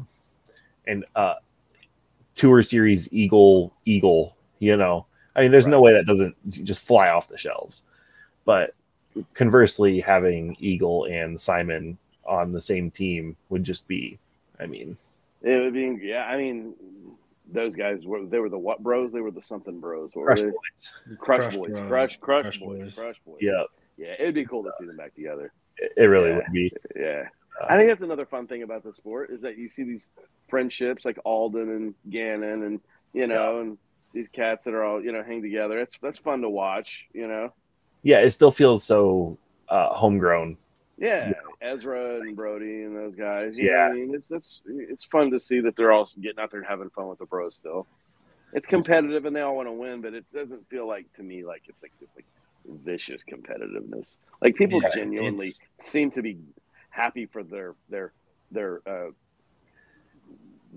an 0.87 1.03
uh 1.15 1.35
tour 2.33 2.63
series 2.63 3.13
eagle 3.13 3.75
eagle 3.85 4.35
you 4.57 4.77
know, 4.77 5.05
I 5.35 5.41
mean, 5.41 5.51
there's 5.51 5.65
right. 5.65 5.71
no 5.71 5.81
way 5.81 5.93
that 5.93 6.05
doesn't 6.05 6.35
just 6.49 6.85
fly 6.85 7.09
off 7.09 7.27
the 7.27 7.37
shelves. 7.37 7.83
But 8.45 8.73
conversely, 9.33 9.99
having 9.99 10.57
Eagle 10.59 11.05
and 11.05 11.39
Simon 11.39 11.97
on 12.25 12.51
the 12.51 12.61
same 12.61 12.91
team 12.91 13.35
would 13.49 13.63
just 13.63 13.87
be, 13.87 14.17
I 14.59 14.65
mean, 14.65 14.97
it 15.41 15.57
would 15.57 15.73
be, 15.73 15.99
yeah. 16.01 16.25
I 16.25 16.37
mean, 16.37 16.73
those 17.51 17.75
guys 17.75 18.05
were 18.05 18.25
they 18.25 18.39
were 18.39 18.49
the 18.49 18.57
what 18.57 18.81
bros? 18.83 19.11
They 19.11 19.21
were 19.21 19.31
the 19.31 19.41
something 19.41 19.79
bros. 19.79 20.11
What 20.13 20.25
Crush 20.25 20.41
boys. 20.41 20.93
Crush, 21.17 21.39
Crush 21.39 21.55
boys. 21.57 21.77
Crush, 21.77 21.87
Crush, 21.87 22.17
Crush 22.19 22.57
boys. 22.59 22.83
boys. 22.83 22.95
Crush 22.95 23.21
boys. 23.25 23.37
Yeah. 23.41 23.63
Yeah, 23.97 24.13
it'd 24.17 24.35
be 24.35 24.45
cool 24.45 24.63
to 24.63 24.71
see 24.79 24.85
them 24.85 24.97
back 24.97 25.13
together. 25.13 25.51
It, 25.77 25.91
it 25.97 26.03
really 26.05 26.29
yeah. 26.29 26.35
would 26.37 26.51
be. 26.51 26.73
Yeah. 26.95 27.23
Uh, 27.61 27.65
I 27.69 27.77
think 27.77 27.89
that's 27.89 28.01
another 28.01 28.25
fun 28.25 28.47
thing 28.47 28.63
about 28.63 28.83
the 28.83 28.93
sport 28.93 29.29
is 29.29 29.41
that 29.41 29.57
you 29.57 29.69
see 29.69 29.83
these 29.83 30.09
friendships 30.47 31.05
like 31.05 31.19
Alden 31.23 31.69
and 31.69 31.93
Gannon 32.09 32.63
and 32.63 32.79
you 33.13 33.27
know 33.27 33.55
yeah. 33.55 33.61
and 33.61 33.77
these 34.11 34.29
cats 34.29 34.65
that 34.65 34.73
are 34.73 34.83
all 34.83 35.03
you 35.03 35.11
know 35.11 35.23
hang 35.23 35.41
together. 35.41 35.79
It's 35.79 35.97
that's 36.01 36.19
fun 36.19 36.41
to 36.41 36.49
watch. 36.49 37.05
You 37.13 37.27
know. 37.27 37.53
Yeah, 38.03 38.19
it 38.19 38.31
still 38.31 38.51
feels 38.51 38.83
so 38.83 39.37
uh, 39.69 39.89
homegrown. 39.93 40.57
Yeah, 40.97 41.29
yeah, 41.29 41.71
Ezra 41.73 42.19
and 42.19 42.35
Brodie 42.35 42.83
and 42.83 42.95
those 42.95 43.15
guys. 43.15 43.53
yeah, 43.55 43.89
I 43.91 43.93
mean, 43.93 44.13
it's 44.13 44.29
it's 44.31 44.61
it's 44.67 45.03
fun 45.05 45.31
to 45.31 45.39
see 45.39 45.59
that 45.61 45.75
they're 45.75 45.91
all 45.91 46.09
getting 46.19 46.39
out 46.39 46.51
there 46.51 46.59
and 46.59 46.69
having 46.69 46.89
fun 46.89 47.07
with 47.07 47.19
the 47.19 47.25
pros 47.25 47.55
still. 47.55 47.87
It's 48.53 48.67
competitive 48.67 49.25
and 49.25 49.35
they 49.35 49.41
all 49.41 49.55
want 49.55 49.67
to 49.67 49.71
win, 49.71 50.01
but 50.01 50.13
it 50.13 50.25
doesn't 50.31 50.69
feel 50.69 50.87
like 50.87 51.11
to 51.13 51.23
me 51.23 51.43
like 51.43 51.63
it's 51.67 51.81
like 51.81 51.93
this 51.99 52.09
like 52.15 52.25
vicious 52.65 53.23
competitiveness. 53.23 54.17
Like 54.41 54.55
people 54.55 54.81
yeah, 54.83 54.89
genuinely 54.93 55.53
seem 55.79 56.11
to 56.11 56.21
be 56.21 56.37
happy 56.89 57.25
for 57.25 57.43
their 57.43 57.75
their 57.89 58.11
their 58.51 58.81
uh, 58.85 59.11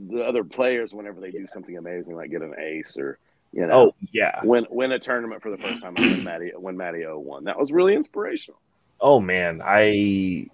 the 0.08 0.22
other 0.22 0.44
players 0.44 0.92
whenever 0.92 1.20
they 1.20 1.30
do 1.30 1.46
something 1.52 1.76
amazing, 1.76 2.14
like 2.14 2.30
get 2.30 2.42
an 2.42 2.54
ace 2.58 2.96
or 2.96 3.18
you 3.54 3.66
know, 3.66 3.72
oh 3.72 3.94
yeah, 4.12 4.40
win 4.42 4.66
win 4.68 4.90
a 4.92 4.98
tournament 4.98 5.40
for 5.40 5.50
the 5.50 5.56
first 5.56 5.80
time 5.80 5.94
when 5.94 6.24
Matty 6.24 6.52
when 6.56 6.76
Matty 6.76 7.04
O 7.06 7.18
won. 7.18 7.44
That 7.44 7.58
was 7.58 7.70
really 7.70 7.94
inspirational. 7.94 8.60
Oh 9.00 9.20
man, 9.20 9.62
I 9.64 10.48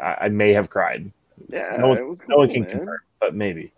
I 0.00 0.28
may 0.28 0.52
have 0.52 0.68
cried. 0.68 1.10
Yeah, 1.48 1.76
no 1.78 1.88
one, 1.88 1.96
cool, 1.98 2.16
no 2.28 2.36
one 2.36 2.50
can 2.50 2.62
man. 2.62 2.70
confirm, 2.70 2.98
but 3.20 3.34
maybe. 3.34 3.72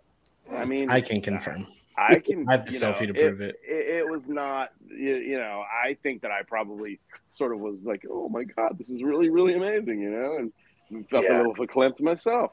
I 0.53 0.65
mean, 0.65 0.89
I 0.89 0.99
can 0.99 1.21
confirm. 1.21 1.67
I 1.97 2.19
can. 2.19 2.45
I 2.49 2.53
have 2.53 2.65
the 2.65 2.71
selfie 2.71 3.01
know, 3.01 3.07
to 3.07 3.13
prove 3.13 3.41
it. 3.41 3.55
it. 3.65 3.99
It 3.99 4.09
was 4.09 4.27
not. 4.27 4.71
You, 4.87 5.15
you 5.15 5.37
know, 5.37 5.63
I 5.85 5.95
think 6.03 6.21
that 6.23 6.31
I 6.31 6.41
probably 6.45 6.99
sort 7.29 7.53
of 7.53 7.59
was 7.59 7.79
like, 7.83 8.03
"Oh 8.11 8.27
my 8.27 8.43
god, 8.43 8.77
this 8.77 8.89
is 8.89 9.03
really, 9.03 9.29
really 9.29 9.53
amazing," 9.53 10.01
you 10.01 10.09
know, 10.09 10.37
and 10.37 11.09
felt 11.09 11.23
Yeah. 11.23 11.35
a 11.35 11.37
little 11.37 11.55
verklempt 11.55 12.01
myself. 12.01 12.51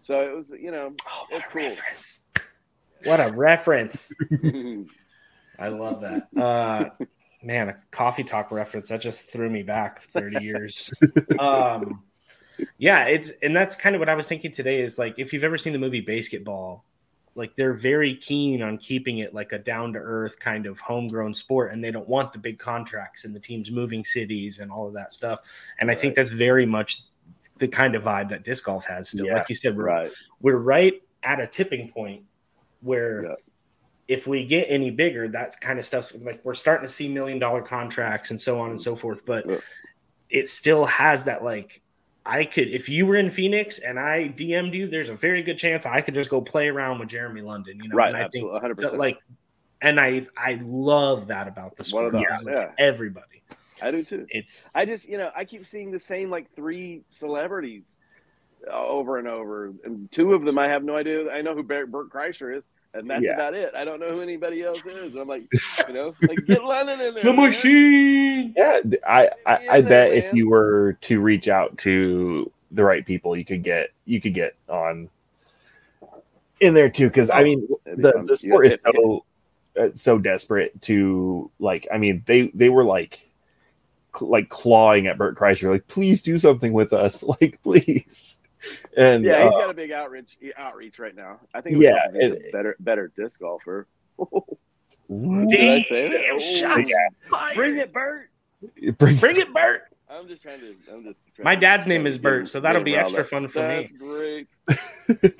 So 0.00 0.20
it 0.20 0.34
was, 0.34 0.50
you 0.50 0.70
know, 0.70 0.94
Oh, 1.06 1.26
it's 1.30 1.32
what 1.32 1.42
a 1.44 1.48
cool. 1.50 1.62
reference. 1.68 2.20
What 3.04 3.20
a 3.20 3.36
reference. 3.36 4.12
I 5.58 5.68
love 5.68 6.00
that. 6.02 6.28
Uh, 6.36 6.90
man, 7.42 7.68
a 7.70 7.76
coffee 7.90 8.24
talk 8.24 8.50
reference 8.50 8.88
that 8.88 9.00
just 9.00 9.24
threw 9.30 9.50
me 9.50 9.62
back 9.62 10.02
30 10.02 10.44
years. 10.44 10.92
Um, 11.38 12.02
yeah, 12.76 13.04
it's 13.04 13.30
and 13.42 13.54
that's 13.54 13.76
kind 13.76 13.94
of 13.94 14.00
what 14.00 14.08
I 14.08 14.14
was 14.14 14.26
thinking 14.26 14.50
today 14.50 14.80
is 14.80 14.98
like 14.98 15.18
if 15.18 15.32
you've 15.32 15.44
ever 15.44 15.56
seen 15.56 15.72
the 15.72 15.78
movie 15.78 16.04
BASEketball, 16.04 16.80
like 17.34 17.54
they're 17.54 17.74
very 17.74 18.16
keen 18.16 18.62
on 18.62 18.78
keeping 18.78 19.18
it 19.18 19.32
like 19.32 19.52
a 19.52 19.58
down 19.58 19.92
to 19.92 19.98
earth 20.00 20.40
kind 20.40 20.66
of 20.66 20.80
homegrown 20.80 21.32
sport 21.32 21.72
and 21.72 21.84
they 21.84 21.92
don't 21.92 22.08
want 22.08 22.32
the 22.32 22.38
big 22.38 22.58
contracts 22.58 23.24
and 23.24 23.34
the 23.34 23.38
teams 23.38 23.70
moving 23.70 24.04
cities 24.04 24.58
and 24.58 24.72
all 24.72 24.88
of 24.88 24.94
that 24.94 25.12
stuff. 25.12 25.40
And 25.78 25.90
I 25.90 25.94
think 25.94 26.16
that's 26.16 26.30
very 26.30 26.66
much 26.66 27.02
the 27.58 27.68
kind 27.68 27.94
of 27.94 28.02
vibe 28.02 28.28
that 28.30 28.42
disc 28.42 28.64
golf 28.64 28.86
has 28.86 29.10
still. 29.10 29.26
Yeah, 29.26 29.34
like 29.34 29.48
you 29.48 29.54
said, 29.54 29.76
we're 29.76 29.84
right. 29.84 30.10
we're 30.40 30.56
right 30.56 31.00
at 31.22 31.40
a 31.40 31.46
tipping 31.46 31.90
point 31.90 32.24
where 32.80 33.24
Yeah. 33.24 33.34
If 34.08 34.26
we 34.26 34.44
get 34.44 34.66
any 34.68 34.90
bigger, 34.90 35.28
that 35.28 35.52
kind 35.60 35.78
of 35.78 35.84
stuff's 35.84 36.14
like 36.16 36.40
we're 36.44 36.54
starting 36.54 36.86
to 36.86 36.92
see 36.92 37.08
million 37.08 37.38
dollar 37.38 37.60
contracts 37.62 38.30
and 38.30 38.40
so 38.40 38.58
on 38.58 38.70
and 38.70 38.80
so 38.80 38.96
forth. 38.96 39.24
But 39.26 39.46
Yeah. 39.46 39.58
it 40.30 40.48
still 40.48 40.86
has 40.86 41.24
that 41.24 41.44
like 41.44 41.80
I 42.26 42.44
could 42.44 42.68
if 42.68 42.88
you 42.88 43.06
were 43.06 43.16
in 43.16 43.30
Phoenix 43.30 43.78
and 43.78 43.98
I 43.98 44.28
DM'd 44.28 44.74
you, 44.74 44.88
there's 44.88 45.08
a 45.10 45.14
very 45.14 45.42
good 45.42 45.58
chance 45.58 45.86
I 45.86 46.00
could 46.00 46.14
just 46.14 46.30
go 46.30 46.40
play 46.40 46.68
around 46.68 46.98
with 46.98 47.08
Jeremy 47.10 47.42
London. 47.42 47.78
You 47.82 47.88
know, 47.90 47.96
Right. 47.96 48.08
and 48.08 48.16
I 48.16 48.28
think 48.28 48.44
Absolutely. 48.46 48.52
100. 48.54 48.76
that, 48.78 48.98
like 48.98 49.18
and 49.82 50.00
I 50.00 50.26
I 50.36 50.58
love 50.64 51.28
that 51.28 51.46
about 51.46 51.76
this. 51.76 51.92
One 51.92 52.06
of 52.06 52.12
those, 52.12 52.24
It's 52.30 52.44
like 52.44 52.56
yeah. 52.56 52.70
everybody. 52.78 53.42
I 53.80 53.90
do 53.92 54.02
too. 54.02 54.26
It's 54.30 54.68
I 54.74 54.84
just, 54.86 55.08
you 55.08 55.18
know, 55.18 55.30
I 55.36 55.44
keep 55.44 55.64
seeing 55.64 55.90
the 55.92 56.00
same 56.00 56.30
like 56.30 56.52
three 56.56 57.02
celebrities 57.10 57.98
uh, 58.66 58.84
over 58.86 59.18
and 59.18 59.28
over, 59.28 59.72
and 59.84 60.10
two 60.10 60.34
of 60.34 60.44
them 60.44 60.58
I 60.58 60.66
have 60.66 60.82
no 60.82 60.96
idea. 60.96 61.30
I 61.30 61.42
know 61.42 61.54
who 61.54 61.62
Bert, 61.62 61.92
Bert 61.92 62.10
Kreischer 62.10 62.56
is, 62.56 62.64
and 62.98 63.08
that's 63.10 63.22
Yeah. 63.22 63.32
about 63.34 63.54
it. 63.54 63.74
I 63.74 63.84
don't 63.84 64.00
know 64.00 64.10
who 64.10 64.20
anybody 64.20 64.62
else 64.62 64.84
is. 64.84 65.14
I'm 65.14 65.28
like, 65.28 65.44
you 65.88 65.94
know, 65.94 66.14
like 66.28 66.38
get 66.46 66.64
Lennon 66.64 67.00
in 67.00 67.14
there. 67.14 67.24
the 67.24 67.32
man. 67.32 67.50
machine. 67.50 68.54
Yeah, 68.56 68.80
I 69.06 69.22
Yeah, 69.46 69.56
I 69.70 69.80
bet 69.80 70.10
man. 70.10 70.18
if 70.18 70.34
you 70.34 70.48
were 70.48 70.94
to 71.02 71.20
reach 71.20 71.48
out 71.48 71.76
to 71.78 72.50
the 72.70 72.84
right 72.84 73.04
people, 73.06 73.36
you 73.36 73.44
could 73.44 73.62
get 73.62 73.90
you 74.04 74.20
could 74.20 74.34
get 74.34 74.54
on 74.68 75.08
in 76.60 76.74
there 76.74 76.90
too. 76.90 77.08
Because 77.08 77.30
I 77.30 77.40
Oh, 77.40 77.44
mean, 77.44 77.68
the 77.84 78.24
the 78.26 78.36
sport 78.36 78.66
is 78.66 78.80
so 78.80 79.24
uh, 79.78 79.88
so 79.94 80.18
desperate 80.18 80.80
to 80.82 81.50
like. 81.58 81.86
I 81.92 81.98
mean, 81.98 82.22
they 82.26 82.48
they 82.54 82.68
were 82.68 82.84
like 82.84 83.28
cl- 84.16 84.30
like 84.30 84.48
clawing 84.48 85.06
at 85.06 85.16
Bert 85.18 85.36
Kreischer, 85.36 85.70
like 85.70 85.86
please 85.86 86.20
do 86.22 86.38
something 86.38 86.72
with 86.72 86.92
us, 86.92 87.22
like 87.40 87.60
please. 87.62 88.40
And 88.96 89.24
Yeah, 89.24 89.44
he's 89.44 89.54
uh, 89.54 89.58
got 89.58 89.70
a 89.70 89.74
big 89.74 89.92
outreach 89.92 90.36
outreach 90.56 90.98
right 90.98 91.14
now. 91.14 91.40
I 91.54 91.60
think. 91.60 91.76
Yeah, 91.78 91.90
yeah, 92.12 92.20
it- 92.28 92.52
better 92.52 92.76
better 92.80 93.12
disc 93.16 93.38
golfer. 93.40 93.86
ooh, 94.20 95.46
Did 95.48 95.60
I 95.60 95.82
say 95.82 96.08
that? 96.08 96.18
Damn, 96.18 96.34
Oh, 96.34 96.38
shots 96.38 96.92
fired. 97.30 97.54
Bring 97.54 97.76
it, 97.76 97.92
Bert. 97.92 98.30
bring- 98.98 99.16
Bring 99.16 99.36
it, 99.36 99.52
Bert. 99.54 99.82
I'm 100.10 100.26
just 100.26 100.42
trying 100.42 100.60
to. 100.60 100.74
I'm 100.92 101.04
just. 101.04 101.20
Trying 101.36 101.44
My 101.44 101.54
to- 101.54 101.60
dad's 101.60 101.86
name 101.86 102.06
is 102.06 102.16
get 102.16 102.22
Bert, 102.22 102.48
so 102.48 102.60
that'll 102.60 102.82
be 102.82 102.96
extra 102.96 103.24
fun 103.24 103.44
up. 103.44 103.50
for 103.50 103.68
me. 103.68 104.46
That's 104.66 104.82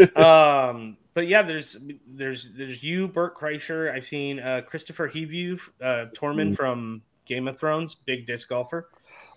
great. 0.06 0.16
um, 0.16 0.96
but 1.14 1.26
yeah, 1.26 1.42
there's 1.42 1.76
there's 2.06 2.50
there's 2.56 2.82
you, 2.82 3.08
Bert 3.08 3.36
Kreischer. 3.36 3.92
I've 3.92 4.06
seen 4.06 4.38
uh, 4.38 4.62
Kristofer 4.70 5.10
Hivju, 5.10 5.58
uh, 5.80 6.06
Tormund 6.16 6.52
Mhm. 6.52 6.56
from 6.56 7.02
Game 7.26 7.48
of 7.48 7.58
Thrones, 7.58 7.94
big 7.94 8.26
disc 8.26 8.48
golfer. 8.48 8.88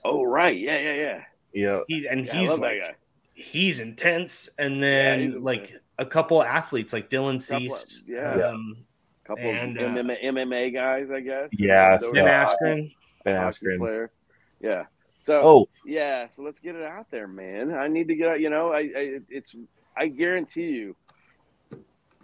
Oh 0.03 0.23
right, 0.23 0.57
yeah, 0.57 0.77
yeah, 0.79 0.93
yeah. 0.93 1.23
yeah, 1.53 1.79
He's 1.87 2.05
and 2.05 2.25
yeah 2.25 2.33
he's 2.33 2.57
like 2.59 2.81
that 2.81 2.91
guy. 2.91 2.95
He's 3.41 3.79
intense. 3.79 4.49
And 4.57 4.81
then 4.81 5.19
he's 5.33 5.35
like 5.41 5.61
intense. 5.65 5.81
a 5.99 6.05
couple 6.05 6.43
athletes 6.43 6.93
like 6.93 7.09
Dylan 7.09 7.45
Couple- 7.47 7.69
Cease, 7.69 8.03
yeah. 8.07 8.33
um, 8.49 8.77
couple 9.23 9.43
And, 9.45 9.77
of 9.77 9.91
uh, 9.95 9.99
MMA, 9.99 10.23
MMA 10.23 10.73
guys, 10.73 11.09
I 11.11 11.19
guess. 11.21 11.49
Yeah, 11.53 11.97
Those 11.97 12.13
Ben 12.13 12.25
Yeah. 12.25 12.45
Askren. 12.45 12.95
Ben 13.23 13.35
Askren. 13.35 13.77
player. 13.77 14.11
Yeah. 14.59 14.85
So 15.21 15.39
Oh, 15.43 15.69
yeah, 15.85 16.27
so 16.35 16.41
let's 16.41 16.59
get 16.59 16.75
it 16.75 16.83
out 16.83 17.11
there, 17.11 17.27
man. 17.27 17.73
I 17.73 17.87
need 17.87 18.07
to 18.07 18.15
get 18.15 18.27
out. 18.27 18.39
You 18.41 18.49
know, 18.49 18.71
I, 18.71 18.79
I 18.79 19.19
it's 19.29 19.55
I 19.95 20.07
guarantee 20.07 20.71
you, 20.71 20.95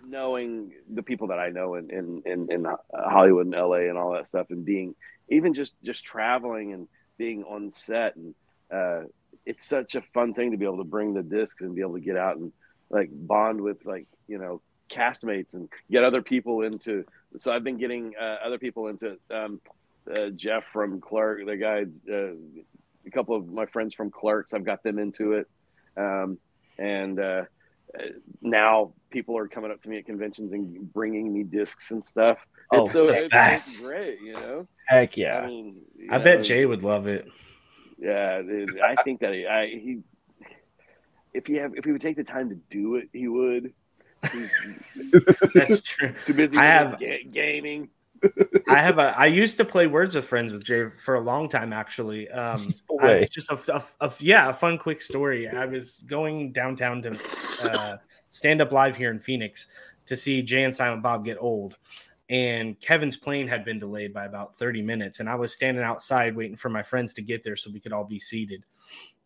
knowing 0.06 0.72
the 0.94 1.04
people 1.04 1.28
that 1.28 1.40
I 1.40 1.50
know 1.50 1.76
in 1.76 1.90
in 1.92 2.22
in, 2.26 2.52
in 2.52 2.66
uh, 2.66 2.78
Hollywood 2.94 3.46
and 3.46 3.56
LA 3.56 3.88
and 3.90 3.98
all 3.98 4.14
that 4.14 4.28
stuff, 4.28 4.48
and 4.50 4.66
being 4.66 4.96
even 5.30 5.54
just 5.54 5.76
just 5.84 6.06
traveling 6.06 6.74
and 6.74 6.88
being 7.18 7.44
on 7.44 7.72
set 7.72 8.16
and 8.16 8.34
uh, 8.72 9.02
it's 9.48 9.66
such 9.66 9.96
a 9.96 10.02
fun 10.14 10.34
thing 10.34 10.52
to 10.52 10.58
be 10.58 10.66
able 10.66 10.78
to 10.78 10.84
bring 10.84 11.14
the 11.14 11.24
discs 11.24 11.62
and 11.62 11.74
be 11.74 11.82
able 11.82 11.94
to 11.94 12.02
get 12.02 12.18
out 12.18 12.36
and 12.36 12.52
like 12.90 13.10
bond 13.12 13.62
with 13.62 13.78
like 13.86 14.06
you 14.28 14.38
know 14.38 14.62
castmates 14.94 15.54
and 15.54 15.70
get 15.90 16.04
other 16.04 16.22
people 16.22 16.62
into. 16.62 17.06
So 17.40 17.52
I've 17.52 17.64
been 17.64 17.78
getting 17.78 18.14
uh, 18.20 18.38
other 18.46 18.60
people 18.60 18.88
into 18.88 19.18
um, 19.32 19.62
uh, 20.14 20.30
Jeff 20.30 20.66
from 20.74 21.00
Clerks, 21.00 21.46
the 21.46 21.56
guy, 21.56 21.86
uh, 22.12 22.34
a 23.06 23.12
couple 23.12 23.36
of 23.36 23.48
my 23.48 23.66
friends 23.68 23.94
from 23.94 24.12
Clerks. 24.12 24.54
I've 24.54 24.66
got 24.66 24.84
them 24.84 25.00
into 25.00 25.34
it, 25.34 25.50
um, 25.96 26.38
and 26.78 27.18
uh, 27.18 27.44
uh, 27.98 28.04
now 28.42 28.94
people 29.12 29.38
are 29.38 29.48
coming 29.48 29.72
up 29.72 29.82
to 29.84 29.90
me 29.90 29.98
at 29.98 30.06
conventions 30.06 30.52
and 30.52 30.92
bringing 30.94 31.34
me 31.34 31.44
discs 31.44 31.92
and 31.92 32.04
stuff. 32.04 32.38
Oh, 32.70 32.82
it's 32.82 32.92
so 32.92 33.08
it's, 33.08 33.34
it's 33.34 33.82
great, 33.82 34.20
you 34.20 34.34
know. 34.34 34.68
heck 34.88 35.18
I 35.18 35.22
yeah. 35.22 35.48
mean, 35.48 35.78
I 36.10 36.18
know, 36.18 36.24
bet 36.26 36.44
Jay 36.44 36.66
would 36.66 36.84
love 36.84 37.08
it. 37.08 37.30
Yeah, 38.00 38.42
it- 38.46 38.80
I 38.84 38.96
think 39.04 39.20
that 39.22 39.34
he, 39.34 39.46
I, 39.48 39.68
he, 39.68 40.00
if 41.34 41.46
he 41.48 41.56
have, 41.56 41.74
if 41.76 41.86
he 41.86 41.92
would 41.92 42.02
take 42.02 42.16
the 42.16 42.24
time 42.24 42.50
to 42.50 42.56
do 42.70 42.96
it, 42.96 43.10
he 43.14 43.28
would. 43.28 43.74
That's 45.54 45.82
true. 45.84 46.14
too 46.26 46.34
busy 46.34 46.58
I 46.58 46.66
have- 46.66 47.00
ga- 47.00 47.24
gaming. 47.32 47.90
I 48.68 48.82
have 48.82 48.98
a. 48.98 49.14
I 49.16 49.28
used 49.28 49.58
to 49.58 49.66
play 49.66 49.86
Words 49.86 50.16
with 50.16 50.26
Friends 50.26 50.52
with 50.52 50.64
Jay 50.64 50.86
for 50.98 51.14
a 51.16 51.20
long 51.22 51.48
time, 51.50 51.72
actually. 51.72 52.28
Um, 52.30 52.60
No 52.90 53.00
I- 53.08 53.28
just 53.32 53.52
a, 53.52 53.60
a, 53.76 53.84
a- 54.08 54.12
yeah, 54.20 54.50
a 54.50 54.54
fun 54.54 54.80
quick 54.80 55.04
story. 55.04 55.48
I 55.48 55.66
was 55.66 56.00
going 56.08 56.52
downtown 56.52 57.04
to 57.04 57.20
uh, 57.62 57.98
stand 58.32 58.60
up 58.60 58.72
live 58.72 58.98
here 58.98 59.12
in 59.12 59.20
Phoenix 59.20 59.68
to 60.08 60.18
see 60.18 60.42
Jay 60.42 60.64
and 60.64 60.76
Silent 60.76 61.04
Bob 61.04 61.26
get 61.26 61.38
old, 61.40 61.78
and 62.30 62.80
Kevin's 62.80 63.16
plane 63.16 63.48
had 63.48 63.64
been 63.64 63.80
delayed 63.80 64.14
by 64.14 64.26
about 64.26 64.56
thirty 64.56 64.82
minutes, 64.82 65.20
and 65.20 65.30
I 65.30 65.36
was 65.36 65.54
standing 65.54 65.84
outside 65.84 66.36
waiting 66.36 66.58
for 66.58 66.70
my 66.70 66.84
friends 66.84 67.14
to 67.16 67.22
get 67.22 67.44
there 67.44 67.56
so 67.56 67.72
we 67.72 67.80
could 67.80 67.94
all 67.94 68.04
be 68.04 68.20
seated. 68.20 68.64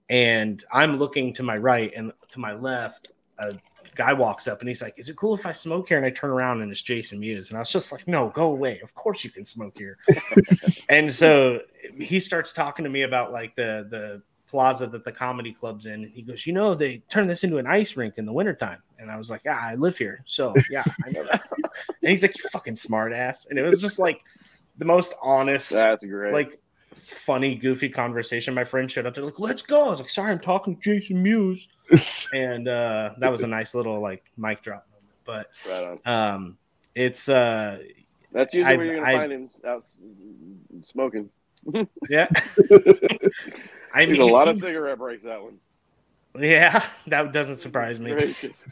And 0.10 0.64
I'm 0.72 0.98
looking 0.98 1.34
to 1.36 1.44
my 1.44 1.58
right 1.58 1.92
and 1.96 2.12
to 2.30 2.40
my 2.40 2.54
left. 2.54 3.12
A 3.40 3.58
guy 3.96 4.14
walks 4.14 4.48
up 4.48 4.60
and 4.60 4.68
he's 4.68 4.82
like, 4.82 4.94
"Is 4.98 5.10
it 5.10 5.16
cool 5.16 5.34
if 5.34 5.46
I 5.46 5.52
smoke 5.52 5.88
here?" 5.88 5.98
And 5.98 6.06
I 6.06 6.12
turn 6.12 6.30
around 6.30 6.62
and 6.62 6.72
it's 6.72 6.82
Jason 6.82 7.20
Mewes, 7.20 7.50
and 7.50 7.58
I 7.58 7.62
was 7.62 7.72
just 7.72 7.92
like, 7.92 8.08
"No, 8.08 8.30
go 8.30 8.48
away! 8.48 8.80
Of 8.82 8.94
course 8.94 9.24
you 9.24 9.32
can 9.32 9.46
smoke 9.46 9.78
here." 9.78 9.98
and 10.90 11.12
so 11.12 11.62
he 11.98 12.20
starts 12.20 12.54
talking 12.54 12.84
to 12.84 12.90
me 12.92 13.02
about 13.04 13.32
like 13.32 13.56
the 13.56 13.88
the 13.90 14.22
plaza 14.52 14.86
that 14.88 15.04
the 15.04 15.12
comedy 15.12 15.52
club's 15.52 15.86
in. 15.88 16.04
And 16.04 16.12
he 16.12 16.22
goes, 16.22 16.46
"You 16.46 16.54
know, 16.54 16.76
they 16.76 16.98
turn 17.10 17.26
this 17.26 17.44
into 17.44 17.58
an 17.58 17.66
ice 17.66 17.96
rink 17.98 18.16
in 18.18 18.26
the 18.26 18.34
wintertime. 18.34 18.84
And 19.00 19.10
I 19.10 19.18
was 19.18 19.30
like, 19.32 19.42
"Yeah, 19.46 19.58
I 19.60 19.74
live 19.76 19.98
here, 19.98 20.22
so 20.26 20.54
yeah, 20.70 20.84
I 21.06 21.12
know 21.12 21.24
that." 21.24 21.42
and 22.04 22.12
he's 22.12 22.22
like, 22.22 22.38
"You 22.38 22.48
fucking 22.52 22.76
smart 22.76 23.14
ass," 23.14 23.48
and 23.50 23.58
it 23.58 23.64
was 23.64 23.82
just 23.82 23.98
like 23.98 24.22
the 24.78 24.86
most 24.86 25.14
honest 25.22 25.72
That's 25.72 26.06
great. 26.06 26.34
like 26.34 26.60
funny, 26.94 27.56
goofy 27.56 27.88
conversation. 27.90 28.54
My 28.54 28.66
friend 28.66 28.92
showed 28.92 29.06
up. 29.08 29.16
They're 29.16 29.24
like, 29.24 29.40
"Let's 29.40 29.62
go." 29.64 29.88
I 29.88 29.90
was 29.90 30.02
like, 30.02 30.10
"Sorry, 30.12 30.32
I'm 30.32 30.40
talking 30.40 30.76
to 30.76 30.82
Jason 31.00 31.24
Mewes," 31.24 31.68
and 32.34 32.68
uh, 32.68 33.12
that 33.20 33.32
was 33.32 33.42
a 33.44 33.48
nice 33.48 33.74
little 33.74 34.00
like 34.02 34.24
mic 34.38 34.62
drop 34.62 34.86
moment. 34.92 35.08
But 35.26 35.48
right 35.70 36.08
um, 36.08 36.58
it's 36.94 37.28
uh, 37.30 37.80
That's 38.32 38.54
usually 38.54 38.70
I've- 38.74 38.78
where 38.78 38.86
you're 38.86 38.96
gonna 39.04 39.08
I- 39.08 39.18
find 39.18 39.32
him 39.32 39.50
out 39.66 39.86
smoking. 40.84 41.30
Yeah. 42.10 42.28
I 43.94 44.06
There's 44.06 44.10
mean, 44.18 44.22
a 44.22 44.26
lot 44.26 44.48
of 44.48 44.58
cigarette 44.60 44.98
breaks. 44.98 45.24
That 45.24 45.42
one. 45.42 45.58
yeah, 46.40 46.86
that 47.08 47.34
doesn't 47.34 47.58
surprise 47.58 48.00
me. 48.00 48.16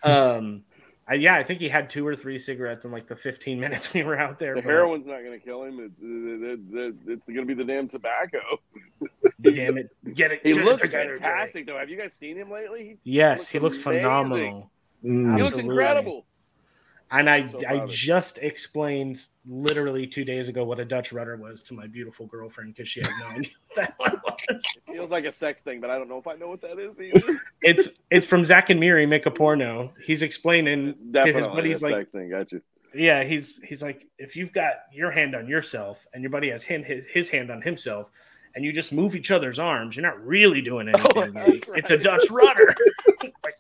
Um, 0.04 0.64
I, 1.08 1.16
yeah, 1.16 1.36
I 1.36 1.44
think 1.44 1.60
he 1.60 1.68
had 1.68 1.90
two 1.90 2.06
or 2.08 2.16
three 2.16 2.38
cigarettes 2.38 2.86
in 2.86 2.92
like 2.92 3.08
the 3.08 3.16
15 3.16 3.60
minutes 3.66 3.94
we 3.94 4.04
were 4.04 4.18
out 4.18 4.40
there. 4.40 4.56
The 4.56 4.62
but 4.62 4.70
heroin's 4.70 5.08
not 5.08 5.20
going 5.24 5.38
to 5.40 5.44
kill 5.44 5.64
him. 5.64 5.80
It, 5.80 5.92
it, 6.02 6.60
it, 6.72 6.96
it's 7.08 7.26
going 7.26 7.42
to 7.42 7.46
be 7.46 7.54
the 7.56 7.64
damn 7.66 7.88
tobacco. 7.90 8.40
Damn 9.42 9.78
it, 9.78 9.90
get 10.14 10.32
it. 10.32 10.42
He 10.44 10.54
get 10.54 10.62
it 10.62 10.66
looks 10.66 10.82
together, 10.84 11.18
Jay. 11.18 11.24
fantastic, 11.24 11.66
though. 11.66 11.78
Have 11.78 11.90
you 11.90 11.98
guys 11.98 12.14
seen 12.20 12.38
him 12.38 12.50
lately? 12.52 12.98
Yes, 13.04 13.48
He 13.50 13.58
he 13.58 13.62
looks 13.62 13.78
looks 13.78 13.86
amazing. 13.88 14.04
phenomenal. 14.04 14.72
Mm. 15.04 15.38
He 15.38 15.44
looks 15.44 15.58
incredible. 15.58 16.26
And 17.12 17.30
I, 17.30 17.50
So 17.50 17.60
I 17.68 17.86
just 17.88 18.38
explained 18.38 19.20
literally 19.48 20.06
two 20.06 20.24
days 20.24 20.48
ago 20.48 20.64
what 20.64 20.80
a 20.80 20.86
Dutch 20.86 21.12
rudder 21.12 21.38
was 21.38 21.64
to 21.64 21.74
my 21.74 21.88
beautiful 21.88 22.28
girlfriend 22.28 22.76
because 22.76 22.88
she 22.88 23.00
had 23.00 23.10
no 23.20 23.38
idea 23.38 23.52
what 23.68 23.76
that 23.76 23.94
one 23.98 24.22
was. 24.24 24.38
It 24.50 24.92
feels 24.92 25.12
like 25.12 25.26
a 25.26 25.32
sex 25.32 25.62
thing, 25.62 25.82
but 25.82 25.90
I 25.90 25.98
don't 25.98 26.08
know 26.08 26.20
if 26.20 26.28
I 26.28 26.36
know 26.36 26.50
what 26.50 26.62
that 26.62 26.78
is 26.78 27.00
either. 27.02 27.40
It's 27.62 27.90
it's 28.12 28.26
from 28.28 28.46
Zach 28.46 28.70
and 28.70 28.80
Miri 28.80 29.06
make 29.06 29.26
a 29.26 29.32
porno. 29.32 29.92
He's 30.06 30.22
explaining 30.22 30.96
to 31.14 31.34
his 31.34 31.48
buddies 31.48 31.82
like 31.82 31.94
sex 31.94 32.12
thing. 32.12 32.30
Got 32.30 32.52
you. 32.52 32.62
yeah, 32.94 33.24
he's 33.24 33.60
he's 33.64 33.82
like, 33.82 34.08
if 34.18 34.36
you've 34.36 34.54
got 34.54 34.74
your 34.94 35.12
hand 35.12 35.36
on 35.36 35.48
yourself 35.48 36.06
and 36.14 36.22
your 36.24 36.30
buddy 36.30 36.50
has 36.52 36.64
hand, 36.64 36.86
his, 36.86 37.06
his 37.08 37.30
hand 37.30 37.50
on 37.52 37.62
himself, 37.62 38.12
and 38.56 38.64
you 38.64 38.72
just 38.72 38.92
move 38.94 39.16
each 39.16 39.32
other's 39.32 39.60
arms, 39.60 39.96
you're 39.96 40.06
not 40.06 40.24
really 40.26 40.62
doing 40.62 40.88
anything. 40.94 41.12
Oh, 41.16 41.22
that's 41.32 41.70
It's 41.76 41.92
a. 41.92 41.98
Dutch 41.98 42.30
rudder. 42.30 42.76
like, 43.44 43.56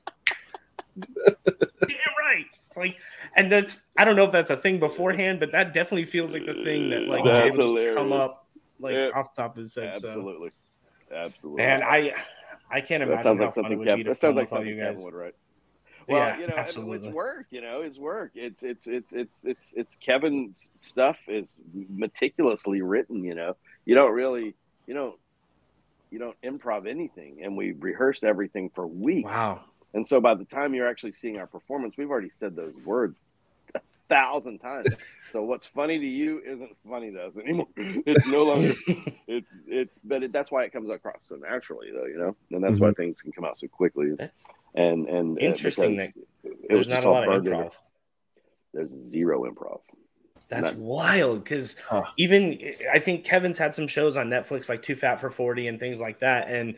It's 2.54 2.76
like, 2.78 2.98
and 3.36 3.52
that's 3.52 3.80
I 3.98 4.06
don't 4.06 4.16
know 4.16 4.26
if 4.26 4.32
that's 4.32 4.52
a 4.52 4.58
thing 4.58 4.80
beforehand, 4.80 5.40
but 5.40 5.52
that 5.52 5.74
definitely 5.74 6.06
feels 6.06 6.34
like 6.34 6.46
the 6.46 6.54
thing 6.54 6.90
that 6.92 7.02
like 7.08 7.24
That's 7.24 7.56
Jay 7.56 7.58
would 7.58 7.84
just 7.86 7.96
come 7.96 8.12
up 8.14 8.48
like 8.80 8.94
Yeah. 8.94 9.10
off 9.16 9.34
the 9.36 9.42
top 9.42 9.52
of 9.56 9.62
his 9.62 9.76
head. 9.76 9.98
So, 9.98 10.08
Absolutely, 10.08 10.52
absolutely. 11.14 11.64
man, 11.64 11.84
I 11.84 12.14
I 12.72 12.82
can't 12.82 13.02
that 13.02 13.08
imagine 13.10 13.24
sounds 13.24 13.26
how 13.26 13.30
like 13.32 13.38
fun 13.40 13.46
it 13.46 13.54
something 13.54 13.78
would 13.80 13.86
be 13.86 13.90
Kevin. 13.92 14.06
That 14.08 14.20
sounds 14.20 14.36
like 14.36 14.50
something 14.50 14.68
you 14.68 14.76
Kevin 14.76 14.96
guys. 14.96 15.04
would 15.04 15.14
write. 15.14 15.36
Well, 16.08 16.20
yeah, 16.20 16.40
you 16.40 16.48
know, 16.48 16.56
absolutely. 16.56 17.08
it's 17.08 17.16
work. 17.16 17.46
You 17.52 17.62
know, 17.62 17.82
it's 17.82 18.00
work. 18.00 18.32
It's 18.34 18.64
it's 18.64 18.88
it's 18.88 19.14
it's 19.14 19.38
it's 19.44 19.74
it's 19.76 19.96
Kevin's 19.98 20.72
stuff 20.80 21.18
is 21.28 21.60
meticulously 21.74 22.82
written. 22.82 23.24
You 23.24 23.36
know, 23.36 23.56
you 23.86 23.96
don't 23.96 24.14
really 24.14 24.56
you 24.88 24.94
don't 24.94 25.16
you 26.10 26.18
don't 26.18 26.36
improv 26.42 26.88
anything, 26.88 27.42
and 27.44 27.56
we 27.56 27.74
rehearsed 27.74 28.24
everything 28.24 28.72
for 28.74 28.88
weeks. 28.88 29.30
Wow. 29.30 29.62
And 29.94 30.06
so 30.06 30.22
by 30.22 30.36
the 30.36 30.46
time 30.46 30.74
you're 30.74 30.88
actually 30.88 31.14
seeing 31.14 31.38
our 31.38 31.48
performance, 31.48 31.96
we've 31.98 32.10
already 32.10 32.30
said 32.30 32.56
those 32.56 32.76
words 32.86 33.18
a 33.76 33.82
thousand 34.08 34.60
times. 34.60 34.96
so 35.32 35.44
what's 35.44 35.66
funny 35.68 35.98
to 36.00 36.06
you 36.06 36.42
isn't 36.46 36.76
funny 36.88 37.12
to 37.12 37.24
us 37.24 37.38
anymore. 37.38 37.68
It's 37.76 38.28
no 38.28 38.44
longer. 38.44 38.74
It's 39.32 39.54
it's, 39.68 40.00
but 40.04 40.24
it, 40.24 40.32
that's 40.34 40.50
why 40.50 40.64
it 40.64 40.74
comes 40.74 40.90
across 40.90 41.24
so 41.28 41.36
naturally, 41.36 41.92
though. 41.92 42.08
You 42.08 42.18
know, 42.18 42.36
and 42.50 42.64
that's 42.64 42.80
why 42.80 42.92
things 42.94 43.22
can 43.22 43.32
come 43.32 43.46
out 43.46 43.60
so 43.60 43.68
quickly. 43.68 44.16
That's 44.18 44.44
And 44.74 45.08
and 45.08 45.38
uh, 45.38 45.42
Interesting 45.42 45.98
because 45.98 46.14
that 46.44 46.52
it 46.52 46.68
there's 46.68 46.88
was 46.88 46.88
not 46.88 47.04
a 47.04 47.10
lot 47.12 47.28
of 47.30 47.44
improv. 47.44 47.74
There's 48.74 48.90
zero 48.90 49.44
improv. 49.48 49.82
That's 50.50 50.72
wild 50.76 51.44
because 51.44 51.76
Huh. 51.88 52.06
even 52.18 52.74
I 52.92 52.98
think 52.98 53.24
Kevin's 53.24 53.60
had 53.60 53.76
some 53.76 53.88
shows 53.88 54.18
on 54.18 54.30
Netflix 54.30 54.68
like 54.68 54.82
Too 54.82 54.96
Fat 54.96 55.18
for 55.22 55.30
40 55.30 55.68
and 55.68 55.80
things 55.80 56.00
like 56.00 56.20
that. 56.22 56.50
And 56.50 56.76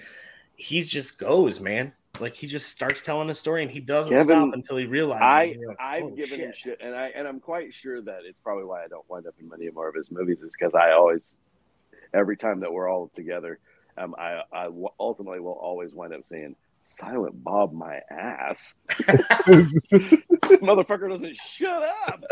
he's 0.56 0.90
just 0.90 1.18
goes, 1.18 1.62
man. 1.62 1.94
Like 2.20 2.36
he 2.36 2.46
just 2.46 2.68
starts 2.70 3.02
telling 3.02 3.30
a 3.30 3.34
story 3.34 3.64
and 3.64 3.72
he 3.72 3.80
doesn't 3.80 4.16
Kevin, 4.16 4.26
stop 4.38 4.54
until 4.54 4.78
he 4.78 4.86
realizes. 4.86 5.24
I 5.24 5.44
and 5.46 5.62
you're 5.62 5.76
I've 5.82 6.04
"Oh, 6.04 6.10
given 6.10 6.40
him 6.42 6.54
shit." 6.56 6.80
and 6.82 6.94
I 6.96 7.08
and 7.16 7.28
I'm 7.28 7.40
quite 7.40 7.74
sure 7.74 8.02
that 8.02 8.20
it's 8.26 8.40
probably 8.40 8.66
why 8.66 8.84
I 8.84 8.88
don't 8.88 9.10
wind 9.10 9.26
up 9.28 9.34
in 9.40 9.48
many 9.50 9.70
more 9.72 9.88
of 9.90 9.96
his 9.96 10.12
movies 10.12 10.40
is 10.42 10.52
because 10.52 10.76
I 10.76 10.92
always, 10.92 11.34
every 12.14 12.38
time 12.38 12.60
that 12.60 12.72
we're 12.72 12.90
all 12.90 13.10
together, 13.16 13.60
um, 13.98 14.14
I 14.20 14.42
I 14.52 14.64
w- 14.66 14.90
ultimately 15.00 15.40
will 15.40 15.54
always 15.54 15.94
wind 15.96 16.14
up 16.14 16.26
saying, 16.26 16.56
"Silent 16.86 17.44
Bob, 17.44 17.74
my 17.74 18.02
ass." 18.12 18.76
Motherfucker 20.62 21.10
doesn't 21.10 21.38
shut 21.38 21.84
up. 22.08 22.24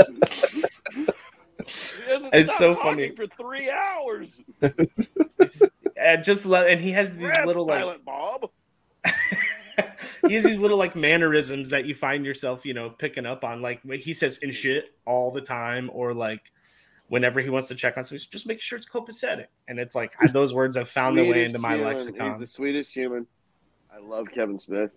It's 2.31 2.57
so 2.57 2.75
funny. 2.75 3.09
for 3.15 3.27
three 3.27 3.69
hours. 3.71 4.27
and 5.97 6.23
just 6.23 6.45
let 6.45 6.67
and 6.69 6.81
he 6.81 6.91
has 6.91 7.15
these 7.15 7.31
little 7.45 7.65
like 7.65 7.81
Silent 7.81 8.05
Bob. 8.05 8.49
he 10.27 10.35
has 10.35 10.43
these 10.43 10.59
little 10.59 10.77
like 10.77 10.95
mannerisms 10.95 11.69
that 11.69 11.85
you 11.85 11.95
find 11.95 12.25
yourself, 12.25 12.65
you 12.65 12.73
know, 12.73 12.89
picking 12.89 13.25
up 13.25 13.43
on. 13.43 13.61
Like 13.61 13.81
he 13.83 14.13
says 14.13 14.37
"in 14.39 14.51
shit" 14.51 14.93
all 15.05 15.31
the 15.31 15.41
time, 15.41 15.89
or 15.93 16.13
like 16.13 16.41
whenever 17.07 17.41
he 17.41 17.49
wants 17.49 17.67
to 17.69 17.75
check 17.75 17.97
on 17.97 18.03
something, 18.03 18.25
just 18.29 18.47
make 18.47 18.61
sure 18.61 18.77
it's 18.77 18.87
copacetic. 18.89 19.47
And 19.67 19.79
it's 19.79 19.95
like 19.95 20.13
those 20.31 20.53
words 20.53 20.77
have 20.77 20.89
found 20.89 21.17
their 21.17 21.25
way 21.25 21.43
into 21.43 21.59
my 21.59 21.75
human. 21.75 21.87
lexicon. 21.87 22.31
He's 22.31 22.39
the 22.39 22.47
sweetest 22.47 22.93
human. 22.93 23.27
I 23.93 23.99
love 23.99 24.27
Kevin 24.31 24.59
Smith. 24.59 24.91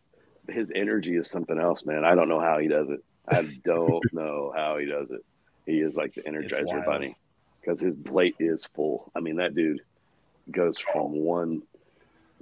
His 0.49 0.73
energy 0.75 1.17
is 1.17 1.31
something 1.31 1.59
else, 1.59 1.85
man. 1.85 2.05
I 2.05 2.15
don't 2.15 2.29
know 2.29 2.41
how 2.41 2.59
he 2.59 2.69
does 2.69 2.91
it. 2.91 3.03
I 3.29 3.47
don't 3.65 4.05
know 4.13 4.53
how 4.55 4.79
he 4.79 4.87
does 4.87 5.11
it. 5.11 5.25
He 5.67 5.81
is 5.81 5.95
like 5.97 6.15
the 6.15 6.23
Energizer. 6.23 6.85
Bunny 6.85 7.17
because 7.63 7.81
his 7.81 7.97
plate 7.97 8.35
is 8.39 8.67
full. 8.75 9.11
I 9.15 9.21
mean, 9.21 9.37
that 9.37 9.55
dude 9.55 9.81
goes 10.51 10.81
from 10.81 11.13
one 11.13 11.63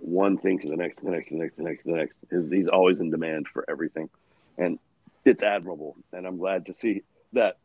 one 0.01 0.39
thing 0.39 0.59
to 0.60 0.68
the 0.68 0.77
next, 0.77 0.97
to 0.98 1.05
the 1.05 1.10
next, 1.10 1.28
to 1.28 1.35
the 1.35 1.40
next, 1.40 1.56
to 1.56 1.62
the 1.62 1.68
next, 1.68 1.82
to 1.82 1.89
the 1.90 1.97
next. 1.97 2.18
His, 2.31 2.51
he's 2.51 2.68
always 2.68 3.01
in 3.01 3.10
demand 3.10 3.47
for 3.48 3.64
everything, 3.68 4.09
and 4.59 4.78
it's 5.24 5.43
admirable. 5.43 5.97
And 6.12 6.27
I'm 6.27 6.39
glad 6.39 6.66
to 6.66 6.74
see 6.74 7.02
that 7.32 7.59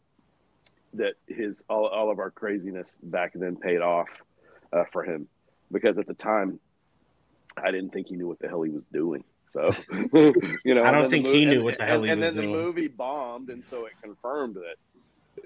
that 0.93 1.15
his 1.27 1.63
all, 1.69 1.87
all 1.87 2.09
of 2.11 2.19
our 2.19 2.31
craziness 2.31 2.97
back 3.03 3.33
then 3.35 3.57
paid 3.57 3.81
off 3.81 4.07
uh, 4.71 4.83
for 4.93 5.03
him 5.03 5.27
because 5.71 5.97
at 5.99 6.07
the 6.07 6.13
time 6.13 6.59
I 7.57 7.71
didn't 7.71 7.89
think 7.91 8.07
he 8.07 8.15
knew 8.15 8.27
what 8.27 8.39
the 8.39 8.47
hell 8.47 8.61
he 8.61 8.71
was 8.71 8.83
doing. 8.93 9.23
So 9.51 9.69
you 10.63 10.73
know, 10.75 10.83
I 10.83 10.91
don't 10.91 11.03
and 11.03 11.03
then 11.03 11.03
the 11.03 11.09
think 11.09 11.25
mo- 11.25 11.31
he 11.33 11.45
knew 11.45 11.55
and- 11.55 11.63
what 11.63 11.77
the 11.77 11.85
hell 11.85 11.95
and, 11.97 12.05
he 12.05 12.11
and 12.11 12.21
was 12.21 12.29
doing. 12.31 12.45
And 12.45 12.53
then 12.53 12.59
the 12.59 12.65
movie 12.65 12.87
bombed, 12.87 13.49
and 13.49 13.65
so 13.65 13.85
it 13.85 13.93
confirmed 14.01 14.55
that 14.55 14.75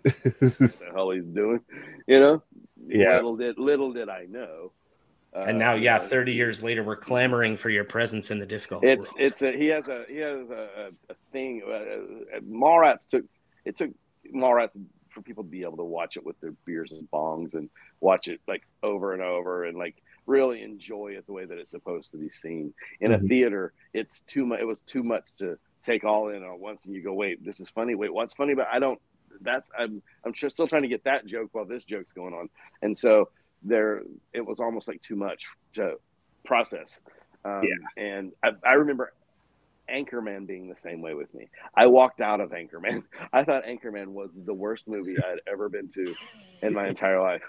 what 0.59 0.79
the 0.79 0.85
hell 0.93 1.09
he's 1.11 1.23
doing. 1.25 1.61
You 2.07 2.19
know, 2.19 2.43
Yeah. 2.87 3.15
Little 3.17 3.35
did 3.37 3.57
little 3.59 3.91
did 3.93 4.09
I 4.09 4.25
know. 4.29 4.71
Uh, 5.33 5.45
and 5.47 5.59
now, 5.59 5.75
yeah, 5.75 5.99
30 5.99 6.33
years 6.33 6.63
later, 6.63 6.83
we're 6.83 6.95
clamoring 6.95 7.55
for 7.55 7.69
your 7.69 7.83
presence 7.83 8.31
in 8.31 8.39
the 8.39 8.45
disco. 8.45 8.79
it's 8.81 9.05
world. 9.13 9.15
it's 9.19 9.41
a 9.41 9.51
he 9.51 9.67
has 9.67 9.87
a 9.87 10.05
he 10.09 10.17
has 10.17 10.49
a, 10.49 10.67
a, 11.09 11.11
a 11.11 11.15
thing. 11.31 11.61
Uh, 11.65 11.71
uh, 12.37 12.39
Mallrats 12.41 13.05
took 13.07 13.23
it 13.65 13.75
took 13.77 13.91
Mallrats 14.33 14.75
for 15.09 15.21
people 15.21 15.43
to 15.43 15.49
be 15.49 15.61
able 15.63 15.77
to 15.77 15.83
watch 15.83 16.17
it 16.17 16.25
with 16.25 16.39
their 16.39 16.53
beers 16.65 16.91
and 16.91 17.09
bongs 17.11 17.53
and 17.53 17.69
watch 17.99 18.27
it 18.27 18.39
like 18.47 18.63
over 18.83 19.13
and 19.13 19.21
over 19.21 19.65
and 19.65 19.77
like 19.77 20.01
really 20.25 20.61
enjoy 20.63 21.09
it 21.17 21.25
the 21.25 21.33
way 21.33 21.45
that 21.45 21.57
it's 21.57 21.71
supposed 21.71 22.11
to 22.11 22.17
be 22.17 22.29
seen. 22.29 22.73
In 22.99 23.11
a 23.13 23.17
Mhm. 23.17 23.27
theater, 23.29 23.73
it's 23.93 24.21
too 24.21 24.45
much. 24.45 24.59
It 24.59 24.65
was 24.65 24.81
too 24.83 25.03
much 25.03 25.25
to 25.37 25.57
take 25.83 26.03
all 26.03 26.29
in 26.29 26.43
at 26.43 26.59
once, 26.59 26.85
and 26.85 26.93
you 26.93 27.01
go, 27.03 27.13
"Wait, 27.13 27.43
this 27.43 27.59
is 27.59 27.69
funny. 27.69 27.93
Wait, 27.95 28.13
what's 28.13 28.33
funny?" 28.33 28.55
But 28.55 28.67
I 28.71 28.79
don't. 28.79 28.99
That's 29.41 29.69
I'm 29.77 30.01
I'm 30.25 30.33
still 30.33 30.67
trying 30.67 30.81
to 30.81 30.87
get 30.87 31.03
that 31.03 31.25
joke 31.27 31.49
while 31.53 31.65
this 31.65 31.85
joke's 31.85 32.11
going 32.13 32.33
on, 32.33 32.49
and 32.81 32.97
so 32.97 33.29
there 33.63 34.03
it 34.33 34.45
was 34.45 34.59
almost 34.59 34.87
like 34.87 35.01
too 35.01 35.15
much 35.15 35.45
to 35.73 35.95
process. 36.45 37.01
Um, 37.45 37.63
Yeah. 37.63 38.03
And 38.03 38.31
I, 38.43 38.49
I 38.63 38.73
remember 38.73 39.13
Anchorman 39.89 40.45
being 40.47 40.69
the 40.69 40.75
same 40.75 41.01
way 41.01 41.13
with 41.13 41.33
me. 41.33 41.49
I 41.75 41.87
walked 41.87 42.21
out 42.21 42.41
of 42.41 42.51
Anchorman. 42.51 43.03
I 43.33 43.43
thought 43.43 43.63
Anchorman 43.65 44.07
was 44.07 44.31
the 44.35 44.53
worst 44.53 44.87
movie 44.87 45.17
I'd 45.17 45.41
ever 45.47 45.69
been 45.69 45.87
to 45.89 46.15
in 46.61 46.73
my 46.73 46.87
entire 46.87 47.21
life. 47.21 47.43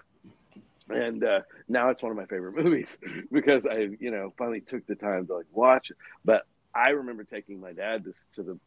And 0.89 1.23
uh, 1.23 1.41
now 1.69 1.91
it's 1.91 2.03
one 2.03 2.11
of 2.11 2.17
my 2.17 2.27
favorite 2.27 2.57
movies 2.65 2.99
because 3.31 3.67
I, 3.67 3.89
you 4.01 4.11
know, 4.11 4.33
finally 4.37 4.61
took 4.61 4.87
the 4.87 4.95
time 4.97 5.27
to 5.29 5.37
like 5.37 5.47
watch 5.53 5.91
it. 5.91 5.97
But 6.25 6.47
I 6.75 6.91
remember 6.91 7.25
taking 7.25 7.61
my 7.61 7.73
dad 7.73 8.05
to, 8.05 8.13
to 8.35 8.43
the. 8.43 8.59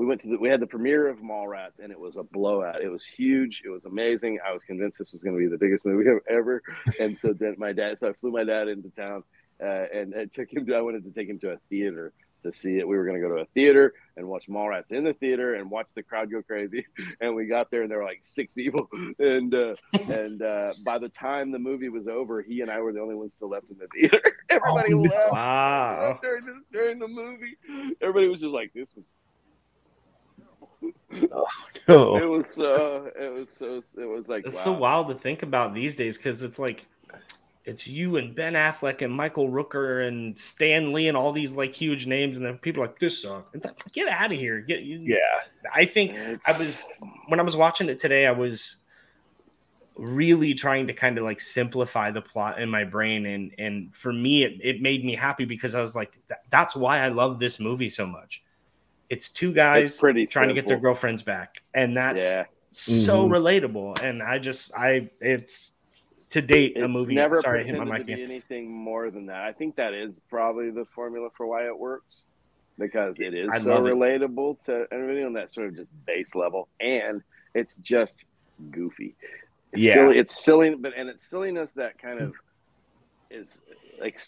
We 0.00 0.06
went 0.06 0.22
to 0.22 0.28
the. 0.28 0.38
We 0.38 0.48
had 0.48 0.60
the 0.60 0.66
premiere 0.66 1.08
of 1.08 1.18
Mallrats, 1.18 1.78
and 1.78 1.92
it 1.92 2.00
was 2.00 2.16
a 2.16 2.22
blowout. 2.22 2.80
It 2.80 2.88
was 2.88 3.04
huge. 3.04 3.60
It 3.66 3.68
was 3.68 3.84
amazing. 3.84 4.38
I 4.42 4.50
was 4.50 4.62
convinced 4.62 4.98
this 4.98 5.12
was 5.12 5.20
going 5.22 5.36
to 5.36 5.38
be 5.38 5.46
the 5.46 5.58
biggest 5.58 5.84
movie 5.84 6.08
ever. 6.26 6.62
And 6.98 7.14
so 7.14 7.34
then 7.34 7.56
my 7.58 7.74
dad. 7.74 7.98
So 7.98 8.08
I 8.08 8.14
flew 8.14 8.30
my 8.30 8.44
dad 8.44 8.68
into 8.68 8.88
town, 8.88 9.24
uh, 9.62 9.84
and 9.92 10.14
I 10.14 10.24
took 10.24 10.50
him 10.50 10.64
to. 10.64 10.74
I 10.74 10.80
wanted 10.80 11.04
to 11.04 11.10
take 11.10 11.28
him 11.28 11.38
to 11.40 11.50
a 11.50 11.58
theater 11.68 12.14
to 12.44 12.50
see 12.50 12.78
it. 12.78 12.88
We 12.88 12.96
were 12.96 13.04
going 13.04 13.20
to 13.20 13.28
go 13.28 13.34
to 13.34 13.42
a 13.42 13.44
theater 13.52 13.92
and 14.16 14.26
watch 14.26 14.46
Mallrats 14.48 14.90
in 14.90 15.04
the 15.04 15.12
theater 15.12 15.56
and 15.56 15.70
watch 15.70 15.88
the 15.94 16.02
crowd 16.02 16.30
go 16.30 16.40
crazy. 16.40 16.86
And 17.20 17.34
we 17.34 17.44
got 17.44 17.70
there 17.70 17.82
and 17.82 17.90
there 17.90 17.98
were 17.98 18.04
like 18.04 18.20
six 18.22 18.54
people. 18.54 18.88
And 19.18 19.54
uh, 19.54 19.74
and 20.10 20.40
uh, 20.40 20.72
by 20.86 20.96
the 20.96 21.10
time 21.10 21.50
the 21.52 21.58
movie 21.58 21.90
was 21.90 22.08
over, 22.08 22.40
he 22.40 22.62
and 22.62 22.70
I 22.70 22.80
were 22.80 22.94
the 22.94 23.00
only 23.00 23.16
ones 23.16 23.32
still 23.36 23.50
left 23.50 23.66
in 23.70 23.76
the 23.76 23.88
theater. 23.88 24.22
Everybody 24.48 24.94
Oh, 24.94 25.00
left 25.02 25.32
wow. 25.32 26.18
during 26.22 26.46
the, 26.46 26.62
during 26.72 26.98
the 26.98 27.08
movie. 27.08 27.58
Everybody 28.00 28.28
was 28.28 28.40
just 28.40 28.54
like, 28.54 28.72
"This 28.72 28.88
is." 28.96 29.04
Oh, 31.88 32.18
It 32.18 32.28
was 32.28 32.56
uh, 32.58 33.10
it 33.18 33.34
was 33.34 33.48
so 33.50 33.82
it 34.00 34.04
was 34.06 34.28
like 34.28 34.46
It's 34.46 34.56
wow. 34.56 34.64
so 34.64 34.72
wild 34.72 35.08
to 35.08 35.14
think 35.14 35.42
about 35.42 35.74
these 35.74 35.96
days 35.96 36.16
because 36.16 36.42
it's 36.42 36.58
like 36.58 36.86
it's 37.64 37.86
you 37.86 38.16
and 38.16 38.34
Ben 38.34 38.54
Affleck 38.54 39.02
and 39.02 39.12
Michael 39.12 39.48
Rooker 39.48 40.06
and 40.06 40.38
Stan 40.38 40.92
Lee 40.92 41.08
and 41.08 41.16
all 41.16 41.30
these 41.32 41.54
like 41.54 41.74
huge 41.74 42.06
names, 42.06 42.36
and 42.36 42.44
then 42.44 42.58
people 42.58 42.82
are 42.82 42.86
like 42.86 42.98
this 42.98 43.22
song. 43.22 43.44
Like, 43.52 43.92
get 43.92 44.08
out 44.08 44.32
of 44.32 44.38
here. 44.38 44.60
Get 44.60 44.82
you. 44.82 45.00
yeah. 45.02 45.18
I 45.74 45.84
think 45.84 46.16
I 46.46 46.56
was 46.58 46.88
when 47.28 47.38
I 47.38 47.42
was 47.42 47.56
watching 47.56 47.88
it 47.88 47.98
today. 47.98 48.26
I 48.26 48.32
was 48.32 48.76
really 49.96 50.54
trying 50.54 50.86
to 50.86 50.94
kind 50.94 51.18
of 51.18 51.24
like 51.24 51.38
simplify 51.38 52.10
the 52.10 52.22
plot 52.22 52.58
in 52.60 52.70
my 52.70 52.84
brain, 52.84 53.26
and 53.26 53.52
and 53.58 53.94
for 53.94 54.12
me, 54.12 54.42
it, 54.44 54.58
it 54.62 54.82
made 54.82 55.04
me 55.04 55.14
happy 55.14 55.44
because 55.44 55.74
I 55.74 55.80
was 55.80 55.94
like, 55.94 56.18
that, 56.28 56.40
that's 56.48 56.74
why 56.74 57.00
I 57.00 57.08
love 57.08 57.38
this 57.38 57.60
movie 57.60 57.90
so 57.90 58.06
much. 58.06 58.42
It's 59.10 59.28
two 59.28 59.52
guys 59.52 59.88
It's 59.88 60.00
pretty 60.00 60.24
trying 60.26 60.48
to 60.48 60.54
get 60.54 60.66
their 60.68 60.78
girlfriends 60.78 61.22
back, 61.22 61.56
and 61.74 61.96
that's 61.96 62.22
yeah. 62.22 62.44
so 62.70 63.28
Mhm. 63.28 63.32
relatable. 63.32 64.00
And 64.02 64.22
I 64.22 64.38
just, 64.38 64.72
I, 64.74 65.10
it's 65.20 65.72
to 66.30 66.40
date 66.40 66.76
a 66.76 66.86
movie. 66.86 67.14
never 67.14 67.40
Sorry, 67.40 67.60
I 67.60 67.64
hit 67.64 67.76
my 67.76 67.84
mic 67.84 67.98
to 68.02 68.04
be 68.04 68.12
again. 68.12 68.24
anything 68.30 68.70
more 68.70 69.10
than 69.10 69.26
that. 69.26 69.42
I 69.42 69.52
think 69.52 69.74
that 69.76 69.94
is 69.94 70.20
probably 70.30 70.70
the 70.70 70.84
formula 70.94 71.28
for 71.36 71.44
why 71.46 71.66
it 71.66 71.76
works 71.76 72.22
because 72.78 73.16
it 73.18 73.34
is 73.34 73.48
I 73.50 73.58
so 73.58 73.68
love 73.70 73.86
it. 73.86 73.94
relatable 73.94 74.62
to 74.66 74.86
everybody 74.92 75.24
on 75.24 75.32
that 75.32 75.50
sort 75.50 75.66
of 75.66 75.76
just 75.76 75.90
base 76.06 76.36
level, 76.36 76.68
and 76.78 77.20
it's 77.54 77.76
just 77.78 78.24
goofy. 78.70 79.16
It's 79.72 79.82
Yeah. 79.82 79.94
silly. 79.94 80.18
It's 80.18 80.44
silly, 80.44 80.74
but 80.76 80.92
and 80.96 81.08
it's 81.08 81.26
silliness 81.26 81.72
that 81.72 81.98
kind 81.98 82.20
of 82.20 82.32
is 83.28 83.60
like 84.00 84.20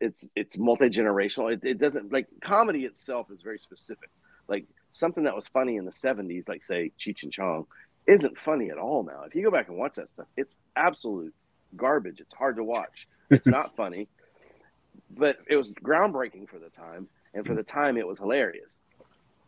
it's 0.00 0.28
it's 0.36 0.58
multi 0.58 0.88
generational. 0.88 1.52
It, 1.52 1.60
it 1.62 1.78
doesn't 1.78 2.12
like 2.12 2.26
comedy 2.40 2.84
itself 2.84 3.30
is 3.30 3.42
very 3.42 3.58
specific. 3.58 4.10
Like 4.48 4.66
something 4.92 5.24
that 5.24 5.34
was 5.34 5.48
funny 5.48 5.76
in 5.76 5.84
the 5.84 5.92
70s, 5.92 6.48
like 6.48 6.62
say 6.64 6.92
Cheech 6.98 7.22
and 7.22 7.32
Chong, 7.32 7.66
isn't 8.06 8.36
funny 8.38 8.70
at 8.70 8.78
all 8.78 9.02
now. 9.04 9.22
If 9.24 9.34
you 9.34 9.42
go 9.42 9.50
back 9.50 9.68
and 9.68 9.76
watch 9.76 9.94
that 9.96 10.08
stuff, 10.08 10.26
it's 10.36 10.56
absolute 10.76 11.34
garbage. 11.76 12.20
It's 12.20 12.34
hard 12.34 12.56
to 12.56 12.64
watch. 12.64 13.06
It's 13.30 13.46
not 13.46 13.74
funny, 13.76 14.08
but 15.10 15.38
it 15.48 15.56
was 15.56 15.72
groundbreaking 15.72 16.48
for 16.48 16.58
the 16.58 16.70
time, 16.70 17.08
and 17.34 17.46
for 17.46 17.54
the 17.54 17.62
time, 17.62 17.96
it 17.96 18.06
was 18.06 18.18
hilarious. 18.18 18.78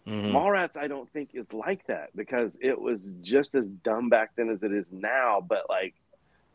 Mhm. 0.06 0.32
Mallrats, 0.32 0.76
I 0.76 0.88
don't 0.88 1.08
think 1.12 1.30
is 1.34 1.52
like 1.52 1.86
that 1.86 2.08
because 2.16 2.56
it 2.60 2.80
was 2.80 3.12
just 3.22 3.54
as 3.54 3.66
dumb 3.66 4.08
back 4.08 4.30
then 4.36 4.48
as 4.48 4.62
it 4.62 4.72
is 4.72 4.86
now, 4.90 5.40
but 5.40 5.68
like 5.68 5.94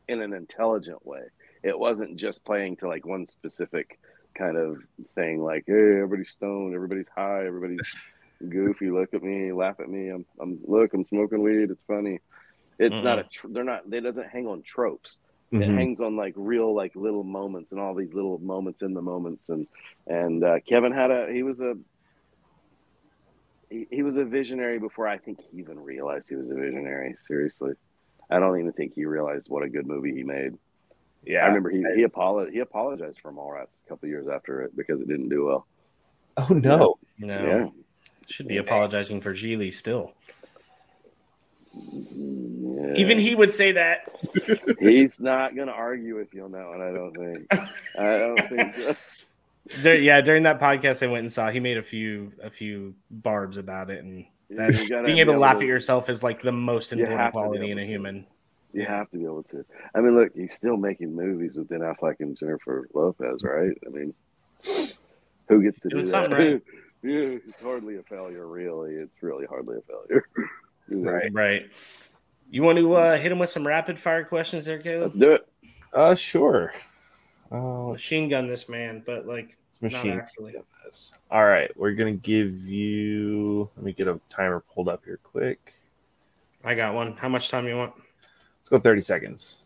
in 0.07 0.22
an 0.22 0.34
intelligent 0.34 1.05
way. 1.05 1.23
It 1.63 1.77
wasn't 1.77 2.17
just 2.17 2.43
playing 2.45 2.77
to 2.77 2.88
like 2.88 3.05
one 3.05 3.27
specific 3.27 3.99
kind 4.38 4.57
of 4.57 4.77
thing, 5.15 5.41
like 5.41 5.63
hey, 5.67 5.73
everybody's 5.73 6.31
stoned, 6.31 6.75
everybody's 6.75 7.09
high, 7.15 7.45
everybody's 7.45 7.95
goofy. 8.49 8.89
Look 8.91 9.13
at 9.13 9.23
me, 9.23 9.51
laugh 9.51 9.79
at 9.79 9.89
me. 9.89 10.09
I'm, 10.09 10.25
I'm 10.39 10.59
look, 10.65 10.93
I'm 10.93 11.05
smoking 11.05 11.41
weed. 11.41 11.71
It's 11.71 11.84
funny. 11.88 12.19
It's 12.79 13.01
not 13.01 13.19
a. 13.19 13.23
Tr- 13.23 13.47
they're 13.49 13.63
not. 13.63 13.89
They 13.89 13.99
doesn't 13.99 14.29
hang 14.29 14.47
on 14.47 14.61
tropes 14.63 15.17
it 15.49 15.59
Mhm. 15.59 15.75
hangs 15.75 16.01
on 16.01 16.17
like 16.17 16.34
real 16.35 16.75
like 16.75 16.93
little 16.93 17.23
moments 17.23 17.71
and 17.71 17.79
all 17.79 17.95
these 17.95 18.13
little 18.13 18.38
moments 18.39 18.81
in 18.81 18.93
the 18.93 19.01
moments 19.01 19.47
and 19.47 19.65
and 20.05 20.43
uh, 20.43 20.59
Kevin 20.67 20.91
had 20.91 21.09
a 21.09 21.31
he 21.31 21.41
was 21.41 21.61
a 21.61 21.75
he, 23.69 23.88
he 23.89 24.03
was 24.03 24.17
a 24.17 24.25
visionary 24.25 24.77
before 24.77 25.07
I 25.07 25.17
think 25.17 25.39
he 25.39 25.59
even 25.59 25.79
realized 25.79 26.27
he 26.27 26.35
was 26.35 26.49
a 26.49 26.53
visionary 26.53 27.15
seriously 27.25 27.71
I 28.29 28.39
don't 28.39 28.59
even 28.59 28.73
think 28.73 28.93
he 28.93 29.05
realized 29.05 29.45
what 29.47 29.63
a 29.63 29.69
good 29.69 29.88
movie 29.88 30.13
he 30.13 30.23
made 30.23 30.51
Yeah. 31.28 31.40
I 31.44 31.48
remember 31.48 31.70
he 31.70 31.84
he, 31.95 32.04
apologized 32.04 32.54
he 32.54 32.60
apologized 32.60 33.20
for 33.22 33.32
Mallrats 33.32 33.68
a 33.86 33.90
couple 33.90 34.08
years 34.10 34.28
after 34.28 34.62
it 34.62 34.76
because 34.76 35.02
it 35.02 35.08
didn't 35.08 35.30
do 35.30 35.45
well 35.45 35.68
Oh 36.38 36.48
no. 36.54 36.98
No, 37.20 37.45
yeah 37.45 37.70
should 38.30 38.48
be 38.48 38.58
apologizing 38.58 39.22
for 39.22 39.34
Gigli 39.34 39.74
still. 39.74 40.14
Yeah. 41.74 42.94
Even 42.95 43.20
he 43.20 43.36
would 43.36 43.52
say 43.52 43.74
that. 43.74 43.99
he's 44.80 45.20
not 45.20 45.56
gonna 45.56 45.72
argue 45.72 46.16
with 46.16 46.34
you 46.34 46.44
on 46.44 46.52
that 46.52 46.68
one 46.68 46.82
I 46.82 46.91
don't 46.91 47.14
think 47.14 47.48
I 47.99 48.18
don't 48.18 48.49
think 48.49 48.76
so. 48.76 48.95
There, 49.82 49.98
yeah, 49.98 50.22
during 50.22 50.44
that 50.44 50.62
podcast 50.62 51.04
I 51.06 51.12
went 51.12 51.24
and 51.24 51.34
saw, 51.34 51.49
he 51.49 51.60
made 51.60 51.78
a 51.78 51.84
few 51.84 52.32
a 52.41 52.49
few 52.49 52.95
barbs 53.12 53.58
about 53.58 53.90
it, 53.90 54.02
and 54.02 54.26
that 54.52 55.04
being 55.06 55.18
able 55.18 55.34
to 55.34 55.40
laugh 55.40 55.58
to- 55.58 55.66
at 55.66 55.68
yourself 55.68 56.10
is 56.10 56.24
like 56.24 56.41
the 56.41 56.54
most 56.54 56.94
important 56.94 57.20
have 57.20 57.34
to 57.34 57.38
be 57.38 57.41
quality 57.41 57.72
in 57.72 57.78
able 57.78 57.80
a 57.80 57.84
to. 57.84 57.91
human. 57.91 58.28
You 58.78 58.86
have 58.86 59.10
to 59.10 59.18
be 59.18 59.24
able 59.24 59.44
to. 59.52 59.66
I 59.95 60.02
mean, 60.02 60.16
look, 60.16 60.34
he's 60.36 60.54
still 60.54 60.78
making 60.78 61.16
movies 61.16 61.56
with 61.56 61.68
Ben 61.70 61.80
Affleck 61.80 62.16
and 62.20 62.38
Jennifer 62.38 62.88
Lopez, 62.94 63.41
right? 63.44 63.76
I 63.86 63.90
mean, 63.90 64.14
who 65.49 65.64
gets 65.64 65.80
to 65.82 65.90
Doing 65.90 66.06
do 66.06 66.12
that? 66.12 66.32
right. 66.32 66.62
yeah, 67.04 67.40
it's 67.48 67.62
hardly 67.64 67.98
a 67.98 68.04
failure, 68.04 68.45
really. 68.45 68.94
It's 68.95 69.24
really 69.24 69.45
hardly 69.45 69.78
a 69.78 69.82
failure. 69.82 70.26
Right. 70.90 71.30
Right. 71.34 71.66
You 72.49 72.64
want 72.64 72.78
to 72.78 72.94
uh, 72.94 73.18
hit 73.18 73.30
him 73.30 73.40
with 73.40 73.49
some 73.49 73.68
rapid 73.68 73.99
fire 73.99 74.24
questions 74.24 74.64
there, 74.64 74.80
Caleb? 74.80 75.12
Let's 75.16 75.20
do 75.20 75.32
it. 75.34 75.48
Uh, 75.91 76.16
sure. 76.16 76.72
Uh, 77.52 77.90
Machine 77.91 78.30
gun 78.30 78.48
this 78.48 78.70
man, 78.70 79.04
but 79.06 79.28
like 79.28 79.58
It's 79.70 79.82
machine. 79.82 80.12
not 80.16 80.20
actually. 80.24 80.54
Yes. 80.86 81.12
All 81.30 81.44
right, 81.44 81.70
we're 81.76 81.91
gonna 81.91 82.14
give 82.14 82.56
you. 82.66 83.70
Let 83.76 83.84
me 83.86 83.91
get 83.91 84.08
a 84.08 84.18
timer 84.30 84.64
pulled 84.74 84.88
up 84.88 85.04
here 85.04 85.20
quick. 85.24 85.74
I 86.64 86.74
got 86.74 86.94
one. 86.94 87.18
How 87.18 87.28
much 87.28 87.49
time 87.49 87.68
you 87.68 87.76
want? 87.76 87.94
Let's 88.69 88.84
go 88.84 88.89
thirty 88.89 88.99
seconds. 88.99 89.60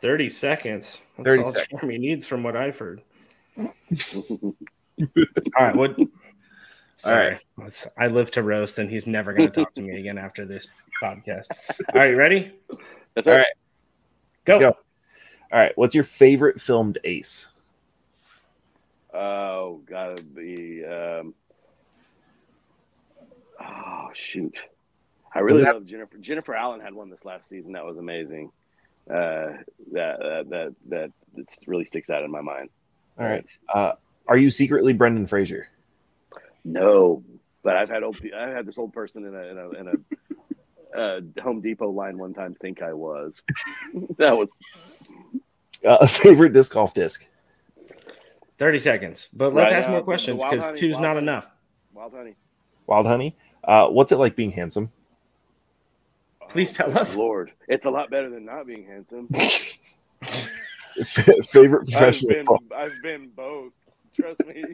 Thirty 0.00 0.30
seconds. 0.30 1.02
That's 1.18 1.26
30 1.26 1.42
all 1.42 1.50
seconds. 1.50 1.80
Jeremy 1.82 1.98
needs 1.98 2.24
from 2.24 2.42
what 2.42 2.56
I've 2.56 2.78
heard. 2.78 3.02
All 3.58 4.54
right. 5.60 5.76
What? 5.76 5.94
Sorry. 6.96 7.36
Let's- 7.58 7.86
I 7.98 8.06
live 8.06 8.30
to 8.30 8.42
roast, 8.42 8.78
and 8.78 8.88
he's 8.88 9.06
never 9.06 9.34
going 9.34 9.50
to 9.50 9.60
talk 9.60 9.74
to 9.74 9.82
me 9.82 9.98
again 9.98 10.16
after 10.16 10.46
this 10.46 10.68
podcast. 11.02 11.48
All 11.92 12.00
right, 12.00 12.16
ready? 12.16 12.52
That's 13.14 13.26
All 13.26 13.34
it. 13.34 13.36
right. 13.36 13.46
Go. 14.46 14.52
Let's 14.54 14.62
go. 14.62 14.76
All 15.52 15.58
right, 15.60 15.72
what's 15.76 15.94
your 15.94 16.04
favorite 16.04 16.58
filmed 16.62 16.96
ace? 17.04 17.48
Oh, 19.12 19.82
gotta 19.86 20.22
be. 20.22 20.82
Um, 20.84 21.34
oh 23.60 24.08
shoot! 24.14 24.56
I 25.34 25.40
really 25.40 25.62
that- 25.62 25.74
love 25.74 25.86
Jennifer. 25.86 26.16
Jennifer 26.18 26.54
Allen 26.54 26.80
had 26.80 26.94
one 26.94 27.10
this 27.10 27.24
last 27.24 27.48
season 27.48 27.72
that 27.72 27.84
was 27.84 27.96
amazing. 27.98 28.50
Uh, 29.08 29.58
that 29.92 30.18
that 30.20 30.46
that 30.50 30.74
that 30.88 31.12
that 31.34 31.46
really 31.66 31.84
sticks 31.84 32.08
out 32.10 32.22
in 32.22 32.30
my 32.30 32.40
mind. 32.40 32.70
All 33.18 33.26
right. 33.26 33.44
Uh, 33.72 33.92
are 34.26 34.36
you 34.36 34.48
secretly 34.50 34.92
Brendan 34.94 35.26
Fraser? 35.26 35.68
No, 36.64 37.22
but 37.62 37.76
I've 37.76 37.90
had 37.90 38.02
old, 38.02 38.18
I've 38.34 38.54
had 38.54 38.66
this 38.66 38.78
old 38.78 38.92
person 38.94 39.26
in 39.26 39.34
a 39.34 39.42
in 39.42 39.58
a, 39.58 39.70
in 39.70 39.88
a 40.94 40.98
uh, 40.98 41.42
Home 41.42 41.60
Depot 41.60 41.90
line 41.90 42.16
one 42.16 42.32
time 42.32 42.54
think 42.54 42.80
I 42.80 42.92
was. 42.94 43.42
that 44.16 44.36
was 44.36 44.48
Uh, 45.84 46.06
favorite 46.06 46.52
disc 46.54 46.72
golf 46.72 46.94
disc? 46.94 47.26
30 48.58 48.78
seconds. 48.78 49.28
But 49.34 49.52
let's 49.52 49.72
Right, 49.72 49.78
ask 49.80 49.88
uh, 49.88 49.92
more 49.92 50.02
questions 50.02 50.42
because 50.42 50.66
Honey- 50.66 50.78
two's 50.78 50.94
Wild 50.94 51.02
not 51.02 51.14
Honey. 51.16 51.24
enough. 51.24 51.50
Wild 51.92 52.12
Honey. 52.14 52.34
Wild 52.86 53.06
Honey. 53.06 53.36
Uh, 53.64 53.88
what's 53.88 54.12
it 54.12 54.16
like 54.16 54.36
being 54.36 54.52
handsome? 54.52 54.90
Please 56.48 56.72
tell 56.72 56.96
us. 56.98 57.16
Lord, 57.16 57.52
it's 57.68 57.86
a 57.86 57.90
lot 57.90 58.10
better 58.10 58.30
than 58.30 58.44
not 58.44 58.66
being 58.66 58.86
handsome. 58.86 59.28
favorite 61.44 61.80
I've 61.80 61.92
professional 61.92 62.30
been, 62.30 62.46
fro- 62.46 62.58
I've 62.76 63.02
been 63.02 63.28
both. 63.34 63.72
Trust 64.14 64.46
me. 64.46 64.64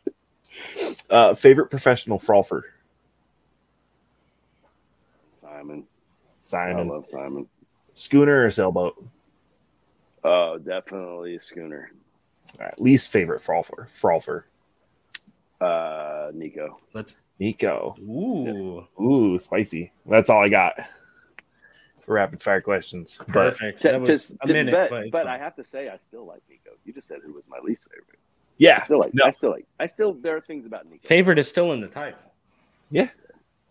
uh, 1.10 1.34
favorite 1.34 1.70
professional 1.70 2.18
frolfer? 2.18 2.62
Simon. 5.40 5.84
Simon. 6.40 6.90
I 6.90 6.92
love 6.92 7.06
Simon. 7.10 7.48
Schooner 7.94 8.44
or 8.44 8.50
sailboat? 8.50 9.02
Oh, 10.22 10.58
definitely 10.58 11.38
Schooner. 11.38 11.90
All 12.58 12.66
right. 12.66 12.80
Least 12.80 13.10
favorite 13.10 13.40
frolfer? 13.40 13.88
Frolfer. 13.88 14.44
Uh, 15.60 16.30
Nikko. 16.34 16.80
Let's. 16.92 17.14
Nikko. 17.38 17.96
Ooh, 18.00 18.86
Ooh, 19.02 19.38
spicy. 19.38 19.92
That's 20.06 20.30
all 20.30 20.42
I 20.42 20.48
got 20.48 20.74
for 22.04 22.14
rapid 22.14 22.40
fire 22.42 22.60
questions. 22.60 23.18
But 23.18 23.32
perfect. 23.32 23.82
That 23.82 24.00
was 24.00 24.34
a 24.42 24.46
minute, 24.46 24.72
but, 24.72 24.90
but, 24.90 25.10
but. 25.10 25.26
I 25.26 25.38
have 25.38 25.56
to 25.56 25.64
say, 25.64 25.88
I 25.88 25.96
still 25.96 26.26
like 26.26 26.42
Nikko. 26.48 26.70
You 26.84 26.92
just 26.92 27.08
said 27.08 27.18
who 27.24 27.32
was 27.32 27.44
my 27.48 27.58
least 27.62 27.82
favorite. 27.84 28.18
I 28.18 28.56
yeah, 28.58 28.84
still 28.84 29.00
like. 29.00 29.14
No. 29.14 29.24
I 29.24 29.30
still 29.32 29.50
like. 29.50 29.66
I 29.80 29.86
still. 29.86 30.12
There 30.14 30.36
are 30.36 30.40
things 30.40 30.64
about 30.66 30.88
Nikko. 30.88 31.08
favorite 31.08 31.38
is 31.38 31.48
still 31.48 31.72
in 31.72 31.80
the 31.80 31.88
title. 31.88 32.18
Yeah, 32.90 33.08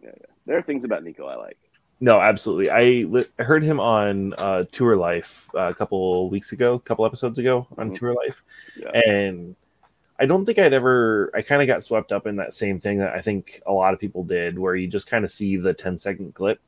yeah. 0.01 0.09
There 0.45 0.57
are 0.57 0.61
things 0.61 0.83
about 0.83 1.03
Nikko 1.05 1.25
I 1.25 1.35
like. 1.35 1.57
no, 2.01 2.19
absolutely. 2.19 2.69
I 2.69 3.05
li- 3.07 3.25
I 3.39 3.43
heard 3.43 3.63
him 3.63 3.79
on 3.79 4.33
uh, 4.33 4.65
Tour 4.71 4.97
Life 4.97 5.49
uh, 5.55 5.69
a 5.69 5.73
couple 5.73 6.29
weeks 6.29 6.51
ago, 6.51 6.73
a 6.73 6.79
couple 6.81 7.05
episodes 7.05 7.39
ago 7.39 7.65
on 7.77 7.91
Mhm. 7.91 7.97
Tour 7.99 8.13
Life, 8.13 8.43
Yeah. 8.75 8.89
and 8.89 9.55
I 10.19 10.25
don't 10.25 10.45
think 10.45 10.59
I'd 10.59 10.73
ever. 10.73 11.31
I 11.33 11.41
kind 11.41 11.61
of 11.61 11.67
got 11.67 11.83
swept 11.83 12.11
up 12.11 12.27
in 12.27 12.35
that 12.37 12.53
same 12.53 12.79
thing 12.79 12.99
that 12.99 13.13
I 13.13 13.21
think 13.21 13.61
a 13.65 13.73
lot 13.73 13.93
of 13.93 13.99
people 13.99 14.23
did, 14.23 14.57
where 14.59 14.75
you 14.75 14.87
just 14.87 15.09
kind 15.09 15.25
of 15.25 15.31
see 15.31 15.57
the 15.57 15.73
10 15.73 15.97
second 15.97 16.33
clip, 16.35 16.59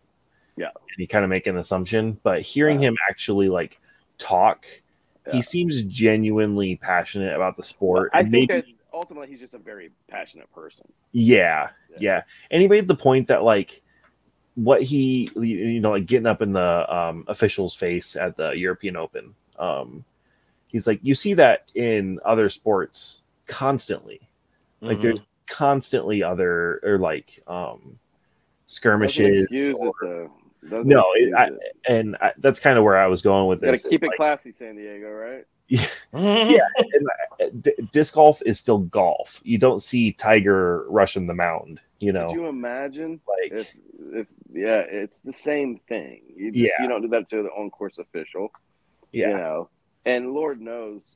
Yeah. 0.57 0.67
and 0.75 0.97
you 0.97 1.07
kind 1.07 1.23
of 1.23 1.29
make 1.29 1.45
an 1.47 1.57
assumption. 1.57 2.19
But 2.23 2.41
hearing 2.41 2.81
Yeah. 2.81 2.89
him 2.89 2.97
actually 3.09 3.47
like 3.49 3.79
talk, 4.17 4.65
Yeah. 5.27 5.33
he 5.33 5.41
seems 5.41 5.83
genuinely 5.83 6.75
passionate 6.77 7.35
about 7.35 7.55
the 7.57 7.63
sport. 7.63 8.09
I 8.13 8.21
and 8.21 8.31
think 8.31 8.49
maybe- 8.49 8.61
that 8.61 8.71
ultimately 8.93 9.27
he's 9.27 9.39
just 9.41 9.53
a 9.53 9.57
very 9.59 9.91
passionate 10.07 10.51
person. 10.53 10.85
Yeah, 11.11 11.69
Yeah. 11.91 11.97
yeah. 11.99 12.21
And 12.49 12.61
he 12.61 12.67
made 12.67 12.87
the 12.87 12.95
point 12.95 13.27
that 13.27 13.43
like 13.43 13.81
what 14.55 14.81
he 14.81 15.29
you 15.35 15.81
know 15.81 15.91
like 15.91 16.05
getting 16.05 16.25
up 16.25 16.41
in 16.41 16.53
the 16.53 16.93
um 16.95 17.25
official's 17.27 17.75
face 17.75 18.15
at 18.15 18.37
the 18.37 18.51
European 18.51 18.95
Open. 18.95 19.35
Um 19.59 20.05
he's 20.67 20.87
like 20.87 20.99
you 21.03 21.13
see 21.13 21.33
that 21.35 21.69
in 21.75 22.19
other 22.23 22.49
sports 22.49 23.21
constantly. 23.47 24.27
Like 24.81 24.97
Mhm. 24.97 25.01
there's 25.01 25.21
constantly 25.47 26.23
other 26.23 26.79
or 26.83 26.97
like 26.97 27.41
um 27.47 27.99
skirmishes 28.67 29.43
excuse 29.43 29.77
it 30.01 30.29
No, 30.63 31.03
it- 31.15 31.33
I- 31.35 31.51
and 31.87 32.15
I, 32.17 32.33
that's 32.39 32.59
kind 32.59 32.77
of 32.77 32.83
where 32.83 32.97
I 32.97 33.05
was 33.07 33.21
going 33.21 33.47
with 33.47 33.61
Gotta 33.61 33.73
this. 33.73 33.85
keep 33.85 34.03
it 34.03 34.07
Like, 34.07 34.17
classy, 34.17 34.51
San 34.51 34.75
Diego, 34.75 35.09
right? 35.11 35.45
Mhm. 36.13 36.59
d- 37.61 37.73
disc 37.91 38.13
golf 38.15 38.41
is 38.45 38.59
still 38.59 38.79
golf. 38.79 39.41
You 39.43 39.57
don't 39.57 39.81
see 39.81 40.11
Tiger 40.11 40.85
rushing 40.89 41.27
the 41.27 41.33
mound, 41.33 41.79
you 41.99 42.11
know. 42.11 42.27
Could 42.29 42.35
you 42.35 42.47
imagine 42.47 43.19
like 43.27 43.51
if, 43.51 43.73
if 44.13 44.27
yeah, 44.53 44.79
it's 44.79 45.21
the 45.21 45.33
same 45.33 45.77
thing. 45.89 46.21
You 46.35 46.51
just, 46.51 46.63
Yeah. 46.65 46.81
you 46.81 46.87
don't 46.87 47.01
do 47.01 47.07
that 47.09 47.29
to 47.29 47.43
the 47.43 47.49
on 47.49 47.69
course 47.69 47.97
official. 47.99 48.51
yeah. 49.11 49.29
You 49.29 49.33
know, 49.37 49.69
and 50.05 50.33
Lord 50.33 50.61
knows 50.61 51.15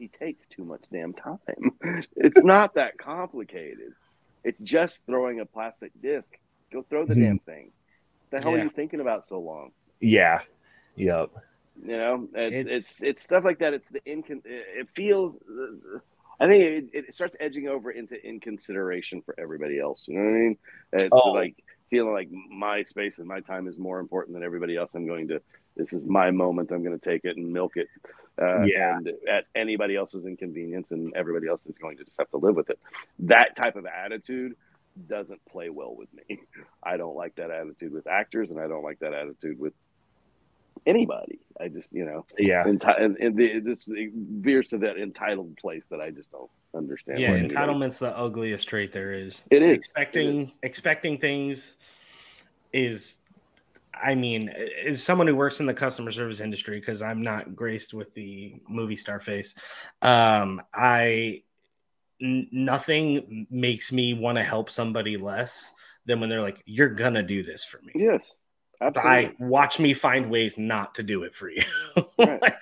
he 0.00 0.08
takes 0.08 0.46
too 0.46 0.64
much 0.64 0.82
damn 0.90 1.12
time. 1.12 1.36
it's 2.16 2.42
not 2.42 2.74
that 2.74 2.96
complicated. 2.98 3.92
It's 4.42 4.60
just 4.60 5.00
throwing 5.06 5.40
a 5.40 5.46
plastic 5.46 5.92
disc. 6.00 6.30
Go 6.72 6.82
throw 6.82 7.04
the 7.04 7.14
Mhm. 7.14 7.22
damn 7.24 7.38
thing. 7.38 7.70
The 8.30 8.38
hell 8.42 8.52
Yeah. 8.52 8.60
are 8.60 8.64
you 8.64 8.70
thinking 8.70 9.00
about 9.00 9.28
so 9.28 9.38
long? 9.38 9.72
Yeah. 10.00 10.40
Yep. 10.96 11.30
You 11.82 11.96
know, 11.96 12.28
it's 12.34 12.54
It's- 12.54 12.76
it's, 12.76 13.02
it's 13.02 13.22
stuff 13.22 13.44
like 13.44 13.58
that. 13.58 13.74
It's 13.74 13.88
the 13.90 14.00
incon. 14.00 14.40
It 14.44 14.88
feels 14.96 15.36
I 16.42 16.46
think 16.46 16.64
it, 16.94 17.06
it 17.08 17.14
starts 17.14 17.36
edging 17.38 17.68
over 17.68 17.90
into 17.90 18.16
inconsideration 18.26 19.20
for 19.20 19.34
everybody 19.38 19.78
else. 19.78 20.04
You 20.08 20.14
know 20.14 20.24
what 20.24 20.30
I 20.30 20.40
mean? 20.40 20.58
It's 20.94 21.08
Oh. 21.12 21.32
like 21.32 21.54
feeling 21.90 22.14
like 22.14 22.30
my 22.30 22.82
space 22.84 23.18
and 23.18 23.28
my 23.28 23.40
time 23.40 23.66
is 23.68 23.78
more 23.78 24.00
important 24.00 24.32
than 24.34 24.42
everybody 24.42 24.74
else. 24.74 24.94
I'm 24.94 25.04
going 25.06 25.28
to. 25.28 25.42
This 25.76 25.92
is 25.92 26.06
my 26.06 26.30
moment. 26.30 26.70
I'm 26.72 26.82
going 26.82 26.98
to 26.98 27.04
take 27.10 27.24
it 27.26 27.36
and 27.36 27.52
milk 27.52 27.76
it. 27.76 27.88
Uh, 28.40 28.62
Yeah. 28.62 28.96
And 28.96 29.12
at 29.28 29.44
anybody 29.54 29.96
else's 29.96 30.24
inconvenience, 30.24 30.90
and 30.90 31.12
everybody 31.14 31.46
else 31.48 31.60
is 31.68 31.76
going 31.78 31.96
to 31.98 32.04
just 32.04 32.18
have 32.18 32.30
to 32.30 32.38
live 32.38 32.56
with 32.56 32.70
it. 32.70 32.78
That 33.20 33.54
type 33.56 33.76
of 33.76 33.86
attitude 33.86 34.56
doesn't 35.08 35.40
play 35.46 35.70
well 35.70 35.94
with 35.94 36.08
me. 36.14 36.40
I 36.82 36.96
don't 36.96 37.16
like 37.16 37.34
that 37.36 37.50
attitude 37.50 37.92
with 37.92 38.06
actors, 38.06 38.50
and 38.50 38.58
I 38.58 38.66
don't 38.66 38.82
like 38.82 38.98
that 39.00 39.12
attitude 39.14 39.58
with 39.58 39.74
anybody. 40.86 41.38
I 41.60 41.68
just, 41.68 41.92
you 41.92 42.04
know, 42.06 42.24
Yeah. 42.38 42.64
enti- 42.64 43.00
and, 43.02 43.16
and 43.18 43.36
the, 43.36 43.60
this 43.60 43.88
veers 43.92 44.68
to 44.68 44.78
that 44.78 44.96
entitled 44.96 45.56
place 45.58 45.82
that 45.90 46.00
I 46.00 46.10
just 46.10 46.30
don't 46.32 46.50
understand. 46.74 47.20
Yeah, 47.20 47.32
why 47.32 47.38
anybody- 47.38 47.54
entitlement's 47.54 47.98
the 47.98 48.16
ugliest 48.16 48.68
trait 48.68 48.92
there 48.92 49.12
is. 49.12 49.42
It 49.50 49.62
is. 49.62 49.76
expecting 49.76 50.40
It 50.40 50.42
is. 50.44 50.52
expecting 50.62 51.18
things 51.18 51.76
is 52.72 53.18
I 54.02 54.14
mean, 54.14 54.48
as 54.86 55.02
someone 55.02 55.26
who 55.26 55.36
works 55.36 55.60
in 55.60 55.66
the 55.66 55.74
customer 55.74 56.10
service 56.10 56.40
industry, 56.40 56.80
because 56.80 57.02
I'm 57.02 57.22
not 57.22 57.54
graced 57.54 57.94
with 57.94 58.14
the 58.14 58.54
movie 58.68 58.96
star 58.96 59.20
face, 59.20 59.54
um, 60.02 60.62
I 60.74 61.42
n- 62.22 62.48
nothing 62.52 63.46
makes 63.50 63.92
me 63.92 64.14
want 64.14 64.38
to 64.38 64.44
help 64.44 64.70
somebody 64.70 65.16
less 65.16 65.72
than 66.06 66.20
when 66.20 66.28
they're 66.28 66.42
like, 66.42 66.62
"You're 66.66 66.88
gonna 66.88 67.22
do 67.22 67.42
this 67.42 67.64
for 67.64 67.80
me." 67.82 67.92
Yes, 67.94 68.34
absolutely. 68.80 69.26
I 69.26 69.32
watch 69.38 69.78
me 69.78 69.92
find 69.92 70.30
ways 70.30 70.58
not 70.58 70.94
to 70.96 71.02
do 71.02 71.22
it 71.24 71.34
for 71.34 71.50
you. 71.50 71.62
Right. 72.18 72.40
like, 72.42 72.58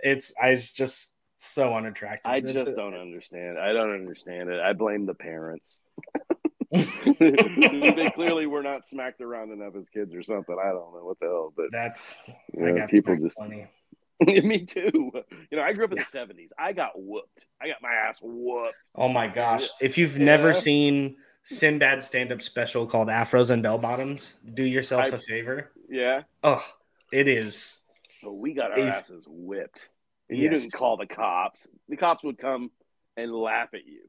it's 0.00 0.32
I 0.40 0.48
it's 0.50 0.72
just 0.72 1.12
so 1.38 1.74
unattractive. 1.74 2.30
I 2.30 2.40
just 2.40 2.74
don't 2.74 2.94
understand. 2.94 3.58
I 3.58 3.72
don't 3.72 3.92
understand 3.92 4.48
it. 4.48 4.60
I 4.60 4.72
blame 4.72 5.06
the 5.06 5.14
parents. 5.14 5.80
they 7.18 8.10
clearly 8.14 8.46
were 8.46 8.62
not 8.62 8.86
smacked 8.86 9.20
around 9.20 9.52
enough 9.52 9.74
as 9.76 9.88
kids 9.88 10.14
or 10.14 10.22
something. 10.22 10.56
I 10.60 10.68
don't 10.68 10.92
know 10.94 11.04
what 11.04 11.18
the 11.20 11.26
hell, 11.26 11.52
but 11.56 11.66
That's 11.72 12.16
you 12.52 12.66
I 12.66 12.70
know, 12.70 12.76
got 12.78 12.90
people 12.90 13.16
just 13.16 13.36
funny. 13.38 13.66
me 14.20 14.64
too. 14.64 15.12
You 15.50 15.56
know, 15.58 15.62
I 15.62 15.72
grew 15.72 15.84
up 15.84 15.92
in 15.92 15.98
the 15.98 16.04
seventies. 16.10 16.50
I 16.58 16.72
got 16.72 16.92
whooped. 16.96 17.46
I 17.60 17.68
got 17.68 17.76
my 17.82 17.92
ass 17.92 18.18
whooped. 18.22 18.74
Oh 18.94 19.08
my 19.08 19.26
gosh. 19.26 19.68
If 19.80 19.98
you've 19.98 20.18
never 20.18 20.52
seen 20.54 21.16
Sinbad 21.42 22.02
stand 22.02 22.32
up 22.32 22.40
special 22.40 22.86
called 22.86 23.08
Afros 23.08 23.50
and 23.50 23.62
Bell 23.62 23.78
Bottoms, 23.78 24.36
do 24.54 24.64
yourself 24.64 25.04
I- 25.04 25.08
a 25.08 25.18
favor. 25.18 25.70
Yeah. 25.88 26.22
Oh, 26.42 26.64
it 27.12 27.28
is. 27.28 27.80
So 28.20 28.32
we 28.32 28.54
got 28.54 28.70
our 28.72 28.78
asses 28.80 29.26
whipped. 29.28 29.88
And 30.30 30.38
you 30.38 30.48
Yes. 30.48 30.62
didn't 30.62 30.72
call 30.72 30.96
the 30.96 31.06
cops. 31.06 31.68
The 31.90 31.96
cops 31.98 32.24
would 32.24 32.38
come 32.38 32.70
and 33.18 33.30
laugh 33.30 33.68
at 33.74 33.84
you. 33.86 34.00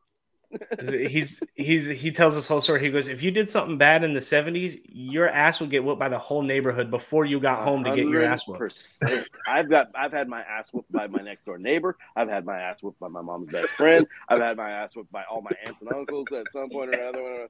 He's 0.79 1.39
he's 1.55 1.87
he 1.87 2.11
tells 2.11 2.35
this 2.35 2.47
whole 2.47 2.61
story. 2.61 2.81
He 2.81 2.89
goes, 2.89 3.07
if 3.07 3.23
you 3.23 3.31
did 3.31 3.49
something 3.49 3.77
bad 3.77 4.03
in 4.03 4.13
the 4.13 4.19
70s, 4.19 4.79
your 4.85 5.29
ass 5.29 5.59
would 5.59 5.69
get 5.69 5.83
whooped 5.83 5.99
by 5.99 6.09
the 6.09 6.19
whole 6.19 6.41
neighborhood 6.41 6.89
before 6.89 7.25
you 7.25 7.39
got 7.39 7.63
home 7.63 7.83
to 7.83 7.95
get 7.95 8.07
your 8.07 8.23
ass 8.23 8.47
whooped. 8.47 8.61
100%. 8.61 9.29
I've 9.47 9.69
got 9.69 9.87
I've 9.95 10.11
had 10.11 10.27
my 10.27 10.41
ass 10.41 10.69
whooped 10.71 10.91
by 10.91 11.07
my 11.07 11.21
next 11.21 11.45
door 11.45 11.57
neighbor. 11.57 11.97
I've 12.15 12.29
had 12.29 12.45
my 12.45 12.59
ass 12.59 12.81
whooped 12.81 12.99
by 12.99 13.07
my 13.07 13.21
mom's 13.21 13.51
best 13.51 13.69
friend. 13.69 14.07
I've 14.29 14.39
had 14.39 14.57
my 14.57 14.69
ass 14.69 14.95
whooped 14.95 15.11
by 15.11 15.23
all 15.29 15.41
my 15.41 15.51
aunts 15.65 15.81
and 15.81 15.93
uncles 15.93 16.27
at 16.31 16.51
some 16.51 16.69
point 16.69 16.95
or 16.95 16.99
another. 16.99 17.49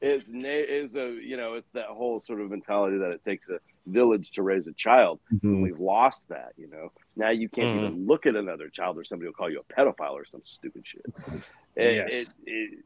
It's 0.00 0.28
na- 0.28 0.48
is 0.48 0.94
a 0.94 1.10
you 1.20 1.36
know 1.36 1.54
it's 1.54 1.70
that 1.70 1.86
whole 1.86 2.20
sort 2.20 2.40
of 2.40 2.50
mentality 2.50 2.98
that 2.98 3.10
it 3.10 3.24
takes 3.24 3.48
a 3.48 3.58
village 3.86 4.30
to 4.32 4.42
raise 4.42 4.66
a 4.68 4.72
child. 4.74 5.18
Mhm. 5.32 5.62
We've 5.62 5.80
lost 5.80 6.28
that, 6.28 6.52
you 6.56 6.68
know. 6.68 6.92
Now 7.16 7.30
you 7.30 7.48
can't 7.48 7.76
Mhm. 7.76 7.84
even 7.88 8.06
look 8.06 8.24
at 8.26 8.36
another 8.36 8.68
child, 8.68 8.96
or 8.96 9.02
somebody 9.04 9.26
will 9.26 9.34
call 9.34 9.50
you 9.50 9.60
a 9.60 9.72
pedophile 9.72 10.12
or 10.12 10.24
some 10.24 10.42
stupid 10.44 10.86
shit. 10.86 11.04
It- 11.76 11.94
Yes. 11.96 12.12
it- 12.12 12.28
it- 12.46 12.84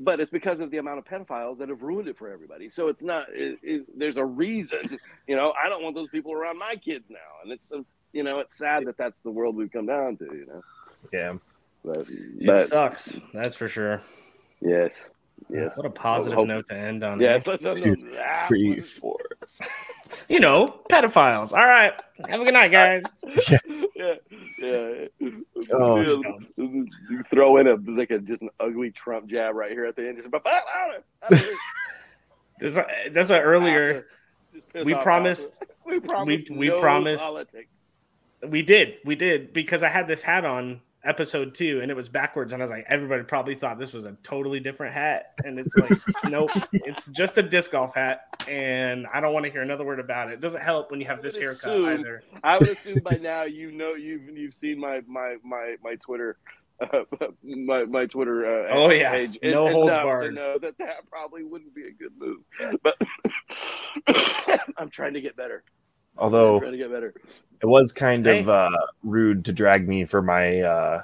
but 0.00 0.20
it's 0.20 0.30
because 0.30 0.60
of 0.60 0.70
the 0.70 0.76
amount 0.78 0.98
of 0.98 1.04
pedophiles 1.06 1.58
that 1.58 1.68
have 1.70 1.82
ruined 1.82 2.08
it 2.08 2.18
for 2.18 2.28
everybody. 2.28 2.68
So 2.68 2.88
it's 2.88 3.02
not. 3.02 3.28
There's 3.96 4.16
a 4.18 4.24
reason, 4.24 4.98
you 5.26 5.36
know. 5.36 5.52
I 5.52 5.68
don't 5.70 5.82
want 5.82 5.94
those 5.94 6.08
people 6.10 6.32
around 6.32 6.58
my 6.58 6.76
kids 6.76 7.04
now, 7.08 7.18
and 7.42 7.52
it's 7.52 7.70
a, 7.72 7.82
you 8.12 8.22
know, 8.22 8.40
it's 8.40 8.56
sad 8.56 8.84
that 8.84 8.98
that's 8.98 9.18
the 9.22 9.30
world 9.30 9.56
we've 9.56 9.70
come 9.72 9.86
down 9.86 10.16
to, 10.18 10.24
you 10.26 10.44
know. 10.46 10.62
Yeah. 11.12 11.38
But, 11.82 12.04
It 12.08 12.66
sucks. 12.66 13.16
That's 13.32 13.54
for 13.54 13.68
sure. 13.68 14.02
yes, 14.60 15.08
yes, 15.48 15.76
What 15.76 15.86
a 15.86 15.90
positive 15.90 16.36
Hope- 16.36 16.48
note 16.48 16.66
to 16.68 16.76
end 16.76 17.02
on. 17.04 17.20
yes. 17.20 17.46
eh? 17.46 17.50
Let's 17.62 17.64
end 17.80 17.98
Two, 17.98 18.18
on 18.18 18.46
Three, 18.48 18.80
four. 18.80 19.18
You 20.28 20.40
know, 20.40 20.80
pedophiles. 20.90 21.52
All 21.52 21.64
right. 21.64 21.92
Have 22.28 22.40
a 22.40 22.44
good 22.44 22.52
night, 22.54 22.72
guys. 22.72 23.02
yeah, 23.94 24.14
yeah. 24.58 24.90
yeah. 25.20 25.30
Oh. 25.72 26.00
You 26.00 26.22
know, 26.56 26.86
you 27.08 27.22
throw 27.32 27.56
in 27.58 27.68
a 27.68 27.76
like 27.90 28.10
a 28.10 28.18
just 28.18 28.42
an 28.42 28.50
ugly 28.58 28.90
Trump 28.90 29.28
jab 29.28 29.54
right 29.54 29.70
here 29.70 29.84
at 29.86 29.94
the 29.94 30.08
end. 30.08 30.18
Just, 30.18 30.30
but 30.30 30.44
louder. 30.44 31.04
That's, 32.60 32.76
that's 33.12 33.30
what 33.30 33.40
earlier 33.40 34.06
Just 34.52 34.68
piss 34.72 34.84
we 34.84 34.94
promised- 34.94 35.62
We 35.86 36.00
promised. 36.00 36.50
we 36.50 36.68
no 36.68 36.80
promised- 36.80 37.22
politics. 37.24 37.70
we 38.46 38.62
did. 38.62 38.96
We 39.04 39.14
did 39.14 39.52
because 39.52 39.82
I 39.82 39.88
had 39.88 40.06
this 40.06 40.22
hat 40.22 40.44
on 40.44 40.80
episode 41.04 41.54
two 41.54 41.80
and 41.80 41.90
it 41.90 41.94
was 41.94 42.08
backwards. 42.08 42.52
And 42.52 42.62
I 42.62 42.64
was 42.64 42.70
like, 42.70 42.84
everybody 42.88 43.22
probably 43.22 43.54
thought 43.54 43.78
this 43.78 43.92
was 43.92 44.04
a 44.04 44.16
totally 44.22 44.60
different 44.60 44.94
hat. 44.94 45.32
And 45.44 45.58
it's 45.58 45.74
like, 45.76 45.92
nope, 46.30 46.50
it's 46.72 47.08
just 47.10 47.38
a 47.38 47.42
disc 47.42 47.70
golf 47.72 47.94
hat. 47.94 48.22
And 48.48 49.06
I 49.12 49.20
don't 49.20 49.32
want 49.32 49.46
to 49.46 49.50
hear 49.50 49.62
another 49.62 49.84
word 49.84 50.00
about 50.00 50.28
it. 50.30 50.34
It 50.34 50.40
doesn't 50.40 50.62
help 50.62 50.90
when 50.90 51.00
you 51.00 51.06
have 51.06 51.22
this 51.22 51.34
would 51.34 51.42
haircut 51.42 51.70
assume- 51.70 51.86
either. 52.00 52.22
I 52.44 52.58
would 52.58 52.68
assume 52.68 52.98
by 53.00 53.16
now 53.20 53.42
you 53.44 53.72
know 53.72 53.94
you've 53.94 54.28
you've 54.36 54.54
seen 54.54 54.78
my 54.78 55.00
my 55.06 55.36
my 55.44 55.76
my 55.82 55.94
Twitter. 55.96 56.38
Uh, 56.80 57.04
my 57.42 57.84
my 57.84 58.06
Twitter. 58.06 58.38
Uh, 58.68 58.68
Oh, 58.72 58.90
yeah. 58.90 59.10
page 59.10 59.38
No 59.42 59.68
holds 59.68 59.92
enough 59.92 60.02
barred. 60.04 60.24
To 60.24 60.32
know 60.32 60.58
that 60.60 60.78
that 60.78 61.08
probably 61.10 61.44
wouldn't 61.44 61.74
be 61.74 61.82
a 61.86 61.92
good 61.92 62.12
move, 62.18 62.38
but 62.82 62.96
I'm 64.78 64.90
trying 64.90 65.14
to 65.14 65.20
get 65.20 65.36
better. 65.36 65.62
although 66.16 66.38
I'm 66.38 66.52
Although 66.54 66.60
trying 66.60 66.72
to 66.72 66.78
get 66.78 66.90
better. 66.90 67.14
It 67.62 67.66
was 67.66 67.92
kind 67.92 68.24
Hey. 68.24 68.40
of 68.40 68.48
uh, 68.48 68.70
rude 69.02 69.44
to 69.46 69.52
drag 69.52 69.88
me 69.88 70.04
for 70.04 70.22
my 70.22 70.60
uh, 70.60 71.02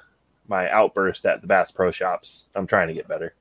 my 0.49 0.69
outburst 0.71 1.27
at 1.27 1.41
the 1.41 1.47
Bass 1.47 1.71
Pro 1.71 1.91
Shops. 1.91 2.49
I'm 2.55 2.67
trying 2.67 2.89
to 2.89 2.95
get 2.95 3.09
better. 3.09 3.35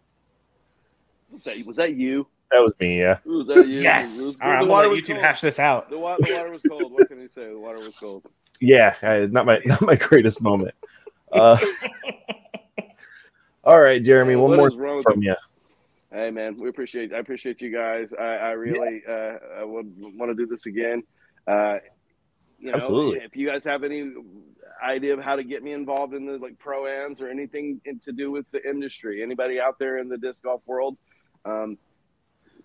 Was 1.32 1.44
that, 1.44 1.58
was 1.66 1.76
that 1.78 1.96
you? 1.96 2.28
That 2.52 2.62
was 2.62 2.76
me, 2.80 3.00
yeah. 3.00 3.18
Was 3.26 3.48
that 3.48 3.68
you? 3.68 3.82
Yes. 3.82 4.20
It 4.20 4.24
was- 4.24 4.42
All 4.42 4.50
right, 4.50 4.60
I'm 4.60 4.68
the 4.68 4.74
gonna 4.74 4.88
let 4.90 5.04
YouTube 5.04 5.08
cold. 5.14 5.20
hash 5.22 5.42
this 5.42 5.60
out. 5.60 5.90
The, 5.90 5.98
wa- 5.98 6.16
the 6.20 6.34
water 6.38 6.52
was 6.52 6.62
cold. 6.70 6.94
What 6.94 7.08
can 7.10 7.20
you 7.20 7.28
say? 7.28 7.50
The 7.50 7.58
water 7.58 7.80
was 7.80 7.98
cold. 8.00 8.24
Yeah, 8.62 8.96
I, 9.02 9.26
not 9.26 9.46
my 9.46 9.60
not 9.66 9.82
my 9.82 9.96
greatest 9.96 10.42
moment. 10.44 10.76
Uh, 11.32 11.58
all 13.64 13.80
right, 13.82 14.02
Jeremy, 14.04 14.36
one 14.36 14.52
what 14.58 14.74
more 14.74 14.98
is 15.00 15.04
from 15.04 15.22
you. 15.24 15.36
Hey 16.12 16.32
man, 16.32 16.56
we 16.58 16.70
appreciate 16.70 17.14
I 17.14 17.18
appreciate 17.18 17.60
you 17.62 17.72
guys. 17.74 18.14
I, 18.14 18.24
I 18.24 18.52
really 18.52 19.02
uh, 19.08 19.38
I 19.60 19.64
would 19.66 19.92
want 20.18 20.32
to 20.32 20.36
do 20.36 20.46
this 20.46 20.66
again. 20.66 21.04
Uh, 21.48 21.80
you 22.66 22.72
know, 22.72 22.76
Absolutely. 22.76 23.20
If 23.24 23.36
you 23.38 23.48
guys 23.48 23.64
have 23.66 23.84
any 23.84 24.12
idea 24.84 25.14
of 25.14 25.24
how 25.24 25.36
to 25.36 25.44
get 25.44 25.64
me 25.64 25.72
involved 25.72 26.14
in 26.16 26.26
the 26.26 26.38
like 26.40 26.58
pro 26.58 26.88
ams 26.88 27.22
or 27.22 27.30
anything 27.30 27.80
in, 27.86 28.00
to 28.00 28.12
do 28.12 28.32
with 28.32 28.50
the 28.52 28.68
industry, 28.68 29.22
anybody 29.22 29.62
out 29.62 29.78
there 29.80 30.00
in 30.00 30.10
the 30.10 30.18
disc 30.18 30.42
golf 30.44 30.62
world, 30.66 30.98
um, 31.46 31.78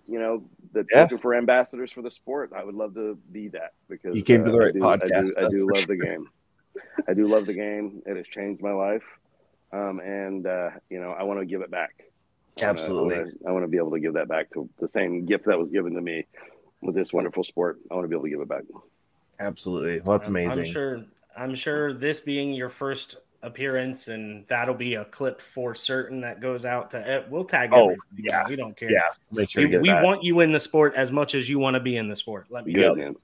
you 0.08 0.18
know, 0.18 0.42
that's 0.72 0.88
Yeah. 0.90 1.02
looking 1.02 1.18
for 1.18 1.34
ambassadors 1.34 1.92
for 1.92 2.00
the 2.02 2.10
sport, 2.10 2.52
I 2.56 2.64
would 2.64 2.74
love 2.74 2.94
to 2.94 3.16
be 3.30 3.48
that 3.48 3.72
because 3.88 4.16
You 4.16 4.22
came 4.22 4.44
to 4.44 4.50
the 4.50 4.56
uh, 4.58 4.60
I 4.60 4.64
right 4.64 4.74
do- 4.74 4.80
podcast, 4.80 5.12
I 5.12 5.20
do, 5.20 5.46
I 5.46 5.48
do 5.50 5.66
love 5.72 5.86
the 5.86 5.96
game. 5.96 6.28
I 7.06 7.14
do 7.14 7.26
love 7.26 7.44
the 7.46 7.54
game. 7.54 8.02
It 8.06 8.16
has 8.16 8.26
changed 8.26 8.62
my 8.62 8.72
life, 8.72 9.04
um, 9.72 10.00
and 10.00 10.46
uh, 10.46 10.70
you 10.88 11.00
know, 11.00 11.10
I 11.10 11.24
want 11.24 11.40
to 11.40 11.44
give 11.46 11.60
it 11.60 11.70
back. 11.70 11.90
Absolutely. 12.62 13.32
I 13.46 13.52
want 13.52 13.64
to 13.64 13.68
be 13.68 13.76
able 13.76 13.90
to 13.92 14.00
give 14.00 14.14
that 14.14 14.28
back 14.28 14.50
to 14.54 14.68
the 14.78 14.88
same 14.88 15.26
gift 15.26 15.44
that 15.46 15.58
was 15.58 15.68
given 15.70 15.94
to 15.94 16.00
me 16.00 16.26
with 16.80 16.94
this 16.94 17.12
wonderful 17.12 17.44
sport. 17.44 17.78
I 17.90 17.94
want 17.94 18.04
to 18.04 18.08
be 18.08 18.14
able 18.14 18.24
to 18.24 18.30
give 18.30 18.40
it 18.40 18.48
back. 18.48 18.62
Absolutely. 19.40 20.00
Well, 20.00 20.16
that's 20.18 20.28
amazing. 20.28 20.64
I'm 20.64 20.70
sure. 20.70 21.04
I'm 21.36 21.54
sure 21.54 21.92
this 21.94 22.20
being 22.20 22.52
your 22.52 22.68
first 22.68 23.16
appearance, 23.42 24.08
and 24.08 24.44
that'll 24.48 24.74
be 24.74 24.94
a 24.96 25.04
clip 25.06 25.40
for 25.40 25.74
certain 25.74 26.20
that 26.20 26.40
goes 26.40 26.64
out 26.66 26.90
to. 26.90 27.08
eh, 27.08 27.22
We'll 27.30 27.44
tag. 27.44 27.70
Oh, 27.72 27.84
everybody. 27.90 27.98
yeah. 28.24 28.46
we 28.48 28.56
don't 28.56 28.76
care. 28.76 28.90
Yeah, 28.92 29.00
make 29.32 29.48
sure 29.48 29.66
we, 29.66 29.78
we 29.78 29.88
want 29.94 30.22
you 30.22 30.40
in 30.40 30.52
the 30.52 30.60
sport 30.60 30.92
as 30.96 31.10
much 31.10 31.34
as 31.34 31.48
you 31.48 31.58
want 31.58 31.74
to 31.74 31.80
be 31.80 31.96
in 31.96 32.08
the 32.08 32.16
sport. 32.16 32.46
Let 32.50 32.66
me 32.66 32.74
Good 32.74 32.96
tell. 32.96 33.14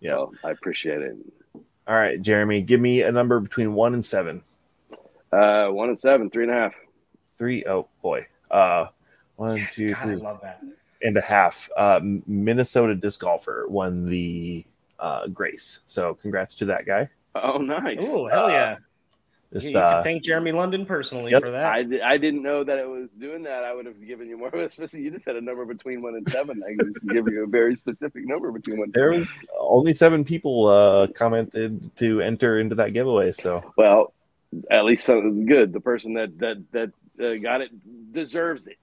Yeah. 0.00 0.10
So, 0.10 0.32
I 0.42 0.50
appreciate 0.50 1.02
it. 1.02 1.16
All 1.86 1.94
right, 1.94 2.20
Jeremy, 2.20 2.62
give 2.62 2.80
me 2.80 3.02
a 3.02 3.12
number 3.12 3.38
between 3.40 3.74
one 3.74 3.94
and 3.94 4.04
seven. 4.04 4.42
Uh, 5.32 5.68
one 5.68 5.90
and 5.90 5.98
seven, 6.00 6.30
three 6.30 6.44
and 6.44 6.52
a 6.52 6.54
half. 6.56 6.74
Three. 7.36 7.64
Oh 7.64 7.86
boy. 8.02 8.26
Uh, 8.50 8.86
one, 9.36 9.58
Yes, 9.58 9.76
two, 9.76 9.88
God, 9.90 9.98
I 9.98 10.02
three 10.04 10.16
love 10.16 10.40
that. 10.42 10.62
and 11.02 11.16
a 11.16 11.20
half. 11.20 11.68
Uh, 11.76 12.00
Minnesota 12.26 12.94
disc 12.96 13.20
golfer 13.20 13.66
won 13.68 14.06
the 14.06 14.64
uh, 14.98 15.26
Grace. 15.28 15.80
So 15.86 16.14
congrats 16.14 16.54
to 16.56 16.64
that 16.66 16.86
guy. 16.86 17.08
Oh, 17.34 17.58
nice. 17.58 17.98
Oh 18.02 18.26
hell 18.28 18.50
yeah! 18.50 18.76
Just 19.52 19.66
you, 19.66 19.72
you 19.72 19.78
uh, 19.78 19.94
can 19.96 20.02
thank 20.04 20.22
Jeremy 20.24 20.52
London 20.52 20.84
personally 20.84 21.30
Yep. 21.32 21.42
for 21.42 21.50
that. 21.52 21.66
I, 21.72 21.78
I 22.04 22.16
didn't 22.18 22.42
know 22.42 22.64
that 22.64 22.78
it 22.78 22.88
was 22.88 23.08
doing 23.18 23.42
that. 23.44 23.64
I 23.64 23.72
would 23.74 23.86
have 23.86 24.04
given 24.06 24.28
you 24.28 24.36
more. 24.36 24.48
Especially 24.54 25.00
you 25.02 25.10
just 25.10 25.24
had 25.24 25.36
a 25.36 25.40
number 25.40 25.64
between 25.64 26.02
one 26.02 26.16
and 26.16 26.28
seven. 26.28 26.60
I 26.62 26.74
can 26.76 26.92
give 27.08 27.28
you 27.30 27.44
a 27.44 27.46
very 27.46 27.76
specific 27.76 28.26
number 28.26 28.50
between 28.50 28.78
one. 28.78 28.86
and 28.86 28.92
there 28.92 29.10
was 29.10 29.28
only 29.58 29.92
seven 29.92 30.24
people 30.24 30.66
uh, 30.66 31.06
commented 31.08 31.94
to 31.96 32.20
enter 32.20 32.58
into 32.58 32.74
that 32.76 32.92
giveaway. 32.92 33.32
So 33.32 33.72
Well, 33.76 34.12
at 34.70 34.84
least 34.84 35.04
something 35.04 35.46
good. 35.46 35.72
The 35.72 35.80
person 35.80 36.14
that 36.14 36.36
that 36.40 36.56
that 36.72 36.92
uh, 37.24 37.36
got 37.40 37.60
it 37.60 37.70
deserves 38.12 38.66
it. 38.66 38.78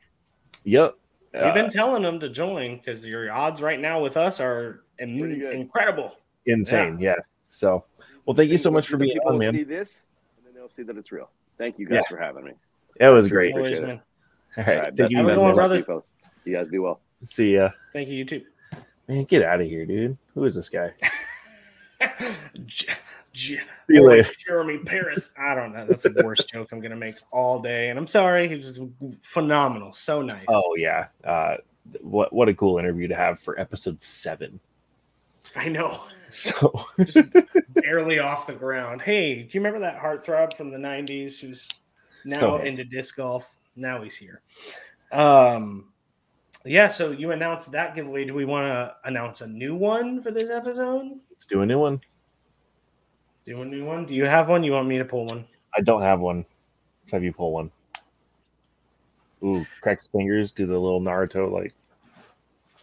Yep. 0.64 0.96
We've 1.34 1.44
Uh, 1.44 1.54
been 1.54 1.70
telling 1.70 2.02
them 2.04 2.20
to 2.22 2.30
join 2.30 2.78
because 2.78 3.06
your 3.06 3.30
odds 3.32 3.62
right 3.62 3.80
now 3.80 4.02
with 4.02 4.16
us 4.16 4.40
are 4.40 4.82
im- 4.99 5.19
Pretty 5.19 5.39
good. 5.39 5.53
incredible. 5.53 6.13
insane. 6.45 6.97
Yeah. 6.99 7.15
So, 7.47 7.85
well, 8.26 8.35
thank 8.35 8.51
you 8.51 8.57
so 8.57 8.69
much 8.72 8.88
for 8.88 8.97
being 8.97 9.13
people 9.13 9.31
on, 9.31 9.38
man. 9.39 9.53
See 9.53 9.63
this, 9.63 10.05
and 10.38 10.45
then 10.45 10.53
they'll 10.53 10.69
see 10.69 10.84
that 10.84 10.97
it's 10.97 11.11
real. 11.11 11.30
Thank 11.57 11.80
you 11.80 11.88
guys 11.88 11.97
Yeah. 11.97 12.09
for 12.09 12.17
having 12.17 12.43
me. 12.45 12.51
It 12.99 13.09
was 13.09 13.27
great. 13.27 13.55
Always, 13.55 13.80
it. 13.80 13.84
man. 13.88 14.01
All 14.57 14.63
All 14.63 14.63
right. 14.73 14.80
right, 14.84 14.95
Thank 14.97 15.11
you, 15.11 15.17
Have 15.17 15.26
a 15.26 15.30
guys, 15.30 15.35
good 15.35 15.41
one, 15.41 15.49
man. 15.49 15.55
brother. 15.55 15.77
You. 15.88 16.03
You 16.45 16.53
guys 16.57 16.69
be 16.69 16.80
well. 16.80 16.99
See 17.23 17.55
ya. 17.55 17.69
Thank 17.93 18.09
you, 18.09 18.15
you 18.17 18.26
too. 18.26 18.41
Man, 19.07 19.23
get 19.26 19.43
out 19.43 19.61
of 19.61 19.67
here, 19.67 19.85
dude. 19.85 20.17
Who 20.34 20.43
is 20.45 20.55
this 20.55 20.69
guy? 20.69 20.93
J- 22.65 22.88
J- 23.34 23.57
See 23.88 23.93
you 23.95 24.03
later. 24.07 24.30
Jeremy 24.45 24.80
Paris. 24.80 25.31
I 25.38 25.55
don't 25.55 25.73
know. 25.73 25.85
That's 25.85 26.03
the 26.03 26.22
worst 26.26 26.49
joke 26.49 26.72
I'm 26.72 26.80
gonna 26.80 26.95
make 26.95 27.15
all 27.31 27.59
day, 27.59 27.89
and 27.89 27.99
I'm 27.99 28.07
sorry. 28.07 28.47
He 28.47 28.55
was 28.55 28.80
phenomenal. 29.22 29.93
So 29.93 30.22
nice. 30.22 30.45
Oh 30.47 30.76
yeah. 30.77 31.07
Uh, 31.23 31.57
what 32.01 32.31
what 32.34 32.49
a 32.49 32.53
cool 32.53 32.77
interview 32.80 33.07
to 33.09 33.15
have 33.15 33.39
for 33.39 33.59
episode 33.59 34.01
seven. 34.01 34.59
I 35.65 35.69
know. 35.69 35.99
So 36.30 36.73
Just 36.99 37.30
barely 37.73 38.19
off 38.19 38.48
the 38.48 38.53
ground. 38.53 39.02
Hey, 39.02 39.44
do 39.44 39.49
you 39.52 39.61
remember 39.61 39.80
that 39.80 39.99
heartthrob 40.02 40.53
from 40.53 40.72
the 40.72 40.77
'90s 40.77 41.40
who's 41.40 41.69
now 42.26 42.40
So 42.40 42.57
into 42.57 42.84
disc 42.84 43.15
golf? 43.15 43.49
Now 43.76 44.02
he's 44.02 44.18
here. 44.18 44.41
Um, 45.11 45.91
yeah. 46.65 46.88
So 46.88 47.11
you 47.11 47.32
announced 47.32 47.72
that 47.72 47.95
giveaway. 47.95 48.26
Do 48.26 48.34
we 48.34 48.45
want 48.45 48.68
to 48.68 48.95
announce 49.07 49.41
a 49.41 49.48
new 49.48 49.76
one 49.76 50.22
for 50.22 50.32
this 50.32 50.49
episode? 50.49 51.19
let's 51.32 51.45
do 51.45 51.61
a 51.61 51.65
new 51.65 51.80
one. 51.80 52.02
Do 53.45 53.61
a 53.61 53.65
new 53.65 53.86
one? 53.86 54.06
Do 54.06 54.14
you 54.14 54.26
have 54.26 54.49
one? 54.49 54.64
You 54.64 54.72
want 54.72 54.88
me 54.88 54.98
to 54.98 55.06
pull 55.06 55.26
one? 55.27 55.45
I 55.77 55.82
don't 55.82 56.02
have 56.02 56.19
one. 56.19 56.45
Let's 57.03 57.11
have 57.11 57.23
you 57.23 57.32
pull 57.32 57.52
one. 57.52 57.72
Ooh, 59.44 59.65
cracks 59.82 60.07
fingers, 60.07 60.52
do 60.52 60.65
the 60.65 60.77
little 60.77 61.02
Naruto 61.02 61.52
like 61.52 61.73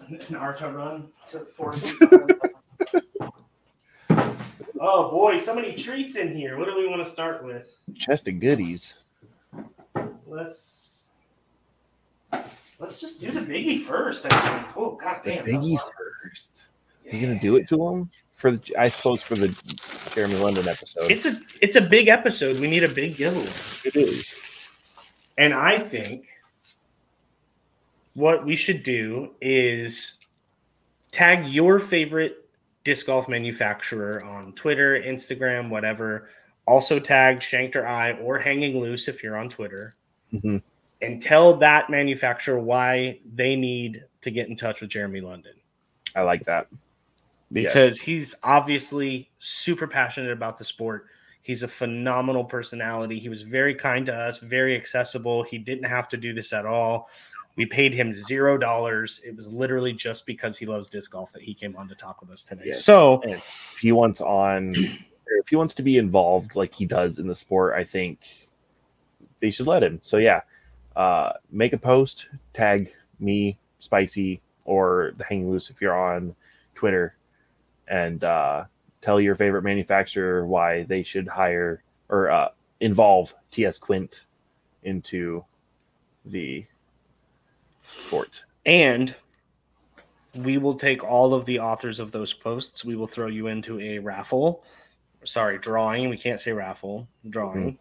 Naruto 0.30 0.72
run 0.72 1.08
to 1.28 1.40
four. 1.40 1.72
Oh 4.82 5.10
boy, 5.10 5.38
so 5.38 5.54
many 5.54 5.74
treats 5.74 6.16
in 6.16 6.36
here. 6.36 6.58
What 6.58 6.66
do 6.66 6.76
we 6.76 6.88
want 6.88 7.04
to 7.04 7.10
start 7.10 7.44
with? 7.44 7.74
chest 7.96 8.26
of 8.28 8.40
goodies. 8.40 8.98
Let's 10.26 11.08
let's 12.78 13.00
just 13.00 13.20
do 13.20 13.30
the 13.30 13.40
biggie 13.40 13.82
first. 13.82 14.26
I 14.26 14.28
think. 14.62 14.76
Oh 14.76 14.98
god 15.00 15.20
The 15.24 15.30
damn. 15.36 15.44
biggie 15.46 15.78
first. 16.22 16.64
You 17.04 17.20
gonna 17.20 17.38
do 17.40 17.56
it 17.56 17.68
to 17.68 17.86
him 17.88 18.10
for 18.32 18.52
the? 18.52 18.74
I 18.78 18.88
suppose 18.88 19.22
for 19.22 19.34
the 19.34 19.48
Jeremy 20.14 20.36
London 20.36 20.66
episode. 20.68 21.10
It's 21.10 21.26
a 21.26 21.40
it's 21.60 21.76
a 21.76 21.80
big 21.80 22.08
episode. 22.08 22.58
We 22.60 22.68
need 22.68 22.84
a 22.84 22.88
big 22.88 23.16
giveaway. 23.16 23.46
it 23.84 23.96
is. 23.96 24.34
And 25.38 25.52
I 25.54 25.78
think 25.78 26.26
what 28.14 28.44
we 28.44 28.56
should 28.56 28.82
do 28.82 29.30
is 29.40 30.14
tag 31.10 31.46
your 31.46 31.78
favorite 31.78 32.41
disc 32.84 33.06
golf 33.06 33.28
manufacturer 33.28 34.24
on 34.24 34.52
Twitter, 34.54 35.00
Instagram, 35.00 35.68
whatever. 35.70 36.28
Also 36.66 36.98
tag 36.98 37.42
Shanked 37.42 37.76
or 37.76 37.86
I 37.86 38.12
or 38.12 38.38
Hanging 38.38 38.80
Loose 38.80 39.08
if 39.08 39.22
you're 39.22 39.36
on 39.36 39.48
Twitter. 39.48 39.92
Mhm. 40.32 40.62
And 41.00 41.20
tell 41.20 41.54
that 41.54 41.90
manufacturer 41.90 42.58
why 42.60 43.18
they 43.34 43.56
need 43.56 44.04
to 44.20 44.30
get 44.30 44.48
in 44.48 44.56
touch 44.56 44.80
with 44.80 44.90
Jeremy 44.90 45.20
London. 45.20 45.54
I 46.14 46.22
like 46.22 46.44
that 46.44 46.68
Because 47.52 47.98
Yes. 47.98 48.00
he's 48.00 48.34
obviously 48.42 49.30
super 49.38 49.86
passionate 49.86 50.30
about 50.30 50.56
the 50.56 50.64
sport. 50.64 51.06
He's 51.42 51.64
a 51.64 51.68
phenomenal 51.68 52.44
personality. 52.44 53.18
He 53.18 53.28
was 53.28 53.42
very 53.42 53.74
kind 53.74 54.06
to 54.06 54.14
us, 54.14 54.38
very 54.38 54.76
accessible. 54.76 55.42
He 55.42 55.58
didn't 55.58 55.84
have 55.84 56.08
to 56.10 56.16
do 56.16 56.32
this 56.32 56.52
at 56.52 56.64
all. 56.64 57.10
We 57.56 57.66
paid 57.66 57.92
him 57.92 58.12
zero 58.12 58.56
dollars. 58.56 59.20
It 59.24 59.36
was 59.36 59.52
literally 59.52 59.92
just 59.92 60.26
because 60.26 60.56
he 60.56 60.66
loves 60.66 60.88
disc 60.88 61.12
golf 61.12 61.32
that 61.32 61.42
he 61.42 61.54
came 61.54 61.76
on 61.76 61.88
to 61.88 61.94
talk 61.94 62.20
with 62.20 62.30
us 62.30 62.42
today. 62.42 62.64
Yes. 62.66 62.84
So 62.84 63.20
And 63.22 63.32
if 63.32 63.78
he 63.80 63.92
wants 63.92 64.20
on, 64.20 64.74
if 64.76 65.48
he 65.48 65.56
wants 65.56 65.74
to 65.74 65.82
be 65.82 65.98
involved 65.98 66.56
like 66.56 66.74
he 66.74 66.86
does 66.86 67.18
in 67.18 67.26
the 67.26 67.34
sport, 67.34 67.74
I 67.74 67.84
think 67.84 68.48
they 69.40 69.50
should 69.50 69.66
let 69.66 69.82
him. 69.82 69.98
So 70.02 70.16
yeah, 70.16 70.40
uh, 70.96 71.32
make 71.50 71.72
a 71.72 71.78
post, 71.78 72.28
tag 72.52 72.94
me, 73.18 73.58
Spicy, 73.78 74.40
or 74.64 75.12
the 75.16 75.24
Hanging 75.24 75.50
Loose 75.50 75.68
if 75.68 75.80
you're 75.80 75.98
on 75.98 76.34
Twitter, 76.74 77.16
and 77.88 78.22
uh, 78.24 78.64
tell 79.00 79.20
your 79.20 79.34
favorite 79.34 79.62
manufacturer 79.62 80.46
why 80.46 80.84
they 80.84 81.02
should 81.02 81.28
hire 81.28 81.82
or 82.08 82.30
uh, 82.30 82.48
involve 82.80 83.34
TS 83.50 83.78
Quint 83.78 84.26
into 84.82 85.44
the 86.24 86.64
sport. 87.96 88.44
and 88.66 89.14
we 90.34 90.56
will 90.56 90.74
take 90.74 91.04
all 91.04 91.34
of 91.34 91.44
the 91.44 91.58
authors 91.58 92.00
of 92.00 92.10
those 92.10 92.32
posts. 92.32 92.84
We 92.84 92.96
will 92.96 93.06
throw 93.06 93.26
you 93.26 93.48
into 93.48 93.78
a 93.80 93.98
raffle. 93.98 94.64
Sorry, 95.24 95.58
drawing. 95.58 96.08
We 96.08 96.16
can't 96.16 96.40
say 96.40 96.52
raffle, 96.52 97.06
drawing. 97.28 97.78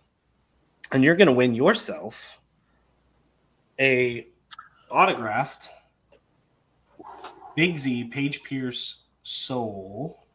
And 0.92 1.04
you're 1.04 1.16
going 1.16 1.28
to 1.28 1.34
win 1.34 1.56
yourself 1.56 2.40
a 3.80 4.28
autographed 4.90 5.70
Big 7.56 7.78
Z 7.78 8.06
Paige 8.06 8.44
Pierce 8.44 9.04
Sol. 9.24 10.26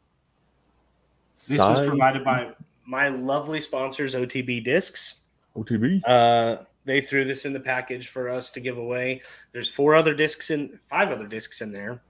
This 1.49 1.59
was 1.59 1.81
provided 1.83 2.25
by 2.25 2.53
my 2.87 3.09
lovely 3.09 3.61
sponsors, 3.61 4.15
OTB 4.15 4.65
Discs. 4.65 5.21
OTB. 5.55 6.01
Uh, 6.07 6.65
they 6.87 7.01
threw 7.01 7.25
this 7.25 7.45
in 7.45 7.53
the 7.53 7.61
package 7.61 8.09
for 8.09 8.29
us 8.29 8.51
to 8.53 8.61
give 8.61 8.79
away. 8.79 9.21
There's 9.53 9.69
four 9.69 9.95
other 9.95 10.15
discs 10.15 10.51
in, 10.51 10.79
five 10.89 11.11
other 11.11 11.27
discs 11.27 11.61
in 11.61 11.73
there 11.73 12.01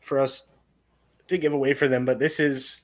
for 0.00 0.18
us 0.18 0.46
to 1.28 1.36
give 1.36 1.52
away 1.52 1.74
for 1.74 1.88
them. 1.88 2.04
But 2.04 2.18
this 2.18 2.40
is 2.40 2.82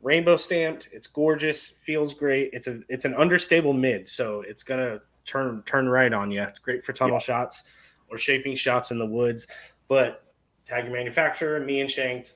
rainbow 0.00 0.36
stamped. 0.36 0.88
It's 0.92 1.06
gorgeous. 1.08 1.74
Feels 1.82 2.14
great. 2.14 2.50
It's 2.52 2.68
a 2.68 2.80
it's 2.88 3.04
an 3.04 3.14
understable 3.14 3.72
mid, 3.72 4.08
so 4.08 4.42
it's 4.42 4.62
gonna 4.62 5.00
turn 5.24 5.62
turn 5.66 5.88
right 5.88 6.12
on 6.12 6.30
you. 6.30 6.42
It's 6.42 6.60
great 6.60 6.84
for 6.84 6.92
tunnel 6.92 7.16
Yeah. 7.16 7.20
shots 7.20 7.64
or 8.08 8.16
shaping 8.18 8.54
shots 8.54 8.92
in 8.92 8.98
the 8.98 9.06
woods. 9.06 9.48
But 9.88 10.24
tag 10.64 10.84
your 10.84 10.92
manufacturer, 10.94 11.60
me 11.60 11.80
and 11.80 11.90
Shanked, 11.90 12.34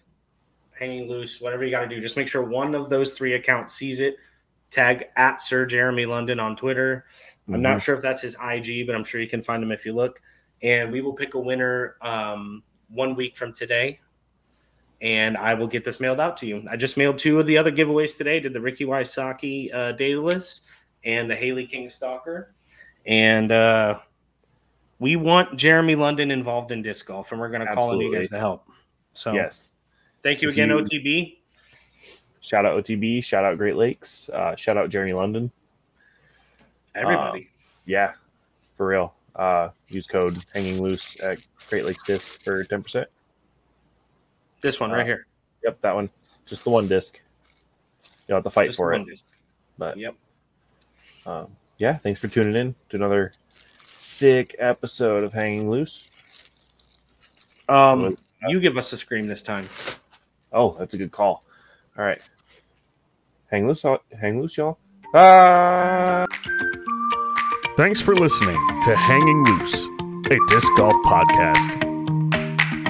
hanging 0.77 1.09
loose, 1.09 1.41
whatever 1.41 1.65
you 1.65 1.71
got 1.71 1.81
to 1.81 1.89
do. 1.89 2.01
Just 2.01 2.17
make 2.17 2.27
sure 2.29 2.43
one 2.43 2.75
of 2.75 2.89
those 2.89 3.13
three 3.13 3.35
accounts 3.35 3.75
sees 3.75 4.01
it. 4.01 4.17
Tag 4.71 5.07
at 5.17 5.41
Sir 5.41 5.67
Jeremy 5.67 6.07
London 6.07 6.39
on 6.41 6.55
Twitter. 6.57 7.05
I'm 7.49 7.55
Mm-hmm. 7.55 7.63
not 7.63 7.83
sure 7.83 7.95
if 7.97 8.03
that's 8.03 8.23
his 8.23 8.37
IG, 8.43 8.87
but 8.87 8.95
I'm 8.95 9.05
sure 9.05 9.21
you 9.21 9.29
can 9.29 9.43
find 9.43 9.63
him 9.63 9.73
if 9.73 9.85
you 9.85 9.93
look. 9.93 10.21
And 10.63 10.93
we 10.93 11.01
will 11.01 11.15
pick 11.15 11.35
a 11.35 11.39
winner 11.41 11.97
um, 12.03 12.63
one 12.89 13.15
week 13.17 13.37
from 13.37 13.53
today. 13.53 14.01
And 15.03 15.37
I 15.37 15.55
will 15.55 15.67
get 15.67 15.85
this 15.85 15.99
mailed 16.01 16.21
out 16.21 16.37
to 16.39 16.47
you. 16.47 16.63
I 16.71 16.77
just 16.77 16.97
mailed 16.99 17.17
two 17.19 17.41
of 17.41 17.47
the 17.47 17.57
other 17.57 17.73
giveaways 17.73 18.17
today. 18.17 18.39
Did 18.41 18.53
the 18.53 18.61
Ricky 18.61 18.85
Wysocki 18.85 19.75
uh, 19.75 19.93
Daedalus 19.93 20.61
and 21.05 21.31
the 21.31 21.35
Haley 21.35 21.67
King 21.67 21.89
Stalker. 21.89 22.53
And 23.07 23.51
uh, 23.51 23.99
we 24.99 25.17
want 25.17 25.57
Jeremy 25.57 25.95
London 25.95 26.31
involved 26.31 26.71
in 26.71 26.83
disc 26.83 27.07
golf, 27.07 27.33
and 27.33 27.41
we're 27.41 27.49
going 27.49 27.67
to 27.67 27.73
call 27.75 27.93
on 27.93 27.99
you 28.01 28.15
guys 28.15 28.29
to 28.29 28.39
help. 28.39 28.69
So 29.15 29.33
Yes. 29.33 29.77
thank 30.23 30.43
you 30.43 30.51
again, 30.51 30.69
you- 30.69 30.77
OTB. 30.77 31.39
Shout 32.43 32.67
out 32.67 32.77
OTB. 32.85 33.25
Shout 33.25 33.45
out 33.45 33.57
Great 33.57 33.77
Lakes. 33.77 34.29
Uh, 34.29 34.55
shout 34.57 34.77
out 34.77 34.91
Jeremy 34.91 35.15
London. 35.15 35.51
Everybody. 36.95 37.51
Yeah, 37.87 38.13
for 38.77 38.87
real. 38.87 39.15
Uh, 39.37 39.71
use 39.89 40.07
code 40.07 40.39
Hanging 40.53 40.83
Loose 40.83 41.21
at 41.21 41.39
Great 41.69 41.85
Lakes 41.85 42.03
Disc 42.03 42.43
for 42.43 42.65
ten 42.65 42.83
percent. 42.83 43.09
this 44.61 44.81
one 44.81 44.91
right 44.91 45.03
uh, 45.03 45.05
here. 45.05 45.27
Yep, 45.65 45.81
that 45.83 45.95
one. 45.95 46.11
Just 46.47 46.65
the 46.65 46.71
one 46.71 46.89
disc. 46.89 47.21
You'll 48.27 48.37
have 48.37 48.45
to 48.45 48.51
fight 48.51 48.67
Just 48.67 48.77
for 48.79 48.93
it. 48.93 49.05
disc. 49.07 49.27
But 49.79 49.97
Yep. 49.97 50.15
um, 51.27 51.49
yeah, 51.79 51.95
thanks 51.95 52.19
for 52.21 52.29
tuning 52.29 52.57
in 52.57 52.75
to 52.91 52.97
another 52.97 53.33
sick 53.87 54.57
episode 54.59 55.25
of 55.25 55.33
Hanging 55.33 55.71
Loose. 55.71 56.09
Um, 57.69 58.17
you 58.49 58.59
give 58.61 58.77
us 58.77 58.93
a 58.93 58.97
scream 58.97 59.29
this 59.29 59.43
time. 59.43 59.67
Oh, 60.53 60.77
that's 60.79 60.95
a 60.95 60.99
good 60.99 61.13
call. 61.13 61.45
All 61.97 62.05
right, 62.05 62.21
hang 63.51 63.67
loose, 63.69 63.85
hang 64.21 64.41
loose, 64.41 64.57
y'all. 64.57 64.79
Ah. 65.15 66.27
Thanks 67.81 68.03
for 68.03 68.15
listening 68.15 68.59
to 68.85 68.95
Hanging 68.95 69.43
Loose, 69.43 69.87
a 70.31 70.39
disc 70.49 70.69
golf 70.77 70.93
podcast. 71.03 71.83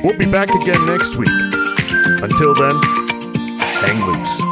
We'll 0.03 0.19
be 0.19 0.29
back 0.29 0.49
again 0.49 0.85
next 0.85 1.15
week. 1.15 1.29
Until 1.29 2.57
then, 2.57 2.75
hang 3.61 4.05
loose. 4.05 4.50